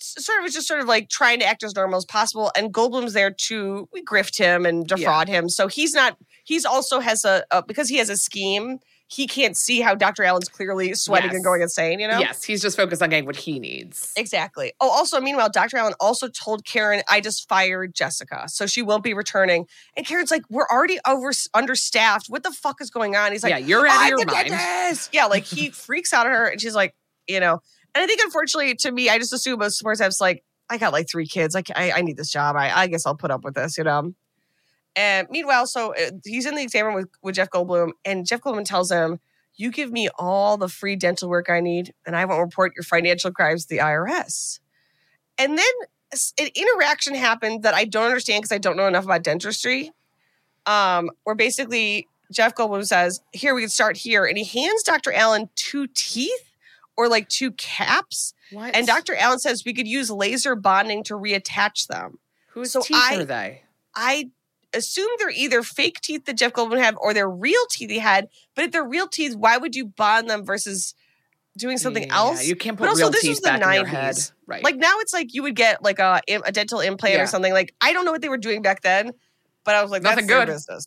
sort 0.00 0.38
of 0.38 0.44
was 0.44 0.54
just 0.54 0.68
sort 0.68 0.80
of 0.80 0.86
like 0.86 1.08
trying 1.08 1.40
to 1.40 1.46
act 1.46 1.62
as 1.62 1.74
normal 1.74 1.96
as 1.96 2.04
possible. 2.04 2.50
And 2.56 2.72
Goldblum's 2.72 3.12
there 3.12 3.30
to 3.30 3.88
we 3.92 4.02
grift 4.04 4.38
him 4.38 4.66
and 4.66 4.86
defraud 4.86 5.28
him. 5.28 5.48
So 5.48 5.68
he's 5.68 5.94
not. 5.94 6.16
He's 6.44 6.64
also 6.64 7.00
has 7.00 7.24
a, 7.24 7.44
a 7.50 7.62
because 7.62 7.88
he 7.88 7.96
has 7.98 8.08
a 8.08 8.16
scheme. 8.16 8.78
He 9.08 9.28
can't 9.28 9.56
see 9.56 9.80
how 9.80 9.94
Dr. 9.94 10.24
Alan's 10.24 10.48
clearly 10.48 10.92
sweating 10.94 11.30
and 11.30 11.44
going 11.44 11.62
insane. 11.62 12.00
You 12.00 12.08
know. 12.08 12.18
Yes, 12.18 12.42
he's 12.42 12.60
just 12.60 12.76
focused 12.76 13.02
on 13.02 13.10
getting 13.10 13.24
what 13.24 13.36
he 13.36 13.60
needs. 13.60 14.12
Exactly. 14.16 14.72
Oh, 14.80 14.90
also, 14.90 15.20
meanwhile, 15.20 15.48
Dr. 15.48 15.76
Alan 15.76 15.94
also 16.00 16.28
told 16.28 16.64
Karen, 16.64 17.02
I 17.08 17.20
just 17.20 17.48
fired 17.48 17.94
Jessica, 17.94 18.48
so 18.48 18.66
she 18.66 18.82
won't 18.82 19.04
be 19.04 19.14
returning. 19.14 19.66
And 19.96 20.04
Karen's 20.04 20.32
like, 20.32 20.42
We're 20.50 20.66
already 20.66 20.98
over 21.06 21.30
understaffed. 21.54 22.26
What 22.28 22.42
the 22.42 22.50
fuck 22.50 22.80
is 22.80 22.90
going 22.90 23.14
on? 23.14 23.30
He's 23.30 23.44
like, 23.44 23.50
yeah, 23.50 23.58
you're 23.58 23.86
out 23.86 24.12
of 24.12 24.18
your 24.18 24.26
mind. 24.26 25.08
Yeah, 25.12 25.26
like 25.26 25.44
he 25.44 25.70
freaks 25.70 26.12
out 26.12 26.26
at 26.26 26.32
her, 26.32 26.46
and 26.46 26.60
she's 26.60 26.74
like, 26.74 26.94
you 27.28 27.40
know. 27.40 27.60
And 27.96 28.02
I 28.02 28.06
think, 28.06 28.20
unfortunately, 28.22 28.74
to 28.74 28.92
me, 28.92 29.08
I 29.08 29.16
just 29.16 29.32
assume 29.32 29.58
most 29.58 29.78
sports 29.78 30.02
apps 30.02 30.20
like, 30.20 30.44
I 30.68 30.76
got 30.76 30.92
like 30.92 31.08
three 31.08 31.26
kids. 31.26 31.54
Like, 31.54 31.70
I, 31.74 31.92
I 31.92 32.02
need 32.02 32.18
this 32.18 32.30
job. 32.30 32.54
I, 32.54 32.70
I 32.70 32.88
guess 32.88 33.06
I'll 33.06 33.16
put 33.16 33.30
up 33.30 33.42
with 33.42 33.54
this, 33.54 33.78
you 33.78 33.84
know. 33.84 34.12
And 34.94 35.26
meanwhile, 35.30 35.66
so 35.66 35.94
uh, 35.94 36.10
he's 36.22 36.44
in 36.44 36.56
the 36.56 36.62
exam 36.62 36.84
room 36.84 36.94
with, 36.94 37.08
with 37.22 37.36
Jeff 37.36 37.48
Goldblum, 37.48 37.92
and 38.04 38.26
Jeff 38.26 38.42
Goldblum 38.42 38.66
tells 38.66 38.90
him, 38.90 39.18
"You 39.54 39.70
give 39.70 39.90
me 39.90 40.10
all 40.18 40.58
the 40.58 40.68
free 40.68 40.94
dental 40.94 41.30
work 41.30 41.48
I 41.48 41.60
need, 41.60 41.94
and 42.04 42.14
I 42.14 42.26
won't 42.26 42.42
report 42.42 42.72
your 42.76 42.82
financial 42.82 43.30
crimes 43.30 43.64
to 43.64 43.68
the 43.70 43.78
IRS." 43.78 44.60
And 45.38 45.56
then 45.56 45.64
an 46.38 46.48
interaction 46.54 47.14
happened 47.14 47.62
that 47.62 47.72
I 47.72 47.86
don't 47.86 48.04
understand 48.04 48.42
because 48.42 48.54
I 48.54 48.58
don't 48.58 48.76
know 48.76 48.88
enough 48.88 49.04
about 49.04 49.22
dentistry. 49.22 49.90
Um, 50.66 51.10
where 51.24 51.34
basically 51.34 52.08
Jeff 52.30 52.54
Goldblum 52.54 52.86
says, 52.86 53.22
"Here 53.32 53.54
we 53.54 53.62
can 53.62 53.70
start 53.70 53.96
here," 53.96 54.26
and 54.26 54.36
he 54.36 54.44
hands 54.44 54.82
Dr. 54.82 55.14
Alan 55.14 55.48
two 55.54 55.86
teeth 55.94 56.52
or 56.96 57.08
like 57.08 57.28
two 57.28 57.50
caps, 57.52 58.32
What? 58.50 58.74
and 58.74 58.86
Dr. 58.86 59.14
Alan 59.16 59.38
says 59.38 59.64
we 59.64 59.74
could 59.74 59.86
use 59.88 60.10
laser 60.10 60.54
bonding 60.56 61.02
to 61.04 61.14
reattach 61.14 61.86
them. 61.86 62.18
Whose 62.48 62.72
so 62.72 62.80
teeth 62.82 62.96
I- 62.98 63.16
are 63.16 63.24
they? 63.24 63.62
I 63.94 64.30
assume 64.74 65.08
they're 65.18 65.30
either 65.30 65.62
fake 65.62 66.00
teeth 66.02 66.24
that 66.26 66.36
Jeff 66.36 66.52
Goldblum 66.52 66.78
had 66.78 66.94
or 66.98 67.14
they're 67.14 67.30
real 67.30 67.64
teeth 67.70 67.88
he 67.90 67.98
had. 67.98 68.28
But 68.54 68.66
if 68.66 68.72
they're 68.72 68.84
real 68.86 69.08
teeth, 69.08 69.34
why 69.34 69.56
would 69.56 69.74
you 69.74 69.86
bond 69.86 70.28
them 70.28 70.44
versus 70.44 70.94
doing 71.56 71.78
something 71.78 72.02
Yeah, 72.04 72.16
else? 72.16 72.46
You 72.46 72.56
can't 72.56 72.76
But 72.76 72.84
put 72.84 72.88
also, 72.90 73.02
real 73.04 73.10
this 73.10 73.22
teeth 73.22 73.30
was 73.30 73.40
the 73.40 73.48
back 73.48 73.62
in 73.62 73.72
your 73.74 73.86
head. 73.86 74.14
90s. 74.14 74.32
Right. 74.46 74.62
Like 74.62 74.76
now, 74.76 74.92
it's 74.98 75.14
like 75.14 75.32
you 75.32 75.42
would 75.44 75.56
get 75.56 75.82
like 75.82 75.98
a, 75.98 76.20
a 76.28 76.52
dental 76.52 76.80
implant 76.80 77.14
Yeah. 77.14 77.22
or 77.22 77.26
something. 77.26 77.52
Like 77.54 77.74
I 77.80 77.92
don't 77.94 78.04
know 78.04 78.12
what 78.12 78.20
they 78.20 78.28
were 78.28 78.36
doing 78.36 78.60
back 78.60 78.82
then, 78.82 79.12
but 79.64 79.74
I 79.74 79.82
was 79.82 79.90
like, 79.90 80.02
Nothing 80.02 80.26
good. 80.26 80.46
business. 80.48 80.86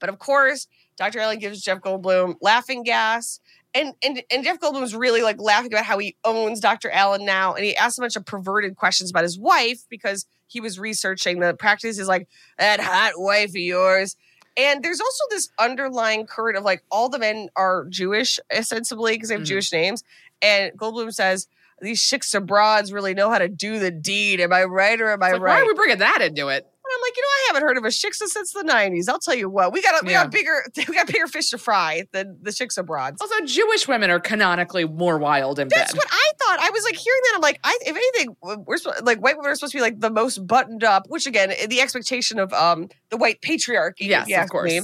But 0.00 0.08
of 0.08 0.18
course, 0.18 0.66
Dr. 0.96 1.18
Alan 1.20 1.38
gives 1.38 1.60
Jeff 1.60 1.80
Goldblum 1.80 2.36
laughing 2.40 2.82
gas. 2.84 3.40
And, 3.74 3.92
and 4.04 4.22
and 4.30 4.44
Jeff 4.44 4.60
Goldblum's 4.60 4.94
really 4.94 5.22
like 5.22 5.40
laughing 5.40 5.72
about 5.72 5.84
how 5.84 5.98
he 5.98 6.14
owns 6.24 6.60
Dr. 6.60 6.90
Alan 6.90 7.24
now, 7.24 7.54
and 7.54 7.64
he 7.64 7.76
asks 7.76 7.98
a 7.98 8.02
bunch 8.02 8.14
of 8.14 8.24
perverted 8.24 8.76
questions 8.76 9.10
about 9.10 9.24
his 9.24 9.36
wife 9.36 9.84
because 9.88 10.26
he 10.46 10.60
was 10.60 10.78
researching 10.78 11.40
the 11.40 11.54
practice. 11.54 11.98
Is 11.98 12.06
like 12.06 12.28
that 12.56 12.78
hot 12.78 13.14
wife 13.16 13.48
of 13.50 13.56
yours, 13.56 14.14
and 14.56 14.84
there's 14.84 15.00
also 15.00 15.24
this 15.30 15.48
underlying 15.58 16.24
current 16.26 16.56
of 16.56 16.62
like 16.62 16.84
all 16.88 17.08
the 17.08 17.18
men 17.18 17.48
are 17.56 17.86
Jewish 17.86 18.38
ostensibly 18.56 19.14
because 19.14 19.30
they 19.30 19.34
have 19.34 19.42
Mhm. 19.42 19.46
Jewish 19.46 19.72
names, 19.72 20.04
and 20.40 20.72
Goldblum 20.78 21.12
says 21.12 21.48
these 21.80 22.00
shiksa 22.00 22.46
broads 22.46 22.92
really 22.92 23.14
know 23.14 23.28
how 23.28 23.38
to 23.38 23.48
do 23.48 23.80
the 23.80 23.90
deed. 23.90 24.40
Am 24.40 24.52
I 24.52 24.62
right 24.64 25.00
or 25.00 25.10
am 25.10 25.20
I 25.20 25.32
like, 25.32 25.42
right? 25.42 25.54
Why 25.56 25.60
are 25.62 25.66
we 25.66 25.74
bringing 25.74 25.98
that 25.98 26.22
into 26.22 26.46
it? 26.48 26.64
Like, 27.04 27.16
you 27.16 27.22
know, 27.22 27.28
I 27.28 27.44
haven't 27.48 27.62
heard 27.62 27.76
of 27.78 27.84
a 27.84 27.88
shiksa 27.88 28.26
since 28.28 28.52
the 28.52 28.62
'90s. 28.62 29.08
I'll 29.08 29.18
tell 29.18 29.34
you 29.34 29.48
what, 29.50 29.72
we 29.72 29.82
got 29.82 30.02
we 30.04 30.10
Yeah. 30.12 30.22
got 30.24 30.32
bigger 30.32 30.64
we 30.88 30.94
got 30.94 31.06
bigger 31.06 31.26
fish 31.26 31.50
to 31.50 31.58
fry 31.58 32.04
than 32.12 32.38
the 32.42 32.50
shiksa 32.50 32.84
broads. 32.84 33.20
Also, 33.20 33.44
Jewish 33.44 33.86
women 33.86 34.10
are 34.10 34.20
canonically 34.20 34.84
more 34.86 35.18
wild 35.18 35.58
in 35.58 35.68
That's 35.68 35.92
bed. 35.92 35.98
what 35.98 36.08
I 36.10 36.30
thought. 36.42 36.58
I 36.60 36.70
was 36.70 36.84
like 36.84 36.96
hearing 36.96 37.20
that. 37.24 37.32
I'm 37.36 37.40
like, 37.42 37.60
I, 37.64 37.78
if 37.82 37.96
anything, 37.96 38.36
we're 38.42 38.76
like 39.02 39.18
white 39.18 39.36
women 39.36 39.50
are 39.50 39.54
supposed 39.54 39.72
to 39.72 39.78
be 39.78 39.82
like 39.82 40.00
the 40.00 40.10
most 40.10 40.46
buttoned 40.46 40.84
up, 40.84 41.06
which 41.08 41.26
again, 41.26 41.52
the 41.68 41.80
expectation 41.80 42.38
of 42.38 42.52
um 42.52 42.88
the 43.10 43.16
white 43.16 43.40
patriarchy. 43.42 43.94
yes, 44.00 44.28
of 44.44 44.50
course. 44.50 44.70
me. 44.72 44.80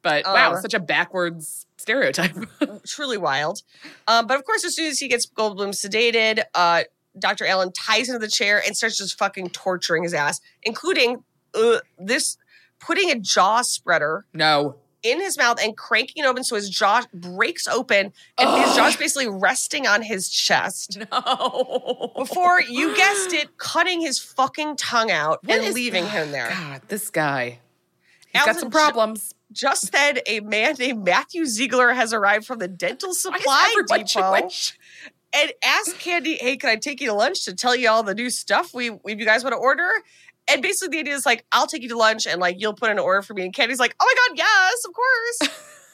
But 0.00 0.24
wow, 0.26 0.52
Uh, 0.52 0.60
such 0.60 0.74
a 0.74 0.80
backwards 0.80 1.66
stereotype. 1.76 2.34
truly 2.86 3.18
wild. 3.18 3.62
Um, 4.06 4.26
but 4.26 4.38
of 4.38 4.44
course, 4.44 4.64
as 4.64 4.74
soon 4.76 4.86
as 4.86 4.98
he 5.00 5.08
gets 5.08 5.26
Goldblum 5.26 5.70
sedated, 5.70 6.42
uh, 6.54 6.84
Dr. 7.18 7.44
Alan 7.46 7.72
ties 7.72 8.08
him 8.08 8.14
to 8.14 8.18
the 8.20 8.28
chair 8.30 8.62
and 8.64 8.76
starts 8.76 8.96
just 8.98 9.18
fucking 9.18 9.50
torturing 9.50 10.04
his 10.04 10.14
ass, 10.14 10.40
including 10.62 11.24
uh, 11.54 11.78
this 11.98 12.36
putting 12.80 13.10
a 13.10 13.18
jaw 13.18 13.62
spreader 13.62 14.24
no. 14.32 14.76
in 15.02 15.20
his 15.20 15.36
mouth 15.36 15.58
and 15.62 15.76
cranking 15.76 16.24
it 16.24 16.26
open 16.26 16.44
so 16.44 16.54
his 16.56 16.70
jaw 16.70 17.02
breaks 17.12 17.66
open 17.66 18.12
and 18.38 18.60
his 18.60 18.70
Ugh. 18.70 18.76
jaw's 18.76 18.96
basically 18.96 19.28
resting 19.28 19.86
on 19.86 20.02
his 20.02 20.28
chest. 20.28 20.98
No. 21.10 22.12
Before 22.16 22.60
you 22.60 22.94
guessed 22.96 23.32
it, 23.32 23.56
cutting 23.58 24.00
his 24.00 24.18
fucking 24.18 24.76
tongue 24.76 25.10
out 25.10 25.42
What 25.44 25.58
and 25.58 25.66
is- 25.66 25.74
leaving 25.74 26.06
him 26.06 26.30
there. 26.30 26.50
God, 26.50 26.82
this 26.88 27.10
guy. 27.10 27.58
He's 28.32 28.44
got 28.44 28.56
some 28.56 28.70
problems. 28.70 29.34
Just 29.50 29.92
then, 29.92 30.18
a 30.26 30.40
man 30.40 30.74
named 30.78 31.04
Matthew 31.04 31.46
Ziegler 31.46 31.94
has 31.94 32.12
arrived 32.12 32.46
from 32.46 32.58
the 32.58 32.68
dental 32.68 33.14
supply 33.14 33.74
depot. 33.88 34.48
And 35.32 35.52
ask 35.62 35.98
Candy, 35.98 36.36
"Hey, 36.36 36.56
can 36.56 36.70
I 36.70 36.76
take 36.76 37.00
you 37.00 37.08
to 37.08 37.14
lunch 37.14 37.44
to 37.44 37.54
tell 37.54 37.74
you 37.74 37.88
all 37.88 38.02
the 38.02 38.14
new 38.14 38.30
stuff 38.30 38.72
we, 38.74 38.90
we 38.90 39.14
you 39.14 39.24
guys 39.24 39.42
want 39.42 39.54
to 39.54 39.58
order?" 39.58 39.90
And 40.50 40.62
basically, 40.62 40.96
the 40.96 41.00
idea 41.00 41.14
is 41.14 41.26
like, 41.26 41.44
"I'll 41.52 41.66
take 41.66 41.82
you 41.82 41.88
to 41.90 41.96
lunch, 41.98 42.26
and 42.26 42.40
like 42.40 42.56
you'll 42.58 42.74
put 42.74 42.90
an 42.90 42.98
order 42.98 43.22
for 43.22 43.34
me." 43.34 43.44
And 43.44 43.54
Candy's 43.54 43.78
like, 43.78 43.94
"Oh 44.00 44.04
my 44.06 44.14
god, 44.28 44.38
yes, 44.38 44.84
of 44.86 44.92
course." 44.94 45.38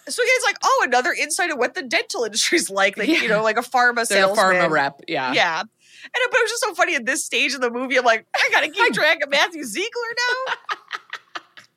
so 0.14 0.22
he's 0.22 0.44
like, 0.44 0.56
"Oh, 0.62 0.82
another 0.86 1.12
insight 1.12 1.51
of 1.51 1.59
what 1.59 1.74
the 1.74 1.82
dental 1.82 2.24
industry's 2.24 2.70
like, 2.70 2.97
like 2.97 3.09
Yeah. 3.09 3.22
you 3.22 3.28
know, 3.28 3.43
like 3.43 3.56
a 3.56 3.62
pharma 3.62 4.06
They're 4.09 4.24
a 4.24 4.35
salesman." 4.35 4.47
pharma 4.56 4.70
rep. 4.70 5.01
Yeah. 5.09 5.32
Yeah. 5.32 5.60
And 5.60 6.10
it, 6.16 6.31
but 6.31 6.39
it 6.39 6.43
was 6.43 6.51
just 6.51 6.62
so 6.62 6.74
funny 6.74 6.94
at 6.97 7.06
this 7.06 7.24
stage 7.24 7.55
of 7.55 7.62
the 7.62 7.70
movie. 7.70 7.97
I'm 7.98 8.05
like, 8.05 8.26
I 8.36 8.48
gotta 8.52 8.68
keep 8.68 8.93
track 8.93 9.22
of 9.22 9.31
Matthew 9.31 9.64
Ziegler 9.64 9.89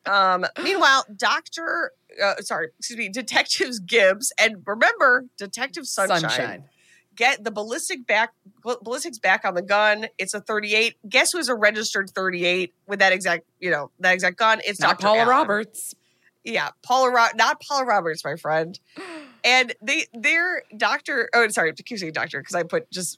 now. 0.05 0.33
um, 0.35 0.45
meanwhile, 0.61 1.05
Doctor, 1.15 1.91
uh, 2.21 2.35
sorry, 2.41 2.69
excuse 2.77 2.97
me, 2.97 3.07
Detectives 3.09 3.79
Gibbs 3.79 4.33
and 4.37 4.57
remember 4.65 5.25
Detective 5.37 5.87
Sunshine, 5.87 6.19
Sunshine. 6.19 6.63
Get 7.17 7.43
the 7.43 7.51
ballistic 7.51 8.07
back 8.07 8.31
ballistics 8.63 9.17
back 9.17 9.43
on 9.43 9.55
the 9.55 9.61
gun. 9.61 10.07
It's 10.17 10.33
a 10.33 10.39
38. 10.39 10.95
Guess 11.09 11.33
who's 11.33 11.49
a 11.49 11.55
registered 11.55 12.09
38 12.11 12.73
with 12.87 12.99
that 12.99 13.11
exact, 13.11 13.45
you 13.59 13.71
know, 13.71 13.91
that 13.99 14.13
exact 14.13 14.37
gun? 14.37 14.61
It's 14.63 14.79
Not 14.79 14.99
Dr. 14.99 15.07
Paula 15.07 15.17
Alan. 15.19 15.29
Roberts. 15.29 15.95
Yeah, 16.45 16.69
Paula 16.81 17.11
Ro- 17.11 17.35
not 17.35 17.61
Paula 17.61 17.85
Roberts, 17.85 18.23
my 18.23 18.35
friend. 18.35 18.79
And 19.43 19.73
they 19.81 20.03
their 20.13 20.63
doctor 20.75 21.29
oh 21.33 21.47
sorry, 21.49 21.69
I 21.69 21.73
keep 21.73 21.99
saying 21.99 22.11
doctor 22.11 22.41
because 22.41 22.55
I 22.55 22.63
put 22.63 22.91
just 22.91 23.17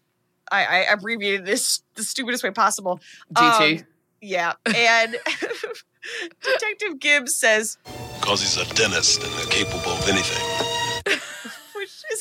I, 0.51 0.63
I 0.63 0.77
abbreviated 0.91 1.45
this 1.45 1.81
the 1.95 2.03
stupidest 2.03 2.43
way 2.43 2.51
possible. 2.51 2.99
DT. 3.33 3.79
Um, 3.79 3.85
yeah. 4.21 4.53
And 4.65 5.15
Detective 6.41 6.99
Gibbs 6.99 7.37
says, 7.37 7.77
Because 8.19 8.41
he's 8.41 8.57
a 8.57 8.73
dentist 8.75 9.23
and 9.23 9.49
capable 9.49 9.91
of 9.91 10.09
anything. 10.09 10.78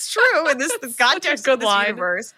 True 0.09 0.49
in 0.49 0.59
this 0.59 0.73
is 0.83 0.97
the 0.97 1.05
context 1.05 1.45
good 1.45 1.55
of 1.55 1.61
this 1.61 1.67
line. 1.67 1.87
universe. 1.87 2.35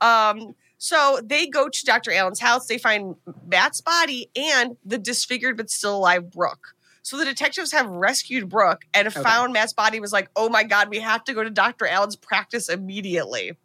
Um, 0.00 0.54
so 0.78 1.20
they 1.22 1.46
go 1.46 1.68
to 1.68 1.84
Dr. 1.84 2.10
Alan's 2.10 2.40
house. 2.40 2.66
They 2.66 2.78
find 2.78 3.14
Matt's 3.46 3.80
body 3.80 4.30
and 4.34 4.76
the 4.84 4.96
disfigured 4.96 5.56
but 5.56 5.68
still 5.70 5.96
alive 5.96 6.30
Brooke. 6.30 6.74
So 7.02 7.16
the 7.16 7.24
detectives 7.24 7.72
have 7.72 7.88
rescued 7.88 8.48
Brooke 8.48 8.84
and 8.94 9.12
found 9.12 9.52
Matt's 9.52 9.72
body. 9.72 10.00
Was 10.00 10.12
like, 10.12 10.30
oh 10.36 10.48
my 10.48 10.64
god, 10.64 10.88
we 10.88 11.00
have 11.00 11.24
to 11.24 11.34
go 11.34 11.42
to 11.42 11.50
Dr. 11.50 11.86
Alan's 11.86 12.16
practice 12.16 12.68
immediately. 12.68 13.56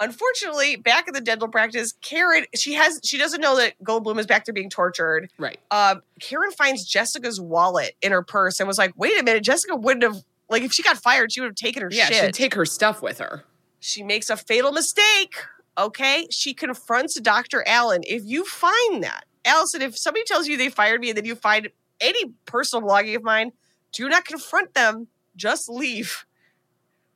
Unfortunately, 0.00 0.76
back 0.76 1.06
at 1.06 1.14
the 1.14 1.20
dental 1.20 1.48
practice, 1.48 1.94
Karen 2.02 2.44
she 2.54 2.74
has 2.74 3.00
she 3.04 3.18
doesn't 3.18 3.40
know 3.40 3.56
that 3.56 3.74
Goldblum 3.84 4.18
is 4.18 4.26
back 4.26 4.44
there 4.44 4.52
being 4.52 4.70
tortured. 4.70 5.30
Right. 5.38 5.58
Um, 5.70 6.02
Karen 6.20 6.50
finds 6.50 6.84
Jessica's 6.84 7.40
wallet 7.40 7.94
in 8.02 8.12
her 8.12 8.22
purse 8.22 8.58
and 8.58 8.66
was 8.66 8.78
like, 8.78 8.92
wait 8.96 9.18
a 9.18 9.22
minute, 9.22 9.44
Jessica 9.44 9.76
wouldn't 9.76 10.02
have 10.02 10.24
like 10.52 10.62
if 10.62 10.72
she 10.72 10.82
got 10.82 10.98
fired, 10.98 11.32
she 11.32 11.40
would 11.40 11.48
have 11.48 11.56
taken 11.56 11.82
her 11.82 11.90
shit. 11.90 11.98
Yeah, 11.98 12.06
shit. 12.06 12.24
she'd 12.26 12.34
take 12.34 12.54
her 12.54 12.64
stuff 12.64 13.02
with 13.02 13.18
her. 13.18 13.44
She 13.80 14.02
makes 14.04 14.30
a 14.30 14.36
fatal 14.36 14.70
mistake. 14.70 15.34
Okay. 15.76 16.28
She 16.30 16.54
confronts 16.54 17.18
Dr. 17.18 17.66
Alan. 17.66 18.02
If 18.06 18.22
you 18.24 18.44
find 18.44 19.02
that, 19.02 19.24
Alison, 19.44 19.82
if 19.82 19.98
somebody 19.98 20.24
tells 20.24 20.46
you 20.46 20.56
they 20.56 20.68
fired 20.68 21.00
me 21.00 21.08
and 21.10 21.16
then 21.16 21.24
you 21.24 21.34
find 21.34 21.68
any 22.00 22.32
personal 22.46 22.86
blogging 22.86 23.16
of 23.16 23.24
mine, 23.24 23.52
do 23.90 24.08
not 24.08 24.24
confront 24.24 24.74
them. 24.74 25.08
Just 25.34 25.68
leave. 25.68 26.26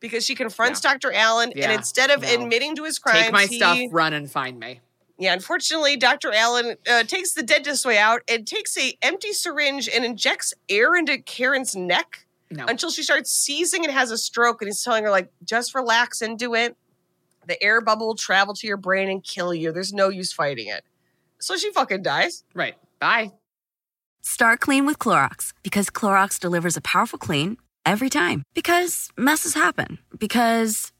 Because 0.00 0.24
she 0.24 0.34
confronts 0.34 0.80
Dr. 0.80 1.12
Alan 1.12 1.52
Yeah, 1.54 1.64
and 1.64 1.72
instead 1.74 2.10
of 2.10 2.22
no. 2.22 2.28
admitting 2.34 2.74
to 2.76 2.84
his 2.84 2.98
crimes, 2.98 3.24
Take 3.24 3.32
my 3.32 3.46
he- 3.46 3.58
stuff, 3.58 3.78
run 3.92 4.12
and 4.12 4.30
find 4.30 4.58
me. 4.58 4.80
Yeah, 5.18 5.32
unfortunately, 5.32 5.96
Dr. 5.96 6.30
Alan 6.32 6.76
uh, 6.90 7.02
takes 7.04 7.32
the 7.32 7.42
dentist 7.42 7.86
way 7.86 7.96
out 7.96 8.20
and 8.28 8.46
takes 8.46 8.76
a 8.76 8.98
empty 9.00 9.32
syringe 9.32 9.88
and 9.88 10.04
injects 10.04 10.52
air 10.68 10.94
into 10.94 11.16
Karen's 11.18 11.74
neck 11.74 12.25
No. 12.50 12.64
until 12.66 12.90
she 12.90 13.02
starts 13.02 13.32
seizing 13.32 13.84
and 13.84 13.92
has 13.92 14.10
a 14.10 14.18
stroke. 14.18 14.62
And 14.62 14.68
he's 14.68 14.82
telling 14.82 15.04
her, 15.04 15.10
like, 15.10 15.30
just 15.44 15.74
relax 15.74 16.22
into 16.22 16.54
it. 16.54 16.76
The 17.46 17.62
air 17.62 17.80
bubble 17.80 18.08
will 18.08 18.14
travel 18.14 18.54
to 18.54 18.66
your 18.66 18.76
brain 18.76 19.08
and 19.08 19.22
kill 19.22 19.54
you. 19.54 19.72
There's 19.72 19.92
no 19.92 20.08
use 20.08 20.32
fighting 20.32 20.68
it. 20.68 20.84
So 21.38 21.56
she 21.56 21.72
fucking 21.72 22.02
dies. 22.02 22.44
Right. 22.54 22.74
Bye. 22.98 23.32
Start 24.22 24.60
clean 24.60 24.86
with 24.86 24.98
Clorox 24.98 25.52
because 25.62 25.90
Clorox 25.90 26.40
delivers 26.40 26.76
a 26.76 26.80
powerful 26.80 27.18
clean 27.18 27.56
every 27.84 28.10
time. 28.10 28.42
Because 28.54 29.10
messes 29.16 29.54
happen. 29.54 29.98
Because. 30.18 30.92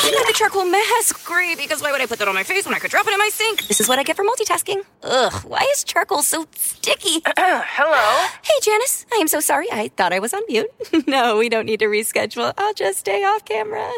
I 0.00 0.10
got 0.12 0.26
the 0.26 0.32
charcoal 0.34 0.64
mask. 0.64 1.24
Great, 1.24 1.58
because 1.58 1.82
why 1.82 1.92
would 1.92 2.00
I 2.00 2.06
put 2.06 2.18
that 2.18 2.28
on 2.28 2.34
my 2.34 2.42
face 2.42 2.64
when 2.64 2.74
I 2.74 2.78
could 2.78 2.90
drop 2.90 3.06
it 3.06 3.12
in 3.12 3.18
my 3.18 3.28
sink? 3.32 3.66
This 3.66 3.80
is 3.80 3.88
what 3.88 3.98
I 3.98 4.02
get 4.02 4.16
for 4.16 4.24
multitasking. 4.24 4.82
Ugh, 5.02 5.32
why 5.44 5.66
is 5.72 5.84
charcoal 5.84 6.22
so 6.22 6.46
sticky? 6.56 7.20
Hello? 7.36 8.28
Hey, 8.42 8.54
Janice. 8.62 9.06
I 9.12 9.16
am 9.16 9.28
so 9.28 9.40
sorry. 9.40 9.66
I 9.72 9.88
thought 9.88 10.12
I 10.12 10.18
was 10.18 10.32
on 10.32 10.42
mute. 10.48 10.70
no, 11.06 11.36
we 11.36 11.48
don't 11.48 11.66
need 11.66 11.80
to 11.80 11.86
reschedule. 11.86 12.54
I'll 12.56 12.74
just 12.74 13.00
stay 13.00 13.24
off 13.24 13.44
camera. 13.44 13.90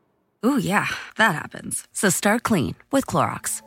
Ooh, 0.46 0.58
yeah, 0.58 0.86
that 1.16 1.34
happens. 1.34 1.86
So 1.92 2.08
start 2.10 2.44
clean 2.44 2.76
with 2.92 3.06
Clorox. 3.06 3.62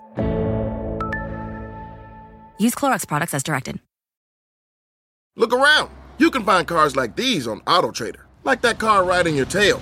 Use 2.57 2.76
Clorox 2.76 3.07
products 3.07 3.34
as 3.34 3.43
directed. 3.43 3.80
Look 5.35 5.53
around. 5.53 5.89
You 6.18 6.30
can 6.31 6.43
find 6.43 6.68
cars 6.68 6.95
like 6.95 7.15
these 7.15 7.47
on 7.47 7.61
AutoTrader, 7.61 8.22
like 8.43 8.61
that 8.61 8.80
car 8.80 9.03
riding 9.03 9.35
your 9.35 9.45
tail. 9.45 9.81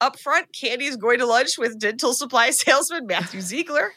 Up 0.00 0.18
front, 0.18 0.52
Candy 0.52 0.86
is 0.86 0.96
going 0.96 1.18
to 1.18 1.26
lunch 1.26 1.58
with 1.58 1.78
dental 1.78 2.14
supply 2.14 2.50
salesman 2.50 3.06
Matthew 3.06 3.40
Ziegler, 3.40 3.92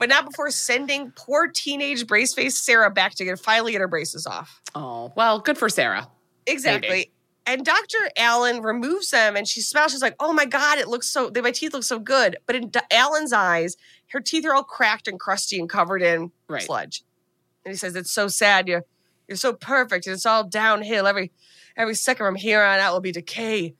but 0.00 0.08
not 0.08 0.26
before 0.26 0.50
sending 0.50 1.12
poor 1.12 1.46
teenage 1.48 2.06
brace 2.06 2.34
face 2.34 2.56
Sarah 2.56 2.90
back 2.90 3.14
to 3.16 3.24
get 3.24 3.38
finally 3.38 3.72
get 3.72 3.80
her 3.80 3.88
braces 3.88 4.26
off. 4.26 4.60
Oh, 4.74 5.12
well, 5.16 5.38
good 5.38 5.56
for 5.56 5.68
Sarah. 5.68 6.08
Exactly. 6.46 6.88
Maybe. 6.88 7.12
And 7.48 7.64
Dr. 7.64 7.98
Alan 8.16 8.60
removes 8.60 9.10
them 9.10 9.36
and 9.36 9.46
she 9.46 9.60
smiles. 9.60 9.92
She's 9.92 10.02
like, 10.02 10.16
oh 10.18 10.32
my 10.32 10.46
God, 10.46 10.78
it 10.78 10.88
looks 10.88 11.06
so, 11.08 11.30
my 11.40 11.52
teeth 11.52 11.74
look 11.74 11.84
so 11.84 12.00
good. 12.00 12.36
But 12.44 12.56
in 12.56 12.70
D- 12.70 12.80
Alan's 12.90 13.32
eyes, 13.32 13.76
her 14.08 14.20
teeth 14.20 14.44
are 14.44 14.52
all 14.52 14.64
cracked 14.64 15.06
and 15.06 15.18
crusty 15.20 15.60
and 15.60 15.68
covered 15.68 16.02
in 16.02 16.32
Right. 16.48 16.62
sludge. 16.62 17.04
And 17.64 17.72
he 17.72 17.76
says, 17.78 17.94
it's 17.94 18.10
so 18.10 18.26
sad. 18.26 18.66
You're, 18.66 18.82
you're 19.28 19.36
so 19.36 19.52
perfect. 19.52 20.06
And 20.08 20.14
it's 20.14 20.26
all 20.26 20.42
downhill. 20.42 21.06
Every, 21.06 21.30
every 21.76 21.94
second 21.94 22.26
from 22.26 22.34
here 22.34 22.62
on 22.62 22.80
out 22.80 22.92
will 22.92 23.00
be 23.00 23.12
decay. 23.12 23.74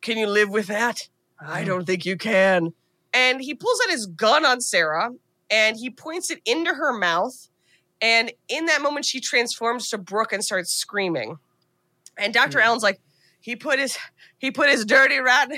Can 0.00 0.18
you 0.18 0.26
live 0.26 0.50
with 0.50 0.66
that? 0.66 1.08
I 1.44 1.64
don't 1.64 1.84
think 1.84 2.04
you 2.06 2.16
can. 2.16 2.72
And 3.12 3.40
he 3.40 3.54
pulls 3.54 3.80
out 3.84 3.90
his 3.90 4.06
gun 4.06 4.44
on 4.44 4.60
Sarah 4.60 5.10
and 5.50 5.76
he 5.76 5.90
points 5.90 6.30
it 6.30 6.40
into 6.44 6.74
her 6.74 6.92
mouth. 6.92 7.48
And 8.00 8.32
in 8.48 8.66
that 8.66 8.82
moment, 8.82 9.04
she 9.04 9.20
transforms 9.20 9.88
to 9.90 9.98
Brooke 9.98 10.32
and 10.32 10.44
starts 10.44 10.72
screaming. 10.72 11.38
And 12.18 12.34
Dr. 12.34 12.58
Alan's 12.60 12.82
like, 12.82 13.00
he 13.40 13.56
put 13.56 13.78
his 13.78 13.98
he 14.38 14.50
put 14.50 14.70
his 14.70 14.84
dirty 14.84 15.18
rat 15.18 15.50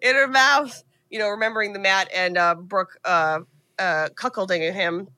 in 0.00 0.14
her 0.14 0.28
mouth. 0.28 0.82
You 1.10 1.18
know, 1.18 1.28
remembering 1.28 1.72
the 1.72 1.78
Matt 1.78 2.08
and 2.14 2.36
uh, 2.36 2.54
Brooke 2.54 2.98
uh, 3.04 3.40
uh, 3.78 4.08
cuckolding 4.14 4.72
him. 4.72 5.08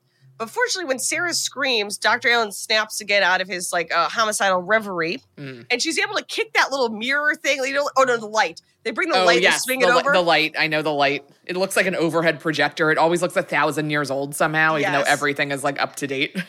But 0.43 0.49
fortunately, 0.49 0.87
when 0.89 0.99
Sarah 0.99 1.33
screams, 1.33 1.97
Dr. 1.97 2.29
Alan 2.29 2.51
snaps 2.51 2.99
again 2.99 3.23
out 3.23 3.39
of 3.39 3.47
his 3.47 3.71
like 3.71 3.93
uh, 3.93 4.09
homicidal 4.09 4.61
reverie, 4.61 5.21
Mm. 5.37 5.65
and 5.71 5.81
she's 5.81 5.97
able 5.97 6.15
to 6.15 6.23
kick 6.25 6.51
that 6.53 6.69
little 6.69 6.89
mirror 6.89 7.33
thing. 7.35 7.63
You 7.63 7.73
know, 7.73 7.89
oh 7.97 8.03
no, 8.03 8.17
the 8.17 8.25
light. 8.25 8.61
They 8.83 8.91
bring 8.91 9.09
the 9.09 9.21
oh, 9.21 9.25
light 9.25 9.41
yes. 9.41 9.53
and 9.53 9.61
swing 9.61 9.79
the, 9.79 9.87
it 9.87 9.91
over. 9.95 10.11
the 10.11 10.21
light. 10.21 10.55
I 10.59 10.67
know 10.67 10.81
the 10.81 10.91
light. 10.91 11.23
It 11.45 11.55
looks 11.55 11.77
like 11.77 11.85
an 11.85 11.95
overhead 11.95 12.41
projector. 12.41 12.91
It 12.91 12.97
always 12.97 13.21
looks 13.21 13.35
a 13.37 13.41
thousand 13.43 13.89
years 13.89 14.11
old 14.11 14.35
somehow, 14.35 14.77
even 14.77 14.91
though 14.91 15.01
everything 15.03 15.51
is 15.51 15.63
like 15.63 15.81
up 15.81 15.95
to 15.97 16.07
date. 16.07 16.31
I 16.35 16.39
guess 16.39 16.45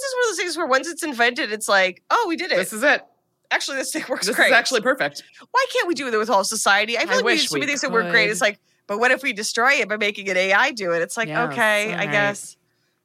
it's 0.00 0.14
one 0.14 0.24
of 0.24 0.28
those 0.30 0.38
things 0.38 0.56
where 0.56 0.66
once 0.66 0.88
it's 0.88 1.02
invented, 1.02 1.52
it's 1.52 1.68
like, 1.68 2.02
oh, 2.10 2.24
we 2.28 2.36
did 2.36 2.50
it. 2.52 2.56
this 2.56 2.72
is 2.72 2.82
it. 2.82 3.02
actually, 3.50 3.76
this 3.78 3.92
thing 3.92 4.04
works 4.08 4.26
This 4.26 4.36
great. 4.36 4.46
is 4.46 4.52
actually 4.52 4.80
perfect. 4.80 5.22
why 5.50 5.66
can't 5.72 5.86
we 5.88 5.94
do 5.94 6.08
it 6.08 6.16
with 6.16 6.30
all 6.30 6.44
society? 6.44 6.96
I 6.96 7.00
feel 7.02 7.10
I 7.10 7.16
like 7.16 7.24
we 7.24 7.36
so 7.38 7.54
many 7.56 7.64
we 7.64 7.66
things 7.66 7.80
that 7.82 7.90
work 7.92 8.08
great. 8.10 8.30
It's 8.30 8.40
like, 8.40 8.58
but 8.86 8.98
what 8.98 9.10
if 9.10 9.22
we 9.22 9.32
destroy 9.32 9.72
it 9.74 9.88
by 9.88 9.96
making 9.96 10.28
an 10.30 10.36
AI 10.36 10.70
do 10.70 10.92
it? 10.92 11.02
It's 11.02 11.16
like, 11.16 11.28
Yeah, 11.28 11.44
okay, 11.48 11.92
I 11.92 11.96
right. 11.98 12.10
guess. 12.10 12.56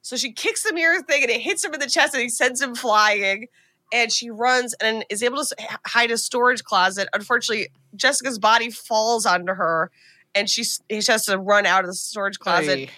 So 0.02 0.16
she 0.16 0.32
kicks 0.32 0.62
the 0.62 0.72
mirror 0.72 1.02
thing 1.02 1.22
and 1.22 1.30
it 1.30 1.40
hits 1.40 1.64
him 1.64 1.74
in 1.74 1.80
the 1.80 1.88
chest 1.88 2.14
and 2.14 2.22
he 2.22 2.28
sends 2.28 2.62
him 2.62 2.74
flying. 2.74 3.48
And 3.92 4.12
she 4.12 4.28
runs 4.30 4.74
and 4.82 5.04
is 5.08 5.22
able 5.22 5.42
to 5.42 5.56
hide 5.86 6.10
a 6.10 6.18
storage 6.18 6.62
closet. 6.62 7.08
Unfortunately, 7.14 7.68
Jessica's 7.96 8.38
body 8.38 8.70
falls 8.70 9.24
onto 9.24 9.54
her 9.54 9.90
and 10.34 10.48
she, 10.48 10.62
she 10.64 11.00
has 11.10 11.24
to 11.24 11.38
run 11.38 11.64
out 11.64 11.84
of 11.84 11.90
the 11.90 11.94
storage 11.94 12.38
closet. 12.38 12.90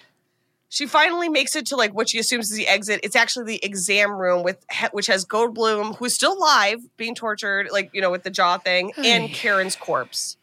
She 0.67 0.85
finally 0.85 1.27
makes 1.27 1.55
it 1.57 1.65
to 1.67 1.75
like 1.75 1.93
what 1.93 2.09
she 2.09 2.17
assumes 2.19 2.49
is 2.49 2.57
the 2.57 2.67
exit. 2.67 3.01
It's 3.03 3.15
actually 3.15 3.45
the 3.45 3.65
exam 3.65 4.11
room 4.13 4.41
with 4.43 4.65
which 4.91 5.07
has 5.07 5.25
Goldblum, 5.25 5.97
who's 5.97 6.13
still 6.13 6.37
alive, 6.37 6.79
being 6.95 7.13
tortured, 7.15 7.67
like 7.71 7.89
you 7.93 7.99
know, 7.99 8.09
with 8.09 8.23
the 8.23 8.29
jaw 8.29 8.57
thing, 8.57 8.93
and 8.97 9.29
Karen's 9.29 9.75
corpse. 9.75 10.37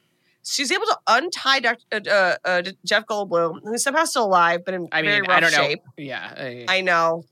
She's 0.50 0.72
able 0.72 0.86
to 0.86 0.98
untie 1.06 1.60
Dr. 1.60 1.82
Uh, 1.92 2.00
uh, 2.10 2.36
uh, 2.44 2.62
Jeff 2.84 3.06
Goldblum, 3.06 3.60
who's 3.64 3.82
somehow 3.82 4.04
still 4.04 4.24
alive, 4.24 4.64
but 4.64 4.74
in 4.74 4.88
I 4.92 5.02
very 5.02 5.20
mean, 5.20 5.28
rough 5.30 5.36
I 5.36 5.40
don't 5.40 5.52
shape. 5.52 5.82
know. 5.84 5.92
Yeah. 6.04 6.34
ay. 6.36 6.64
I 6.68 6.80
know. 6.80 7.24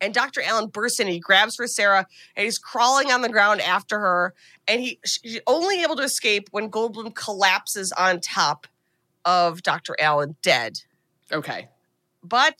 And 0.00 0.12
Dr. 0.12 0.42
Alan 0.42 0.68
bursts 0.68 1.00
in. 1.00 1.06
He 1.06 1.18
grabs 1.20 1.56
for 1.56 1.66
Sarah, 1.66 2.06
and 2.36 2.44
he's 2.44 2.58
crawling 2.58 3.10
on 3.12 3.22
the 3.22 3.28
ground 3.28 3.60
after 3.62 3.98
her. 4.00 4.34
And 4.68 4.80
he 4.80 4.98
she's 5.06 5.40
only 5.46 5.82
able 5.82 5.96
to 5.96 6.02
escape 6.02 6.48
when 6.50 6.70
Goldblum 6.70 7.14
collapses 7.14 7.92
on 7.92 8.20
top 8.20 8.66
of 9.24 9.62
Dr. 9.62 9.96
Alan, 10.00 10.36
dead. 10.42 10.80
okay. 11.32 11.68
But 12.22 12.58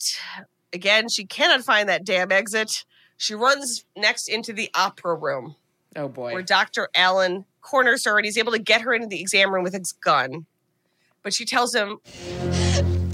again, 0.73 1.09
she 1.09 1.25
cannot 1.25 1.61
find 1.63 1.89
that 1.89 2.03
damn 2.05 2.31
exit. 2.31 2.85
She 3.17 3.33
runs 3.35 3.85
next 3.95 4.27
into 4.27 4.51
the 4.53 4.69
opera 4.75 5.15
room 5.15 5.55
Oh 5.95 6.07
boy. 6.07 6.33
where 6.33 6.41
Dr. 6.41 6.89
Alan 6.95 7.45
corners 7.65 8.05
her 8.05 8.17
and 8.17 8.25
he's 8.25 8.37
able 8.37 8.51
to 8.51 8.59
get 8.59 8.81
her 8.81 8.93
into 8.93 9.07
the 9.07 9.19
exam 9.19 9.53
room 9.53 9.63
with 9.63 9.73
his 9.73 9.91
gun. 9.91 10.45
But 11.23 11.33
she 11.33 11.43
tells 11.45 11.73
him, 11.73 11.97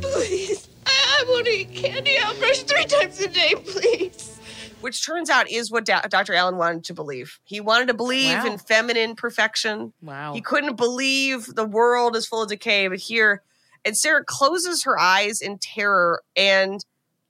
Please, 0.02 0.68
I 0.86 1.23
will 1.28 1.38
don't 1.38 1.48
eat 1.48 1.73
candy. 1.73 2.18
I'll 2.19 2.36
brush 2.38 2.64
three 2.64 2.86
times 2.86 3.19
a 3.22 3.28
day, 3.30 3.53
please. 3.56 4.38
which 4.82 5.06
turns 5.06 5.30
out 5.30 5.49
is 5.49 5.72
what 5.72 5.86
Da- 5.86 6.02
Dr. 6.02 6.34
Alan 6.34 6.57
wanted 6.57 6.84
to 6.86 6.94
believe. 6.94 7.40
He 7.44 7.61
wanted 7.61 7.88
to 7.88 7.94
believe 7.94 8.34
Wow. 8.44 8.45
in 8.48 8.57
feminine 8.57 9.15
perfection. 9.15 9.94
Wow. 10.02 10.34
He 10.34 10.41
couldn't 10.41 10.76
believe 10.76 11.45
the 11.56 11.65
world 11.65 12.15
is 12.15 12.26
full 12.28 12.44
of 12.44 12.49
decay, 12.49 12.88
but 12.88 12.98
here, 12.99 13.44
and 13.86 13.95
Sarah 13.98 14.23
closes 14.26 14.84
her 14.84 14.99
eyes 14.99 15.40
in 15.41 15.57
terror 15.60 16.22
and 16.36 16.84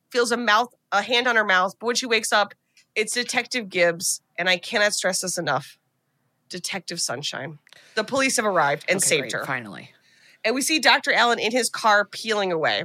feels 0.09 0.31
a 0.31 0.37
mouth, 0.37 0.73
a 0.91 1.01
hand 1.01 1.27
on 1.27 1.35
her 1.35 1.43
mouth. 1.45 1.75
But 1.79 1.85
when 1.87 1.95
she 1.95 2.05
wakes 2.05 2.31
up, 2.33 2.53
it's 2.95 3.13
Detective 3.13 3.69
Gibbs, 3.69 4.21
and 4.37 4.49
I 4.49 4.57
cannot 4.57 4.93
stress 4.93 5.21
this 5.21 5.37
enough. 5.37 5.77
Detective 6.51 7.01
Sunshine. 7.01 7.57
The 7.95 8.03
police 8.03 8.35
have 8.37 8.45
arrived 8.45 8.85
and 8.87 8.97
Okay, 8.97 9.05
saved 9.07 9.21
great, 9.21 9.31
her. 9.33 9.45
Finally. 9.45 9.91
And 10.45 10.53
we 10.55 10.61
see 10.61 10.79
Dr. 10.79 11.11
Alan 11.13 11.39
in 11.39 11.51
his 11.51 11.69
car 11.69 12.05
peeling 12.05 12.51
away. 12.51 12.83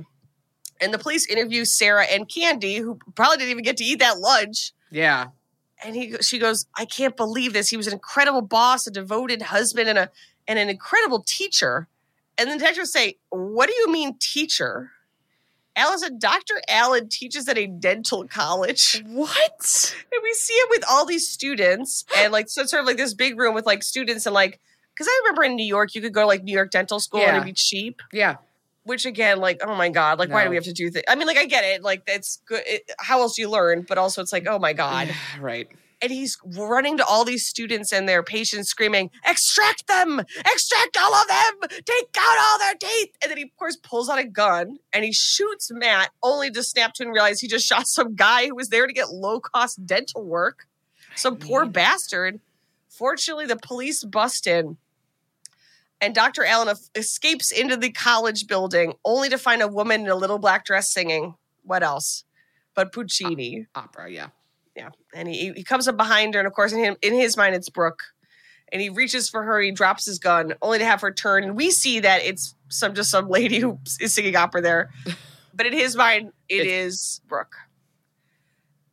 And 0.80 0.93
the 0.94 0.98
police 0.98 1.26
interview 1.26 1.64
Sarah 1.64 2.05
and 2.05 2.28
Candy, 2.28 2.76
who 2.76 2.98
probably 3.14 3.38
didn't 3.38 3.51
even 3.51 3.64
get 3.64 3.76
to 3.78 3.84
eat 3.84 3.98
that 3.98 4.18
lunch 4.18 4.72
Yeah. 4.90 5.28
and 5.84 5.94
he 5.97 6.14
she 6.22 6.38
goes 6.38 6.66
i 6.76 6.84
can't 6.86 7.16
believe 7.16 7.52
this 7.52 7.68
he 7.68 7.76
was 7.76 7.86
an 7.86 7.93
incredible 7.93 8.40
boss 8.43 8.86
a 8.86 8.90
devoted 8.90 9.43
husband 9.43 9.88
and 9.90 9.98
a 9.98 10.10
and 10.48 10.59
an 10.59 10.68
incredible 10.70 11.22
teacher 11.26 11.86
and 12.38 12.51
the 12.51 12.55
detectives 12.56 12.93
say 12.93 13.16
what 13.30 13.68
do 13.68 13.74
you 13.74 13.90
mean 13.93 14.16
teacher 14.18 14.93
Said 15.97 16.19
dr 16.19 16.62
alan 16.69 17.09
teaches 17.09 17.48
at 17.48 17.57
a 17.59 17.66
dental 17.66 18.27
college. 18.28 19.03
What? 19.07 19.94
and 20.12 20.20
we 20.23 20.32
see 20.35 20.55
him 20.55 20.66
with 20.70 20.85
all 20.90 21.07
these 21.07 21.28
students 21.28 22.05
and 22.19 22.32
like 22.32 22.48
so 22.48 22.62
it's 22.62 22.70
sort 22.70 22.81
of 22.82 22.86
like 22.86 22.97
this 22.97 23.15
big 23.15 23.39
room 23.39 23.55
with 23.55 23.66
like 23.66 23.82
students 23.82 24.27
and 24.27 24.35
like 24.35 24.61
because 24.94 25.07
i 25.09 25.20
remember 25.24 25.44
in 25.44 25.57
new 25.57 25.65
york 25.66 25.94
you 25.94 26.01
could 26.03 26.12
go 26.12 26.20
to 26.23 26.27
like 26.27 26.43
new 26.43 26.53
york 26.53 26.70
dental 26.70 27.01
school 27.01 27.20
and 27.20 27.36
it'd 27.36 27.44
be 27.44 27.53
cheap. 27.53 28.03
Yeah. 28.12 28.36
which 28.85 29.07
again 29.07 29.39
like 29.39 29.61
oh 29.65 29.74
my 29.74 29.89
god 29.89 30.19
like 30.19 30.31
why 30.31 30.44
do 30.44 30.51
we 30.51 30.57
have 30.57 30.65
to 30.65 30.73
do 30.73 30.90
this 30.90 31.03
i 31.09 31.15
mean 31.15 31.27
like 31.27 31.39
i 31.39 31.47
get 31.47 31.65
it. 31.65 31.82
Like 31.82 32.03
it's 32.07 32.40
good 32.47 32.62
it, 32.66 32.90
how 32.98 33.20
else 33.20 33.36
do 33.36 33.43
you 33.43 33.51
learn? 33.51 33.85
But 33.89 33.98
also 33.98 34.20
it's 34.23 34.32
like 34.32 34.47
oh 34.48 34.59
my 34.59 34.73
god. 34.73 35.09
Right. 35.40 35.69
And 36.02 36.12
he's 36.12 36.36
running 36.44 36.98
to 36.98 37.05
all 37.06 37.24
these 37.24 37.47
students 37.47 37.90
and 37.93 38.06
their 38.09 38.23
patients 38.23 38.68
screaming 38.68 39.10
extract 39.24 39.86
them 39.86 40.20
extract 40.39 40.97
all 41.01 41.14
of 41.14 41.27
them 41.27 41.55
take 41.70 42.16
out 42.18 42.39
all 42.39 42.59
their 42.59 42.74
teeth 42.74 43.16
and 43.23 43.31
then 43.31 43.39
he 43.39 43.44
of 43.44 43.56
course 43.56 43.77
pulls 43.77 44.10
out 44.10 44.18
a 44.18 44.24
gun 44.24 44.78
and 44.93 45.05
he 45.05 45.12
shoots 45.12 45.70
matt 45.73 46.10
only 46.23 46.51
to 46.51 46.62
snap 46.62 46.93
to 46.93 47.02
and 47.02 47.12
realize 47.12 47.40
he 47.40 47.48
just 47.48 47.66
shot 47.66 47.86
some 47.86 48.14
guy 48.14 48.47
who 48.47 48.55
was 48.55 48.68
there 48.68 48.86
to 48.86 48.93
get 48.93 49.09
low 49.09 49.40
cost 49.40 49.85
dental 49.86 50.23
work 50.23 50.66
some 51.14 51.36
poor 51.36 51.62
mean- 51.62 51.73
bastard 51.73 52.40
fortunately 52.89 53.47
the 53.47 53.56
police 53.56 54.05
bust 54.05 54.47
in 54.47 54.77
and 56.01 56.14
Dr. 56.14 56.44
Alan 56.44 56.77
escapes 56.94 57.51
into 57.51 57.77
the 57.77 57.90
college 57.90 58.47
building 58.47 58.94
only 59.05 59.28
to 59.31 59.39
find 59.39 59.62
a 59.62 59.68
woman 59.68 60.02
in 60.02 60.09
a 60.09 60.14
little 60.14 60.39
black 60.39 60.66
dress 60.66 60.90
singing. 60.90 61.35
What 61.62 61.82
else? 61.82 62.24
But 62.74 62.93
Puccini. 62.93 63.66
Opera. 63.74 64.10
Yeah. 64.10 64.28
Yeah. 64.77 64.90
And 65.15 65.27
he, 65.27 65.53
he 65.53 65.65
comes 65.65 65.89
up 65.89 65.97
behind 65.97 66.35
her, 66.35 66.40
and 66.40 66.47
of 66.47 66.53
course, 66.53 66.73
in 66.73 66.78
him 66.78 66.97
in 67.03 67.15
his 67.15 67.36
mind, 67.36 67.55
it's 67.55 67.70
Brooke. 67.70 68.03
And 68.70 68.82
he 68.82 68.89
reaches 68.89 69.28
for 69.28 69.43
her, 69.44 69.61
he 69.61 69.70
drops 69.70 70.07
his 70.07 70.19
gun, 70.19 70.55
only 70.61 70.78
to 70.78 70.85
have 70.85 71.01
her 71.01 71.12
turn. 71.12 71.44
And 71.44 71.57
we 71.57 71.70
see 71.70 72.01
that 72.01 72.23
it's 72.23 72.55
some 72.69 72.94
just 72.94 73.11
some 73.11 73.28
lady 73.28 73.59
who 73.59 73.78
is 74.01 74.12
singing 74.12 74.36
opera 74.36 74.61
there. 74.61 74.90
But 75.55 75.65
in 75.65 75.73
his 75.73 75.97
mind, 75.97 76.32
it 76.51 76.66
is 76.66 77.23
Brooke. 77.27 77.57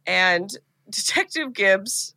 And 0.08 0.50
Detective 0.90 1.52
Gibbs, 1.52 2.16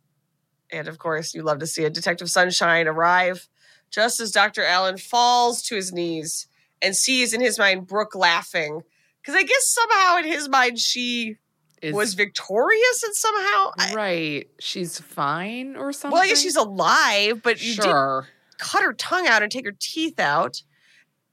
and 0.71 0.87
of 0.87 0.99
course, 0.99 1.33
you 1.33 1.41
love 1.41 1.59
to 1.59 1.67
see 1.67 1.83
it, 1.83 1.93
Detective 1.93 2.29
Sunshine 2.29 2.87
arrive 2.87 3.49
just 3.89 4.19
as 4.19 4.31
Dr. 4.31 4.63
Alan 4.63 4.97
falls 4.97 5.61
to 5.63 5.75
his 5.75 5.91
knees 5.91 6.47
and 6.81 6.95
sees 6.95 7.33
in 7.33 7.41
his 7.41 7.57
mind 7.57 7.87
Brooke 7.87 8.15
laughing. 8.15 8.83
Because 9.21 9.35
I 9.35 9.43
guess 9.43 9.67
somehow 9.67 10.17
in 10.17 10.25
his 10.25 10.47
mind 10.47 10.79
she 10.79 11.37
Is, 11.81 11.93
was 11.93 12.13
victorious 12.15 13.03
and 13.03 13.15
somehow 13.15 13.71
I- 13.77 13.93
right. 13.93 14.49
She's 14.59 14.99
fine 14.99 15.75
or 15.75 15.93
something. 15.93 16.11
well, 16.13 16.23
I 16.23 16.27
guess 16.27 16.41
she's 16.41 16.55
alive, 16.55 17.41
but 17.43 17.61
you 17.63 17.75
did 17.75 17.83
sure. 17.83 18.27
cut 18.57 18.81
her 18.83 18.93
tongue 18.93 19.27
out 19.27 19.43
and 19.43 19.51
take 19.51 19.65
her 19.65 19.75
teeth 19.79 20.19
out. 20.19 20.61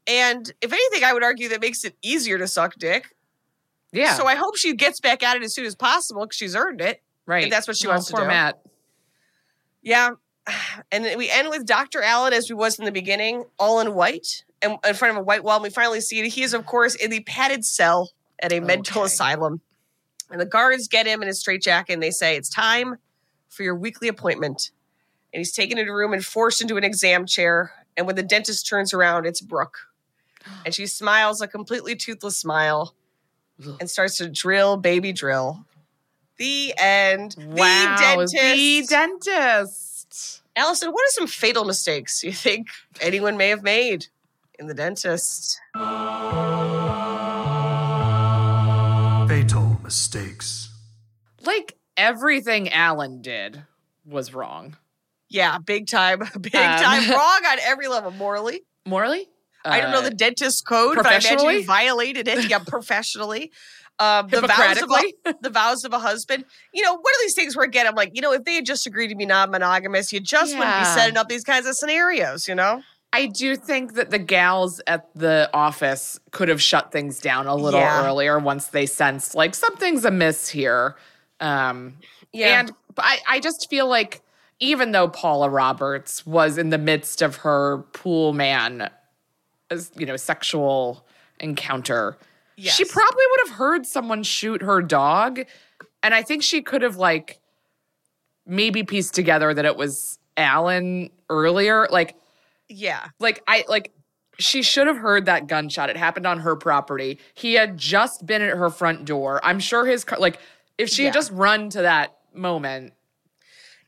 And 0.06 0.52
if 0.60 0.70
anything, 0.72 1.02
I 1.02 1.14
would 1.14 1.22
argue 1.24 1.48
that 1.48 1.62
makes 1.62 1.82
it 1.84 1.96
easier 2.02 2.36
to 2.36 2.46
suck 2.46 2.74
dick. 2.78 3.14
Yeah. 3.92 4.14
So 4.16 4.26
I 4.26 4.34
hope 4.34 4.56
she 4.58 4.74
gets 4.74 5.00
back 5.00 5.22
at 5.22 5.36
it 5.36 5.42
as 5.42 5.54
soon 5.54 5.64
as 5.64 5.74
possible 5.74 6.22
because 6.22 6.36
she's 6.36 6.54
earned 6.54 6.80
it. 6.82 7.00
right. 7.26 7.44
If 7.44 7.50
that's 7.50 7.66
what 7.66 7.76
she 7.78 7.86
Oh, 7.86 7.90
wants 7.92 8.08
to 8.08 8.16
do. 8.16 8.26
Matt. 8.26 8.60
Yeah. 9.82 10.10
And 10.92 11.04
we 11.16 11.30
end 11.30 11.48
with 11.48 11.64
Dr. 11.66 12.02
Alan 12.02 12.32
as 12.34 12.48
we 12.50 12.54
was 12.54 12.78
in 12.78 12.84
the 12.84 12.92
beginning, 12.92 13.44
all 13.58 13.80
in 13.80 13.94
white 13.94 14.44
and 14.62 14.76
in 14.86 14.94
front 14.94 15.12
of 15.16 15.20
a 15.20 15.24
white 15.24 15.42
wall. 15.42 15.56
And 15.56 15.62
we 15.62 15.70
finally 15.70 16.00
see 16.02 16.20
it. 16.20 16.26
He 16.26 16.42
is, 16.42 16.52
of 16.54 16.66
course, 16.66 16.94
in 16.94 17.10
the 17.10 17.20
padded 17.20 17.64
cell 17.64 18.10
at 18.40 18.52
a 18.52 18.60
mental 18.60 19.00
Okay. 19.02 19.06
asylum. 19.06 19.60
And 20.34 20.40
the 20.40 20.46
guards 20.46 20.88
get 20.88 21.06
him 21.06 21.22
in 21.22 21.28
his 21.28 21.38
straitjacket 21.38 21.94
and 21.94 22.02
they 22.02 22.10
say, 22.10 22.36
It's 22.36 22.48
time 22.48 22.96
for 23.50 23.62
your 23.62 23.76
weekly 23.76 24.08
appointment. 24.08 24.72
And 25.32 25.38
he's 25.38 25.52
taken 25.52 25.78
into 25.78 25.92
a 25.92 25.94
room 25.94 26.12
and 26.12 26.24
forced 26.24 26.60
into 26.60 26.76
an 26.76 26.82
exam 26.82 27.24
chair. 27.24 27.70
And 27.96 28.04
when 28.04 28.16
the 28.16 28.22
dentist 28.24 28.68
turns 28.68 28.92
around, 28.92 29.26
it's 29.26 29.40
Brooke. 29.40 29.78
And 30.64 30.74
she 30.74 30.88
smiles 30.88 31.40
a 31.40 31.46
completely 31.46 31.94
toothless 31.94 32.36
smile 32.36 32.96
and 33.78 33.88
starts 33.88 34.16
to 34.16 34.28
drill, 34.28 34.76
baby 34.76 35.12
drill. 35.12 35.64
The 36.38 36.74
end. 36.78 37.36
Wow. 37.38 37.94
the 37.96 38.02
dentist. 38.02 38.34
The 38.34 38.86
dentist. 38.88 40.42
Alison, 40.56 40.90
what 40.90 41.04
are 41.04 41.12
some 41.12 41.28
fatal 41.28 41.64
mistakes 41.64 42.24
you 42.24 42.32
think 42.32 42.66
anyone 43.00 43.36
may 43.36 43.50
have 43.50 43.62
made 43.62 44.08
in 44.58 44.66
the 44.66 44.74
dentist? 44.74 45.60
Everything 52.04 52.68
Alan 52.70 53.22
did 53.22 53.62
was 54.04 54.34
wrong. 54.34 54.76
Yeah, 55.28 55.58
big 55.58 55.86
time, 55.88 56.18
big 56.40 56.54
Um, 56.54 56.78
time 56.80 57.10
wrong 57.10 57.40
on 57.50 57.58
every 57.62 57.88
level. 57.88 58.10
Morally, 58.10 58.62
Morally? 58.86 59.28
I 59.64 59.80
don't 59.80 59.92
know 59.92 59.98
Uh, 60.00 60.02
the 60.02 60.10
dentist 60.10 60.66
code, 60.66 60.96
but 60.96 61.06
I 61.06 61.16
imagine 61.16 61.48
he 61.48 61.64
violated 61.64 62.28
it. 62.28 62.48
Yeah, 62.50 62.58
professionally. 62.66 63.50
Um, 63.98 64.28
the 64.28 64.40
vows 64.42 64.82
of 64.82 64.90
a, 64.90 65.34
the 65.40 65.50
vows 65.50 65.84
of 65.84 65.92
a 65.92 65.98
husband. 65.98 66.44
You 66.74 66.82
know, 66.82 66.92
one 66.92 67.00
of 67.00 67.20
these 67.22 67.34
things 67.34 67.56
where 67.56 67.64
again, 67.64 67.86
I'm 67.86 67.94
like, 67.94 68.10
you 68.14 68.20
know, 68.20 68.32
if 68.32 68.44
they 68.44 68.56
had 68.56 68.66
just 68.66 68.86
agreed 68.86 69.08
to 69.08 69.14
be 69.14 69.24
non-monogamous, 69.24 70.12
you 70.12 70.20
just 70.20 70.56
wouldn't 70.58 70.78
be 70.80 70.84
setting 70.84 71.16
up 71.16 71.28
these 71.28 71.44
kinds 71.44 71.66
of 71.66 71.76
scenarios. 71.76 72.46
You 72.48 72.56
know? 72.56 72.82
I 73.12 73.26
do 73.26 73.54
think 73.56 73.94
that 73.94 74.10
the 74.10 74.18
gals 74.18 74.80
at 74.88 75.08
the 75.14 75.48
office 75.54 76.18
could 76.32 76.48
have 76.48 76.60
shut 76.60 76.90
things 76.90 77.20
down 77.20 77.46
a 77.46 77.54
little 77.54 77.78
Yeah. 77.80 78.04
earlier 78.04 78.38
once 78.40 78.66
they 78.66 78.84
sensed 78.86 79.34
like 79.36 79.54
something's 79.54 80.04
amiss 80.04 80.48
here. 80.48 80.96
Um, 81.40 81.96
yeah. 82.32 82.60
And 82.60 82.72
I, 82.98 83.18
I 83.28 83.40
just 83.40 83.68
feel 83.68 83.88
like 83.88 84.22
even 84.60 84.92
though 84.92 85.08
Paula 85.08 85.48
Roberts 85.48 86.24
was 86.26 86.58
in 86.58 86.70
the 86.70 86.78
midst 86.78 87.22
of 87.22 87.36
her 87.36 87.78
pool 87.92 88.32
man, 88.32 88.90
you 89.96 90.06
know, 90.06 90.16
sexual 90.16 91.06
encounter, 91.40 92.16
she 92.72 92.84
probably 92.84 93.24
would 93.30 93.48
have 93.48 93.56
heard 93.56 93.86
someone 93.86 94.22
shoot 94.22 94.62
her 94.62 94.80
dog. 94.80 95.40
And 96.02 96.14
I 96.14 96.22
think 96.22 96.42
she 96.42 96.62
could 96.62 96.82
have 96.82 96.96
like 96.96 97.40
maybe 98.46 98.82
pieced 98.82 99.14
together 99.14 99.52
that 99.54 99.64
it 99.64 99.76
was 99.76 100.18
Alan 100.36 101.10
earlier. 101.30 101.88
Like, 101.90 102.16
yeah, 102.68 103.08
like 103.18 103.42
I 103.48 103.64
like 103.68 103.92
she 104.38 104.62
should 104.62 104.86
have 104.86 104.96
heard 104.96 105.26
that 105.26 105.46
gunshot. 105.46 105.90
It 105.90 105.96
happened 105.96 106.26
on 106.26 106.40
her 106.40 106.56
property. 106.56 107.18
He 107.34 107.54
had 107.54 107.78
just 107.78 108.26
been 108.26 108.42
at 108.42 108.56
her 108.56 108.70
front 108.70 109.04
door. 109.04 109.40
I'm 109.44 109.60
sure 109.60 109.86
his 109.86 110.04
car 110.04 110.18
like 110.18 110.38
if 110.78 110.88
she 110.88 111.04
had 111.04 111.12
just 111.14 111.30
run 111.32 111.70
to 111.70 111.82
that 111.82 112.16
moment. 112.34 112.92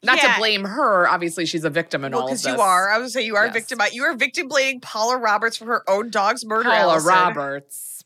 Not 0.02 0.22
Yeah. 0.22 0.34
to 0.34 0.38
blame 0.38 0.64
her, 0.64 1.08
obviously 1.08 1.46
she's 1.46 1.64
a 1.64 1.70
victim 1.70 2.04
in 2.04 2.12
well, 2.12 2.22
all 2.22 2.26
of 2.28 2.30
because 2.30 2.42
this. 2.44 2.52
you 2.54 2.60
are. 2.60 2.90
I 2.90 2.98
would 2.98 3.10
say 3.10 3.22
you 3.22 3.34
are 3.36 3.46
Yes. 3.46 3.54
victim. 3.54 3.78
You 3.92 4.04
are 4.04 4.14
victim 4.14 4.46
blaming 4.46 4.80
Paula 4.80 5.16
Roberts 5.16 5.56
for 5.56 5.64
her 5.64 5.82
own 5.90 6.10
dog's 6.10 6.44
murder. 6.44 6.68
Paula 6.68 6.92
Alison. 6.92 7.08
Roberts. 7.08 8.04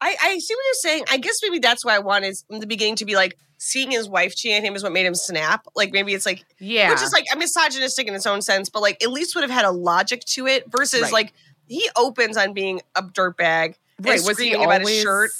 I, 0.00 0.14
I 0.22 0.38
see 0.38 0.54
what 0.54 0.64
you're 0.64 0.74
saying. 0.74 1.04
I 1.10 1.16
guess 1.16 1.36
maybe 1.42 1.58
that's 1.58 1.84
why 1.84 1.96
I 1.96 2.00
wanted 2.00 2.36
in 2.50 2.60
the 2.60 2.66
beginning 2.66 2.96
to 2.96 3.04
be 3.06 3.16
like 3.16 3.36
seeing 3.58 3.90
his 3.90 4.08
wife 4.08 4.36
cheating 4.36 4.58
on 4.58 4.62
him 4.64 4.76
is 4.76 4.82
what 4.82 4.92
made 4.92 5.06
him 5.06 5.14
snap. 5.14 5.66
Like 5.74 5.90
maybe 5.90 6.12
it's 6.12 6.26
like 6.26 6.44
Yeah. 6.60 6.90
which 6.90 7.00
is 7.02 7.12
like 7.12 7.24
a 7.32 7.36
misogynistic 7.36 8.06
in 8.06 8.14
its 8.14 8.26
own 8.26 8.42
sense, 8.42 8.68
but 8.68 8.82
like 8.82 9.02
at 9.02 9.10
least 9.10 9.34
would 9.34 9.42
have 9.42 9.50
had 9.50 9.64
a 9.64 9.70
logic 9.70 10.20
to 10.26 10.46
it 10.46 10.64
versus 10.70 11.00
Right. 11.00 11.12
like 11.12 11.32
he 11.66 11.88
opens 11.96 12.36
on 12.36 12.52
being 12.52 12.82
a 12.94 13.02
dirtbag 13.02 13.74
right. 14.00 14.20
Was 14.22 14.26
he 14.28 14.34
screaming 14.34 14.64
about 14.64 14.82
his 14.82 14.88
always 14.90 15.02
shirt. 15.02 15.30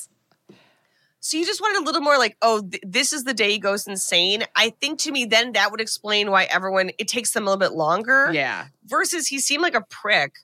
So 1.27 1.37
you 1.37 1.45
just 1.45 1.61
wanted 1.61 1.83
a 1.83 1.85
little 1.85 2.03
more 2.03 2.19
like, 2.19 2.37
oh, 2.41 2.61
th- 2.63 2.85
this 2.87 3.13
is 3.13 3.25
the 3.25 3.35
day 3.35 3.51
he 3.51 3.59
goes 3.59 3.89
insane. 3.89 4.45
I 4.55 4.71
think 4.81 5.01
to 5.01 5.11
me, 5.11 5.25
then 5.25 5.55
that 5.55 5.73
would 5.73 5.81
explain 5.81 6.31
why 6.31 6.45
everyone 6.45 6.93
it 6.99 7.09
takes 7.09 7.33
them 7.33 7.43
a 7.43 7.47
little 7.47 7.59
bit 7.59 7.73
longer. 7.73 8.31
Yeah. 8.33 8.67
Versus 8.85 9.27
he 9.27 9.41
seemed 9.41 9.61
like 9.61 9.75
a 9.75 9.81
prick, 9.81 10.35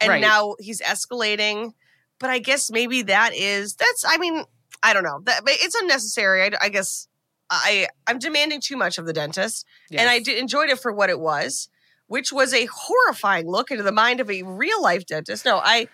and 0.00 0.08
Right. 0.08 0.20
now 0.22 0.54
he's 0.58 0.80
escalating. 0.80 1.74
But 2.18 2.30
I 2.30 2.38
guess 2.38 2.70
maybe 2.70 3.02
that 3.02 3.34
is 3.34 3.74
that's. 3.74 4.02
I 4.08 4.16
mean, 4.16 4.44
I 4.82 4.94
don't 4.94 5.02
know. 5.02 5.20
That 5.24 5.42
it's 5.46 5.74
unnecessary. 5.74 6.42
I, 6.42 6.50
I 6.62 6.68
guess 6.70 7.06
I 7.50 7.88
I'm 8.06 8.18
demanding 8.18 8.62
too 8.62 8.78
much 8.78 8.96
of 8.96 9.04
the 9.04 9.12
dentist, 9.12 9.66
and 9.92 10.08
I 10.08 10.20
did 10.20 10.38
enjoyed 10.38 10.70
it 10.70 10.78
for 10.80 10.90
what 10.90 11.10
it 11.10 11.20
was, 11.20 11.68
which 12.06 12.32
was 12.32 12.54
a 12.54 12.64
horrifying 12.64 13.46
look 13.46 13.70
into 13.70 13.82
the 13.82 13.92
mind 13.92 14.20
of 14.20 14.30
a 14.30 14.42
real 14.44 14.80
life 14.82 15.04
dentist. 15.04 15.44
No, 15.44 15.60
I, 15.62 15.88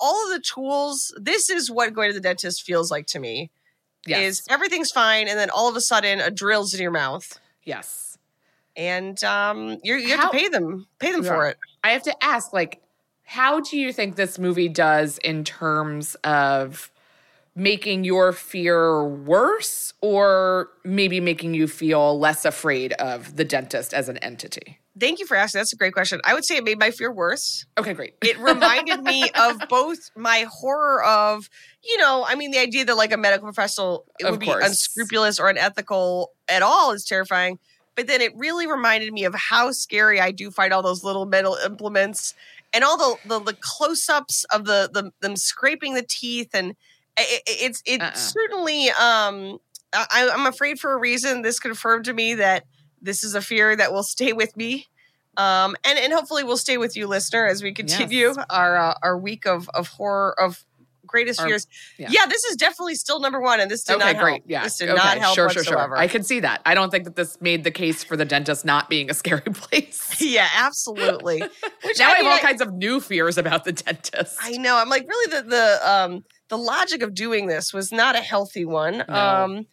all 0.00 0.24
of 0.26 0.32
the 0.32 0.40
tools. 0.40 1.12
This 1.20 1.50
is 1.50 1.68
what 1.68 1.92
going 1.94 2.10
to 2.10 2.14
the 2.14 2.20
dentist 2.20 2.62
feels 2.62 2.88
like 2.88 3.06
to 3.08 3.18
me. 3.18 3.50
Yes. 4.06 4.40
Is 4.40 4.46
everything's 4.50 4.90
fine, 4.90 5.28
and 5.28 5.38
then 5.38 5.50
all 5.50 5.68
of 5.68 5.76
a 5.76 5.80
sudden 5.80 6.20
a 6.20 6.30
drill's 6.30 6.74
in 6.74 6.82
your 6.82 6.90
mouth, 6.90 7.38
yes. 7.62 8.18
and 8.76 9.22
um, 9.22 9.78
you're, 9.84 9.96
you 9.98 10.08
have 10.08 10.20
How- 10.20 10.30
to 10.30 10.38
pay 10.38 10.48
them, 10.48 10.86
pay 10.98 11.12
them 11.12 11.22
for 11.22 11.46
it. 11.48 11.56
I 11.84 11.90
have 11.90 12.02
to 12.04 12.24
ask, 12.24 12.52
like, 12.52 12.82
how 13.24 13.60
do 13.60 13.78
you 13.78 13.92
think 13.92 14.16
this 14.16 14.38
movie 14.38 14.68
does 14.68 15.18
in 15.18 15.44
terms 15.44 16.16
of 16.24 16.90
making 17.54 18.02
your 18.04 18.32
fear 18.32 19.04
worse 19.04 19.94
or 20.00 20.68
maybe 20.84 21.20
making 21.20 21.54
you 21.54 21.68
feel 21.68 22.18
less 22.18 22.44
afraid 22.44 22.92
of 22.94 23.36
the 23.36 23.44
dentist 23.44 23.94
as 23.94 24.08
an 24.08 24.18
entity? 24.18 24.78
Thank 24.98 25.18
you 25.20 25.26
for 25.26 25.36
asking. 25.36 25.60
That's 25.60 25.72
a 25.72 25.76
great 25.76 25.94
question. 25.94 26.20
I 26.24 26.34
would 26.34 26.44
say 26.44 26.56
it 26.56 26.64
made 26.64 26.78
my 26.78 26.90
fear 26.90 27.10
worse. 27.10 27.64
Okay, 27.78 27.94
great. 27.94 28.14
It 28.22 28.38
reminded 28.38 29.02
me 29.02 29.30
of 29.40 29.58
both 29.68 29.98
my 30.16 30.46
horror 30.50 31.02
of, 31.02 31.48
you 31.82 31.96
know, 31.96 32.24
I 32.28 32.34
mean, 32.34 32.50
the 32.50 32.58
idea 32.58 32.84
that 32.84 32.96
like 32.96 33.12
a 33.12 33.16
medical 33.16 33.46
professional 33.46 34.04
it 34.18 34.24
Of 34.24 34.32
would 34.32 34.40
be 34.40 34.50
unscrupulous 34.50 35.40
or 35.40 35.48
unethical 35.48 36.30
at 36.48 36.62
all 36.62 36.92
is 36.92 37.04
terrifying. 37.04 37.58
But 37.96 38.06
then 38.06 38.20
it 38.20 38.32
really 38.36 38.66
reminded 38.66 39.12
me 39.12 39.24
of 39.24 39.34
how 39.34 39.70
scary 39.72 40.20
I 40.20 40.30
do 40.30 40.50
find 40.50 40.72
all 40.72 40.82
those 40.82 41.02
little 41.04 41.26
metal 41.26 41.56
implements 41.64 42.34
and 42.74 42.84
all 42.84 42.96
the 42.96 43.16
the, 43.28 43.38
the 43.40 43.56
close 43.60 44.08
ups 44.08 44.44
of 44.52 44.64
the, 44.66 44.90
the 44.92 45.10
them 45.20 45.36
scraping 45.36 45.94
the 45.94 46.04
teeth 46.06 46.50
and 46.54 46.70
it- 47.18 47.42
it's 47.46 47.82
it 47.84 48.00
Uh-uh. 48.00 48.14
certainly 48.14 48.88
um 48.90 49.58
I, 49.94 50.30
I'm 50.32 50.46
afraid 50.46 50.78
for 50.80 50.92
a 50.94 50.96
reason. 50.98 51.42
This 51.42 51.58
confirmed 51.60 52.06
to 52.06 52.14
me 52.14 52.34
that 52.36 52.64
this 53.02 53.24
is 53.24 53.34
a 53.34 53.42
fear 53.42 53.74
that 53.76 53.92
will 53.92 54.02
stay 54.04 54.32
with 54.32 54.56
me. 54.56 54.86
Um, 55.36 55.76
and, 55.84 55.98
and 55.98 56.12
hopefully 56.12 56.44
will 56.44 56.58
stay 56.58 56.76
with 56.76 56.94
you, 56.96 57.06
listener, 57.06 57.46
as 57.46 57.62
we 57.62 57.72
continue 57.72 58.26
Yes. 58.28 58.36
our 58.50 58.76
uh, 58.76 58.94
our 59.02 59.16
week 59.18 59.46
of 59.46 59.68
of 59.70 59.88
horror 59.88 60.38
of 60.38 60.62
greatest 61.06 61.40
Our- 61.40 61.48
fears. 61.48 61.66
yeah. 61.98 62.08
Yeah. 62.10 62.26
this 62.26 62.44
is 62.44 62.56
definitely 62.56 62.94
still 62.96 63.18
number 63.20 63.40
one, 63.40 63.58
and 63.58 63.70
this 63.70 63.82
did 63.84 63.96
okay, 63.96 64.12
not 64.12 64.22
great. 64.22 64.32
help. 64.32 64.42
Yeah. 64.46 64.62
this 64.64 64.76
did 64.76 64.90
okay. 64.90 64.96
not 64.96 65.16
help 65.18 65.34
sure, 65.34 65.46
whatsoever. 65.46 65.64
sure, 65.70 65.78
sure. 65.88 65.96
I 65.96 66.06
can 66.06 66.22
see 66.22 66.40
that. 66.40 66.60
I 66.66 66.74
don't 66.74 66.90
think 66.90 67.04
that 67.04 67.16
this 67.16 67.38
made 67.40 67.64
the 67.64 67.70
case 67.70 68.04
for 68.04 68.14
the 68.16 68.24
dentist 68.26 68.64
not 68.66 68.88
being 68.90 69.10
a 69.10 69.14
scary 69.14 69.40
place. 69.54 70.16
yeah, 70.20 70.48
absolutely. 70.54 71.40
Which 71.84 71.98
now 71.98 72.08
I, 72.08 72.10
have 72.10 72.18
mean, 72.18 72.26
all 72.26 72.36
I- 72.36 72.40
kinds 72.40 72.60
of 72.60 72.72
new 72.74 73.00
fears 73.00 73.36
about 73.38 73.64
the 73.64 73.72
dentist. 73.72 74.36
I 74.42 74.52
know. 74.58 74.76
I'm 74.76 74.88
like, 74.90 75.06
really, 75.08 75.34
the 75.42 75.48
the 75.48 75.90
um 75.90 76.24
the 76.48 76.58
logic 76.58 77.00
of 77.02 77.14
doing 77.14 77.46
this 77.46 77.72
was 77.72 77.90
not 77.90 78.16
a 78.16 78.20
healthy 78.20 78.66
one. 78.66 79.02
No. 79.08 79.14
Um, 79.14 79.66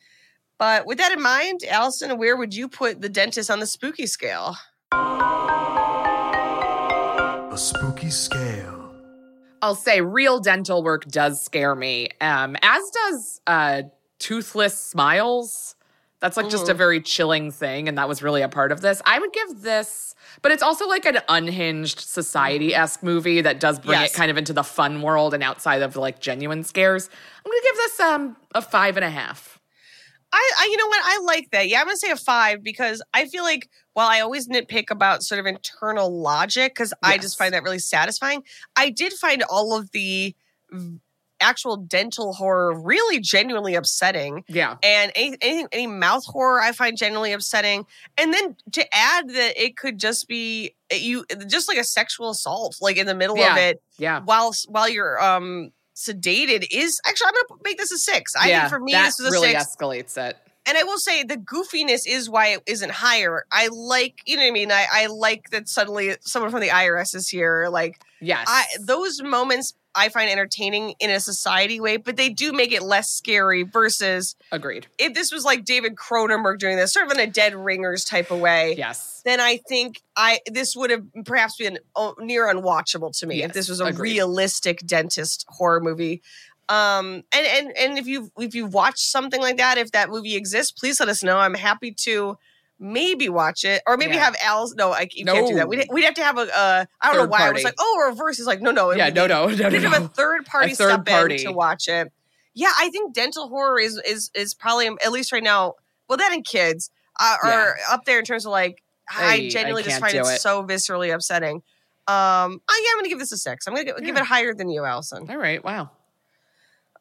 but 0.60 0.86
with 0.86 1.00
that 1.00 1.12
in 1.12 1.22
mind, 1.22 1.62
Alison, 1.68 2.18
where 2.20 2.38
would 2.38 2.54
you 2.54 2.68
put 2.70 3.02
the 3.02 3.10
dentist 3.10 3.50
on 3.50 3.60
the 3.60 3.66
spooky 3.66 4.06
scale? 4.06 4.56
A 7.52 7.56
spooky 7.58 8.10
scale. 8.12 8.94
I'll 9.62 9.76
say 9.76 10.00
real 10.02 10.40
dental 10.40 10.84
work 10.84 11.06
does 11.06 11.44
scare 11.44 11.76
me, 11.76 12.10
um, 12.22 12.56
as 12.62 12.84
does 12.92 13.42
uh, 13.48 13.82
toothless 14.20 14.80
smiles. 14.80 15.76
That's 16.22 16.36
like 16.38 16.50
just 16.50 16.68
a 16.68 16.74
very 16.74 17.00
chilling 17.02 17.50
thing, 17.50 17.88
and 17.88 17.98
that 17.98 18.10
was 18.10 18.22
really 18.22 18.42
a 18.42 18.50
part 18.50 18.74
of 18.74 18.82
this. 18.82 19.02
I 19.06 19.20
would 19.20 19.32
give 19.32 19.62
this, 19.62 20.16
but 20.42 20.52
it's 20.52 20.62
also 20.62 20.86
like 20.86 21.06
an 21.06 21.20
unhinged 21.30 22.02
society 22.02 22.76
esque 22.76 23.02
movie 23.04 23.40
that 23.42 23.62
does 23.62 23.80
bring 23.80 24.00
Yes. 24.02 24.12
it 24.14 24.18
kind 24.18 24.30
of 24.30 24.38
into 24.38 24.52
the 24.52 24.64
fun 24.64 25.02
world 25.02 25.34
and 25.34 25.42
outside 25.42 25.82
of 25.82 25.96
like 25.96 26.20
genuine 26.20 26.64
scares. 26.66 27.10
I'm 27.46 27.50
gonna 27.50 27.62
give 27.64 27.76
this 27.76 28.00
um 28.02 28.38
a 28.54 28.62
five 28.62 28.98
and 28.98 29.06
a 29.06 29.10
half. 29.10 29.59
I, 30.32 30.52
I 30.60 30.66
you 30.72 30.78
know 30.78 30.88
what 30.88 31.02
I 31.04 31.20
like 31.24 31.50
that. 31.52 31.68
Yeah, 31.68 31.80
I'm 31.82 31.86
gonna 31.88 31.98
say 31.98 32.12
a 32.12 32.16
five 32.16 32.64
because 32.64 33.02
I 33.14 33.26
feel 33.26 33.44
like 33.44 33.70
while 33.94 34.08
I 34.08 34.20
always 34.20 34.48
nitpick 34.48 34.90
about 34.92 35.24
sort 35.24 35.40
of 35.40 35.46
internal 35.46 36.22
logic 36.22 36.74
because 36.76 36.94
I 37.04 37.18
just 37.18 37.38
find 37.38 37.54
that 37.54 37.64
really 37.64 37.80
satisfying, 37.80 38.44
I 38.76 38.90
did 38.92 39.14
find 39.14 39.44
all 39.50 39.76
of 39.78 39.92
the 39.92 40.36
v- 40.72 41.00
actual 41.42 41.78
dental 41.78 42.34
horror 42.34 42.78
really 42.80 43.20
genuinely 43.20 43.74
upsetting. 43.74 44.44
Yeah, 44.50 44.76
And 44.84 45.12
any, 45.16 45.38
any 45.42 45.66
any 45.72 45.88
mouth 45.88 46.26
horror 46.26 46.62
I 46.62 46.74
find 46.74 46.98
genuinely 46.98 47.32
upsetting. 47.32 47.86
And 48.18 48.34
then 48.34 48.56
to 48.74 48.86
add 48.96 49.30
that 49.30 49.54
it 49.62 49.78
could 49.78 49.98
just 49.98 50.28
be 50.28 50.76
eh, 50.92 50.98
you 50.98 51.26
just 51.48 51.68
like 51.70 51.78
a 51.78 51.84
sexual 51.84 52.30
assault, 52.30 52.78
like 52.82 52.98
in 52.98 53.08
the 53.08 53.16
middle 53.16 53.38
Yeah. 53.38 53.54
of 53.54 53.58
it, 53.58 53.82
yeah. 53.98 54.20
while 54.20 54.54
while 54.68 54.90
you're 54.90 55.22
um 55.24 55.72
sedated 56.00 56.66
is 56.72 57.02
actually 57.06 57.28
I'm 57.28 57.34
gonna 57.50 57.62
make 57.66 57.78
this 57.78 57.92
a 57.92 57.98
six. 57.98 58.36
I 58.36 58.50
yeah, 58.50 58.62
think 58.62 58.70
for 58.72 58.80
me 58.80 58.94
that 58.94 59.06
this 59.06 59.20
was 59.20 59.28
a 59.28 59.32
really 59.32 59.52
six. 59.52 59.76
escalates 59.76 60.18
it. 60.18 60.38
And 60.66 60.78
I 60.78 60.84
will 60.84 61.00
say 61.00 61.24
the 61.24 61.38
goofiness 61.38 62.02
is 62.06 62.30
why 62.30 62.50
it 62.50 62.64
isn't 62.68 62.92
higher. 62.92 63.46
I 63.52 63.70
like, 63.72 64.22
you 64.26 64.36
know 64.36 64.44
what 64.44 64.50
I 64.50 64.52
mean? 64.52 64.72
I, 64.72 64.86
I 64.92 65.06
like 65.08 65.50
that 65.50 65.68
suddenly 65.68 66.16
someone 66.22 66.52
from 66.52 66.62
the 66.62 66.68
IRS 66.68 67.16
is 67.16 67.28
here. 67.28 67.68
Like 67.70 68.02
Yes, 68.22 68.46
I 68.48 68.66
those 68.80 69.22
moments 69.22 69.74
I 69.96 70.10
find 70.10 70.30
entertaining 70.30 70.94
in 71.00 71.10
a 71.10 71.20
society 71.20 71.80
way, 71.80 71.98
but 71.98 72.16
they 72.16 72.30
do 72.30 72.52
make 72.54 72.72
it 72.72 72.82
less 72.84 73.10
scary 73.10 73.64
versus 73.64 74.36
agreed. 74.52 74.88
if 74.98 75.14
this 75.14 75.32
was 75.32 75.44
like 75.44 75.66
David 75.66 75.96
Cronenberg 75.96 76.60
doing 76.60 76.78
this, 76.78 76.94
sort 76.94 77.08
of 77.08 77.12
in 77.14 77.20
a 77.20 77.28
dead 77.28 77.56
ringers 77.56 78.06
type 78.06 78.32
of 78.32 78.40
way. 78.40 78.76
Yes, 78.78 79.22
Then 79.26 79.40
I 79.40 79.58
think 79.58 80.02
I 80.16 80.40
this 80.46 80.76
would 80.76 80.90
have 80.92 81.06
perhaps 81.26 81.58
been 81.58 81.80
oh, 81.96 82.16
near 82.20 82.48
unwatchable 82.54 83.18
to 83.20 83.28
me 83.28 83.44
if 83.44 83.54
this 83.54 83.68
was 83.68 83.80
a 83.82 83.86
agreed. 83.86 84.14
realistic 84.14 84.80
dentist 84.86 85.46
horror 85.50 85.80
movie. 85.82 86.22
Um, 86.70 87.24
and 87.34 87.48
and 87.48 87.78
and 87.78 87.98
if 87.98 88.06
you 88.06 88.32
if 88.38 88.54
you've 88.54 88.74
watched 88.74 89.00
something 89.00 89.42
like 89.42 89.58
that, 89.58 89.80
if 89.80 89.92
that 89.94 90.10
movie 90.10 90.36
exists, 90.36 90.72
please 90.72 91.00
let 91.00 91.10
us 91.10 91.24
know. 91.24 91.38
I'm 91.40 91.56
happy 91.56 91.92
to 92.04 92.38
maybe 92.80 93.30
watch 93.30 93.64
it, 93.66 93.82
or 93.86 93.98
maybe 93.98 94.16
Yeah. 94.16 94.26
have 94.26 94.36
Al's. 94.42 94.74
No, 94.76 94.92
I, 94.92 95.08
you 95.12 95.26
can't 95.26 95.48
do 95.48 95.56
that. 95.56 95.68
We'd, 95.68 95.88
we'd 95.92 96.06
have 96.06 96.14
to 96.16 96.24
have 96.24 96.38
a. 96.38 96.42
Uh, 96.42 96.86
I 97.02 97.08
don't 97.08 97.16
know 97.16 97.22
Third 97.24 97.30
why 97.32 97.48
I 97.48 97.52
was 97.52 97.64
like, 97.64 97.76
oh, 97.80 98.06
reverse. 98.10 98.38
He's 98.38 98.48
like, 98.48 98.62
no, 98.62 98.72
no. 98.72 98.92
yeah. 98.92 99.10
No, 99.10 99.28
no, 99.28 99.48
no, 99.48 99.56
no, 99.56 99.70
We'd 99.70 99.84
have 99.84 100.04
a 100.04 100.08
third 100.08 100.46
party 100.46 100.72
A 100.72 100.76
third 100.76 100.92
step 100.94 101.06
party. 101.06 101.36
in 101.36 101.42
to 101.46 101.52
watch 101.52 101.88
it. 101.88 102.12
Yeah, 102.56 102.72
I 102.80 102.90
think 102.90 103.14
dental 103.14 103.48
horror 103.50 103.80
is 103.80 103.98
is 104.06 104.32
is 104.34 104.54
probably 104.54 104.88
at 104.88 105.12
least 105.12 105.32
right 105.32 105.44
now. 105.44 105.74
Well, 106.08 106.18
that 106.18 106.32
and 106.34 106.44
kids 106.46 106.90
uh, 107.20 107.36
are 107.44 107.76
up 107.92 108.06
there 108.06 108.20
in 108.20 108.26
terms 108.26 108.46
of 108.46 108.52
like 108.52 108.82
I- 109.10 109.24
I 109.26 109.34
I 109.34 109.50
genuinely 109.50 109.84
just 109.84 110.00
find 110.00 110.14
it, 110.16 110.20
it. 110.22 110.40
so 110.42 110.64
viscerally 110.64 111.14
upsetting. 111.14 111.58
Um, 112.08 112.62
I, 112.68 112.82
yeah, 112.84 112.92
I'm 112.94 112.98
gonna 113.00 113.10
give 113.10 113.20
this 113.20 113.32
a 113.32 113.38
six. 113.38 113.68
I'm 113.68 113.74
gonna 113.76 113.86
give, 113.86 113.98
give 114.04 114.16
it 114.18 114.24
higher 114.24 114.54
than 114.54 114.70
you, 114.70 114.84
Alison. 114.84 115.30
All 115.30 115.38
right. 115.38 115.64
Wow. 115.64 115.92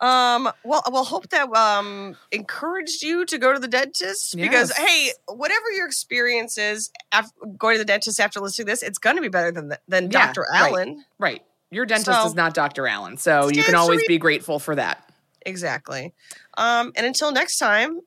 Um, 0.00 0.48
well, 0.64 0.82
we'll 0.90 1.04
hope 1.04 1.28
that 1.30 1.48
um 1.54 2.16
encouraged 2.30 3.02
you 3.02 3.24
to 3.26 3.36
go 3.38 3.52
to 3.52 3.58
the 3.58 3.66
dentist 3.66 4.36
because 4.36 4.70
Yes. 4.70 4.78
hey, 4.78 5.10
whatever 5.26 5.70
your 5.74 5.86
experience 5.86 6.56
is 6.56 6.90
after 7.10 7.32
going 7.56 7.74
to 7.74 7.78
the 7.78 7.84
dentist 7.84 8.20
after 8.20 8.38
listening 8.40 8.66
to 8.66 8.72
this, 8.72 8.82
it's 8.84 8.98
going 8.98 9.16
to 9.16 9.22
be 9.22 9.28
better 9.28 9.50
than 9.50 9.72
than 9.88 10.04
Yeah, 10.10 10.26
Dr. 10.26 10.46
Alan. 10.54 11.04
Right. 11.18 11.42
Your 11.70 11.84
dentist 11.84 12.16
So- 12.20 12.26
is 12.26 12.34
not 12.34 12.54
Dr. 12.54 12.86
Alan, 12.86 13.16
so 13.16 13.48
you 13.48 13.62
can 13.64 13.74
always 13.74 14.06
be 14.06 14.18
grateful 14.18 14.58
for 14.60 14.74
that. 14.76 15.04
Exactly. 15.44 16.14
Um, 16.56 16.92
and 16.96 17.04
until 17.06 17.32
next 17.32 17.58
time, 17.58 18.00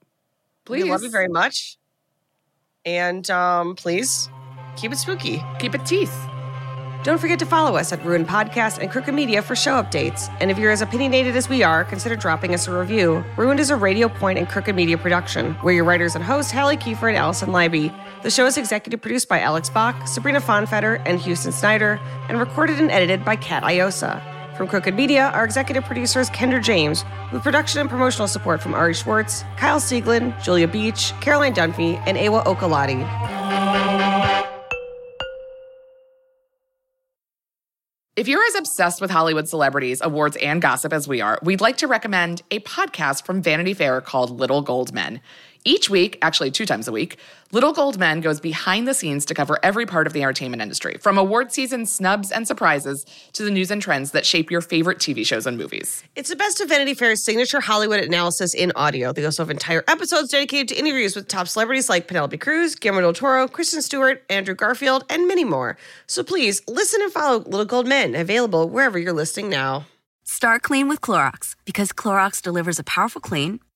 Please 0.65 0.83
we 0.85 0.91
love 0.91 1.03
you 1.03 1.09
very 1.09 1.27
much, 1.27 1.77
and 2.85 3.29
um, 3.29 3.75
please 3.75 4.29
keep 4.77 4.91
it 4.93 4.97
spooky. 4.97 5.43
keep 5.59 5.75
it 5.75 5.85
teeth. 5.85 6.15
Don't 7.03 7.17
forget 7.17 7.39
to 7.39 7.47
follow 7.47 7.77
us 7.77 7.91
at 7.91 8.05
Ruin 8.05 8.27
Podcast 8.27 8.77
and 8.77 8.91
Crooked 8.91 9.15
Media 9.15 9.41
for 9.41 9.55
show 9.55 9.81
updates. 9.81 10.31
And 10.39 10.51
if 10.51 10.59
you're 10.59 10.69
as 10.69 10.83
opinionated 10.83 11.35
as 11.35 11.49
we 11.49 11.63
are, 11.63 11.83
consider 11.83 12.15
dropping 12.15 12.53
us 12.53 12.67
a 12.67 12.77
review. 12.77 13.23
Ruined 13.37 13.59
is 13.59 13.71
a 13.71 13.75
Radio 13.75 14.07
Point 14.07 14.37
and 14.37 14.47
Crooked 14.47 14.75
Media 14.75 14.99
production. 14.99 15.55
We're 15.63 15.71
your 15.71 15.83
writers 15.83 16.13
and 16.13 16.23
hosts, 16.23 16.51
Halle 16.51 16.77
Kiefer 16.77 17.07
and 17.07 17.17
Alison 17.17 17.49
Leiby. 17.49 17.91
The 18.21 18.29
show 18.29 18.45
is 18.45 18.55
executive 18.55 19.01
produced 19.01 19.27
by 19.27 19.39
Alex 19.39 19.67
Bach, 19.67 20.07
Sabrina 20.07 20.39
Fonfetter, 20.39 21.01
and 21.07 21.19
Houston 21.21 21.51
Snyder, 21.51 21.99
and 22.29 22.39
recorded 22.39 22.79
and 22.79 22.91
edited 22.91 23.25
by 23.25 23.35
Kat 23.35 23.63
Iosa. 23.63 24.21
From 24.55 24.67
Crooked 24.67 24.93
Media, 24.93 25.31
our 25.33 25.43
executive 25.43 25.83
producer 25.85 26.19
is 26.19 26.29
Kendra 26.29 26.61
James, 26.61 27.03
with 27.33 27.41
production 27.41 27.81
and 27.81 27.89
promotional 27.89 28.27
support 28.27 28.61
from 28.61 28.75
Ari 28.75 28.93
Schwartz, 28.93 29.43
Kyle 29.57 29.79
Sieglin, 29.79 30.39
Julia 30.43 30.67
Beach, 30.67 31.13
Caroline 31.19 31.55
Dunphy, 31.55 31.99
and 32.05 32.15
Awa 32.15 32.43
Okalati. 32.43 33.70
If 38.21 38.27
you're 38.27 38.45
as 38.45 38.53
obsessed 38.53 39.01
with 39.01 39.09
Hollywood 39.09 39.49
celebrities, 39.49 39.99
awards, 39.99 40.37
and 40.37 40.61
gossip 40.61 40.93
as 40.93 41.07
we 41.07 41.21
are, 41.21 41.39
we'd 41.41 41.59
like 41.59 41.77
to 41.77 41.87
recommend 41.87 42.43
a 42.51 42.59
podcast 42.59 43.25
from 43.25 43.41
Vanity 43.41 43.73
Fair 43.73 43.99
called 43.99 44.39
Little 44.39 44.61
Gold 44.61 44.93
Men. 44.93 45.21
Each 45.63 45.91
week, 45.91 46.17
actually 46.23 46.49
two 46.49 46.65
times 46.65 46.87
a 46.87 46.91
week, 46.91 47.17
Little 47.51 47.71
Gold 47.71 47.99
Men 47.99 48.19
goes 48.19 48.39
behind 48.39 48.87
the 48.87 48.95
scenes 48.95 49.25
to 49.25 49.35
cover 49.35 49.59
every 49.61 49.85
part 49.85 50.07
of 50.07 50.13
the 50.13 50.23
entertainment 50.23 50.59
industry, 50.59 50.97
from 50.99 51.19
award 51.19 51.51
season 51.51 51.85
snubs 51.85 52.31
and 52.31 52.47
surprises 52.47 53.05
to 53.33 53.43
the 53.43 53.51
news 53.51 53.69
and 53.69 53.79
trends 53.79 54.09
that 54.11 54.25
shape 54.25 54.49
your 54.49 54.61
favorite 54.61 54.97
TV 54.97 55.23
shows 55.23 55.45
and 55.45 55.59
movies. 55.59 56.03
It's 56.15 56.29
the 56.29 56.35
best 56.35 56.61
of 56.61 56.69
Vanity 56.69 56.95
Fair's 56.95 57.21
signature 57.21 57.59
Hollywood 57.59 57.99
analysis 57.99 58.55
in 58.55 58.71
audio. 58.75 59.13
They 59.13 59.23
also 59.23 59.43
have 59.43 59.51
entire 59.51 59.83
episodes 59.87 60.29
dedicated 60.29 60.69
to 60.69 60.79
interviews 60.79 61.15
with 61.15 61.27
top 61.27 61.47
celebrities 61.47 61.89
like 61.89 62.07
Penelope 62.07 62.37
Cruz, 62.39 62.73
Guillermo 62.73 63.01
del 63.01 63.13
Toro, 63.13 63.47
Kristen 63.47 63.83
Stewart, 63.83 64.23
Andrew 64.31 64.55
Garfield, 64.55 65.05
and 65.11 65.27
many 65.27 65.43
more. 65.43 65.77
So 66.07 66.23
please 66.23 66.63
listen 66.67 67.03
and 67.03 67.11
follow 67.11 67.37
Little 67.37 67.65
Gold 67.65 67.87
Men, 67.87 68.15
available 68.15 68.67
wherever 68.67 68.97
you're 68.97 69.13
listening 69.13 69.49
now. 69.49 69.85
Start 70.23 70.63
clean 70.63 70.87
with 70.87 71.01
Clorox 71.01 71.55
because 71.65 71.91
Clorox 71.91 72.41
delivers 72.41 72.79
a 72.79 72.83
powerful 72.83 73.21
clean 73.21 73.59